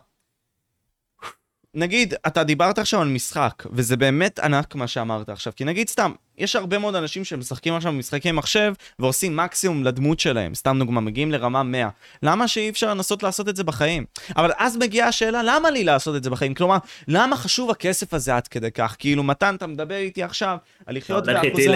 נגיד, 1.74 2.14
אתה 2.26 2.44
דיברת 2.44 2.78
עכשיו 2.78 3.00
על 3.00 3.08
משחק, 3.08 3.64
וזה 3.72 3.96
באמת 3.96 4.38
ענק 4.38 4.74
מה 4.74 4.86
שאמרת 4.86 5.28
עכשיו, 5.28 5.52
כי 5.56 5.64
נגיד 5.64 5.88
סתם, 5.88 6.12
יש 6.38 6.56
הרבה 6.56 6.78
מאוד 6.78 6.94
אנשים 6.94 7.24
שמשחקים 7.24 7.74
עכשיו 7.74 7.92
במשחקי 7.92 8.32
מחשב 8.32 8.72
ועושים 8.98 9.36
מקסימום 9.36 9.84
לדמות 9.84 10.20
שלהם, 10.20 10.54
סתם 10.54 10.76
דוגמה, 10.78 11.00
מגיעים 11.00 11.32
לרמה 11.32 11.62
100. 11.62 11.88
למה 12.22 12.48
שאי 12.48 12.70
אפשר 12.70 12.90
לנסות 12.90 13.22
לעשות 13.22 13.48
את 13.48 13.56
זה 13.56 13.64
בחיים? 13.64 14.04
אבל 14.36 14.50
אז 14.58 14.76
מגיעה 14.76 15.08
השאלה, 15.08 15.42
למה 15.42 15.70
לי 15.70 15.84
לעשות 15.84 16.16
את 16.16 16.24
זה 16.24 16.30
בחיים? 16.30 16.54
כלומר, 16.54 16.76
למה 17.08 17.36
חשוב 17.36 17.70
הכסף 17.70 18.14
הזה 18.14 18.36
עד 18.36 18.48
כדי 18.48 18.70
כך? 18.70 18.96
כאילו, 18.98 19.22
מתן, 19.22 19.54
אתה 19.54 19.66
מדבר 19.66 19.96
איתי 19.96 20.22
עכשיו 20.22 20.56
על 20.86 20.96
לחיות 20.96 21.28
איתי 21.28 21.68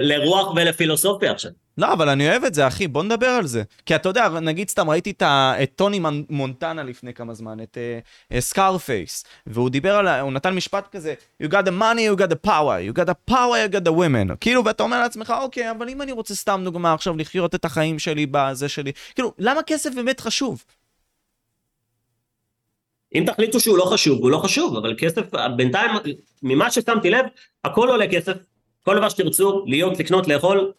לרוח 0.00 0.48
ולפילוסופיה 0.56 1.32
עכשיו. 1.32 1.50
לא, 1.80 1.92
אבל 1.92 2.08
אני 2.08 2.28
אוהב 2.28 2.44
את 2.44 2.54
זה, 2.54 2.66
אחי, 2.66 2.88
בוא 2.88 3.02
נדבר 3.02 3.26
על 3.26 3.46
זה. 3.46 3.62
כי 3.86 3.94
אתה 3.94 4.08
יודע, 4.08 4.28
נגיד 4.28 4.68
סתם, 4.68 4.90
ראיתי 4.90 5.10
את, 5.10 5.22
את 5.62 5.70
טוני 5.76 6.00
מונטנה 6.30 6.82
לפני 6.82 7.14
כמה 7.14 7.34
זמן, 7.34 7.62
את 7.62 7.78
סקארפייס, 8.38 9.22
אה, 9.22 9.26
אה, 9.26 9.52
והוא 9.52 9.70
דיבר 9.70 9.94
על, 9.94 10.08
הוא 10.08 10.32
נתן 10.32 10.54
משפט 10.54 10.88
כזה, 10.92 11.14
you 11.42 11.46
got 11.46 11.64
the 11.66 11.80
money, 11.80 12.00
you 12.00 12.20
got 12.20 12.30
the 12.30 12.46
power, 12.48 12.78
you 12.88 12.98
got 12.98 13.06
the 13.06 13.32
power, 13.32 13.56
you 13.66 13.74
got 13.74 13.88
the 13.88 13.92
women. 13.92 14.36
כאילו, 14.40 14.64
ואתה 14.64 14.82
אומר 14.82 15.00
לעצמך, 15.00 15.34
אוקיי, 15.40 15.70
אבל 15.70 15.88
אם 15.88 16.02
אני 16.02 16.12
רוצה 16.12 16.34
סתם 16.34 16.60
דוגמה 16.64 16.92
עכשיו 16.92 17.16
לחיות 17.16 17.54
את 17.54 17.64
החיים 17.64 17.98
שלי 17.98 18.26
בזה 18.30 18.68
שלי, 18.68 18.92
כאילו, 19.14 19.32
למה 19.38 19.62
כסף 19.62 19.94
באמת 19.94 20.20
חשוב? 20.20 20.64
אם 23.14 23.24
תחליטו 23.26 23.60
שהוא 23.60 23.78
לא 23.78 23.84
חשוב, 23.84 24.18
הוא 24.18 24.30
לא 24.30 24.38
חשוב, 24.38 24.76
אבל 24.76 24.94
כסף, 24.98 25.22
בינתיים, 25.56 25.90
ממה 26.42 26.70
ששמתי 26.70 27.10
לב, 27.10 27.24
הכל 27.64 27.88
עולה 27.88 28.08
כסף. 28.08 28.32
כל 28.84 28.96
דבר 28.96 29.08
שתרצו, 29.08 29.64
להיות, 29.66 29.98
לקנות, 29.98 30.28
לאכול, 30.28 30.72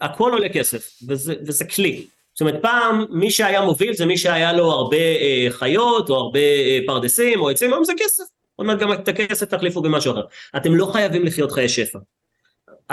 הכל 0.00 0.32
עולה 0.32 0.48
כסף, 0.48 0.90
וזה, 1.08 1.34
וזה 1.46 1.64
כלי. 1.64 2.06
זאת 2.34 2.40
אומרת, 2.40 2.62
פעם 2.62 3.04
מי 3.10 3.30
שהיה 3.30 3.60
מוביל 3.60 3.94
זה 3.94 4.06
מי 4.06 4.18
שהיה 4.18 4.52
לו 4.52 4.70
הרבה 4.70 4.96
אה, 4.96 5.46
חיות, 5.50 6.10
או 6.10 6.14
הרבה 6.14 6.40
אה, 6.40 6.78
פרדסים, 6.86 7.40
או 7.40 7.50
עצים, 7.50 7.72
היום 7.72 7.84
זה 7.84 7.92
כסף. 7.98 8.24
עוד 8.56 8.66
מעט 8.66 8.78
גם 8.78 8.92
את 8.92 9.08
הכסף 9.08 9.46
תחליפו 9.46 9.82
במשהו 9.82 10.12
אחר. 10.12 10.22
אתם 10.56 10.74
לא 10.74 10.86
חייבים 10.86 11.24
לחיות 11.24 11.52
חיי 11.52 11.68
שפע. 11.68 11.98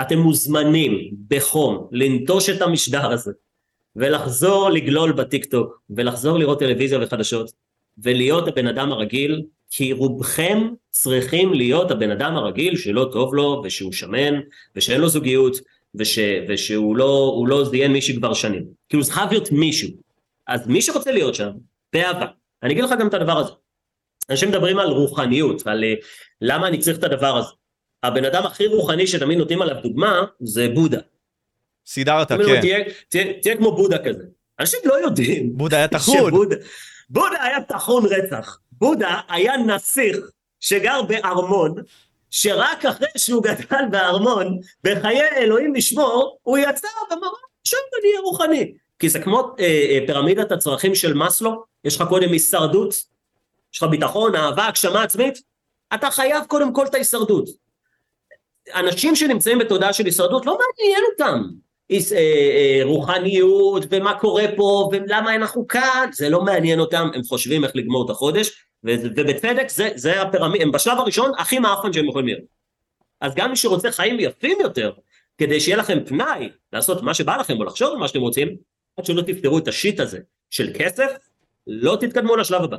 אתם 0.00 0.18
מוזמנים 0.18 1.10
בחום 1.28 1.88
לנטוש 1.92 2.50
את 2.50 2.62
המשדר 2.62 3.12
הזה, 3.12 3.32
ולחזור 3.96 4.70
לגלול 4.70 5.12
בטיק 5.12 5.44
טוק, 5.44 5.80
ולחזור 5.90 6.38
לראות 6.38 6.58
טלוויזיה 6.58 6.98
וחדשות, 7.02 7.50
ולהיות 7.98 8.48
הבן 8.48 8.66
אדם 8.66 8.92
הרגיל, 8.92 9.42
כי 9.70 9.92
רובכם 9.92 10.68
צריכים 10.90 11.54
להיות 11.54 11.90
הבן 11.90 12.10
אדם 12.10 12.36
הרגיל 12.36 12.76
שלא 12.76 13.08
טוב 13.12 13.34
לו, 13.34 13.62
ושהוא 13.64 13.92
שמן, 13.92 14.40
ושאין 14.76 15.00
לו 15.00 15.08
זוגיות, 15.08 15.56
וש, 15.94 16.18
ושהוא 16.48 16.96
לא, 16.96 17.44
לא 17.48 17.64
זיין 17.64 17.92
מישהי 17.92 18.16
כבר 18.16 18.34
שנים. 18.34 18.64
כאילו 18.88 19.02
זה 19.02 19.12
חייב 19.12 19.30
להיות 19.30 19.52
מישהו. 19.52 19.90
אז 20.46 20.66
מי 20.66 20.82
שרוצה 20.82 21.12
להיות 21.12 21.34
שם, 21.34 21.50
באהבה. 21.92 22.26
אני 22.62 22.72
אגיד 22.72 22.84
לך 22.84 22.90
גם 23.00 23.08
את 23.08 23.14
הדבר 23.14 23.38
הזה. 23.38 23.52
אנשים 24.30 24.48
מדברים 24.48 24.78
על 24.78 24.88
רוחניות, 24.88 25.66
על 25.66 25.84
uh, 25.84 26.04
למה 26.40 26.68
אני 26.68 26.78
צריך 26.78 26.98
את 26.98 27.04
הדבר 27.04 27.36
הזה. 27.36 27.48
הבן 28.02 28.24
אדם 28.24 28.46
הכי 28.46 28.66
רוחני 28.66 29.06
שתמיד 29.06 29.38
נותנים 29.38 29.62
עליו 29.62 29.76
דוגמה, 29.82 30.24
זה 30.40 30.68
בודה. 30.74 30.98
סידרת, 31.86 32.28
כן. 32.28 32.60
תהיה, 32.60 32.84
תהיה, 33.08 33.40
תהיה 33.42 33.56
כמו 33.56 33.76
בודה 33.76 33.98
כזה. 33.98 34.22
אנשים 34.60 34.80
לא 34.84 34.94
יודעים. 35.04 35.56
בודה 35.56 35.76
היה 35.76 35.88
טחון. 35.88 36.28
שבודה, 36.28 36.56
בודה 37.10 37.42
היה 37.42 37.62
טחון 37.62 38.04
רצח. 38.06 38.58
בודה 38.72 39.20
היה 39.28 39.56
נסיך 39.56 40.16
שגר 40.60 41.02
בארמון, 41.02 41.74
שרק 42.36 42.84
אחרי 42.84 43.08
שהוא 43.16 43.42
גדל 43.42 43.84
בארמון, 43.90 44.58
בחיי 44.84 45.20
אלוהים 45.36 45.74
לשמור, 45.74 46.38
הוא 46.42 46.58
יצא 46.58 46.88
ואמר, 47.10 47.28
עכשיו 47.62 47.78
אני 48.00 48.08
אהיה 48.10 48.20
רוחני. 48.20 48.72
כי 48.98 49.08
זה 49.08 49.20
כמו 49.20 49.54
אה, 49.58 49.64
אה, 49.64 49.98
פירמידת 50.06 50.52
הצרכים 50.52 50.94
של 50.94 51.14
מאסלו, 51.14 51.64
יש 51.84 51.96
לך 51.96 52.08
קודם 52.08 52.32
הישרדות, 52.32 52.94
יש 53.74 53.82
לך 53.82 53.88
ביטחון, 53.90 54.34
אהבה, 54.34 54.66
הגשמה 54.66 55.02
עצמית, 55.02 55.42
אתה 55.94 56.10
חייב 56.10 56.44
קודם 56.48 56.72
כל 56.72 56.86
את 56.86 56.94
ההישרדות. 56.94 57.48
אנשים 58.74 59.16
שנמצאים 59.16 59.58
בתודעה 59.58 59.92
של 59.92 60.04
הישרדות 60.04 60.46
לא 60.46 60.58
מעניין 60.58 61.02
אותם 61.12 61.42
אה, 61.90 61.98
אה, 62.12 62.80
רוחניות 62.84 63.82
ומה 63.90 64.18
קורה 64.18 64.44
פה 64.56 64.90
ולמה 64.92 65.34
אנחנו 65.34 65.68
כאן, 65.68 66.10
זה 66.12 66.28
לא 66.28 66.42
מעניין 66.42 66.80
אותם, 66.80 67.08
הם 67.14 67.22
חושבים 67.24 67.64
איך 67.64 67.72
לגמור 67.74 68.04
את 68.04 68.10
החודש 68.10 68.65
ובצדק 68.84 69.68
זה, 69.68 69.88
זה 69.94 70.22
הפירמיד, 70.22 70.62
הם 70.62 70.72
בשלב 70.72 70.98
הראשון 70.98 71.32
הכי 71.38 71.58
מאפן 71.58 71.92
שהם 71.92 72.08
יכולים 72.08 72.26
להיות. 72.26 72.44
אז 73.20 73.34
גם 73.34 73.50
מי 73.50 73.56
שרוצה 73.56 73.90
חיים 73.90 74.20
יפים 74.20 74.58
יותר, 74.60 74.92
כדי 75.38 75.60
שיהיה 75.60 75.76
לכם 75.76 76.04
פנאי 76.04 76.50
לעשות 76.72 77.02
מה 77.02 77.14
שבא 77.14 77.36
לכם 77.36 77.58
או 77.58 77.64
לחשוב 77.64 77.92
על 77.92 77.98
מה 77.98 78.08
שאתם 78.08 78.20
רוצים, 78.20 78.56
עד 78.96 79.04
שלא 79.04 79.22
תפתרו 79.22 79.58
את 79.58 79.68
השיט 79.68 80.00
הזה 80.00 80.18
של 80.50 80.72
כסף, 80.78 81.12
לא 81.66 81.96
תתקדמו 82.00 82.36
לשלב 82.36 82.62
הבא. 82.62 82.76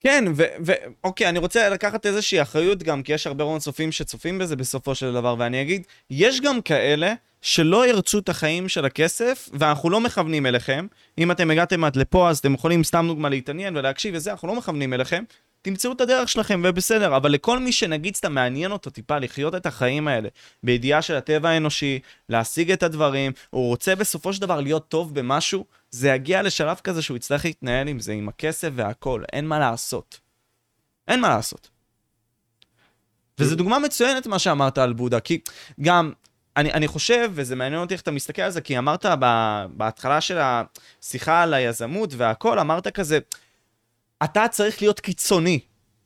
כן, 0.00 0.24
ואוקיי, 0.64 1.28
אני 1.28 1.38
רוצה 1.38 1.68
לקחת 1.68 2.06
איזושהי 2.06 2.42
אחריות 2.42 2.82
גם, 2.82 3.02
כי 3.02 3.12
יש 3.12 3.26
הרבה 3.26 3.44
רון 3.44 3.58
צופים 3.58 3.92
שצופים 3.92 4.38
בזה 4.38 4.56
בסופו 4.56 4.94
של 4.94 5.12
דבר, 5.12 5.34
ואני 5.38 5.62
אגיד, 5.62 5.86
יש 6.10 6.40
גם 6.40 6.60
כאלה 6.60 7.14
שלא 7.42 7.88
ירצו 7.88 8.18
את 8.18 8.28
החיים 8.28 8.68
של 8.68 8.84
הכסף, 8.84 9.48
ואנחנו 9.52 9.90
לא 9.90 10.00
מכוונים 10.00 10.46
אליכם. 10.46 10.86
אם 11.18 11.30
אתם 11.30 11.50
הגעתם 11.50 11.84
עד 11.84 11.96
לפה, 11.96 12.30
אז 12.30 12.38
אתם 12.38 12.54
יכולים 12.54 12.84
סתם 12.84 13.04
דוגמה 13.08 13.28
להתעניין 13.28 13.76
ולהקשיב 13.76 14.14
וזה, 14.14 14.30
אנחנו 14.30 14.48
לא 14.48 14.54
מכוונים 14.54 14.92
אליכם. 14.92 15.24
תמצאו 15.66 15.92
את 15.92 16.00
הדרך 16.00 16.28
שלכם 16.28 16.62
ובסדר, 16.64 17.16
אבל 17.16 17.30
לכל 17.30 17.58
מי 17.58 17.72
שנגיד 17.72 18.16
סתם 18.16 18.34
מעניין 18.34 18.72
אותו 18.72 18.90
טיפה 18.90 19.18
לחיות 19.18 19.54
את 19.54 19.66
החיים 19.66 20.08
האלה, 20.08 20.28
בידיעה 20.62 21.02
של 21.02 21.14
הטבע 21.14 21.48
האנושי, 21.48 21.98
להשיג 22.28 22.72
את 22.72 22.82
הדברים, 22.82 23.32
הוא 23.50 23.68
רוצה 23.68 23.94
בסופו 23.94 24.32
של 24.32 24.40
דבר 24.40 24.60
להיות 24.60 24.88
טוב 24.88 25.14
במשהו, 25.14 25.64
זה 25.90 26.08
יגיע 26.08 26.42
לשלב 26.42 26.76
כזה 26.84 27.02
שהוא 27.02 27.16
יצטרך 27.16 27.44
להתנהל 27.44 27.88
עם 27.88 28.00
זה, 28.00 28.12
עם 28.12 28.28
הכסף 28.28 28.68
והכל, 28.74 29.22
אין 29.32 29.46
מה 29.46 29.58
לעשות. 29.58 30.20
אין 31.08 31.20
מה 31.20 31.28
לעשות. 31.28 31.68
וזו 33.38 33.56
דוגמה 33.56 33.78
מצוינת 33.78 34.26
מה 34.26 34.38
שאמרת 34.38 34.78
על 34.78 34.92
בודה, 34.92 35.20
כי 35.20 35.40
גם 35.80 36.12
אני, 36.56 36.72
אני 36.72 36.88
חושב, 36.88 37.30
וזה 37.34 37.56
מעניין 37.56 37.80
אותי 37.80 37.94
איך 37.94 38.02
אתה 38.02 38.10
מסתכל 38.10 38.42
על 38.42 38.50
זה, 38.50 38.60
כי 38.60 38.78
אמרת 38.78 39.06
ב, 39.20 39.26
בהתחלה 39.70 40.20
של 40.20 40.38
השיחה 40.40 41.42
על 41.42 41.54
היזמות 41.54 42.10
והכל, 42.16 42.58
אמרת 42.58 42.88
כזה, 42.88 43.18
אתה 44.24 44.48
צריך 44.48 44.82
להיות 44.82 45.00
קיצוני. 45.00 45.60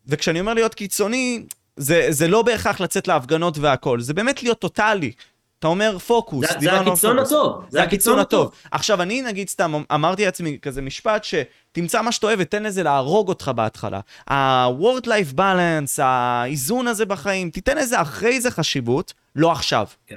וכשאני 0.07 0.41
אומר 0.41 0.55
להיות 0.55 0.75
קיצוני, 0.75 1.43
זה, 1.77 2.07
זה 2.11 2.29
לא 2.29 2.43
בהכרח 2.43 2.81
לצאת 2.81 3.09
להפגנות 3.09 3.59
והכל, 3.59 4.01
זה 4.01 4.15
באמת 4.15 4.43
להיות 4.43 4.59
טוטאלי. 4.59 5.13
אתה 5.59 5.69
אומר 5.69 5.99
פוקוס, 5.99 6.53
זה, 6.53 6.59
זה 6.61 6.73
הקיצון 6.73 7.17
פוקוס. 7.17 7.33
הטוב. 7.33 7.65
זה 7.69 7.83
הקיצון 7.83 8.19
הטוב. 8.19 8.47
הטוב. 8.47 8.61
עכשיו, 8.71 9.03
אני 9.03 9.23
נגיד 9.23 9.49
סתם 9.49 9.83
אמרתי 9.95 10.25
לעצמי 10.25 10.59
כזה 10.63 10.83
משפט 10.83 11.25
שתמצא 11.25 12.03
מה 12.03 12.13
שאתה 12.13 12.27
אוהב 12.27 12.39
ותן 12.43 12.63
לזה 12.63 12.83
להרוג 12.83 13.29
אותך 13.29 13.51
בהתחלה. 13.55 14.01
ה-word 14.31 15.05
life 15.05 15.37
balance, 15.37 16.03
האיזון 16.03 16.87
הזה 16.87 17.07
בחיים, 17.07 17.51
תיתן 17.51 17.77
לזה 17.77 18.03
אחרי 18.03 18.41
זה 18.41 18.51
חשיבות, 18.51 19.13
לא 19.37 19.53
עכשיו. 19.53 19.87
כן. 20.07 20.17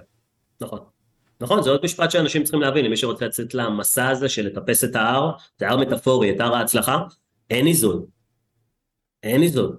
נכון. 0.61 0.79
נכון, 1.41 1.63
זה 1.63 1.69
עוד 1.69 1.81
משפט 1.83 2.11
שאנשים 2.11 2.43
צריכים 2.43 2.61
להבין, 2.61 2.85
למי 2.85 2.97
שרוצה 2.97 3.25
לצאת 3.25 3.53
למסע 3.53 4.09
הזה 4.09 4.29
של 4.29 4.45
לטפס 4.45 4.83
את 4.83 4.95
ההר, 4.95 5.31
זה 5.59 5.69
הר 5.69 5.77
מטאפורי, 5.77 6.31
את 6.31 6.41
הר 6.41 6.55
ההצלחה, 6.55 6.97
אין 7.49 7.67
איזון. 7.67 8.05
אין 9.23 9.43
איזון. 9.43 9.75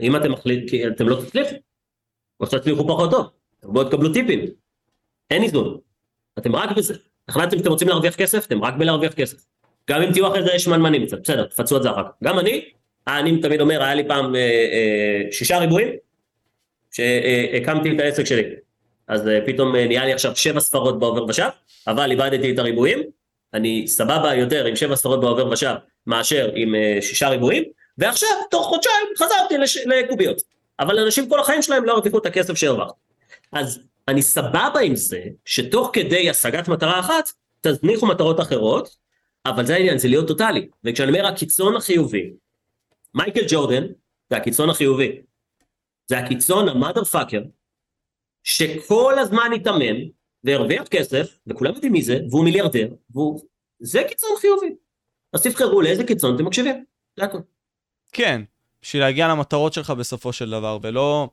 אם 0.00 0.16
אתם 0.16 0.32
מחליטים, 0.32 0.88
אתם 0.88 1.08
לא 1.08 1.20
תצליחו, 1.24 1.56
או 2.40 2.46
שתצליחו 2.46 2.88
פחות 2.88 3.10
טוב, 3.10 3.26
בואו 3.62 3.84
תקבלו 3.84 4.12
טיפים. 4.12 4.40
אין 5.30 5.42
איזון. 5.42 5.78
אתם 6.38 6.56
רק 6.56 6.76
בזה. 6.76 6.94
החלטתם 7.28 7.58
שאתם 7.58 7.70
רוצים 7.70 7.88
להרוויח 7.88 8.14
כסף, 8.14 8.46
אתם 8.46 8.64
רק 8.64 8.74
בלהרוויח 8.74 9.14
כסף. 9.14 9.36
גם 9.90 10.02
אם 10.02 10.12
תהיו 10.12 10.28
אחרי 10.28 10.42
זה 10.42 10.58
שמנמנים 10.58 11.06
קצת, 11.06 11.18
בסדר, 11.22 11.46
תפצו 11.46 11.76
את 11.76 11.82
זה 11.82 11.90
אחר 11.90 12.02
כך. 12.02 12.10
גם 12.24 12.38
אני, 12.38 12.64
אני 13.08 13.40
תמיד 13.40 13.60
אומר, 13.60 13.82
היה 13.82 13.94
לי 13.94 14.08
פעם 14.08 14.34
אה, 14.34 14.40
אה, 14.40 15.32
שישה 15.32 15.58
ריבועים, 15.58 15.88
שהקמתי 16.90 17.94
את 17.94 18.00
העסק 18.00 18.24
שלי. 18.24 18.42
אז 19.08 19.26
uh, 19.26 19.30
פתאום 19.46 19.74
uh, 19.74 19.78
נהיה 19.78 20.04
לי 20.04 20.12
עכשיו 20.12 20.36
שבע 20.36 20.60
ספרות 20.60 20.98
בעובר 20.98 21.24
ושב, 21.24 21.48
אבל 21.86 22.10
איבדתי 22.10 22.52
את 22.54 22.58
הריבועים, 22.58 23.02
אני 23.54 23.88
סבבה 23.88 24.34
יותר 24.34 24.64
עם 24.64 24.76
שבע 24.76 24.96
ספרות 24.96 25.20
בעובר 25.20 25.48
ושב 25.48 25.74
מאשר 26.06 26.50
עם 26.54 26.74
uh, 26.74 27.02
שישה 27.02 27.28
ריבועים, 27.28 27.64
ועכשיו 27.98 28.28
תוך 28.50 28.66
חודשיים 28.66 29.06
חזרתי 29.18 29.58
לש... 29.58 29.76
לקוביות. 29.76 30.42
אבל 30.80 30.98
אנשים 30.98 31.28
כל 31.28 31.40
החיים 31.40 31.62
שלהם 31.62 31.84
לא 31.84 31.92
הרוויחו 31.92 32.18
את 32.18 32.26
הכסף 32.26 32.54
שהרווחת. 32.54 32.94
אז 33.52 33.80
אני 34.08 34.22
סבבה 34.22 34.80
עם 34.82 34.96
זה 34.96 35.20
שתוך 35.44 35.90
כדי 35.92 36.30
השגת 36.30 36.68
מטרה 36.68 37.00
אחת, 37.00 37.28
תזניחו 37.60 38.06
מטרות 38.06 38.40
אחרות, 38.40 38.96
אבל 39.46 39.66
זה 39.66 39.74
העניין, 39.74 39.98
זה 39.98 40.08
להיות 40.08 40.28
טוטאלי. 40.28 40.68
וכשאני 40.84 41.08
אומר 41.08 41.26
הקיצון 41.26 41.76
החיובי, 41.76 42.30
מייקל 43.14 43.44
ג'ורדן 43.48 43.86
זה 44.30 44.36
הקיצון 44.36 44.70
החיובי. 44.70 45.20
זה 46.06 46.18
הקיצון 46.18 46.68
המאדר 46.68 47.04
פאקר 47.04 47.40
שכל 48.44 49.18
הזמן 49.18 49.50
התאמן 49.54 49.96
והרוויח 50.44 50.88
כסף, 50.88 51.38
וכולם 51.46 51.74
יודעים 51.74 51.92
מי 51.92 52.02
זה, 52.02 52.18
והוא 52.30 52.44
מיליארדר, 52.44 52.88
והוא... 53.10 53.40
זה 53.80 54.02
קיצון 54.08 54.30
חיובי. 54.40 54.74
אז 55.32 55.42
תבחרו 55.42 55.82
לאיזה 55.82 56.04
קיצון 56.04 56.34
אתם 56.34 56.44
מקשיבים, 56.44 56.84
זה 57.16 57.24
הכול. 57.24 57.40
כן, 58.12 58.42
בשביל 58.82 59.02
להגיע 59.02 59.28
למטרות 59.28 59.72
שלך 59.72 59.90
בסופו 59.90 60.32
של 60.32 60.50
דבר, 60.50 60.78
ולא... 60.82 61.28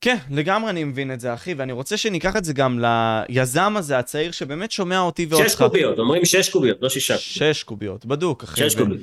כן, 0.00 0.16
לגמרי 0.30 0.70
אני 0.70 0.84
מבין 0.84 1.12
את 1.12 1.20
זה, 1.20 1.34
אחי, 1.34 1.54
ואני 1.54 1.72
רוצה 1.72 1.96
שניקח 1.96 2.36
את 2.36 2.44
זה 2.44 2.52
גם 2.52 2.80
ליזם 3.28 3.74
הזה, 3.76 3.98
הצעיר, 3.98 4.32
שבאמת 4.32 4.70
שומע 4.70 5.00
אותי 5.00 5.26
ואותך. 5.26 5.48
שש 5.48 5.54
קוביות, 5.54 5.98
אומרים 5.98 6.24
שש 6.24 6.48
קוביות, 6.50 6.78
לא 6.82 6.88
שישה. 6.88 7.18
שש 7.18 7.62
קוביות, 7.62 8.06
בדוק, 8.06 8.42
אחי. 8.42 8.60
שש 8.60 8.76
קוביות. 8.76 9.00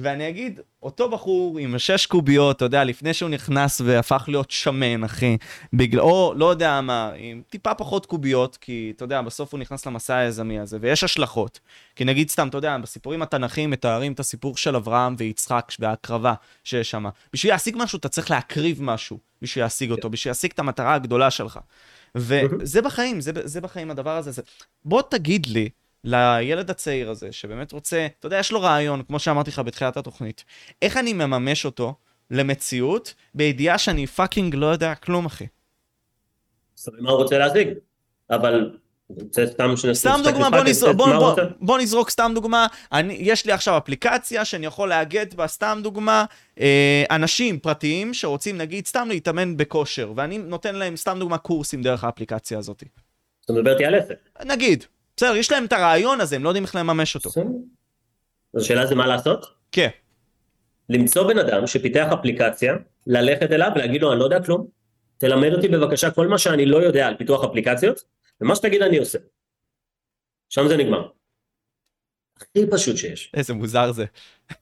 ואני 0.00 0.28
אגיד, 0.28 0.60
אותו 0.82 1.10
בחור 1.10 1.58
עם 1.58 1.74
השש 1.74 2.06
קוביות, 2.06 2.56
אתה 2.56 2.64
יודע, 2.64 2.84
לפני 2.84 3.14
שהוא 3.14 3.30
נכנס 3.30 3.80
והפך 3.80 4.24
להיות 4.28 4.50
שמן, 4.50 5.04
אחי, 5.04 5.36
בגלל, 5.72 6.00
או 6.00 6.34
לא 6.36 6.50
יודע 6.50 6.80
מה, 6.80 7.10
עם 7.16 7.42
טיפה 7.50 7.74
פחות 7.74 8.06
קוביות, 8.06 8.56
כי 8.56 8.92
אתה 8.96 9.04
יודע, 9.04 9.22
בסוף 9.22 9.52
הוא 9.52 9.60
נכנס 9.60 9.86
למסע 9.86 10.16
היזמי 10.16 10.58
הזה, 10.58 10.78
ויש 10.80 11.04
השלכות. 11.04 11.60
כי 11.96 12.04
נגיד 12.04 12.30
סתם, 12.30 12.48
אתה 12.48 12.58
יודע, 12.58 12.78
בסיפורים 12.78 13.22
התנ"כיים 13.22 13.70
מתארים 13.70 14.12
את 14.12 14.20
הסיפור 14.20 14.56
של 14.56 14.76
אברהם 14.76 15.14
ויצחק 15.18 15.72
וההקרבה 15.78 16.34
שיש 16.64 16.90
שם. 16.90 17.04
בשביל 17.32 17.52
להשיג 17.52 17.74
משהו, 17.78 17.98
אתה 17.98 18.08
צריך 18.08 18.30
להקריב 18.30 18.82
משהו 18.82 19.18
בשביל 19.42 19.64
להשיג 19.64 19.90
אותו, 19.90 20.10
בשביל 20.10 20.30
להשיג 20.30 20.50
את 20.54 20.58
המטרה 20.58 20.94
הגדולה 20.94 21.30
שלך. 21.30 21.58
וזה 22.14 22.82
בחיים, 22.82 23.20
זה, 23.20 23.32
זה 23.44 23.60
בחיים 23.60 23.90
הדבר 23.90 24.16
הזה. 24.16 24.30
זה... 24.30 24.42
בוא 24.84 25.02
תגיד 25.02 25.46
לי, 25.46 25.68
לילד 26.04 26.70
הצעיר 26.70 27.10
הזה, 27.10 27.32
שבאמת 27.32 27.72
רוצה, 27.72 28.06
אתה 28.18 28.26
יודע, 28.26 28.38
יש 28.38 28.52
לו 28.52 28.60
רעיון, 28.60 29.02
כמו 29.02 29.18
שאמרתי 29.18 29.50
לך 29.50 29.58
בתחילת 29.58 29.96
התוכנית, 29.96 30.44
איך 30.82 30.96
אני 30.96 31.12
מממש 31.12 31.64
אותו 31.64 31.94
למציאות, 32.30 33.14
בידיעה 33.34 33.78
שאני 33.78 34.06
fucking 34.06 34.54
לא 34.54 34.66
יודע 34.66 34.94
כלום, 34.94 35.26
אחי. 35.26 35.46
מה 36.98 37.10
הוא 37.10 37.18
רוצה 37.22 37.38
להשיג? 37.38 37.68
אבל 38.30 38.70
סתם, 39.32 39.74
סתם 39.92 40.20
דוגמה, 40.24 40.50
בוא, 40.50 40.64
נזרוק, 40.64 40.96
בוא, 40.96 41.16
בוא, 41.16 41.34
בוא 41.60 41.78
נזרוק 41.78 42.10
סתם 42.10 42.32
דוגמה, 42.34 42.66
אני, 42.92 43.16
יש 43.20 43.46
לי 43.46 43.52
עכשיו 43.52 43.78
אפליקציה 43.78 44.44
שאני 44.44 44.66
יכול 44.66 44.88
לאגד 44.88 45.34
בה, 45.34 45.46
סתם 45.46 45.80
דוגמה, 45.82 46.24
אה, 46.60 47.04
אנשים 47.10 47.58
פרטיים 47.58 48.14
שרוצים 48.14 48.58
נגיד 48.58 48.86
סתם 48.86 49.08
להתאמן 49.08 49.56
בכושר, 49.56 50.12
ואני 50.16 50.38
נותן 50.38 50.74
להם 50.74 50.96
סתם 50.96 51.16
דוגמה 51.18 51.38
קורסים 51.38 51.82
דרך 51.82 52.04
האפליקציה 52.04 52.58
הזאת. 52.58 52.82
אתה 53.44 53.52
מדבר 53.52 53.72
איתי 53.72 53.84
על 53.84 53.94
עסק. 53.94 54.14
נגיד, 54.44 54.84
בסדר, 55.18 55.36
יש 55.36 55.52
להם 55.52 55.64
את 55.64 55.72
הרעיון 55.72 56.20
הזה, 56.20 56.36
הם 56.36 56.44
לא 56.44 56.48
יודעים 56.48 56.64
איך 56.64 56.76
לממש 56.76 57.14
אותו. 57.14 57.30
אז 58.54 58.62
השאלה 58.62 58.86
זה 58.86 58.94
מה 58.94 59.06
לעשות? 59.06 59.46
כן. 59.72 59.88
למצוא 60.88 61.28
בן 61.28 61.38
אדם 61.38 61.66
שפיתח 61.66 62.06
אפליקציה, 62.12 62.76
ללכת 63.06 63.52
אליו 63.52 63.70
ולהגיד 63.74 64.02
לו, 64.02 64.12
אני 64.12 64.20
לא 64.20 64.24
יודע 64.24 64.42
כלום, 64.44 64.66
תלמד 65.18 65.52
אותי 65.52 65.68
בבקשה 65.68 66.10
כל 66.10 66.28
מה 66.28 66.38
שאני 66.38 66.66
לא 66.66 66.76
יודע 66.76 67.06
על 67.06 67.16
פיתוח 67.16 67.44
אפליקציות, 67.44 68.00
ומה 68.40 68.54
שתגיד 68.54 68.82
אני 68.82 68.98
עושה. 68.98 69.18
שם 70.48 70.68
זה 70.68 70.76
נגמר. 70.76 71.08
הכי 72.40 72.66
פשוט 72.70 72.96
שיש. 72.96 73.32
איזה 73.34 73.54
מוזר 73.54 73.92
זה. 73.92 74.04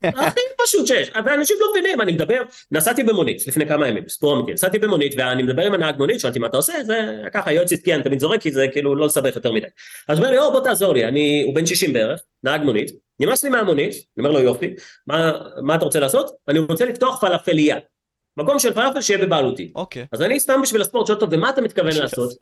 הכי 0.02 0.40
פשוט 0.64 0.86
שיש, 0.86 1.10
ואנשים 1.24 1.56
לא 1.60 1.66
מבינים, 1.70 2.00
אני 2.00 2.12
מדבר, 2.12 2.42
נסעתי 2.72 3.02
במונית 3.02 3.46
לפני 3.46 3.66
כמה 3.66 3.88
ימים, 3.88 4.08
סיפור 4.08 4.36
אמיתי, 4.36 4.52
נסעתי 4.52 4.78
במונית 4.78 5.14
ואני 5.16 5.42
מדבר 5.42 5.62
עם 5.62 5.74
הנהג 5.74 5.96
מונית, 5.98 6.20
שאלתי 6.20 6.38
מה 6.38 6.46
אתה 6.46 6.56
עושה, 6.56 6.72
זה 6.84 7.22
ככה 7.32 7.52
יועץ 7.52 7.72
עסקי 7.72 7.94
אני 7.94 8.02
תמיד 8.02 8.20
זורק 8.20 8.40
כי 8.40 8.52
זה 8.52 8.66
כאילו 8.72 8.96
לא 8.96 9.06
לסבך 9.06 9.36
יותר 9.36 9.52
מדי. 9.52 9.66
אז 10.08 10.18
הוא 10.18 10.24
אומר 10.24 10.30
לי, 10.36 10.38
או 10.38 10.52
בוא 10.52 10.60
תעזור 10.60 10.92
לי, 10.92 11.04
אני, 11.04 11.42
הוא 11.46 11.54
בן 11.54 11.66
60 11.66 11.92
בערך, 11.92 12.20
נהג 12.42 12.62
מונית, 12.62 12.90
נמאס 13.20 13.44
לי 13.44 13.50
מהמונית, 13.50 13.92
אני 13.92 14.26
אומר 14.26 14.30
לו 14.30 14.40
יופי, 14.40 14.74
מה, 15.06 15.32
מה 15.62 15.74
אתה 15.74 15.84
רוצה 15.84 16.00
לעשות? 16.00 16.30
אני 16.48 16.58
רוצה 16.58 16.84
לפתוח 16.84 17.20
פלאפליה. 17.20 17.76
מקום 18.36 18.58
של 18.58 18.74
פלאפל 18.74 19.00
שיהיה 19.00 19.26
בבעלותי. 19.26 19.72
אוקיי. 19.74 20.06
אז 20.12 20.22
אני 20.22 20.40
סתם 20.40 20.62
בשביל 20.62 20.80
הספורט 20.80 21.06
שואל 21.06 21.18
אותו, 21.18 21.30
ומה 21.30 21.50
אתה 21.50 21.60
מתכוון 21.60 21.92
לעשות? 21.92 22.32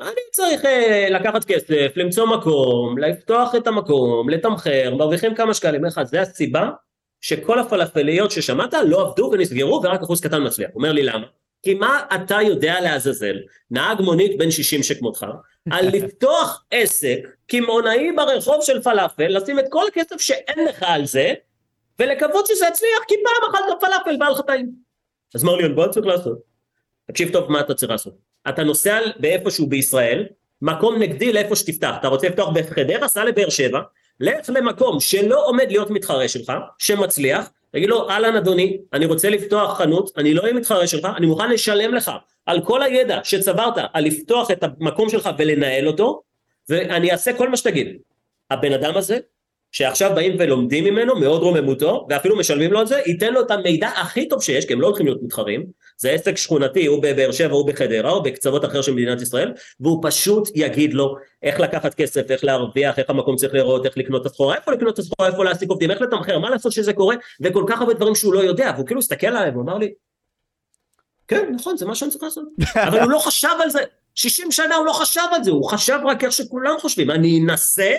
אני 0.00 0.20
צריך 0.32 0.64
uh, 0.64 1.10
לקחת 1.10 1.44
כסף, 1.44 1.92
למצוא 1.96 2.26
מקום, 2.26 2.98
לפתוח 2.98 3.54
את 3.54 3.66
המקום, 3.66 4.28
לתמחר, 4.28 4.94
מרוויחים 4.98 5.34
כמה 5.34 5.54
שקלים, 5.54 5.84
איך 5.84 6.02
זה 6.02 6.20
הסיבה 6.20 6.70
שכל 7.20 7.58
הפלאפליות 7.58 8.30
ששמעת 8.30 8.74
לא 8.86 9.00
עבדו 9.00 9.30
ונסגרו 9.32 9.80
ורק 9.84 10.02
אחוז 10.02 10.20
קטן 10.20 10.46
מצליח. 10.46 10.70
אומר 10.74 10.92
לי 10.92 11.02
למה? 11.02 11.26
כי 11.62 11.74
מה 11.74 12.00
אתה 12.14 12.38
יודע 12.42 12.80
לעזאזל, 12.80 13.36
נהג 13.70 14.00
מונית 14.00 14.38
בן 14.38 14.50
60 14.50 14.82
שכמותך, 14.82 15.26
על 15.70 15.88
לפתוח 15.94 16.64
עסק 16.70 17.18
קמעונאי 17.46 18.12
ברחוב 18.12 18.62
של 18.62 18.82
פלאפל, 18.82 19.36
לשים 19.36 19.58
את 19.58 19.64
כל 19.70 19.86
הכסף 19.88 20.20
שאין 20.20 20.64
לך 20.64 20.84
על 20.86 21.06
זה, 21.06 21.34
ולקוות 21.98 22.46
שזה 22.46 22.64
יצליח 22.66 23.04
כי 23.08 23.14
פעם 23.24 23.50
אחת 23.50 23.64
הפלאפל 23.76 24.16
בא 24.16 24.28
לך 24.28 24.40
טעים. 24.40 24.70
אז 25.34 25.44
מר 25.44 25.56
ליאון, 25.56 25.74
בוא 25.74 25.86
צריך 25.86 26.06
לעשות? 26.06 26.38
תקשיב 27.08 27.32
טוב 27.32 27.52
מה 27.52 27.60
אתה 27.60 27.74
צריך 27.74 27.92
לעשות. 27.92 28.29
אתה 28.48 28.64
נוסע 28.64 29.00
באיפשהו 29.16 29.66
בישראל, 29.66 30.26
מקום 30.62 30.98
נגדי 30.98 31.32
לאיפה 31.32 31.56
שתפתח, 31.56 31.94
אתה 32.00 32.08
רוצה 32.08 32.28
לפתוח 32.28 32.48
בחדרה, 32.48 33.08
סע 33.08 33.24
לבאר 33.24 33.48
שבע, 33.48 33.80
לך 34.20 34.50
למקום 34.54 35.00
שלא 35.00 35.46
עומד 35.46 35.66
להיות 35.68 35.90
מתחרה 35.90 36.28
שלך, 36.28 36.52
שמצליח, 36.78 37.50
תגיד 37.72 37.88
לו 37.88 38.10
אהלן 38.10 38.36
אדוני, 38.36 38.78
אני 38.92 39.06
רוצה 39.06 39.30
לפתוח 39.30 39.78
חנות, 39.78 40.10
אני 40.16 40.34
לא 40.34 40.42
אהיה 40.42 40.54
מתחרה 40.54 40.86
שלך, 40.86 41.08
אני 41.16 41.26
מוכן 41.26 41.50
לשלם 41.50 41.94
לך 41.94 42.10
על 42.46 42.60
כל 42.64 42.82
הידע 42.82 43.20
שצברת 43.24 43.74
על 43.92 44.04
לפתוח 44.04 44.50
את 44.50 44.64
המקום 44.64 45.08
שלך 45.08 45.30
ולנהל 45.38 45.86
אותו, 45.86 46.22
ואני 46.68 47.12
אעשה 47.12 47.32
כל 47.32 47.48
מה 47.48 47.56
שתגיד. 47.56 47.96
הבן 48.50 48.72
אדם 48.72 48.96
הזה 48.96 49.18
שעכשיו 49.72 50.14
באים 50.14 50.36
ולומדים 50.38 50.84
ממנו, 50.84 51.16
מאוד 51.16 51.42
רוממותו, 51.42 52.06
ואפילו 52.10 52.36
משלמים 52.36 52.72
לו 52.72 52.78
על 52.78 52.86
זה, 52.86 53.00
ייתן 53.06 53.32
לו 53.32 53.40
את 53.40 53.50
המידע 53.50 53.88
הכי 53.88 54.28
טוב 54.28 54.42
שיש, 54.42 54.66
כי 54.66 54.72
הם 54.72 54.80
לא 54.80 54.86
הולכים 54.86 55.06
להיות 55.06 55.22
מתחרים, 55.22 55.66
זה 55.98 56.10
עסק 56.10 56.36
שכונתי, 56.36 56.86
הוא 56.86 57.02
בבאר 57.02 57.32
שבע, 57.32 57.54
הוא 57.54 57.66
בחדרה, 57.66 58.10
או 58.10 58.22
בקצוות 58.22 58.64
אחר 58.64 58.82
של 58.82 58.92
מדינת 58.92 59.22
ישראל, 59.22 59.52
והוא 59.80 59.98
פשוט 60.02 60.48
יגיד 60.54 60.94
לו 60.94 61.16
איך 61.42 61.60
לקחת 61.60 61.94
כסף, 61.94 62.30
איך 62.30 62.44
להרוויח, 62.44 62.98
איך 62.98 63.10
המקום 63.10 63.36
צריך 63.36 63.54
לראות, 63.54 63.86
איך 63.86 63.98
לקנות 63.98 64.20
את 64.22 64.26
הסחורה, 64.26 64.54
איפה 64.56 64.72
לקנות 64.72 64.94
את 64.94 64.98
הסחורה, 64.98 65.28
איפה 65.28 65.44
להעסיק 65.44 65.70
עובדים, 65.70 65.90
איך 65.90 66.00
לתמחר, 66.00 66.38
מה 66.38 66.50
לעשות 66.50 66.72
שזה 66.72 66.92
קורה, 66.92 67.16
וכל 67.40 67.64
כך 67.68 67.80
הרבה 67.80 67.94
דברים 67.94 68.14
שהוא 68.14 68.34
לא 68.34 68.40
יודע, 68.40 68.72
והוא 68.74 68.86
כאילו 68.86 69.00
הסתכל 69.00 69.26
עליי 69.26 69.50
ואמר 69.50 69.78
לי, 69.78 69.92
כן, 71.28 71.52
נכון, 71.54 71.76
זה 71.76 71.86
מה 71.86 71.94
שאני 71.94 72.10
צריך 72.10 72.22
לעשות. 72.22 72.44
אבל 72.88 73.00
הוא 73.00 73.10
לא 73.10 73.18
חשב 73.18 73.56
על 73.62 73.70
זה, 73.70 73.80
60 74.14 74.52
שנה 74.52 74.76
הוא 74.76 74.86
לא 74.86 74.92
חשב 74.92 75.26
על 75.32 75.44
זה, 75.44 75.50
הוא 75.50 75.70
חשב 75.70 75.98
רק 76.04 76.24
איך 76.24 76.32
שכולם 76.32 76.74
חושבים, 76.80 77.10
אני 77.10 77.40
אנסה 77.44 77.94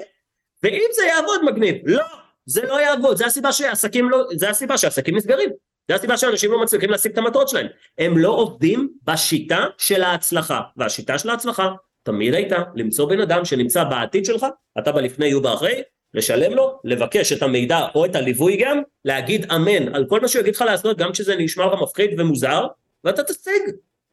ואם 0.64 0.88
זה 0.96 1.04
יעבוד 1.06 1.44
מגניב, 1.44 1.76
לא, 1.86 2.04
זה 2.46 2.62
לא 2.66 2.82
יעבוד, 2.82 3.18
זה 3.18 3.26
הסיבה 3.26 3.52
שעסקים 3.52 4.10
לא, 4.10 4.24
זה 4.36 4.50
הסיבה 4.50 4.78
שעסקים 4.78 5.18
נסגרים, 5.18 5.50
זה 5.88 5.96
הסיבה 5.96 6.18
שאנשים 6.18 6.52
לא 6.52 6.62
מצליחים 6.62 6.90
להשיג 6.90 7.12
את 7.12 7.18
המטרות 7.18 7.50
שלהם, 7.50 7.68
הם 7.98 8.18
לא 8.18 8.30
עובדים 8.30 8.90
בשיטה 9.04 9.66
של 9.78 10.04
ההצלחה, 10.04 10.62
והשיטה 10.78 11.18
של 11.18 11.30
ההצלחה 11.30 11.70
תמיד 12.04 12.34
הייתה 12.34 12.58
למצוא 12.76 13.10
בן 13.10 13.20
אדם 13.20 13.46
שנמצא 13.46 13.84
בעתיד 13.84 14.26
שלך, 14.26 14.46
אתה 14.80 14.92
בלפני 14.92 15.32
הוא 15.32 15.44
באחרי, 15.44 15.82
לשלם 16.14 16.54
לו, 16.54 16.80
לבקש 16.84 17.34
את 17.34 17.44
המידע 17.44 17.88
או 17.96 18.06
את 18.06 18.16
הליווי 18.16 18.58
גם, 18.58 18.82
להגיד 19.06 19.52
אמן 19.52 19.96
על 19.96 20.06
כל 20.06 20.20
מה 20.20 20.28
שהוא 20.28 20.40
יגיד 20.42 20.56
לך 20.56 20.62
לעשות, 20.62 20.98
גם 20.98 21.12
כשזה 21.12 21.36
נשמע 21.36 21.66
לך 21.66 21.82
מפחיד 21.82 22.20
ומוזר, 22.20 22.68
ואתה 23.04 23.24
תשיג, 23.24 23.62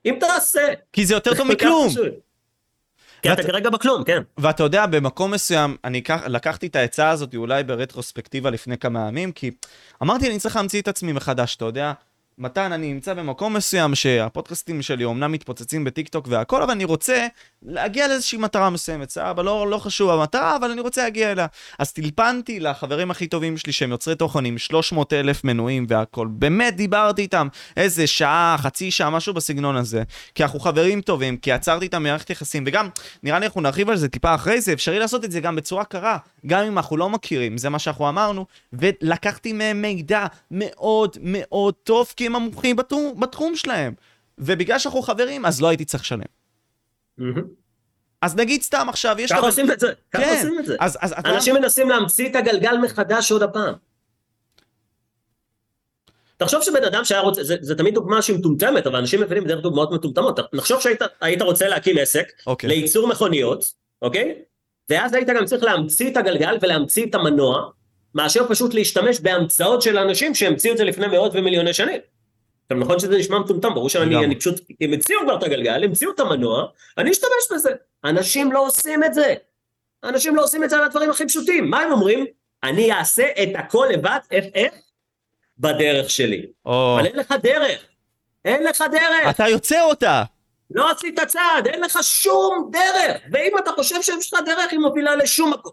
אם 0.06 0.16
תעשה. 0.20 0.66
כי 0.92 1.06
זה 1.06 1.14
יותר 1.14 1.34
טוב 1.34 1.48
מכלום. 1.48 1.88
כי 3.22 3.32
אתה 3.32 3.42
כרגע 3.42 3.70
בכלום, 3.70 4.04
כן. 4.04 4.22
ואתה 4.38 4.62
יודע, 4.62 4.86
במקום 4.86 5.30
מסוים, 5.30 5.76
אני 5.84 6.02
לקחתי 6.26 6.66
את 6.66 6.76
העצה 6.76 7.10
הזאת 7.10 7.34
אולי 7.34 7.64
ברטרוספקטיבה 7.64 8.50
לפני 8.50 8.78
כמה 8.78 9.08
ימים, 9.08 9.32
כי 9.32 9.50
אמרתי, 10.02 10.30
אני 10.30 10.38
צריך 10.38 10.56
להמציא 10.56 10.80
את 10.80 10.88
עצמי 10.88 11.12
מחדש, 11.12 11.56
אתה 11.56 11.64
יודע, 11.64 11.92
מתן, 12.40 12.72
אני 12.72 12.92
נמצא 12.92 13.14
במקום 13.14 13.54
מסוים 13.54 13.94
שהפודקאסטים 13.94 14.82
שלי 14.82 15.04
אומנם 15.04 15.32
מתפוצצים 15.32 15.84
בטיקטוק 15.84 16.26
והכל, 16.30 16.62
אבל 16.62 16.70
אני 16.70 16.84
רוצה 16.84 17.26
להגיע 17.62 18.08
לאיזושהי 18.08 18.38
מטרה 18.38 18.70
מסוימת, 18.70 19.10
סבבה, 19.10 19.42
לא, 19.42 19.70
לא 19.70 19.78
חשוב 19.78 20.10
המטרה, 20.10 20.56
אבל 20.56 20.70
אני 20.70 20.80
רוצה 20.80 21.02
להגיע 21.02 21.32
אליה. 21.32 21.46
אז 21.78 21.92
טלפנתי 21.92 22.60
לחברים 22.60 23.10
הכי 23.10 23.26
טובים 23.26 23.56
שלי 23.56 23.72
שהם 23.72 23.90
יוצרי 23.90 24.14
תוכן 24.14 24.44
עם 24.44 24.58
300 24.58 25.12
אלף 25.12 25.44
מנויים 25.44 25.86
והכל. 25.88 26.26
באמת 26.30 26.76
דיברתי 26.76 27.22
איתם 27.22 27.48
איזה 27.76 28.06
שעה, 28.06 28.56
חצי 28.58 28.90
שעה, 28.90 29.10
משהו 29.10 29.34
בסגנון 29.34 29.76
הזה. 29.76 30.02
כי 30.34 30.42
אנחנו 30.42 30.60
חברים 30.60 31.00
טובים, 31.00 31.36
כי 31.36 31.52
עצרתי 31.52 31.84
איתם 31.84 32.02
מערכת 32.02 32.30
יחסים, 32.30 32.64
וגם, 32.66 32.88
נראה 33.22 33.38
לי 33.38 33.46
אנחנו 33.46 33.60
נרחיב 33.60 33.90
על 33.90 33.96
זה 33.96 34.08
טיפה 34.08 34.34
אחרי 34.34 34.60
זה, 34.60 34.72
אפשרי 34.72 34.98
לעשות 34.98 35.24
את 35.24 35.32
זה 35.32 35.40
גם 35.40 35.56
בצורה 35.56 35.84
קרה, 35.84 36.18
גם 36.46 36.64
אם 36.64 36.78
אנחנו 36.78 36.96
לא 36.96 37.10
מכירים, 37.10 37.58
זה 37.58 37.68
מה 37.68 37.78
שאנחנו 37.78 38.08
אמרנו, 38.08 38.46
ולקחתי 38.72 39.52
מהם 39.52 39.82
מידע 39.82 40.26
מאוד 40.50 41.16
מאוד 41.22 41.74
טוב, 41.74 42.12
כי 42.16 42.27
הם 42.28 42.36
המומחים 42.36 42.76
בתחום, 42.76 43.20
בתחום 43.20 43.56
שלהם. 43.56 43.94
ובגלל 44.38 44.78
שאנחנו 44.78 45.02
חברים, 45.02 45.46
אז 45.46 45.62
לא 45.62 45.68
הייתי 45.68 45.84
צריך 45.84 46.02
לשלם. 46.02 46.20
אז 48.22 48.36
נגיד 48.36 48.62
סתם 48.62 48.86
עכשיו, 48.88 49.16
יש... 49.18 49.32
ככה 49.32 49.40
עושים 49.40 49.70
את 49.70 49.80
זה, 49.80 49.92
ככה 50.10 50.22
כן. 50.22 50.34
עושים 50.36 50.58
את 50.58 50.66
זה. 50.66 50.76
אז, 50.80 50.98
אז, 51.00 51.14
אנשים 51.24 51.56
אתה... 51.56 51.62
מנסים 51.62 51.88
להמציא 51.88 52.30
את 52.30 52.36
הגלגל 52.36 52.76
מחדש 52.76 53.32
עוד 53.32 53.42
הפעם. 53.42 53.74
תחשוב 56.36 56.62
שבן 56.62 56.84
אדם 56.84 57.04
שהיה 57.04 57.20
רוצה, 57.20 57.44
זה, 57.44 57.56
זה 57.60 57.74
תמיד 57.74 57.94
דוגמה 57.94 58.22
שהיא 58.22 58.38
מטומטמת, 58.38 58.86
אבל 58.86 58.96
אנשים 58.96 59.20
מבינים 59.20 59.44
בדרך 59.44 59.62
דוגמאות 59.62 59.92
מטומטמות. 59.92 60.38
נחשוב 60.52 60.80
שהיית 60.80 61.42
רוצה 61.42 61.68
להקים 61.68 61.98
עסק, 61.98 62.28
okay. 62.28 62.42
אוקיי. 62.46 62.68
לייצור 62.68 63.08
מכוניות, 63.08 63.64
אוקיי? 64.02 64.34
ואז 64.90 65.14
היית 65.14 65.28
גם 65.28 65.44
צריך 65.44 65.62
להמציא 65.62 66.10
את 66.10 66.16
הגלגל 66.16 66.58
ולהמציא 66.62 67.06
את 67.06 67.14
המנוע, 67.14 67.70
מאשר 68.14 68.48
פשוט 68.48 68.74
להשתמש 68.74 69.20
בהמצאות 69.20 69.82
של 69.82 69.98
אנשים 69.98 70.34
שהמציאו 70.34 70.72
את 70.72 70.78
זה 70.78 70.84
לפני 70.84 71.06
מאות 71.06 71.32
ומיליוני 71.34 71.72
שנים. 71.72 72.00
עכשיו 72.70 72.84
נכון 72.84 72.98
שזה 72.98 73.18
נשמע 73.18 73.38
מטומטם, 73.38 73.74
ברור 73.74 73.88
שאני 73.88 74.24
אני 74.24 74.38
פשוט, 74.38 74.60
הם 74.80 74.92
המציאו 74.92 75.20
כבר 75.20 75.38
את 75.38 75.42
הגלגל, 75.42 75.84
המציאו 75.84 76.10
את 76.10 76.20
המנוע, 76.20 76.66
אני 76.98 77.10
אשתמש 77.10 77.52
בזה. 77.52 77.70
אנשים 78.04 78.52
לא 78.52 78.66
עושים 78.66 79.04
את 79.04 79.14
זה. 79.14 79.34
אנשים 80.04 80.36
לא 80.36 80.44
עושים 80.44 80.64
את 80.64 80.70
זה 80.70 80.76
על 80.76 80.84
הדברים 80.84 81.10
הכי 81.10 81.26
פשוטים. 81.26 81.70
מה 81.70 81.80
הם 81.80 81.92
אומרים? 81.92 82.24
אני 82.62 82.92
אעשה 82.92 83.26
את 83.42 83.48
הכל 83.54 83.86
לבד, 83.92 84.18
איך, 84.30 84.44
איך? 84.54 84.74
בדרך 85.58 86.10
שלי. 86.10 86.46
או... 86.66 86.96
אבל 86.96 87.06
אין 87.06 87.16
לך 87.16 87.34
דרך. 87.42 87.86
אין 88.44 88.64
לך 88.64 88.84
דרך. 88.92 89.30
אתה 89.30 89.48
יוצר 89.48 89.82
אותה. 89.82 90.22
לא 90.70 90.90
עשית 90.90 91.20
צעד, 91.20 91.66
אין 91.66 91.80
לך 91.80 91.98
שום 92.02 92.70
דרך. 92.72 93.22
ואם 93.32 93.52
אתה 93.58 93.70
חושב 93.72 94.02
שיש 94.02 94.34
לך 94.34 94.40
דרך, 94.46 94.70
היא 94.70 94.78
מובילה 94.78 95.16
לשום 95.16 95.50
מקום. 95.50 95.72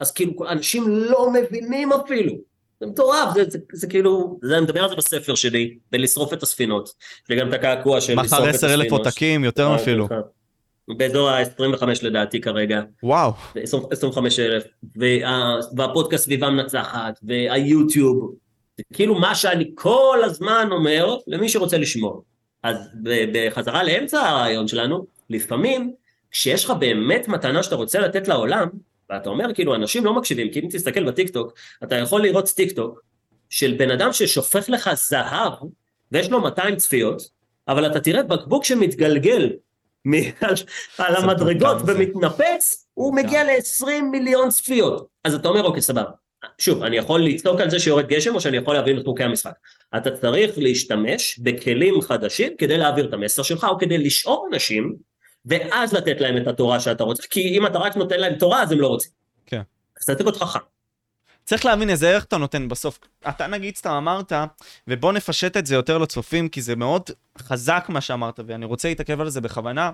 אז 0.00 0.12
כאילו, 0.12 0.48
אנשים 0.48 0.84
לא 0.88 1.30
מבינים 1.32 1.92
אפילו. 1.92 2.53
זה 2.84 2.90
מטורף, 2.90 3.34
זה, 3.34 3.44
זה, 3.48 3.58
זה 3.72 3.86
כאילו, 3.86 4.38
זה, 4.42 4.54
אני 4.56 4.64
מדבר 4.64 4.82
על 4.82 4.88
זה 4.88 4.96
בספר 4.96 5.34
שלי, 5.34 5.78
בלשרוף 5.92 6.32
את 6.32 6.42
הספינות. 6.42 6.88
יש 7.24 7.30
לי 7.30 7.36
גם 7.36 7.48
את 7.48 7.54
הקעקוע 7.54 8.00
של 8.00 8.12
לשרוף 8.12 8.26
את 8.26 8.54
הספינות. 8.54 8.54
מחר 8.54 8.66
10 8.66 8.74
אלף 8.74 8.92
עותקים, 8.92 9.44
יותר 9.44 9.66
אה, 9.66 9.74
אפילו. 9.74 10.08
באזור 10.88 11.30
ה-25 11.30 11.84
לדעתי 12.02 12.40
כרגע. 12.40 12.82
וואו. 13.02 13.32
25 13.90 14.38
אלף. 14.38 14.64
וה, 14.96 15.56
והפודקאסט 15.76 16.24
סביבה 16.24 16.50
מנצחת, 16.50 17.20
והיוטיוב. 17.22 18.34
זה 18.76 18.82
כאילו 18.92 19.14
מה 19.14 19.34
שאני 19.34 19.70
כל 19.74 20.18
הזמן 20.24 20.68
אומר 20.72 21.16
למי 21.26 21.48
שרוצה 21.48 21.78
לשמור. 21.78 22.24
אז 22.62 22.76
בחזרה 23.32 23.84
לאמצע 23.84 24.20
הרעיון 24.20 24.68
שלנו, 24.68 25.06
לפעמים 25.30 25.92
כשיש 26.30 26.64
לך 26.64 26.70
באמת 26.70 27.28
מתנה 27.28 27.62
שאתה 27.62 27.74
רוצה 27.74 28.00
לתת 28.00 28.28
לעולם, 28.28 28.68
ואתה 29.10 29.30
אומר 29.30 29.54
כאילו 29.54 29.74
אנשים 29.74 30.04
לא 30.04 30.14
מקשיבים, 30.14 30.50
כי 30.50 30.60
אם 30.60 30.68
תסתכל 30.70 31.04
בטיקטוק, 31.04 31.52
אתה 31.84 31.96
יכול 31.96 32.22
לראות 32.22 32.48
טיקטוק 32.48 33.00
של 33.50 33.74
בן 33.78 33.90
אדם 33.90 34.12
ששופך 34.12 34.64
לך 34.68 34.90
זהב, 34.94 35.52
ויש 36.12 36.30
לו 36.30 36.40
200 36.40 36.76
צפיות, 36.76 37.22
אבל 37.68 37.86
אתה 37.86 38.00
תראה 38.00 38.22
בקבוק 38.22 38.64
שמתגלגל 38.64 39.50
על 40.98 41.16
המדרגות 41.16 41.76
ומתנפץ, 41.86 42.88
הוא 42.94 43.14
מגיע 43.14 43.44
ל-20 43.44 44.02
מיליון 44.10 44.48
צפיות. 44.48 45.06
אז 45.24 45.34
אתה 45.34 45.48
אומר 45.48 45.64
אוקיי 45.64 45.82
סבבה. 45.82 46.10
שוב, 46.58 46.82
אני 46.82 46.96
יכול 46.96 47.22
לצעוק 47.22 47.60
על 47.60 47.70
זה 47.70 47.78
שיורד 47.78 48.06
גשם 48.06 48.34
או 48.34 48.40
שאני 48.40 48.56
יכול 48.56 48.74
להבין 48.74 48.98
את 48.98 49.04
חוקי 49.04 49.22
המשחק. 49.22 49.52
אתה 49.96 50.10
צריך 50.10 50.58
להשתמש 50.58 51.38
בכלים 51.38 52.00
חדשים 52.00 52.52
כדי 52.58 52.78
להעביר 52.78 53.08
את 53.08 53.12
המסר 53.12 53.42
שלך 53.42 53.64
או 53.64 53.78
כדי 53.78 53.98
לשאוב 53.98 54.48
אנשים 54.52 54.96
ואז 55.46 55.92
לתת 55.92 56.20
להם 56.20 56.36
את 56.36 56.46
התורה 56.46 56.80
שאתה 56.80 57.04
רוצה, 57.04 57.22
כי 57.30 57.58
אם 57.58 57.66
אתה 57.66 57.78
רק 57.78 57.96
נותן 57.96 58.20
להם 58.20 58.34
תורה 58.34 58.62
אז 58.62 58.72
הם 58.72 58.80
לא 58.80 58.86
רוצים. 58.86 59.10
כן. 59.46 59.62
אז 59.98 60.02
אתה 60.02 60.14
צריך 60.14 60.26
להיות 60.26 60.36
חכם. 60.36 60.58
צריך 61.44 61.64
להבין 61.64 61.90
איזה 61.90 62.10
ערך 62.10 62.24
אתה 62.24 62.36
נותן 62.36 62.68
בסוף. 62.68 62.98
אתה 63.28 63.46
נגיד 63.46 63.76
סתם 63.76 63.90
אמרת, 63.90 64.32
ובוא 64.88 65.12
נפשט 65.12 65.56
את 65.56 65.66
זה 65.66 65.74
יותר 65.74 65.98
לצופים, 65.98 66.48
כי 66.48 66.62
זה 66.62 66.76
מאוד 66.76 67.02
חזק 67.38 67.86
מה 67.88 68.00
שאמרת, 68.00 68.40
ואני 68.46 68.64
רוצה 68.64 68.88
להתעכב 68.88 69.20
על 69.20 69.30
זה 69.30 69.40
בכוונה. 69.40 69.90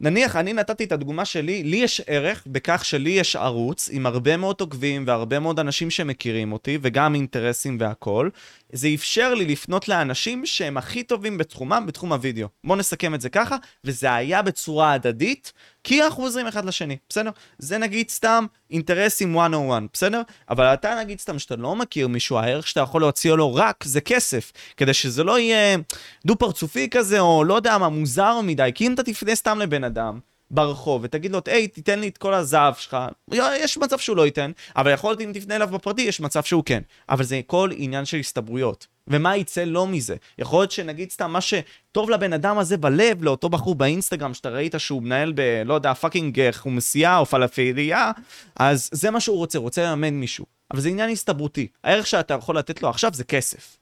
נניח, 0.00 0.36
אני 0.36 0.52
נתתי 0.52 0.84
את 0.84 0.92
הדוגמה 0.92 1.24
שלי, 1.24 1.62
לי 1.62 1.76
יש 1.76 2.00
ערך 2.06 2.42
בכך 2.46 2.84
שלי 2.84 3.10
יש 3.10 3.36
ערוץ 3.36 3.88
עם 3.92 4.06
הרבה 4.06 4.36
מאוד 4.36 4.56
עוקבים 4.60 5.04
והרבה 5.06 5.38
מאוד 5.38 5.60
אנשים 5.60 5.90
שמכירים 5.90 6.52
אותי, 6.52 6.78
וגם 6.82 7.14
אינטרסים 7.14 7.76
והכול. 7.80 8.30
זה 8.72 8.88
אפשר 8.94 9.34
לי 9.34 9.44
לפנות 9.44 9.88
לאנשים 9.88 10.46
שהם 10.46 10.76
הכי 10.76 11.02
טובים 11.02 11.38
בתחומם, 11.38 11.84
בתחום 11.86 12.12
הוידאו. 12.12 12.48
בואו 12.64 12.78
נסכם 12.78 13.14
את 13.14 13.20
זה 13.20 13.28
ככה, 13.28 13.56
וזה 13.84 14.14
היה 14.14 14.42
בצורה 14.42 14.92
הדדית, 14.92 15.52
כי 15.84 16.02
אנחנו 16.02 16.22
עוזרים 16.22 16.46
אחד 16.46 16.64
לשני, 16.64 16.96
בסדר? 17.08 17.30
זה 17.58 17.78
נגיד 17.78 18.10
סתם 18.10 18.46
אינטרסים 18.70 19.32
101, 19.32 19.82
בסדר? 19.92 20.22
אבל 20.50 20.64
אתה 20.64 21.00
נגיד 21.00 21.20
סתם 21.20 21.38
שאתה 21.38 21.56
לא 21.56 21.76
מכיר 21.76 22.08
מישהו, 22.08 22.38
הערך 22.38 22.66
שאתה 22.66 22.80
יכול 22.80 23.00
להוציא 23.00 23.32
לו 23.32 23.54
רק 23.54 23.84
זה 23.84 24.00
כסף, 24.00 24.52
כדי 24.76 24.94
שזה 24.94 25.24
לא 25.24 25.38
יהיה 25.38 25.78
דו-פרצופי 26.26 26.88
כזה, 26.90 27.20
או 27.20 27.44
לא 27.44 27.54
יודע 27.54 27.78
מה, 27.78 27.88
מוזר 27.88 28.40
מדי, 28.40 28.70
כי 28.74 28.86
אם 28.86 28.94
אתה 28.94 29.02
תפנה 29.02 29.34
סתם 29.34 29.58
לבן 29.58 29.84
אדם, 29.84 30.18
ברחוב 30.50 31.00
ותגיד 31.04 31.32
לו, 31.32 31.40
היי, 31.46 31.68
תיתן 31.68 31.98
לי 32.00 32.08
את 32.08 32.18
כל 32.18 32.34
הזהב 32.34 32.74
שלך, 32.74 32.96
יש 33.32 33.78
מצב 33.78 33.98
שהוא 33.98 34.16
לא 34.16 34.26
ייתן, 34.26 34.50
אבל 34.76 34.92
יכול 34.92 35.10
להיות 35.10 35.20
אם 35.20 35.30
תפנה 35.34 35.56
אליו 35.56 35.68
בפרטי, 35.68 36.02
יש 36.02 36.20
מצב 36.20 36.42
שהוא 36.42 36.62
כן. 36.66 36.82
אבל 37.08 37.24
זה 37.24 37.40
כל 37.46 37.70
עניין 37.76 38.04
של 38.04 38.16
הסתברויות. 38.16 38.86
ומה 39.08 39.36
יצא 39.36 39.64
לו 39.64 39.86
מזה? 39.86 40.16
יכול 40.38 40.60
להיות 40.60 40.70
שנגיד 40.70 41.10
סתם 41.10 41.30
מה 41.30 41.40
שטוב 41.40 42.10
לבן 42.10 42.32
אדם 42.32 42.58
הזה 42.58 42.76
בלב, 42.76 43.24
לאותו 43.24 43.48
בחור 43.48 43.74
באינסטגרם 43.74 44.34
שאתה 44.34 44.48
ראית 44.48 44.74
שהוא 44.78 45.02
מנהל 45.02 45.32
ב... 45.36 45.62
לא 45.64 45.74
יודע, 45.74 45.94
fucking 45.94 46.50
חומסייה 46.50 47.18
או 47.18 47.26
פלאפיליה, 47.26 48.10
אז 48.56 48.88
זה 48.92 49.10
מה 49.10 49.20
שהוא 49.20 49.36
רוצה, 49.36 49.58
רוצה 49.58 49.84
לממן 49.84 50.14
מישהו. 50.14 50.46
אבל 50.70 50.80
זה 50.80 50.88
עניין 50.88 51.10
הסתברותי. 51.10 51.66
הערך 51.84 52.06
שאתה 52.06 52.34
יכול 52.34 52.58
לתת 52.58 52.82
לו 52.82 52.88
עכשיו 52.88 53.10
זה 53.14 53.24
כסף. 53.24 53.76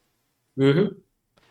Mm-hmm. 0.60 1.07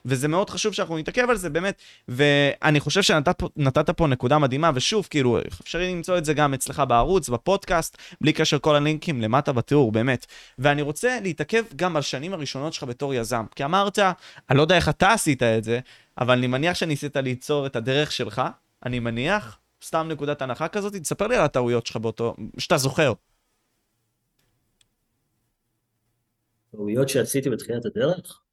וזה 0.07 0.27
מאוד 0.27 0.49
חשוב 0.49 0.73
שאנחנו 0.73 0.97
נתעכב 0.97 1.29
על 1.29 1.37
זה 1.37 1.49
באמת, 1.49 1.81
ואני 2.07 2.79
חושב 2.79 3.01
שנתת 3.01 3.89
פה 3.89 4.07
נקודה 4.07 4.37
מדהימה, 4.37 4.71
ושוב, 4.75 5.07
כאילו, 5.09 5.39
אפשרי 5.61 5.91
למצוא 5.91 6.17
את 6.17 6.25
זה 6.25 6.33
גם 6.33 6.53
אצלך 6.53 6.83
בערוץ, 6.87 7.29
בפודקאסט, 7.29 7.97
בלי 8.21 8.33
קשר 8.33 8.59
כל 8.59 8.75
הלינקים 8.75 9.21
למטה 9.21 9.53
בתיאור, 9.53 9.91
באמת. 9.91 10.25
ואני 10.59 10.81
רוצה 10.81 11.19
להתעכב 11.21 11.63
גם 11.75 11.95
על 11.95 12.01
שנים 12.01 12.33
הראשונות 12.33 12.73
שלך 12.73 12.83
בתור 12.83 13.13
יזם, 13.13 13.45
כי 13.55 13.65
אמרת, 13.65 13.99
אני 14.49 14.57
לא 14.57 14.61
יודע 14.61 14.75
איך 14.75 14.89
אתה 14.89 15.13
עשית 15.13 15.43
את 15.43 15.63
זה, 15.63 15.79
אבל 16.17 16.37
אני 16.37 16.47
מניח 16.47 16.75
שניסית 16.75 17.15
ליצור 17.15 17.65
את 17.65 17.75
הדרך 17.75 18.11
שלך, 18.11 18.41
אני 18.85 18.99
מניח, 18.99 19.59
סתם 19.83 20.07
נקודת 20.11 20.41
הנחה 20.41 20.67
כזאת, 20.67 20.95
תספר 20.95 21.27
לי 21.27 21.35
על 21.35 21.43
הטעויות 21.43 21.85
שלך 21.85 21.97
באותו, 21.97 22.35
שאתה 22.57 22.77
זוכר. 22.77 23.13
טעויות 26.71 27.09
שעשיתי 27.09 27.49
בתחילת 27.49 27.85
הדרך? 27.85 28.46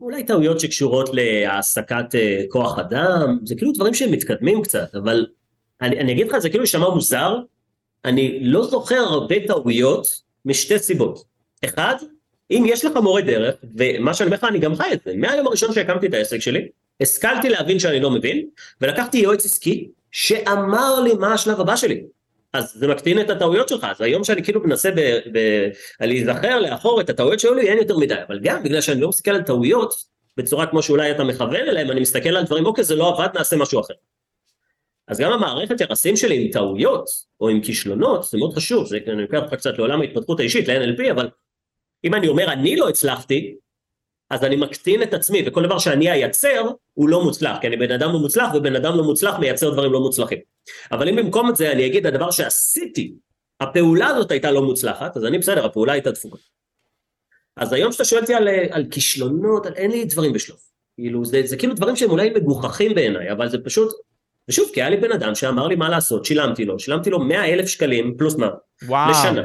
אולי 0.00 0.24
טעויות 0.24 0.60
שקשורות 0.60 1.10
להעסקת 1.12 2.14
אה, 2.14 2.42
כוח 2.48 2.78
אדם, 2.78 3.38
זה 3.44 3.54
כאילו 3.54 3.72
דברים 3.72 3.94
שהם 3.94 4.12
מתקדמים 4.12 4.62
קצת, 4.62 4.94
אבל 4.94 5.26
אני, 5.80 6.00
אני 6.00 6.12
אגיד 6.12 6.28
לך, 6.28 6.38
זה 6.38 6.48
כאילו 6.50 6.64
יישמע 6.64 6.88
מוזר, 6.88 7.38
אני 8.04 8.38
לא 8.40 8.64
זוכר 8.64 8.96
הרבה 8.96 9.34
טעויות 9.46 10.06
משתי 10.44 10.78
סיבות. 10.78 11.24
אחד, 11.64 11.94
אם 12.50 12.64
יש 12.66 12.84
לך 12.84 12.96
מורה 12.96 13.22
דרך, 13.22 13.54
ומה 13.76 14.14
שאני 14.14 14.26
אומר 14.26 14.36
לך, 14.36 14.44
אני 14.44 14.58
גם 14.58 14.76
חי 14.76 14.92
את 14.92 15.00
זה, 15.04 15.12
מהיום 15.16 15.46
הראשון 15.46 15.72
שהקמתי 15.72 16.06
את 16.06 16.14
העסק 16.14 16.38
שלי, 16.38 16.68
השכלתי 17.00 17.48
להבין 17.48 17.78
שאני 17.78 18.00
לא 18.00 18.10
מבין, 18.10 18.48
ולקחתי 18.80 19.18
יועץ 19.18 19.44
עסקי 19.44 19.88
שאמר 20.10 21.00
לי 21.00 21.14
מה 21.14 21.34
השלב 21.34 21.60
הבא 21.60 21.76
שלי. 21.76 22.02
אז 22.52 22.72
זה 22.72 22.88
מקטין 22.88 23.20
את 23.20 23.30
הטעויות 23.30 23.68
שלך, 23.68 23.86
אז 23.90 24.00
היום 24.00 24.24
שאני 24.24 24.44
כאילו 24.44 24.60
מנסה 24.64 24.90
ב- 24.90 25.18
ב- 25.32 25.68
להיזכר 26.00 26.60
לאחור 26.60 27.00
את 27.00 27.10
הטעויות 27.10 27.40
שהיו 27.40 27.54
לי 27.54 27.68
אין 27.68 27.78
יותר 27.78 27.98
מדי, 27.98 28.14
אבל 28.28 28.38
גם 28.42 28.62
בגלל 28.62 28.80
שאני 28.80 29.00
לא 29.00 29.08
מסתכל 29.08 29.30
על 29.30 29.42
טעויות 29.42 29.94
בצורה 30.36 30.66
כמו 30.66 30.82
שאולי 30.82 31.10
אתה 31.10 31.24
מכוון 31.24 31.68
אליהם, 31.68 31.90
אני 31.90 32.00
מסתכל 32.00 32.36
על 32.36 32.44
דברים, 32.44 32.66
אוקיי 32.66 32.84
זה 32.84 32.96
לא 32.96 33.08
עבד, 33.08 33.28
נעשה 33.34 33.56
משהו 33.56 33.80
אחר. 33.80 33.94
אז 35.08 35.20
גם 35.20 35.32
המערכת 35.32 35.80
יחסים 35.80 36.16
שלי 36.16 36.44
עם 36.44 36.50
טעויות 36.50 37.04
או 37.40 37.48
עם 37.48 37.60
כישלונות 37.60 38.24
זה 38.24 38.38
מאוד 38.38 38.54
חשוב, 38.54 38.86
זה, 38.86 38.98
אני 39.06 39.22
לוקח 39.22 39.38
אותך 39.42 39.54
קצת 39.54 39.78
לעולם 39.78 40.00
ההתפתחות 40.00 40.40
האישית, 40.40 40.68
ל-NLP, 40.68 41.10
אבל 41.10 41.28
אם 42.04 42.14
אני 42.14 42.28
אומר 42.28 42.52
אני 42.52 42.76
לא 42.76 42.88
הצלחתי, 42.88 43.56
אז 44.30 44.44
אני 44.44 44.56
מקטין 44.56 45.02
את 45.02 45.14
עצמי, 45.14 45.42
וכל 45.46 45.64
דבר 45.64 45.78
שאני 45.78 46.10
אייצר 46.10 46.70
הוא 46.94 47.08
לא 47.08 47.24
מוצלח, 47.24 47.58
כי 47.60 47.66
אני 47.66 47.76
בן 47.76 47.92
אדם 47.92 48.12
לא 48.12 48.18
מוצלח, 48.18 48.54
ובן 48.54 48.76
אדם 48.76 48.96
לא 48.96 49.04
מוצלח 49.04 49.38
מייצר 49.38 49.70
דברים 49.70 49.92
לא 49.92 50.00
מוצלחים. 50.00 50.38
אבל 50.92 51.08
אם 51.08 51.16
במקום 51.16 51.50
את 51.50 51.56
זה 51.56 51.72
אני 51.72 51.86
אגיד 51.86 52.06
הדבר 52.06 52.30
שעשיתי, 52.30 53.12
הפעולה 53.60 54.06
הזאת 54.06 54.30
הייתה 54.30 54.50
לא 54.50 54.62
מוצלחת, 54.62 55.16
אז 55.16 55.24
אני 55.24 55.38
בסדר, 55.38 55.66
הפעולה 55.66 55.92
הייתה 55.92 56.10
דפוקה. 56.10 56.38
אז 57.56 57.72
היום 57.72 57.92
שאתה 57.92 58.04
שואל 58.04 58.20
אותי 58.20 58.34
על, 58.34 58.48
על 58.70 58.84
כישלונות, 58.90 59.66
על 59.66 59.72
אין 59.74 59.90
לי 59.90 60.04
דברים 60.04 60.32
בשלוף. 60.32 60.60
כאילו, 60.94 61.24
זה, 61.24 61.42
זה 61.44 61.56
כאילו 61.56 61.74
דברים 61.74 61.96
שהם 61.96 62.10
אולי 62.10 62.30
מגוחכים 62.30 62.94
בעיניי, 62.94 63.32
אבל 63.32 63.48
זה 63.48 63.58
פשוט, 63.64 63.92
ושוב, 64.48 64.70
כי 64.74 64.82
היה 64.82 64.90
לי 64.90 64.96
בן 64.96 65.12
אדם 65.12 65.34
שאמר 65.34 65.66
לי 65.66 65.76
מה 65.76 65.88
לעשות, 65.88 66.24
שילמתי 66.24 66.64
לו, 66.64 66.78
שילמתי 66.78 67.10
לו 67.10 67.18
100 67.18 67.44
אלף 67.44 67.66
שקלים 67.66 68.16
פלוס 68.18 68.36
מה, 68.36 68.48
וואו. 68.82 69.10
לשנה. 69.10 69.42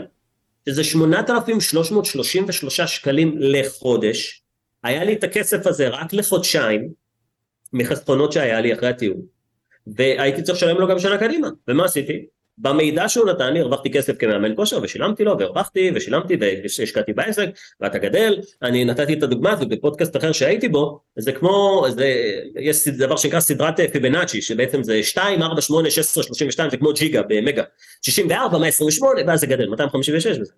שזה 0.69 0.83
8,333 0.83 2.81
שקלים 2.81 3.35
לחודש, 3.39 4.43
היה 4.83 5.03
לי 5.03 5.13
את 5.13 5.23
הכסף 5.23 5.67
הזה 5.67 5.87
רק 5.87 6.13
לחודשיים, 6.13 6.89
מחסכונות 7.73 8.31
שהיה 8.31 8.61
לי 8.61 8.73
אחרי 8.73 8.89
הטיול, 8.89 9.17
והייתי 9.87 10.41
צריך 10.41 10.57
לשלם 10.57 10.77
לו 10.77 10.87
גם 10.87 10.99
שנה 10.99 11.17
קדימה, 11.17 11.47
ומה 11.67 11.85
עשיתי? 11.85 12.25
במידע 12.57 13.09
שהוא 13.09 13.29
נתן 13.29 13.53
לי 13.53 13.59
הרווחתי 13.59 13.91
כסף 13.91 14.17
כמאמן 14.17 14.55
כושר 14.55 14.79
ושילמתי 14.83 15.23
לו 15.23 15.39
והרווחתי 15.39 15.91
ושילמתי 15.95 16.37
והשקעתי 16.39 17.13
בעסק 17.13 17.49
ואתה 17.79 17.97
גדל, 17.97 18.37
אני 18.61 18.85
נתתי 18.85 19.13
את 19.13 19.23
הדוגמה 19.23 19.51
הזאת 19.51 19.67
בפודקאסט 19.67 20.17
אחר 20.17 20.31
שהייתי 20.31 20.67
בו, 20.69 20.99
זה 21.15 21.31
כמו, 21.31 21.85
זה, 21.89 22.13
יש 22.59 22.87
דבר 22.87 23.15
שנקרא 23.15 23.39
סדרת 23.39 23.79
פיבנאצ'י 23.91 24.41
שבעצם 24.41 24.83
זה 24.83 25.03
2, 25.03 25.41
4, 25.41 25.61
8, 25.61 25.89
16, 25.89 26.23
32 26.23 26.69
זה 26.69 26.77
כמו 26.77 26.93
ג'יגה 26.93 27.21
במגה, 27.27 27.63
64, 28.01 28.57
128 28.57 29.21
ואז 29.27 29.39
זה 29.39 29.47
גדל, 29.47 29.67
256 29.67 30.37
וזה. 30.39 30.53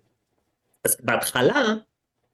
אז 0.84 0.96
בהתחלה 1.00 1.74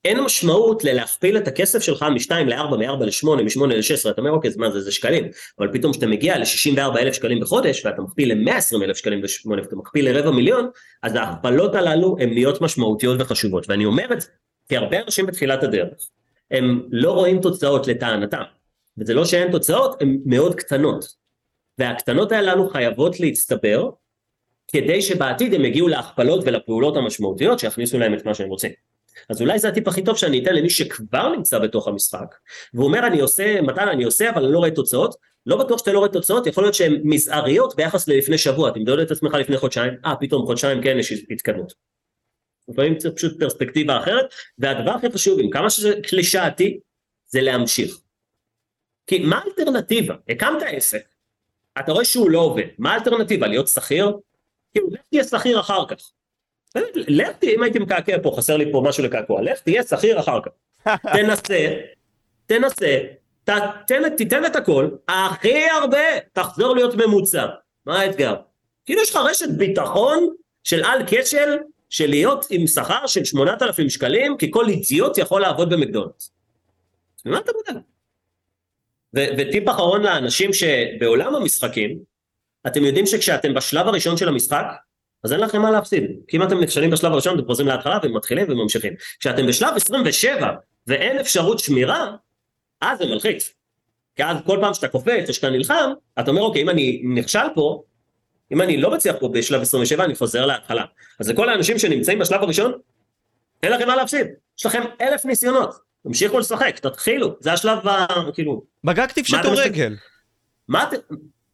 אין 0.05 0.21
משמעות 0.21 0.85
ללהכפיל 0.85 1.37
את 1.37 1.49
הכסף 1.49 1.83
שלך 1.83 2.03
מ-2 2.03 2.35
ל-4, 2.35 2.77
מ-4 2.77 3.05
ל-8, 3.05 3.43
מ-8 3.43 3.67
ל-16, 3.67 4.11
אתה 4.11 4.21
אומר 4.21 4.31
אוקיי, 4.31 4.51
מה 4.57 4.71
זה, 4.71 4.81
זה 4.81 4.93
שקלים, 4.93 5.25
אבל 5.59 5.69
פתאום 5.73 5.93
כשאתה 5.93 6.07
מגיע 6.07 6.39
ל-64 6.39 6.99
אלף 6.99 7.15
שקלים 7.15 7.41
בחודש, 7.41 7.87
ואתה 7.87 8.03
מכפיל 8.03 8.33
ל-120 8.33 8.83
אלף 8.83 8.97
שקלים 8.97 9.23
ב-8, 9.23 9.49
ואתה 9.51 9.77
מכפיל 9.77 10.11
לרבע 10.11 10.31
מיליון, 10.31 10.71
אז 11.03 11.15
ההכפלות 11.15 11.75
הללו 11.75 12.17
הן 12.21 12.29
נהיות 12.29 12.61
משמעותיות 12.61 13.21
וחשובות, 13.21 13.71
ואני 13.71 13.85
אומר 13.85 14.13
את 14.13 14.21
זה, 14.21 14.29
כי 14.69 14.77
הרבה 14.77 15.03
אנשים 15.03 15.27
בתחילת 15.27 15.63
הדרך, 15.63 16.09
הם 16.51 16.83
לא 16.91 17.13
רואים 17.13 17.41
תוצאות 17.41 17.87
לטענתם, 17.87 18.43
וזה 18.99 19.15
לא 19.15 19.25
שאין 19.25 19.53
תוצאות, 19.53 20.03
הן 20.03 20.19
מאוד 20.27 20.55
קטנות, 20.55 21.05
והקטנות 21.79 22.33
הללו 22.33 22.69
חייבות 22.69 23.21
להצטבר, 23.21 23.91
כדי 24.69 25.03
שבעתיד 25.03 25.55
הם 25.55 25.65
יגיעו 25.65 25.89
להכפלות 25.89 26.45
ולפעולות 26.47 26.97
המשמעותיות 26.97 27.59
שיכניסו 27.59 27.99
להם 27.99 28.15
את 28.15 28.27
מה 28.27 28.35
שהם 28.35 28.49
רוצים. 28.49 28.71
אז 29.29 29.41
אולי 29.41 29.59
זה 29.59 29.69
הטיפ 29.69 29.89
הכי 29.89 30.05
טוב 30.05 30.17
שאני 30.17 30.43
אתן 30.43 30.55
למי 30.55 30.71
שכבר 30.71 31.29
נמצא 31.29 31.59
בתוך 31.59 31.89
המשחק, 31.89 32.35
והוא 32.75 32.87
אומר 32.87 33.07
אני 33.07 33.21
עושה, 33.21 33.61
מתן 33.61 33.89
אני 33.89 34.05
עושה 34.05 34.31
אבל 34.31 34.45
אני 34.45 34.53
לא 34.53 34.59
רואה 34.59 34.71
תוצאות, 34.71 35.15
לא 35.47 35.57
בטוח 35.57 35.79
שאתה 35.79 35.93
לא 35.93 35.99
רואה 35.99 36.11
תוצאות, 36.11 36.47
יכול 36.47 36.65
להיות 36.65 36.75
שהן 36.75 37.01
מזעריות 37.05 37.77
ביחס 37.77 38.09
ללפני 38.09 38.39
שבוע, 38.39 38.69
אתה 38.69 38.79
מדוד 38.79 38.99
את 38.99 39.11
עצמך 39.11 39.35
לפני 39.35 39.57
חודשיים, 39.57 39.95
אה 40.05 40.15
פתאום 40.21 40.47
חודשיים 40.47 40.83
כן 40.83 40.99
יש 40.99 41.13
התקדמות. 41.31 41.73
לפעמים 42.69 43.01
זה 43.01 43.11
פשוט 43.11 43.41
פרספקטיבה 43.41 43.99
אחרת, 43.99 44.35
והדבר 44.59 44.91
הכי 44.91 45.11
חשוב, 45.11 45.41
עם 45.41 45.51
כמה 45.51 45.71
שזה 45.71 45.95
קלישאתי, 46.03 46.79
זה 47.27 47.41
להמשיך. 47.41 48.01
כי 49.07 49.19
מה 49.19 49.39
האלטרנטיבה? 49.39 50.15
הקמת 50.29 50.63
עסק, 50.67 51.03
אתה 51.81 51.93
רואה 51.93 52.05
שהוא 52.05 52.31
לא 52.31 52.39
עובד, 52.39 52.65
מה 52.79 52.93
האלטרנטיבה? 52.93 53.47
להיות 53.47 53.69
שכיר? 53.69 54.13
כאילו, 54.73 54.91
לך 54.91 55.01
תהיה 55.11 55.25
שכיר 55.25 55.61
אחר 55.61 55.87
כך. 55.89 56.11
לך 56.95 57.29
תהיה, 57.39 57.55
אם 57.55 57.63
הייתי 57.63 57.79
מקעקע 57.79 58.17
פה, 58.23 58.35
חסר 58.37 58.57
לי 58.57 58.73
פה 58.73 58.83
משהו 58.87 59.05
לקעקוע, 59.05 59.43
לך 59.43 59.61
תהיה 59.61 59.83
שכיר 59.83 60.21
אחר 60.21 60.39
כך. 60.43 60.51
תנסה, 61.15 61.75
תנסה, 62.47 62.99
ת, 63.45 63.51
תן, 63.87 64.17
תיתן 64.17 64.47
את 64.47 64.57
הכל, 64.57 64.89
הכי 65.09 65.65
הרבה, 65.81 65.99
תחזור 66.33 66.75
להיות 66.75 66.95
ממוצע. 66.95 67.47
מה 67.87 68.01
האתגר? 68.01 68.35
כאילו 68.85 69.03
יש 69.03 69.11
לך 69.11 69.17
רשת 69.17 69.49
ביטחון 69.49 70.29
של 70.65 70.85
על 70.85 71.03
כשל, 71.07 71.59
של 71.91 72.11
להיות 72.11 72.47
עם 72.51 72.67
שכר 72.67 73.07
של 73.07 73.25
8,000 73.25 73.91
שקלים, 73.91 74.37
כי 74.37 74.51
כל 74.51 74.69
אידיוט 74.69 75.19
יכול 75.19 75.41
לעבוד 75.41 75.71
במקדונלדס. 75.75 76.33
ממה 77.27 77.39
אתה 77.39 77.53
מודאג? 77.57 77.83
וטיפ 79.15 79.69
אחרון 79.69 80.03
לאנשים 80.03 80.51
שבעולם 80.53 81.35
המשחקים, 81.35 81.99
אתם 82.67 82.85
יודעים 82.85 83.07
שכשאתם 83.07 83.55
בשלב 83.55 83.89
הראשון 83.89 84.17
של 84.17 84.29
המשחק, 84.29 84.65
אז 85.25 85.33
אין 85.33 85.41
לכם 85.41 85.63
מה 85.63 85.71
להפסיד. 85.71 86.05
כי 86.29 86.37
אם 86.37 86.43
אתם 86.43 86.61
נכשלים 86.61 86.91
בשלב 86.91 87.13
הראשון, 87.13 87.39
אתם 87.39 87.47
חוזרים 87.47 87.69
להתחלה 87.69 87.99
ומתחילים 88.03 88.47
וממשיכים. 88.49 88.93
כשאתם 89.21 89.47
בשלב 89.47 89.75
27 89.77 90.53
ואין 90.87 91.19
אפשרות 91.19 91.59
שמירה, 91.59 92.17
אז 92.81 92.99
זה 92.99 93.07
מלחיץ. 93.07 93.53
כי 94.17 94.25
אז 94.25 94.37
כל 94.47 94.59
פעם 94.61 94.75
שאתה 94.75 94.89
קופץ 94.89 95.29
או 95.29 95.35
שאתה 95.35 95.51
נלחם, 95.51 95.91
אתה 96.21 96.31
אומר, 96.31 96.43
אוקיי, 96.43 96.63
אם 96.63 96.69
אני 96.69 97.03
נכשל 97.15 97.47
פה, 97.55 97.83
אם 98.53 98.63
אני 98.63 98.77
לא 98.77 98.91
מצליח 98.91 99.17
פה 99.21 99.29
בשלב 99.29 99.61
27, 99.61 100.05
אני 100.05 100.15
חוזר 100.15 100.47
להתחלה. 100.47 100.85
אז 101.21 101.29
לכל 101.29 101.49
האנשים 101.49 101.79
שנמצאים 101.79 102.19
בשלב 102.19 102.43
הראשון, 102.43 102.73
אין 103.63 103.73
לכם 103.73 103.87
מה 103.87 103.97
להפסיד. 103.97 104.27
יש 104.59 104.67
לכם 104.67 104.83
אלף 105.01 105.25
ניסיונות. 105.25 105.75
תמשיכו 106.03 106.39
לשחק, 106.39 106.79
תתחילו, 106.79 107.37
זה 107.41 107.53
השלב 107.53 107.89
ה... 107.89 108.07
כאילו... 108.35 108.65
בגג 108.85 109.07
תפשטו 109.07 109.53
רגל. 109.57 109.97
מה 110.69 110.85
אתם... 110.89 110.97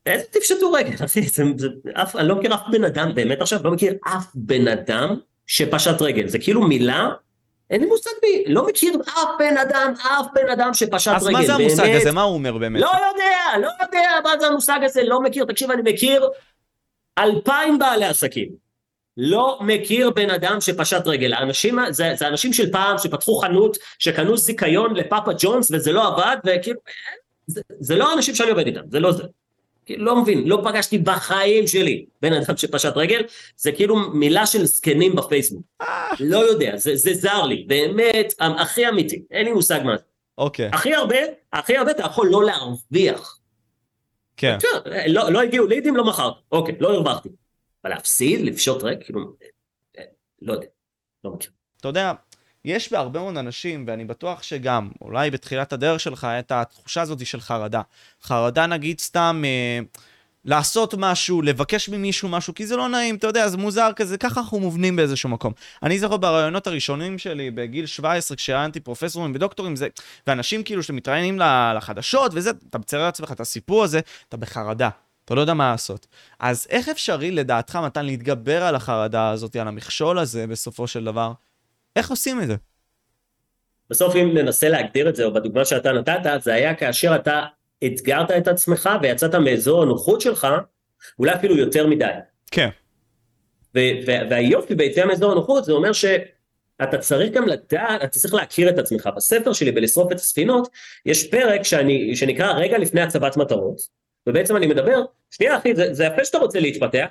איזה 0.08 0.24
תפשטו 0.30 0.72
רגל, 0.72 0.94
אחי, 1.04 1.22
זה, 1.22 1.44
זה, 1.56 1.68
אף, 1.94 2.16
אני 2.16 2.28
לא 2.28 2.36
מכיר 2.36 2.54
אף 2.54 2.60
בן 2.72 2.84
אדם, 2.84 3.14
באמת 3.14 3.40
עכשיו, 3.40 3.60
לא 3.64 3.70
מכיר 3.70 3.94
אף 4.06 4.26
בן 4.34 4.68
אדם 4.68 5.16
שפשט 5.46 6.02
רגל, 6.02 6.28
זה 6.28 6.38
כאילו 6.38 6.62
מילה, 6.62 7.08
אין 7.70 7.80
לי 7.80 7.86
מושג 7.86 8.10
בי, 8.22 8.44
לא 8.46 8.66
מכיר 8.66 8.94
אף 9.08 9.28
בן 9.38 9.56
אדם, 9.56 9.92
אף 10.02 10.26
בן 10.34 10.50
אדם 10.50 10.74
שפשט 10.74 11.12
אז 11.16 11.26
רגל, 11.26 11.36
אז 11.36 11.42
מה 11.42 11.46
זה 11.46 11.54
המושג 11.54 11.82
באמת, 11.82 12.00
הזה? 12.00 12.12
מה 12.12 12.22
הוא 12.22 12.34
אומר 12.34 12.58
באמת? 12.58 12.80
לא 12.80 12.86
יודע, 12.86 13.58
לא 13.66 13.68
יודע 13.82 14.08
מה 14.24 14.38
זה 14.40 14.46
המושג 14.46 14.78
הזה, 14.82 15.02
לא 15.04 15.20
מכיר, 15.20 15.44
תקשיב, 15.44 15.70
אני 15.70 15.92
מכיר 15.92 16.28
אלפיים 17.18 17.78
בעלי 17.78 18.04
עסקים. 18.04 18.68
לא 19.20 19.58
מכיר 19.60 20.10
בן 20.10 20.30
אדם 20.30 20.60
שפשט 20.60 21.06
רגל. 21.06 21.32
האנשים, 21.32 21.78
זה, 21.90 22.12
זה 22.16 22.28
אנשים 22.28 22.52
של 22.52 22.72
פעם 22.72 22.98
שפתחו 22.98 23.36
חנות, 23.38 23.76
שקנו 23.98 24.36
זיכיון 24.36 24.94
לפאפה 24.94 25.30
ג'ונס 25.38 25.70
וזה 25.70 25.92
לא 25.92 26.06
עבד, 26.06 26.36
וכאילו, 26.46 26.80
זה, 27.46 27.60
זה 27.80 27.96
לא 27.96 28.10
האנשים 28.10 28.34
שאני 28.34 28.50
עובד 28.50 28.66
איתם, 28.66 28.80
זה 28.88 29.00
לא 29.00 29.12
זה. 29.12 29.22
לא 29.96 30.22
מבין, 30.22 30.48
לא 30.48 30.62
פגשתי 30.64 30.98
בחיים 30.98 31.66
שלי 31.66 32.06
בן 32.22 32.32
אדם 32.32 32.56
שפשט 32.56 32.96
רגל, 32.96 33.22
זה 33.56 33.72
כאילו 33.72 33.96
מילה 33.96 34.46
של 34.46 34.64
זקנים 34.64 35.16
בפייסבוק. 35.16 35.62
לא 36.20 36.38
יודע, 36.38 36.76
זה, 36.76 36.96
זה 36.96 37.14
זר 37.14 37.42
לי, 37.42 37.64
באמת, 37.68 38.34
הכי 38.38 38.88
אמיתי, 38.88 39.22
אין 39.30 39.44
לי 39.44 39.52
מושג 39.52 39.80
מה 39.84 39.96
זה. 39.96 40.02
אוקיי, 40.38 40.68
הכי 40.72 40.94
הרבה, 40.94 41.16
הכי 41.52 41.76
הרבה 41.76 41.90
אתה 41.90 42.02
יכול 42.02 42.28
לא 42.30 42.44
להרוויח. 42.44 43.38
כן. 44.36 44.58
לא, 45.06 45.30
לא 45.30 45.40
הגיעו 45.40 45.66
לידים, 45.66 45.96
לא 45.96 46.04
מכרת, 46.04 46.32
אוקיי, 46.52 46.74
לא 46.80 46.94
הרווחתי. 46.94 47.28
אבל 47.84 47.90
להפסיד, 47.90 48.40
לפשוט 48.40 48.82
רגל, 48.82 49.04
כאילו, 49.04 49.20
אה, 49.98 50.04
לא 50.42 50.52
יודע, 50.52 50.66
לא 51.24 51.30
מכיר. 51.30 51.50
אתה 51.80 51.88
יודע, 51.88 52.12
יש 52.64 52.92
בהרבה 52.92 53.20
מאוד 53.20 53.36
אנשים, 53.36 53.84
ואני 53.86 54.04
בטוח 54.04 54.42
שגם, 54.42 54.88
אולי 55.00 55.30
בתחילת 55.30 55.72
הדרך 55.72 56.00
שלך, 56.00 56.24
את 56.24 56.52
התחושה 56.52 57.00
הזאת 57.00 57.26
של 57.26 57.40
חרדה. 57.40 57.82
חרדה 58.22 58.66
נגיד 58.66 59.00
סתם 59.00 59.42
אה, 59.44 59.80
לעשות 60.44 60.94
משהו, 60.98 61.42
לבקש 61.42 61.88
ממישהו 61.88 62.28
משהו, 62.28 62.54
כי 62.54 62.66
זה 62.66 62.76
לא 62.76 62.88
נעים, 62.88 63.16
אתה 63.16 63.26
יודע, 63.26 63.48
זה 63.48 63.56
מוזר 63.56 63.90
כזה, 63.96 64.18
ככה 64.18 64.40
אנחנו 64.40 64.60
מובנים 64.60 64.96
באיזשהו 64.96 65.28
מקום. 65.28 65.52
אני 65.82 65.98
זוכר 65.98 66.16
ברעיונות 66.16 66.66
הראשונים 66.66 67.18
שלי, 67.18 67.50
בגיל 67.50 67.86
17, 67.86 68.36
כשראיינתי 68.36 68.80
פרופסורים 68.80 69.32
ודוקטורים, 69.34 69.76
זה, 69.76 69.88
ואנשים 70.26 70.62
כאילו 70.62 70.82
שמתראיינים 70.82 71.38
לחדשות 71.76 72.32
וזה, 72.34 72.50
אתה 72.70 72.78
מצייר 72.78 73.02
לעצמך 73.02 73.32
את 73.32 73.40
הסיפור 73.40 73.84
הזה, 73.84 74.00
אתה 74.28 74.36
בחרדה. 74.36 74.88
אתה 75.24 75.34
לא 75.34 75.40
יודע 75.40 75.54
מה 75.54 75.70
לעשות. 75.70 76.06
אז 76.38 76.66
איך 76.70 76.88
אפשרי 76.88 77.30
לדעתך, 77.30 77.76
מתן, 77.76 78.04
להתגבר 78.04 78.64
על 78.64 78.74
החרדה 78.74 79.30
הזאת, 79.30 79.56
על 79.56 79.68
המכשול 79.68 80.18
הזה, 80.18 80.46
בסופו 80.46 80.86
של 80.86 81.04
דבר? 81.04 81.32
איך 81.98 82.10
עושים 82.10 82.42
את 82.42 82.46
זה? 82.46 82.54
בסוף 83.90 84.16
אם 84.16 84.34
ננסה 84.34 84.68
להגדיר 84.68 85.08
את 85.08 85.16
זה, 85.16 85.24
או 85.24 85.34
בדוגמה 85.34 85.64
שאתה 85.64 85.92
נתת, 85.92 86.20
זה 86.42 86.54
היה 86.54 86.74
כאשר 86.74 87.16
אתה 87.16 87.44
אתגרת 87.86 88.30
את 88.30 88.48
עצמך 88.48 88.90
ויצאת 89.02 89.34
מאזור 89.34 89.82
הנוחות 89.82 90.20
שלך, 90.20 90.46
אולי 91.18 91.34
אפילו 91.34 91.56
יותר 91.56 91.86
מדי. 91.86 92.06
כן. 92.50 92.68
והיופי 94.30 94.74
ביציאה 94.74 95.06
מאזור 95.06 95.32
הנוחות 95.32 95.64
זה 95.64 95.72
אומר 95.72 95.92
שאתה 95.92 96.98
צריך 97.00 97.32
גם 97.32 97.48
לדעת, 97.48 98.02
אתה 98.02 98.08
צריך 98.08 98.34
להכיר 98.34 98.68
את 98.68 98.78
עצמך. 98.78 99.08
בספר 99.16 99.52
שלי 99.52 99.72
בלשרוף 99.72 100.12
את 100.12 100.16
הספינות, 100.16 100.68
יש 101.06 101.30
פרק 101.30 101.62
שאני, 101.62 102.16
שנקרא 102.16 102.52
רגע 102.52 102.78
לפני 102.78 103.00
הצבת 103.00 103.36
מטרות, 103.36 103.80
ובעצם 104.26 104.56
אני 104.56 104.66
מדבר, 104.66 105.02
שנייה 105.30 105.56
אחי, 105.56 105.74
זה, 105.74 105.94
זה 105.94 106.04
יפה 106.04 106.24
שאתה 106.24 106.38
רוצה 106.38 106.60
להתפתח, 106.60 107.06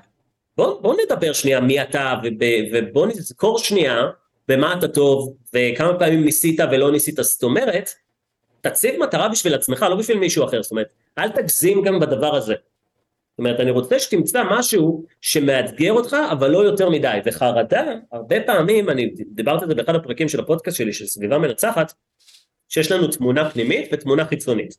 בוא, 0.57 0.81
בוא 0.81 0.95
נדבר 1.05 1.33
שנייה 1.33 1.59
מי 1.61 1.81
אתה, 1.81 2.13
וב- 2.23 2.73
ובוא 2.73 3.07
נזכור 3.07 3.59
שנייה 3.59 4.01
במה 4.47 4.73
אתה 4.77 4.87
טוב, 4.87 5.33
וכמה 5.53 5.99
פעמים 5.99 6.25
ניסית 6.25 6.59
ולא 6.71 6.91
ניסית, 6.91 7.15
זאת 7.21 7.43
אומרת, 7.43 7.89
תציב 8.61 8.99
מטרה 8.99 9.29
בשביל 9.29 9.55
עצמך, 9.55 9.85
לא 9.89 9.95
בשביל 9.95 10.19
מישהו 10.19 10.45
אחר, 10.45 10.63
זאת 10.63 10.71
אומרת, 10.71 10.87
אל 11.17 11.29
תגזים 11.29 11.81
גם 11.81 11.99
בדבר 11.99 12.35
הזה. 12.35 12.53
זאת 12.53 13.39
אומרת, 13.39 13.59
אני 13.59 13.71
רוצה 13.71 13.99
שתמצא 13.99 14.43
משהו 14.51 15.05
שמאתגר 15.21 15.91
אותך, 15.91 16.17
אבל 16.31 16.51
לא 16.51 16.57
יותר 16.57 16.89
מדי. 16.89 17.19
וחרדה, 17.25 17.93
הרבה 18.11 18.35
פעמים, 18.45 18.89
אני 18.89 19.13
דיברתי 19.27 19.63
על 19.63 19.69
זה 19.69 19.75
באחד 19.75 19.95
הפרקים 19.95 20.29
של 20.29 20.39
הפודקאסט 20.39 20.77
שלי, 20.77 20.93
של 20.93 21.05
סביבה 21.05 21.37
מנצחת, 21.37 21.93
שיש 22.69 22.91
לנו 22.91 23.07
תמונה 23.07 23.49
פנימית 23.49 23.89
ותמונה 23.91 24.25
חיצונית. 24.25 24.77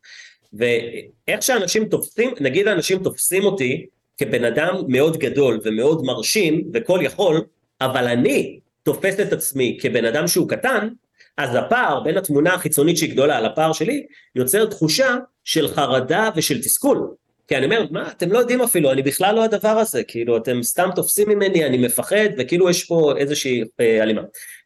ואיך 0.52 1.42
שאנשים 1.42 1.84
תופסים, 1.84 2.34
נגיד 2.40 2.68
אנשים 2.68 3.02
תופסים 3.02 3.44
אותי 3.44 3.86
כבן 4.18 4.44
אדם 4.44 4.74
מאוד 4.88 5.16
גדול 5.16 5.60
ומאוד 5.64 6.02
מרשים 6.02 6.70
וכל 6.74 7.00
יכול, 7.02 7.40
אבל 7.80 8.08
אני 8.08 8.60
תופס 8.88 9.20
את 9.20 9.32
עצמי 9.32 9.78
כבן 9.80 10.04
אדם 10.04 10.26
שהוא 10.26 10.48
קטן, 10.48 10.88
אז 11.36 11.54
הפער 11.54 12.00
בין 12.00 12.16
התמונה 12.16 12.54
החיצונית 12.54 12.96
שהיא 12.96 13.10
גדולה 13.10 13.40
לפער 13.40 13.72
שלי, 13.72 14.06
יוצר 14.36 14.66
תחושה 14.66 15.16
של 15.44 15.68
חרדה 15.68 16.30
ושל 16.36 16.62
תסכול. 16.62 17.14
כי 17.48 17.56
אני 17.56 17.64
אומר, 17.64 17.86
מה, 17.90 18.10
אתם 18.10 18.32
לא 18.32 18.38
יודעים 18.38 18.62
אפילו, 18.62 18.92
אני 18.92 19.02
בכלל 19.02 19.34
לא 19.34 19.44
הדבר 19.44 19.68
הזה, 19.68 20.02
כאילו, 20.02 20.36
אתם 20.36 20.62
סתם 20.62 20.88
תופסים 20.94 21.28
ממני, 21.28 21.66
אני 21.66 21.78
מפחד, 21.78 22.28
וכאילו 22.38 22.70
יש 22.70 22.84
פה 22.84 23.12
איזושהי 23.16 23.64
אה, 23.80 24.02
הלימה. 24.02 24.22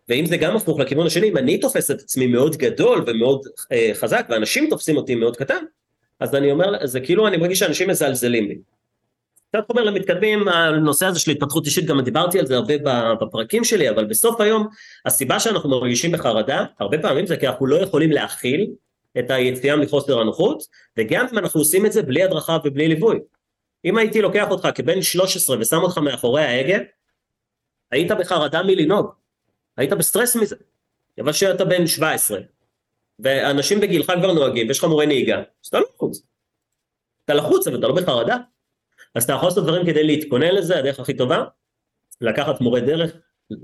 ואם 0.09 0.27
זה 0.27 0.37
גם 0.37 0.57
הפוך 0.57 0.79
לכיוון 0.79 1.07
השני, 1.07 1.29
אם 1.29 1.37
אני 1.37 1.59
תופס 1.59 1.91
את 1.91 2.01
עצמי 2.01 2.27
מאוד 2.27 2.57
גדול 2.57 3.05
ומאוד 3.07 3.41
אה, 3.73 3.91
חזק, 3.95 4.27
ואנשים 4.31 4.67
תופסים 4.71 4.97
אותי 4.97 5.15
מאוד 5.15 5.37
קטן, 5.37 5.65
אז 6.21 6.35
אני 6.35 6.51
אומר, 6.51 6.87
זה 6.87 7.01
כאילו 7.01 7.29
אני 7.29 7.37
מרגיש 7.37 7.59
שאנשים 7.59 7.91
מזלזלים 7.91 8.49
לי. 8.49 8.59
קצת 9.57 9.67
חומר 9.67 9.83
למתקדמים, 9.83 10.49
הנושא 10.49 11.07
הזה 11.07 11.21
של 11.21 11.31
התפתחות 11.31 11.67
אישית, 11.67 11.87
גם 11.87 12.01
דיברתי 12.01 12.39
על 12.39 12.47
זה 12.47 12.57
הרבה 12.57 12.75
בפרקים 13.21 13.65
שלי, 13.65 13.91
אבל 13.91 14.05
בסוף 14.05 14.41
היום, 14.41 14.69
הסיבה 15.07 15.41
שאנחנו 15.41 15.71
מרגישים 15.71 16.13
בחרדה, 16.13 16.65
הרבה 16.81 16.99
פעמים 16.99 17.27
זה 17.27 17.37
כי 17.37 17.49
אנחנו 17.49 17.67
לא 17.67 17.77
יכולים 17.77 18.13
להכיל 18.13 18.71
את 19.19 19.31
היציאה 19.31 19.77
מחוסר 19.77 20.21
הנוחות, 20.21 20.63
וגם 20.99 21.27
אם 21.33 21.39
אנחנו 21.39 21.61
עושים 21.61 21.87
את 21.87 21.93
זה 21.93 22.03
בלי 22.03 22.23
הדרכה 22.23 22.59
ובלי 22.65 22.89
ליווי. 22.89 23.19
אם 23.85 23.99
הייתי 23.99 24.23
לוקח 24.23 24.51
אותך 24.51 24.69
כבן 24.75 25.03
13 25.03 25.57
ושם 25.61 25.77
אותך 25.83 25.99
מאחורי 25.99 26.43
ההגה, 26.43 26.79
היית 27.91 28.11
בחרדה 28.13 28.63
מלנהוג, 28.63 29.13
היית 29.77 29.93
בסטרס 29.93 30.37
מזה. 30.37 30.57
אבל 31.21 31.33
כשאתה 31.33 31.65
בן 31.65 31.87
17, 31.87 32.41
ואנשים 33.19 33.81
בגילך 33.81 34.13
כבר 34.21 34.33
נוהגים, 34.33 34.69
ויש 34.69 34.79
לך 34.79 34.85
מורה 34.85 35.07
נהיגה, 35.07 35.39
אז 35.39 35.69
אתה 35.69 35.79
לא 35.79 35.87
לחוץ. 35.95 36.23
אתה 37.25 37.35
לחוץ, 37.35 37.67
אבל 37.67 37.79
אתה 37.79 37.89
לא 37.89 37.95
בחרדה. 37.95 38.37
אז 39.15 39.25
אתה 39.25 39.33
יכול 39.33 39.49
לעשות 39.49 39.65
דברים 39.65 39.87
כדי 39.87 40.05
להתכונן 40.05 40.55
לזה, 40.55 40.79
הדרך 40.79 41.01
הכי 41.01 41.15
טובה, 41.15 41.45
לקחת 42.21 42.61
מורה 42.61 42.81
דרך 42.81 43.13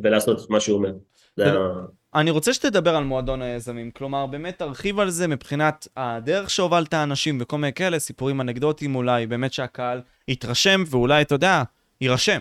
ולעשות 0.02 0.44
את 0.44 0.50
מה 0.50 0.60
שהוא 0.60 0.78
אומר. 0.78 0.92
אני 2.14 2.30
רוצה 2.30 2.54
שתדבר 2.54 2.96
על 2.96 3.04
מועדון 3.04 3.42
היזמים, 3.42 3.90
כלומר 3.90 4.26
באמת 4.26 4.58
תרחיב 4.58 5.00
על 5.00 5.10
זה 5.10 5.28
מבחינת 5.28 5.88
הדרך 5.96 6.50
שהובלת 6.50 6.94
אנשים 6.94 7.38
וכל 7.40 7.58
מיני 7.58 7.72
כאלה, 7.72 7.98
סיפורים 7.98 8.40
אנקדוטיים 8.40 8.94
אולי, 8.94 9.26
באמת 9.26 9.52
שהקהל 9.52 10.00
יתרשם 10.28 10.84
ואולי, 10.86 11.22
אתה 11.22 11.34
יודע, 11.34 11.62
יירשם. 12.00 12.40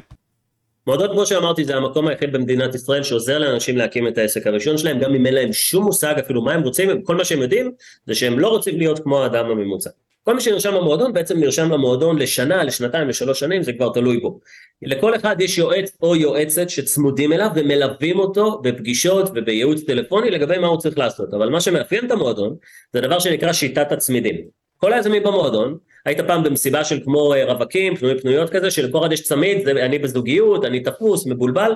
מועדון 0.87 1.09
כמו 1.11 1.25
שאמרתי 1.25 1.65
זה 1.65 1.75
המקום 1.75 2.07
היחיד 2.07 2.33
במדינת 2.33 2.75
ישראל 2.75 3.03
שעוזר 3.03 3.39
לאנשים 3.39 3.77
להקים 3.77 4.07
את 4.07 4.17
העסק 4.17 4.47
הראשון 4.47 4.77
שלהם, 4.77 4.99
גם 4.99 5.15
אם 5.15 5.25
אין 5.25 5.33
להם 5.33 5.53
שום 5.53 5.83
מושג 5.83 6.15
אפילו 6.19 6.41
מה 6.41 6.53
הם 6.53 6.61
רוצים, 6.61 7.01
כל 7.01 7.15
מה 7.15 7.25
שהם 7.25 7.41
יודעים 7.41 7.71
זה 8.05 8.15
שהם 8.15 8.39
לא 8.39 8.47
רוצים 8.47 8.77
להיות 8.77 8.99
כמו 8.99 9.23
האדם 9.23 9.45
הממוצע. 9.45 9.89
כל 10.27 10.35
מי 10.35 10.41
שנרשם 10.41 10.73
למועדון 10.73 11.13
בעצם 11.13 11.39
נרשם 11.39 11.71
למועדון 11.71 12.19
לשנה, 12.19 12.63
לשנתיים, 12.63 13.07
לשלוש 13.07 13.39
שנים, 13.39 13.63
זה 13.63 13.73
כבר 13.73 13.89
תלוי 13.93 14.17
בו. 14.17 14.39
לכל 14.81 15.15
אחד 15.15 15.35
יש 15.39 15.57
יועץ 15.57 15.97
או 16.01 16.15
יועצת 16.15 16.69
שצמודים 16.69 17.33
אליו 17.33 17.49
ומלווים 17.55 18.19
אותו 18.19 18.61
בפגישות 18.63 19.29
ובייעוץ 19.35 19.83
טלפוני 19.83 20.29
לגבי 20.31 20.57
מה 20.57 20.67
הוא 20.67 20.77
צריך 20.77 20.97
לעשות, 20.97 21.33
אבל 21.33 21.49
מה 21.49 21.61
שמאפיין 21.61 22.05
את 22.05 22.11
המועדון 22.11 22.55
זה 22.93 23.01
דבר 23.01 23.19
שנקרא 23.19 23.53
שיטת 23.53 23.91
הצמידים. 23.91 24.35
כל 24.77 24.93
היזמים 24.93 25.23
במועדון, 25.23 25.77
היית 26.05 26.19
פעם 26.19 26.43
במסיבה 26.43 26.83
של 26.83 26.99
כמו 27.03 27.33
אה, 27.33 27.45
רווקים, 27.45 27.95
פנויים 27.95 28.19
פנויות 28.19 28.49
כזה, 28.49 28.71
שלכל 28.71 28.99
אחד 28.99 29.11
יש 29.11 29.23
צמיד, 29.23 29.65
זה 29.65 29.71
אני 29.71 29.99
בזוגיות, 29.99 30.65
אני 30.65 30.79
תפוס, 30.83 31.27
מבולבל, 31.27 31.71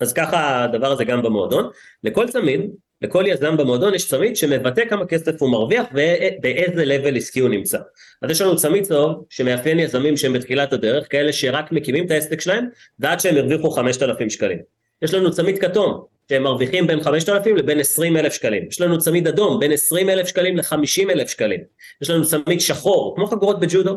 אז 0.00 0.12
ככה 0.12 0.64
הדבר 0.64 0.92
הזה 0.92 1.04
גם 1.04 1.22
במועדון. 1.22 1.68
לכל 2.04 2.28
צמיד 2.28 2.60
לכל 3.02 3.24
יזם 3.26 3.56
במועדון 3.56 3.94
יש 3.94 4.08
צמיד 4.08 4.36
שמבטא 4.36 4.84
כמה 4.88 5.06
כסף 5.06 5.42
הוא 5.42 5.50
מרוויח 5.50 5.86
ובאיזה 5.92 6.84
לבל 6.84 7.16
עסקי 7.16 7.40
הוא 7.40 7.48
נמצא. 7.48 7.78
אז 8.22 8.30
יש 8.30 8.40
לנו 8.40 8.56
צמיד 8.56 8.84
צהוב 8.84 9.24
שמאפיין 9.30 9.78
יזמים 9.78 10.16
שהם 10.16 10.32
בתחילת 10.32 10.72
הדרך, 10.72 11.06
כאלה 11.10 11.32
שרק 11.32 11.72
מקימים 11.72 12.06
את 12.06 12.10
העסק 12.10 12.40
שלהם 12.40 12.66
ועד 12.98 13.20
שהם 13.20 13.36
הרוויחו 13.36 13.70
5,000 13.70 14.30
שקלים. 14.30 14.58
יש 15.02 15.14
לנו 15.14 15.30
צמיד 15.30 15.58
כתום 15.58 16.04
שהם 16.28 16.42
מרוויחים 16.42 16.86
בין 16.86 17.02
5,000 17.02 17.56
לבין 17.56 17.80
20,000 17.80 18.32
שקלים. 18.32 18.66
יש 18.70 18.80
לנו 18.80 18.98
צמיד 18.98 19.28
אדום 19.28 19.60
בין 19.60 19.72
20,000 19.72 20.26
שקלים 20.26 20.56
ל-50,000 20.56 21.28
שקלים. 21.28 21.60
יש 22.02 22.10
לנו 22.10 22.24
צמיד 22.24 22.60
שחור 22.60 23.14
כמו 23.16 23.26
חגורות 23.26 23.60
בג'ודו 23.60 23.96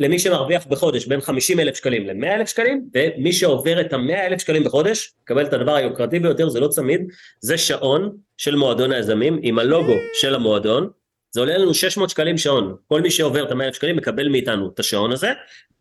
למי 0.00 0.18
שמרוויח 0.18 0.66
בחודש 0.66 1.06
בין 1.06 1.20
50 1.20 1.60
אלף 1.60 1.76
שקלים 1.76 2.06
ל-100 2.06 2.26
אלף 2.26 2.48
שקלים, 2.48 2.88
ומי 2.94 3.32
שעובר 3.32 3.80
את 3.80 3.92
ה-100 3.92 4.12
אלף 4.12 4.40
שקלים 4.40 4.64
בחודש, 4.64 5.12
מקבל 5.22 5.46
את 5.46 5.52
הדבר 5.52 5.74
היוקרתי 5.74 6.18
ביותר, 6.18 6.48
זה 6.48 6.60
לא 6.60 6.68
צמיד, 6.68 7.00
זה 7.40 7.58
שעון 7.58 8.16
של 8.36 8.56
מועדון 8.56 8.92
היזמים 8.92 9.38
עם 9.42 9.58
הלוגו 9.58 9.94
של 10.12 10.34
המועדון, 10.34 10.90
זה 11.30 11.40
עולה 11.40 11.58
לנו 11.58 11.74
600 11.74 12.10
שקלים 12.10 12.38
שעון, 12.38 12.76
כל 12.88 13.00
מי 13.00 13.10
שעובר 13.10 13.44
את 13.44 13.50
ה-100 13.50 13.62
אלף 13.62 13.74
שקלים 13.74 13.96
מקבל 13.96 14.28
מאיתנו 14.28 14.70
את 14.74 14.80
השעון 14.80 15.12
הזה, 15.12 15.32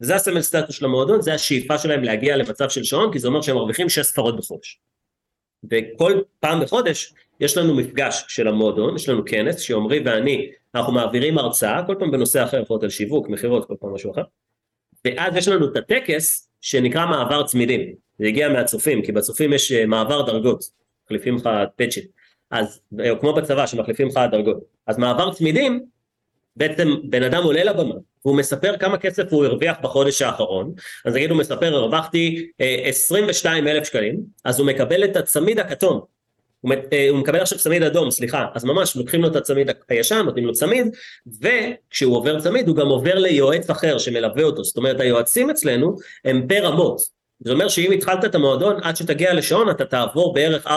וזה 0.02 0.16
הסמל 0.16 0.41
סטטוס 0.41 0.76
של 0.76 0.86
המועדון, 0.86 1.22
זה 1.22 1.34
השאיפה 1.34 1.78
שלהם 1.78 2.04
להגיע 2.04 2.38
למצב 2.38 2.70
של 2.70 2.84
שעון, 2.84 3.14
כי 3.14 3.20
זה 3.20 3.28
אומר 3.28 3.41
שהם 3.41 3.56
מרוויחים 3.56 3.90
6 3.90 4.00
ספרות 4.00 4.38
בחודש. 4.38 4.80
וכל 5.72 6.22
פעם 6.40 6.62
בחודש 6.62 7.14
יש 7.40 7.57
לנו 7.57 7.76
מפגש 7.76 8.26
של 8.28 8.48
המועדון, 8.48 8.95
יש 8.95 9.10
לנו 9.10 9.26
כנס 9.26 9.60
שעמרי 9.60 9.99
ואני, 10.06 10.52
אנחנו 10.76 10.94
מעבירים 10.94 11.38
הרצאה, 11.38 11.84
כל 11.88 11.95
פעם 11.99 12.11
בנושא 12.11 12.44
אחר, 12.44 12.61
יכולות 12.61 12.84
על 12.84 12.90
שיווק, 12.90 13.30
מכירות, 13.30 13.68
כל 13.68 13.76
פעם 13.80 13.94
משהו 13.94 14.11
אחר, 14.11 14.22
ואז 15.06 15.36
יש 15.36 15.48
לנו 15.48 15.72
את 15.72 15.78
הטקס 15.78 16.49
שנקרא 16.61 17.06
מעבר 17.06 17.44
צמידים, 17.44 17.94
זה 18.20 18.28
הגיע 18.28 18.49
מהצופים, 18.49 19.02
כי 19.02 19.11
בצופים 19.11 19.53
יש 19.53 19.72
אה, 19.72 19.86
מעבר 19.86 20.22
דרגות, 20.22 20.64
מחליפים 21.06 21.36
לך 21.36 21.49
פאצ'ים, 21.76 22.03
אז, 22.52 22.82
או 23.10 23.20
כמו 23.20 23.34
בצבא 23.34 23.68
שמחליפים 23.68 24.07
לך 24.07 24.20
דרגות, 24.32 24.57
אז 24.88 24.98
מעבר 24.98 25.34
צמידים, 25.34 25.86
בעצם 26.56 26.88
בן 27.03 27.24
אדם 27.24 27.44
עולה 27.44 27.64
לבמה, 27.64 27.95
והוא 28.26 28.38
מספר 28.38 28.78
כמה 28.78 28.98
כסף 28.98 29.34
הוא 29.34 29.45
הרוויח 29.45 29.78
בחודש 29.82 30.22
האחרון, 30.22 30.74
אז 31.06 31.16
נגיד 31.16 31.30
הוא 31.30 31.40
מספר 31.40 31.76
הרווחתי 31.76 32.48
22 32.60 33.68
אה, 33.68 33.72
אלף 33.72 33.88
שקלים, 33.88 34.20
אז 34.45 34.60
הוא 34.60 34.68
מקבל 34.68 35.03
את 35.03 35.16
הצמיד 35.16 35.60
הכתום, 35.60 36.19
אה, 36.94 37.10
הוא 37.10 37.19
מקבל 37.19 37.40
עכשיו 37.40 37.57
צמיד 37.57 37.84
אדום, 37.84 38.11
סליחה, 38.11 38.45
אז 38.56 38.65
ממש 38.65 38.95
לוקחים 38.95 39.22
לו 39.22 39.27
את 39.27 39.36
הצמיד 39.36 39.69
הישן, 39.90 40.22
נותנים 40.26 40.45
לו 40.45 40.53
צמיד, 40.53 40.88
וכשהוא 41.41 42.15
עובר 42.15 42.40
צמיד 42.40 42.68
הוא 42.68 42.76
גם 42.76 42.88
עובר 42.88 43.15
ליועץ 43.15 43.69
אחר 43.69 43.98
שמלווה 43.98 44.44
אותו, 44.44 44.64
זאת 44.64 44.77
אומרת 44.77 44.99
היועצים 44.99 45.49
אצלנו 45.49 45.95
הם 46.26 46.48
ברמות, 46.48 47.19
זה 47.40 47.52
אומר 47.52 47.68
שאם 47.68 47.91
התחלת 47.91 48.26
את 48.26 48.36
המועדון 48.36 48.84
עד 48.84 48.95
שתגיע 48.95 49.34
לשעון 49.34 49.69
אתה 49.69 49.86
תעבור 49.86 50.34
בערך 50.34 50.68
4-5 50.68 50.69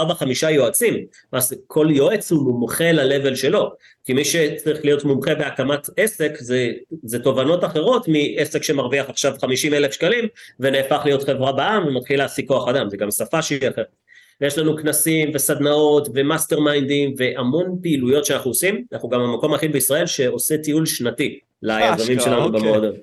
יועצים, 0.50 1.04
אז 1.32 1.54
כל 1.66 1.86
יועץ 1.90 2.32
הוא 2.32 2.42
מומחה 2.42 2.92
ל-level 2.92 3.36
שלו, 3.36 3.72
כי 4.04 4.12
מי 4.12 4.24
שצריך 4.24 4.84
להיות 4.84 5.04
מומחה 5.04 5.34
בהקמת 5.34 5.90
עסק 5.96 6.32
זה, 6.38 6.70
זה 7.04 7.18
תובנות 7.18 7.64
אחרות 7.64 8.06
מעסק 8.09 8.62
שמרוויח 8.62 9.10
עכשיו 9.10 9.34
50 9.40 9.74
אלף 9.74 9.92
שקלים 9.92 10.28
ונהפך 10.60 11.02
להיות 11.04 11.22
חברה 11.22 11.52
בע"מ 11.52 11.86
ומתחיל 11.86 12.18
להעסיק 12.18 12.48
כוח 12.48 12.68
אדם, 12.68 12.90
זה 12.90 12.96
גם 12.96 13.10
שפה 13.10 13.42
שהיא 13.42 13.68
אחרת. 13.68 14.01
ויש 14.43 14.59
לנו 14.59 14.77
כנסים 14.77 15.31
וסדנאות 15.35 16.09
ומאסטר 16.14 16.60
מיינדים 16.60 17.14
והמון 17.16 17.78
פעילויות 17.82 18.24
שאנחנו 18.24 18.51
עושים, 18.51 18.85
אנחנו 18.93 19.09
גם 19.09 19.20
המקום 19.20 19.52
היחיד 19.52 19.73
בישראל 19.73 20.06
שעושה 20.06 20.59
טיול 20.59 20.86
שנתי 20.86 21.40
ליזמים 21.62 22.20
שלנו 22.20 22.44
אוקיי. 22.44 22.60
במועדון. 22.60 22.94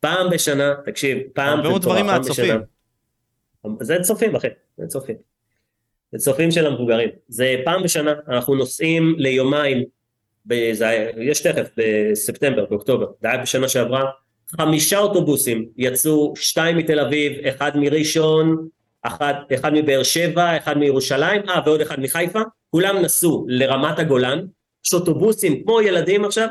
פעם 0.00 0.30
בשנה, 0.30 0.74
תקשיב, 0.84 1.18
פעם 1.32 1.60
בשנה. 2.28 2.58
זה 3.80 3.96
צופים 4.02 4.36
אחי, 4.36 4.48
זה 4.76 4.86
צופים. 4.86 5.16
זה 6.12 6.18
צופים 6.18 6.50
של 6.50 6.66
המבוגרים. 6.66 7.08
זה 7.28 7.56
פעם 7.64 7.82
בשנה, 7.82 8.14
אנחנו 8.28 8.54
נוסעים 8.54 9.14
ליומיים, 9.18 9.84
בזה, 10.46 11.10
יש 11.16 11.40
תכף 11.40 11.68
בספטמבר, 11.76 12.66
באוקטובר, 12.66 13.06
זה 13.22 13.28
היה 13.30 13.42
בשנה 13.42 13.68
שעברה, 13.68 14.04
חמישה 14.60 14.98
אוטובוסים 14.98 15.68
יצאו, 15.76 16.32
שתיים 16.36 16.76
מתל 16.76 17.00
אביב, 17.00 17.46
אחד 17.46 17.76
מראשון, 17.76 18.68
אחד, 19.02 19.34
אחד 19.54 19.72
מבאר 19.74 20.02
שבע, 20.02 20.56
אחד 20.56 20.78
מירושלים, 20.78 21.42
אה 21.48 21.60
ועוד 21.66 21.80
אחד 21.80 22.00
מחיפה, 22.00 22.40
כולם 22.70 22.96
נסעו 22.98 23.44
לרמת 23.48 23.98
הגולן, 23.98 24.46
יש 24.86 24.94
אוטובוסים 24.94 25.62
כמו 25.62 25.80
ילדים 25.80 26.24
עכשיו, 26.24 26.48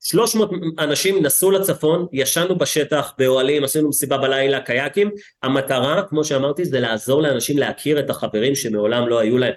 300 0.00 0.50
אנשים 0.78 1.22
נסעו 1.22 1.50
לצפון, 1.50 2.06
ישנו 2.12 2.58
בשטח, 2.58 3.14
באוהלים, 3.18 3.64
עשינו 3.64 3.88
מסיבה 3.88 4.18
בלילה, 4.18 4.60
קייקים, 4.60 5.10
המטרה, 5.42 6.02
כמו 6.02 6.24
שאמרתי, 6.24 6.64
זה 6.64 6.80
לעזור 6.80 7.22
לאנשים 7.22 7.58
להכיר 7.58 7.98
את 8.00 8.10
החברים 8.10 8.54
שמעולם 8.54 9.08
לא 9.08 9.18
היו 9.18 9.38
להם, 9.38 9.52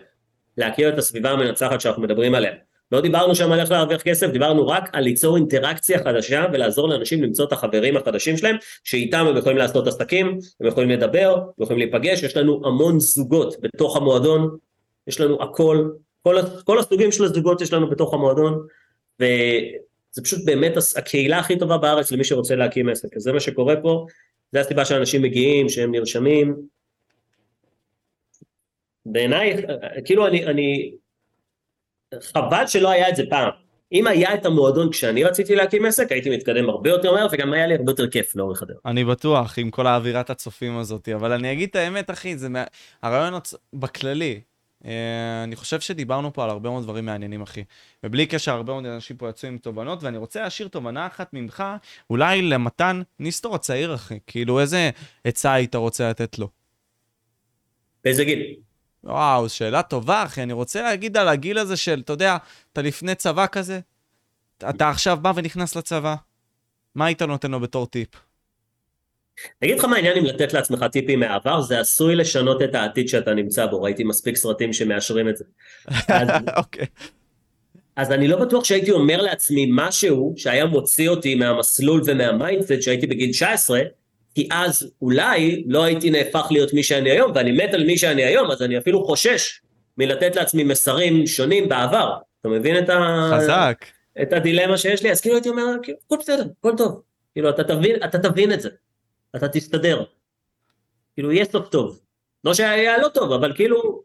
להכיר 0.58 0.90
את 0.90 0.98
הסביבה 0.98 1.32
המנצחת 1.32 1.82
שאנחנו 1.82 2.02
מדברים 2.02 2.36
עליה. 2.36 2.52
לא 2.92 3.02
דיברנו 3.02 3.36
שם 3.36 3.52
על 3.52 3.60
איך 3.60 3.72
להרוויח 3.72 4.02
כסף, 4.02 4.28
דיברנו 4.28 4.68
רק 4.68 4.90
על 4.94 5.04
ליצור 5.04 5.36
אינטראקציה 5.38 6.04
חדשה 6.04 6.46
ולעזור 6.54 6.90
לאנשים 6.90 7.24
למצוא 7.24 7.46
את 7.46 7.52
החברים 7.52 7.98
החדשים 7.98 8.38
שלהם, 8.38 8.56
שאיתם 8.84 9.26
הם 9.30 9.38
יכולים 9.38 9.58
לעשות 9.58 9.88
עסקים, 9.88 10.40
הם 10.62 10.68
יכולים 10.68 10.90
לדבר, 10.90 11.36
הם 11.58 11.64
יכולים 11.64 11.80
להיפגש, 11.80 12.24
יש 12.24 12.38
לנו 12.38 12.62
המון 12.66 13.00
זוגות 13.00 13.56
בתוך 13.62 13.98
המועדון, 13.98 14.58
יש 15.08 15.22
לנו 15.22 15.44
הכל, 15.44 15.90
כל, 16.24 16.36
כל 16.64 16.80
הסוגים 16.80 17.12
של 17.12 17.24
הזוגות 17.24 17.62
יש 17.62 17.74
לנו 17.74 17.90
בתוך 17.90 18.14
המועדון, 18.14 18.68
וזה 19.20 20.24
פשוט 20.24 20.40
באמת 20.46 20.74
הקהילה 20.96 21.40
הכי 21.40 21.60
טובה 21.60 21.78
בארץ 21.78 22.12
למי 22.12 22.24
שרוצה 22.24 22.56
להקים 22.56 22.90
עסק, 22.90 23.16
אז 23.16 23.22
זה 23.22 23.32
מה 23.32 23.40
שקורה 23.40 23.76
פה, 23.82 24.06
זה 24.52 24.60
הסיבה 24.60 24.86
שאנשים 24.86 25.22
מגיעים, 25.22 25.70
שהם 25.70 25.92
נרשמים. 25.92 26.56
בעיניי, 29.06 29.56
כאילו 30.06 30.28
אני, 30.28 30.46
אני 30.46 30.92
חבל 32.22 32.68
שלא 32.68 32.90
היה 32.90 33.10
את 33.10 33.16
זה 33.16 33.24
פעם. 33.30 33.50
אם 33.92 34.08
היה 34.08 34.34
את 34.34 34.46
המועדון 34.46 34.92
כשאני 34.92 35.24
רציתי 35.24 35.56
להקים 35.56 35.86
עסק, 35.86 36.12
הייתי 36.12 36.30
מתקדם 36.30 36.70
הרבה 36.70 36.90
יותר 36.90 37.14
מהר, 37.14 37.28
וגם 37.32 37.54
היה 37.54 37.68
לי 37.68 37.76
הרבה 37.76 37.92
יותר 37.92 38.08
כיף 38.08 38.36
לאורך 38.36 38.62
הדרך. 38.62 38.78
אני 38.86 39.06
בטוח, 39.06 39.60
עם 39.60 39.70
כל 39.70 39.88
האווירת 39.88 40.30
הצופים 40.30 40.78
הזאת, 40.78 41.10
אבל 41.10 41.32
אני 41.32 41.52
אגיד 41.52 41.70
את 41.70 41.76
האמת, 41.76 42.10
אחי, 42.10 42.38
זה 42.38 42.50
מה... 42.50 42.64
הרעיון 43.02 43.34
הצ... 43.34 43.54
בכללי, 43.74 44.40
אה, 44.86 45.44
אני 45.44 45.56
חושב 45.56 45.80
שדיברנו 45.80 46.34
פה 46.34 46.44
על 46.44 46.50
הרבה 46.50 46.70
מאוד 46.70 46.84
דברים 46.84 47.06
מעניינים, 47.06 47.42
אחי. 47.42 47.64
ובלי 48.04 48.26
קשר, 48.26 48.52
הרבה 48.52 48.74
מאוד 48.74 48.86
אנשים 48.86 49.18
פה 49.18 49.30
יצאו 49.30 49.48
עם 49.48 49.58
תובנות, 49.58 50.04
ואני 50.04 50.18
רוצה 50.18 50.42
להשאיר 50.42 50.68
תובנה 50.68 51.08
אחת 51.08 51.34
ממך, 51.34 51.64
אולי 52.10 52.42
למתן 52.42 53.02
ניסטור 53.20 53.56
הצעיר, 53.56 53.96
אחי. 53.96 54.20
כאילו, 54.28 54.60
איזה 54.60 54.90
עצה 55.24 55.54
היית 55.54 55.76
רוצה 55.76 56.10
לתת 56.10 56.40
לו? 56.40 56.50
באיזה 58.04 58.24
גיל? 58.24 58.56
וואו, 59.04 59.50
שאלה 59.50 59.84
טובה, 59.84 60.24
אחי. 60.24 60.44
אני 60.44 60.54
רוצה 60.54 60.82
להגיד 60.82 61.18
על 61.18 61.28
הגיל 61.28 61.58
הזה 61.58 61.78
של, 61.78 62.02
אתה 62.06 62.14
יודע, 62.14 62.38
אתה 62.74 62.82
לפני 62.82 63.16
צבא 63.16 63.46
כזה, 63.48 63.80
אתה 64.70 64.90
עכשיו 64.90 65.18
בא 65.22 65.32
ונכנס 65.36 65.76
לצבא, 65.76 66.16
מה 66.96 67.06
היית 67.06 67.22
נותן 67.22 67.52
לו 67.52 67.60
בתור 67.60 67.86
טיפ? 67.86 68.10
אני 69.62 69.70
אגיד 69.70 69.80
לך 69.80 69.86
מה 69.86 69.96
העניין 69.96 70.18
אם 70.18 70.26
לתת 70.26 70.54
לעצמך 70.54 70.86
טיפים 70.92 71.20
מהעבר, 71.20 71.62
זה 71.62 71.80
עשוי 71.80 72.16
לשנות 72.16 72.62
את 72.62 72.76
העתיד 72.76 73.08
שאתה 73.08 73.34
נמצא 73.34 73.66
בו, 73.66 73.82
ראיתי 73.82 74.04
מספיק 74.04 74.36
סרטים 74.36 74.74
שמאשרים 74.74 75.30
את 75.30 75.38
זה. 75.38 75.46
אוקיי. 76.58 76.86
אז 77.96 78.12
אני 78.12 78.28
לא 78.28 78.40
בטוח 78.40 78.64
שהייתי 78.64 78.92
אומר 78.92 79.22
לעצמי 79.22 79.70
משהו 79.72 80.34
שהיה 80.38 80.66
מוציא 80.66 81.10
אותי 81.10 81.36
מהמסלול 81.36 82.02
ומה 82.06 82.29
mindset 82.29 82.82
שהייתי 82.82 83.08
בגיל 83.08 83.32
19, 83.32 83.82
כי 84.36 84.48
אז 84.52 84.92
אולי 85.02 85.64
לא 85.68 85.84
הייתי 85.84 86.10
נהפך 86.10 86.48
להיות 86.52 86.74
מי 86.74 86.84
שאני 86.84 87.12
היום, 87.12 87.32
ואני 87.36 87.52
מת 87.52 87.74
על 87.74 87.84
מי 87.84 87.98
שאני 87.98 88.24
היום, 88.24 88.52
אז 88.52 88.62
אני 88.62 88.78
אפילו 88.78 89.06
חושש 89.06 89.62
מלתת 89.98 90.36
לעצמי 90.36 90.64
מסרים 90.64 91.28
שונים 91.28 91.70
בעבר. 91.70 92.18
אתה 92.42 92.50
מבין 92.50 92.84
את 92.84 92.90
ה... 92.90 93.30
חזק. 93.34 93.86
את 94.22 94.34
הדילמה 94.34 94.78
שיש 94.78 95.04
לי? 95.04 95.12
אז 95.12 95.22
כאילו 95.22 95.36
הייתי 95.36 95.50
אומר, 95.50 95.64
כאילו, 95.84 95.98
הכל 96.06 96.16
בסדר, 96.20 96.44
הכל 96.60 96.72
טוב. 96.78 97.02
כאילו, 97.34 97.50
אתה 97.50 97.64
תבין, 97.64 97.96
אתה 98.06 98.20
תבין 98.20 98.54
את 98.54 98.62
זה. 98.62 98.70
אתה 99.36 99.48
תסתדר. 99.48 100.04
כאילו, 101.14 101.32
יהיה 101.32 101.46
סוף 101.46 101.70
טוב. 101.70 102.00
לא 102.44 102.54
שהיה 102.54 102.98
לא 102.98 103.08
טוב, 103.08 103.32
אבל 103.32 103.54
כאילו... 103.56 104.02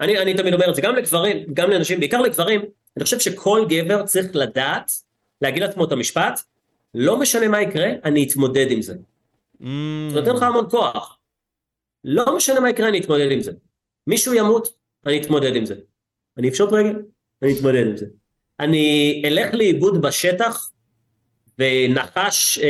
אני, 0.00 0.18
אני 0.18 0.34
תמיד 0.34 0.54
אומר 0.54 0.70
את 0.70 0.74
זה 0.74 0.82
גם 0.82 0.96
לגברים, 0.96 1.44
גם 1.54 1.70
לנשים, 1.70 2.00
בעיקר 2.00 2.20
לגברים, 2.20 2.60
אני 2.96 3.04
חושב 3.04 3.18
שכל 3.18 3.66
גבר 3.68 4.02
צריך 4.02 4.26
לדעת, 4.34 4.90
להגיד 5.42 5.62
לעצמו 5.62 5.84
את 5.84 5.92
המשפט, 5.92 6.40
לא 6.94 7.16
משנה 7.16 7.48
מה 7.48 7.62
יקרה, 7.62 7.88
אני 8.04 8.26
אתמודד 8.28 8.66
עם 8.70 8.82
זה. 8.82 8.94
Mm. 9.60 9.66
זה 10.12 10.20
נותן 10.20 10.36
לך 10.36 10.42
המון 10.42 10.70
כוח. 10.70 11.18
לא 12.04 12.36
משנה 12.36 12.60
מה 12.60 12.70
יקרה, 12.70 12.88
אני 12.88 13.00
אתמודד 13.00 13.30
עם 13.30 13.40
זה. 13.40 13.52
מישהו 14.06 14.34
ימות, 14.34 14.68
אני 15.06 15.20
אתמודד 15.20 15.56
עם 15.56 15.66
זה. 15.66 15.74
אני 16.38 16.48
אפשוט 16.48 16.72
רגל, 16.72 17.02
אני 17.42 17.56
אתמודד 17.56 17.86
עם 17.86 17.96
זה. 17.96 18.06
אני 18.60 19.22
אלך 19.26 19.54
לאיבוד 19.54 20.02
בשטח 20.02 20.70
ונחש 21.58 22.58
אה, 22.58 22.64
אה, 22.64 22.68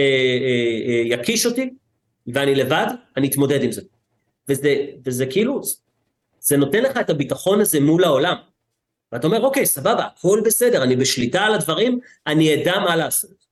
אה, 0.89 1.03
יקיש 1.05 1.47
אותי 1.47 1.75
ואני 2.27 2.55
לבד, 2.55 2.87
אני 3.17 3.29
אתמודד 3.29 3.63
עם 3.63 3.73
זה. 3.73 3.83
וזה, 4.49 4.87
וזה 5.05 5.27
כאילו, 5.27 5.61
זה 6.41 6.57
נותן 6.57 6.83
לך 6.83 6.97
את 6.97 7.11
הביטחון 7.11 7.61
הזה 7.61 7.81
מול 7.81 8.05
העולם. 8.05 8.37
ואתה 9.13 9.27
אומר, 9.27 9.41
אוקיי, 9.41 9.67
סבבה, 9.67 10.05
הכל 10.05 10.41
בסדר, 10.45 10.83
אני 10.83 10.97
בשליטה 10.97 11.43
על 11.43 11.55
הדברים, 11.55 11.99
אני 12.27 12.55
אדע 12.55 12.79
מה 12.79 12.97
לעשות. 12.97 13.44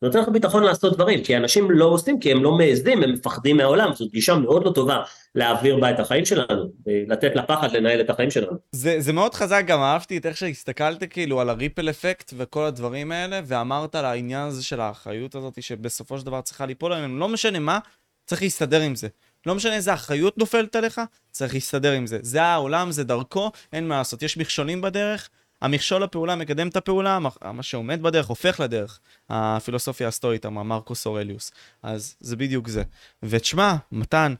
זה 0.00 0.06
נותן 0.06 0.20
לך 0.20 0.28
ביטחון 0.28 0.62
לעשות 0.62 0.94
דברים, 0.94 1.24
כי 1.24 1.36
אנשים 1.36 1.70
לא 1.70 1.84
עושים, 1.84 2.20
כי 2.20 2.32
הם 2.32 2.42
לא 2.42 2.52
מעזים, 2.52 3.02
הם 3.02 3.12
מפחדים 3.12 3.56
מהעולם, 3.56 3.94
זאת 3.94 4.10
גישה 4.10 4.34
מאוד 4.34 4.64
לא 4.64 4.70
טובה 4.70 5.02
להעביר 5.34 5.80
בה 5.80 5.90
את 5.90 6.00
החיים 6.00 6.24
שלנו, 6.24 6.72
לתת 6.86 7.36
לפחד 7.36 7.72
לנהל 7.72 8.00
את 8.00 8.10
החיים 8.10 8.30
שלנו. 8.30 8.52
זה, 8.72 9.00
זה 9.00 9.12
מאוד 9.12 9.34
חזק, 9.34 9.64
גם 9.66 9.80
אהבתי 9.80 10.18
את 10.18 10.26
איך 10.26 10.36
שהסתכלת 10.36 11.04
כאילו 11.10 11.40
על 11.40 11.50
הריפל 11.50 11.90
אפקט 11.90 12.32
וכל 12.36 12.64
הדברים 12.64 13.12
האלה, 13.12 13.40
ואמרת 13.46 13.94
על 13.94 14.04
העניין 14.04 14.46
הזה 14.46 14.64
של 14.64 14.80
האחריות 14.80 15.34
הזאת, 15.34 15.62
שבסופו 15.62 16.18
של 16.18 16.26
דבר 16.26 16.40
צריכה 16.40 16.66
ליפול 16.66 16.92
עליהם, 16.92 17.18
לא 17.18 17.28
משנה 17.28 17.58
מה, 17.58 17.78
צריך 18.26 18.42
להסתדר 18.42 18.80
עם 18.80 18.94
זה. 18.94 19.08
לא 19.46 19.54
משנה 19.54 19.74
איזה 19.74 19.94
אחריות 19.94 20.38
נופלת 20.38 20.76
עליך, 20.76 21.00
צריך 21.30 21.54
להסתדר 21.54 21.92
עם 21.92 22.06
זה. 22.06 22.18
זה 22.22 22.42
העולם, 22.42 22.90
זה 22.90 23.04
דרכו, 23.04 23.50
אין 23.72 23.88
מה 23.88 23.98
לעשות. 23.98 24.22
יש 24.22 24.36
מכשולים 24.36 24.80
בדרך, 24.80 25.28
המכשול 25.62 26.02
לפעולה 26.02 26.36
מקדם 26.36 26.68
את 26.68 26.76
הפעולה, 26.76 27.18
מה 27.52 27.62
שעומד 27.62 28.02
בדרך 28.02 28.26
הופך 28.26 28.60
לדרך. 28.60 29.00
הפילוסופיה 29.30 30.08
הסטואית, 30.08 30.46
אמר 30.46 30.62
מרקוס 30.62 31.06
אורליוס. 31.06 31.52
אז 31.82 32.16
זה 32.20 32.36
בדיוק 32.36 32.68
זה. 32.68 32.82
ותשמע, 33.22 33.74
מתן, 33.92 34.34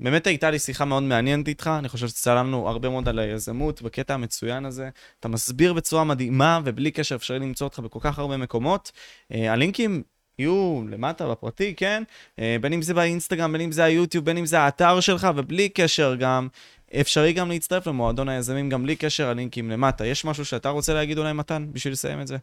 באמת 0.00 0.26
הייתה 0.26 0.50
לי 0.50 0.58
שיחה 0.58 0.84
מאוד 0.84 1.02
מעניינת 1.02 1.48
איתך, 1.48 1.70
אני 1.78 1.88
חושב 1.88 2.08
שצלמנו 2.08 2.68
הרבה 2.68 2.88
מאוד 2.88 3.08
על 3.08 3.18
היזמות 3.18 3.82
בקטע 3.82 4.14
המצוין 4.14 4.64
הזה. 4.64 4.88
אתה 5.20 5.28
מסביר 5.28 5.72
בצורה 5.72 6.04
מדהימה, 6.04 6.60
ובלי 6.64 6.90
קשר 6.90 7.14
אפשרי 7.14 7.38
למצוא 7.38 7.66
אותך 7.66 7.78
בכל 7.78 7.98
כך 8.02 8.18
הרבה 8.18 8.36
מקומות. 8.36 8.92
אה, 9.32 9.52
הלינקים 9.52 10.02
יהיו 10.38 10.82
למטה 10.88 11.28
בפרטי, 11.28 11.74
כן? 11.76 12.02
אה, 12.38 12.56
בין 12.60 12.72
אם 12.72 12.82
זה 12.82 12.94
באינסטגרם, 12.94 13.52
בין 13.52 13.60
אם 13.60 13.72
זה 13.72 13.84
היוטיוב, 13.84 14.24
בין 14.24 14.36
אם 14.36 14.46
זה 14.46 14.60
האתר 14.60 15.00
שלך, 15.00 15.28
ובלי 15.36 15.68
קשר 15.68 16.14
גם, 16.14 16.48
אפשרי 17.00 17.32
גם 17.32 17.48
להצטרף 17.48 17.86
למועדון 17.86 18.28
היזמים, 18.28 18.68
גם 18.68 18.82
בלי 18.82 18.96
קשר 18.96 19.28
הלינקים 19.28 19.70
למטה. 19.70 20.06
יש 20.06 20.24
משהו 20.24 20.44
שאתה 20.44 20.68
רוצה 20.68 20.94
להגיד 20.94 21.18
אולי, 21.18 21.32
מתן, 21.32 21.66
בשביל 21.72 21.92
לסיים 21.92 22.20
את 22.20 22.26
זה? 22.26 22.36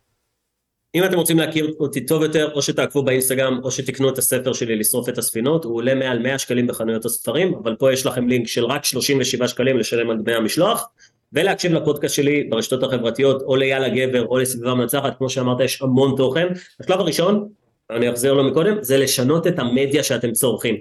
אם 0.95 1.03
אתם 1.03 1.17
רוצים 1.17 1.39
להכיר 1.39 1.73
אותי 1.79 2.05
טוב 2.05 2.23
יותר, 2.23 2.51
או 2.53 2.61
שתעקבו 2.61 3.03
באינסטגרם, 3.03 3.59
או 3.63 3.71
שתקנו 3.71 4.09
את 4.09 4.17
הספר 4.17 4.53
שלי 4.53 4.75
לשרוף 4.75 5.09
את 5.09 5.17
הספינות, 5.17 5.63
הוא 5.65 5.75
עולה 5.75 5.95
מעל 5.95 6.19
100 6.19 6.39
שקלים 6.39 6.67
בחנויות 6.67 7.05
הספרים, 7.05 7.55
אבל 7.63 7.75
פה 7.75 7.93
יש 7.93 8.05
לכם 8.05 8.27
לינק 8.27 8.47
של 8.47 8.65
רק 8.65 8.85
37 8.85 9.47
שקלים 9.47 9.77
לשלם 9.77 10.09
על 10.09 10.17
דמי 10.17 10.33
המשלוח, 10.33 10.89
ולהקשיב 11.33 11.73
לפודקאסט 11.73 12.15
שלי 12.15 12.43
ברשתות 12.43 12.83
החברתיות, 12.83 13.41
או 13.41 13.55
ליאללה 13.55 13.89
גבר, 13.89 14.25
או 14.25 14.37
לסביבה 14.37 14.73
מנצחת, 14.73 15.17
כמו 15.17 15.29
שאמרת, 15.29 15.59
יש 15.59 15.81
המון 15.81 16.13
תוכן. 16.17 16.47
השלב 16.79 16.99
הראשון, 16.99 17.47
אני 17.89 18.09
אחזיר 18.09 18.33
לו 18.33 18.43
מקודם, 18.43 18.77
זה 18.81 18.97
לשנות 18.97 19.47
את 19.47 19.59
המדיה 19.59 20.03
שאתם 20.03 20.31
צורכים. 20.31 20.75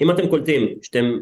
אם 0.00 0.10
אתם 0.10 0.28
קולטים 0.28 0.68
שאתם 0.82 1.18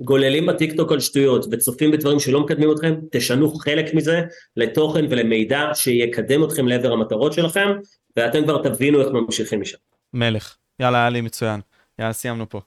גוללים 0.00 0.46
בטיקטוק 0.46 0.92
על 0.92 1.00
שטויות 1.00 1.46
וצופים 1.50 1.90
בדברים 1.90 2.20
שלא 2.20 2.40
מקדמים 2.40 2.72
אתכם, 2.72 2.94
תשנו 3.12 3.54
חלק 3.54 3.94
מזה 3.94 4.22
לתוכן 4.56 5.04
ולמידע 5.10 5.70
שיקדם 5.74 6.44
אתכם 6.44 6.68
לעבר 6.68 6.92
המטרות 6.92 7.32
שלכם, 7.32 7.68
ואתם 8.16 8.44
כבר 8.44 8.62
תבינו 8.62 9.00
איך 9.00 9.08
ממשיכים 9.12 9.60
משם. 9.60 9.78
מלך. 10.14 10.56
יאללה, 10.80 10.98
היה 10.98 11.10
לי 11.10 11.20
מצוין. 11.20 11.60
יאללה, 11.98 12.12
סיימנו 12.12 12.48
פה. 12.48 12.60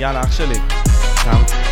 יאללה, 0.00 0.20
אח 0.20 0.38
שלי. 0.38 1.63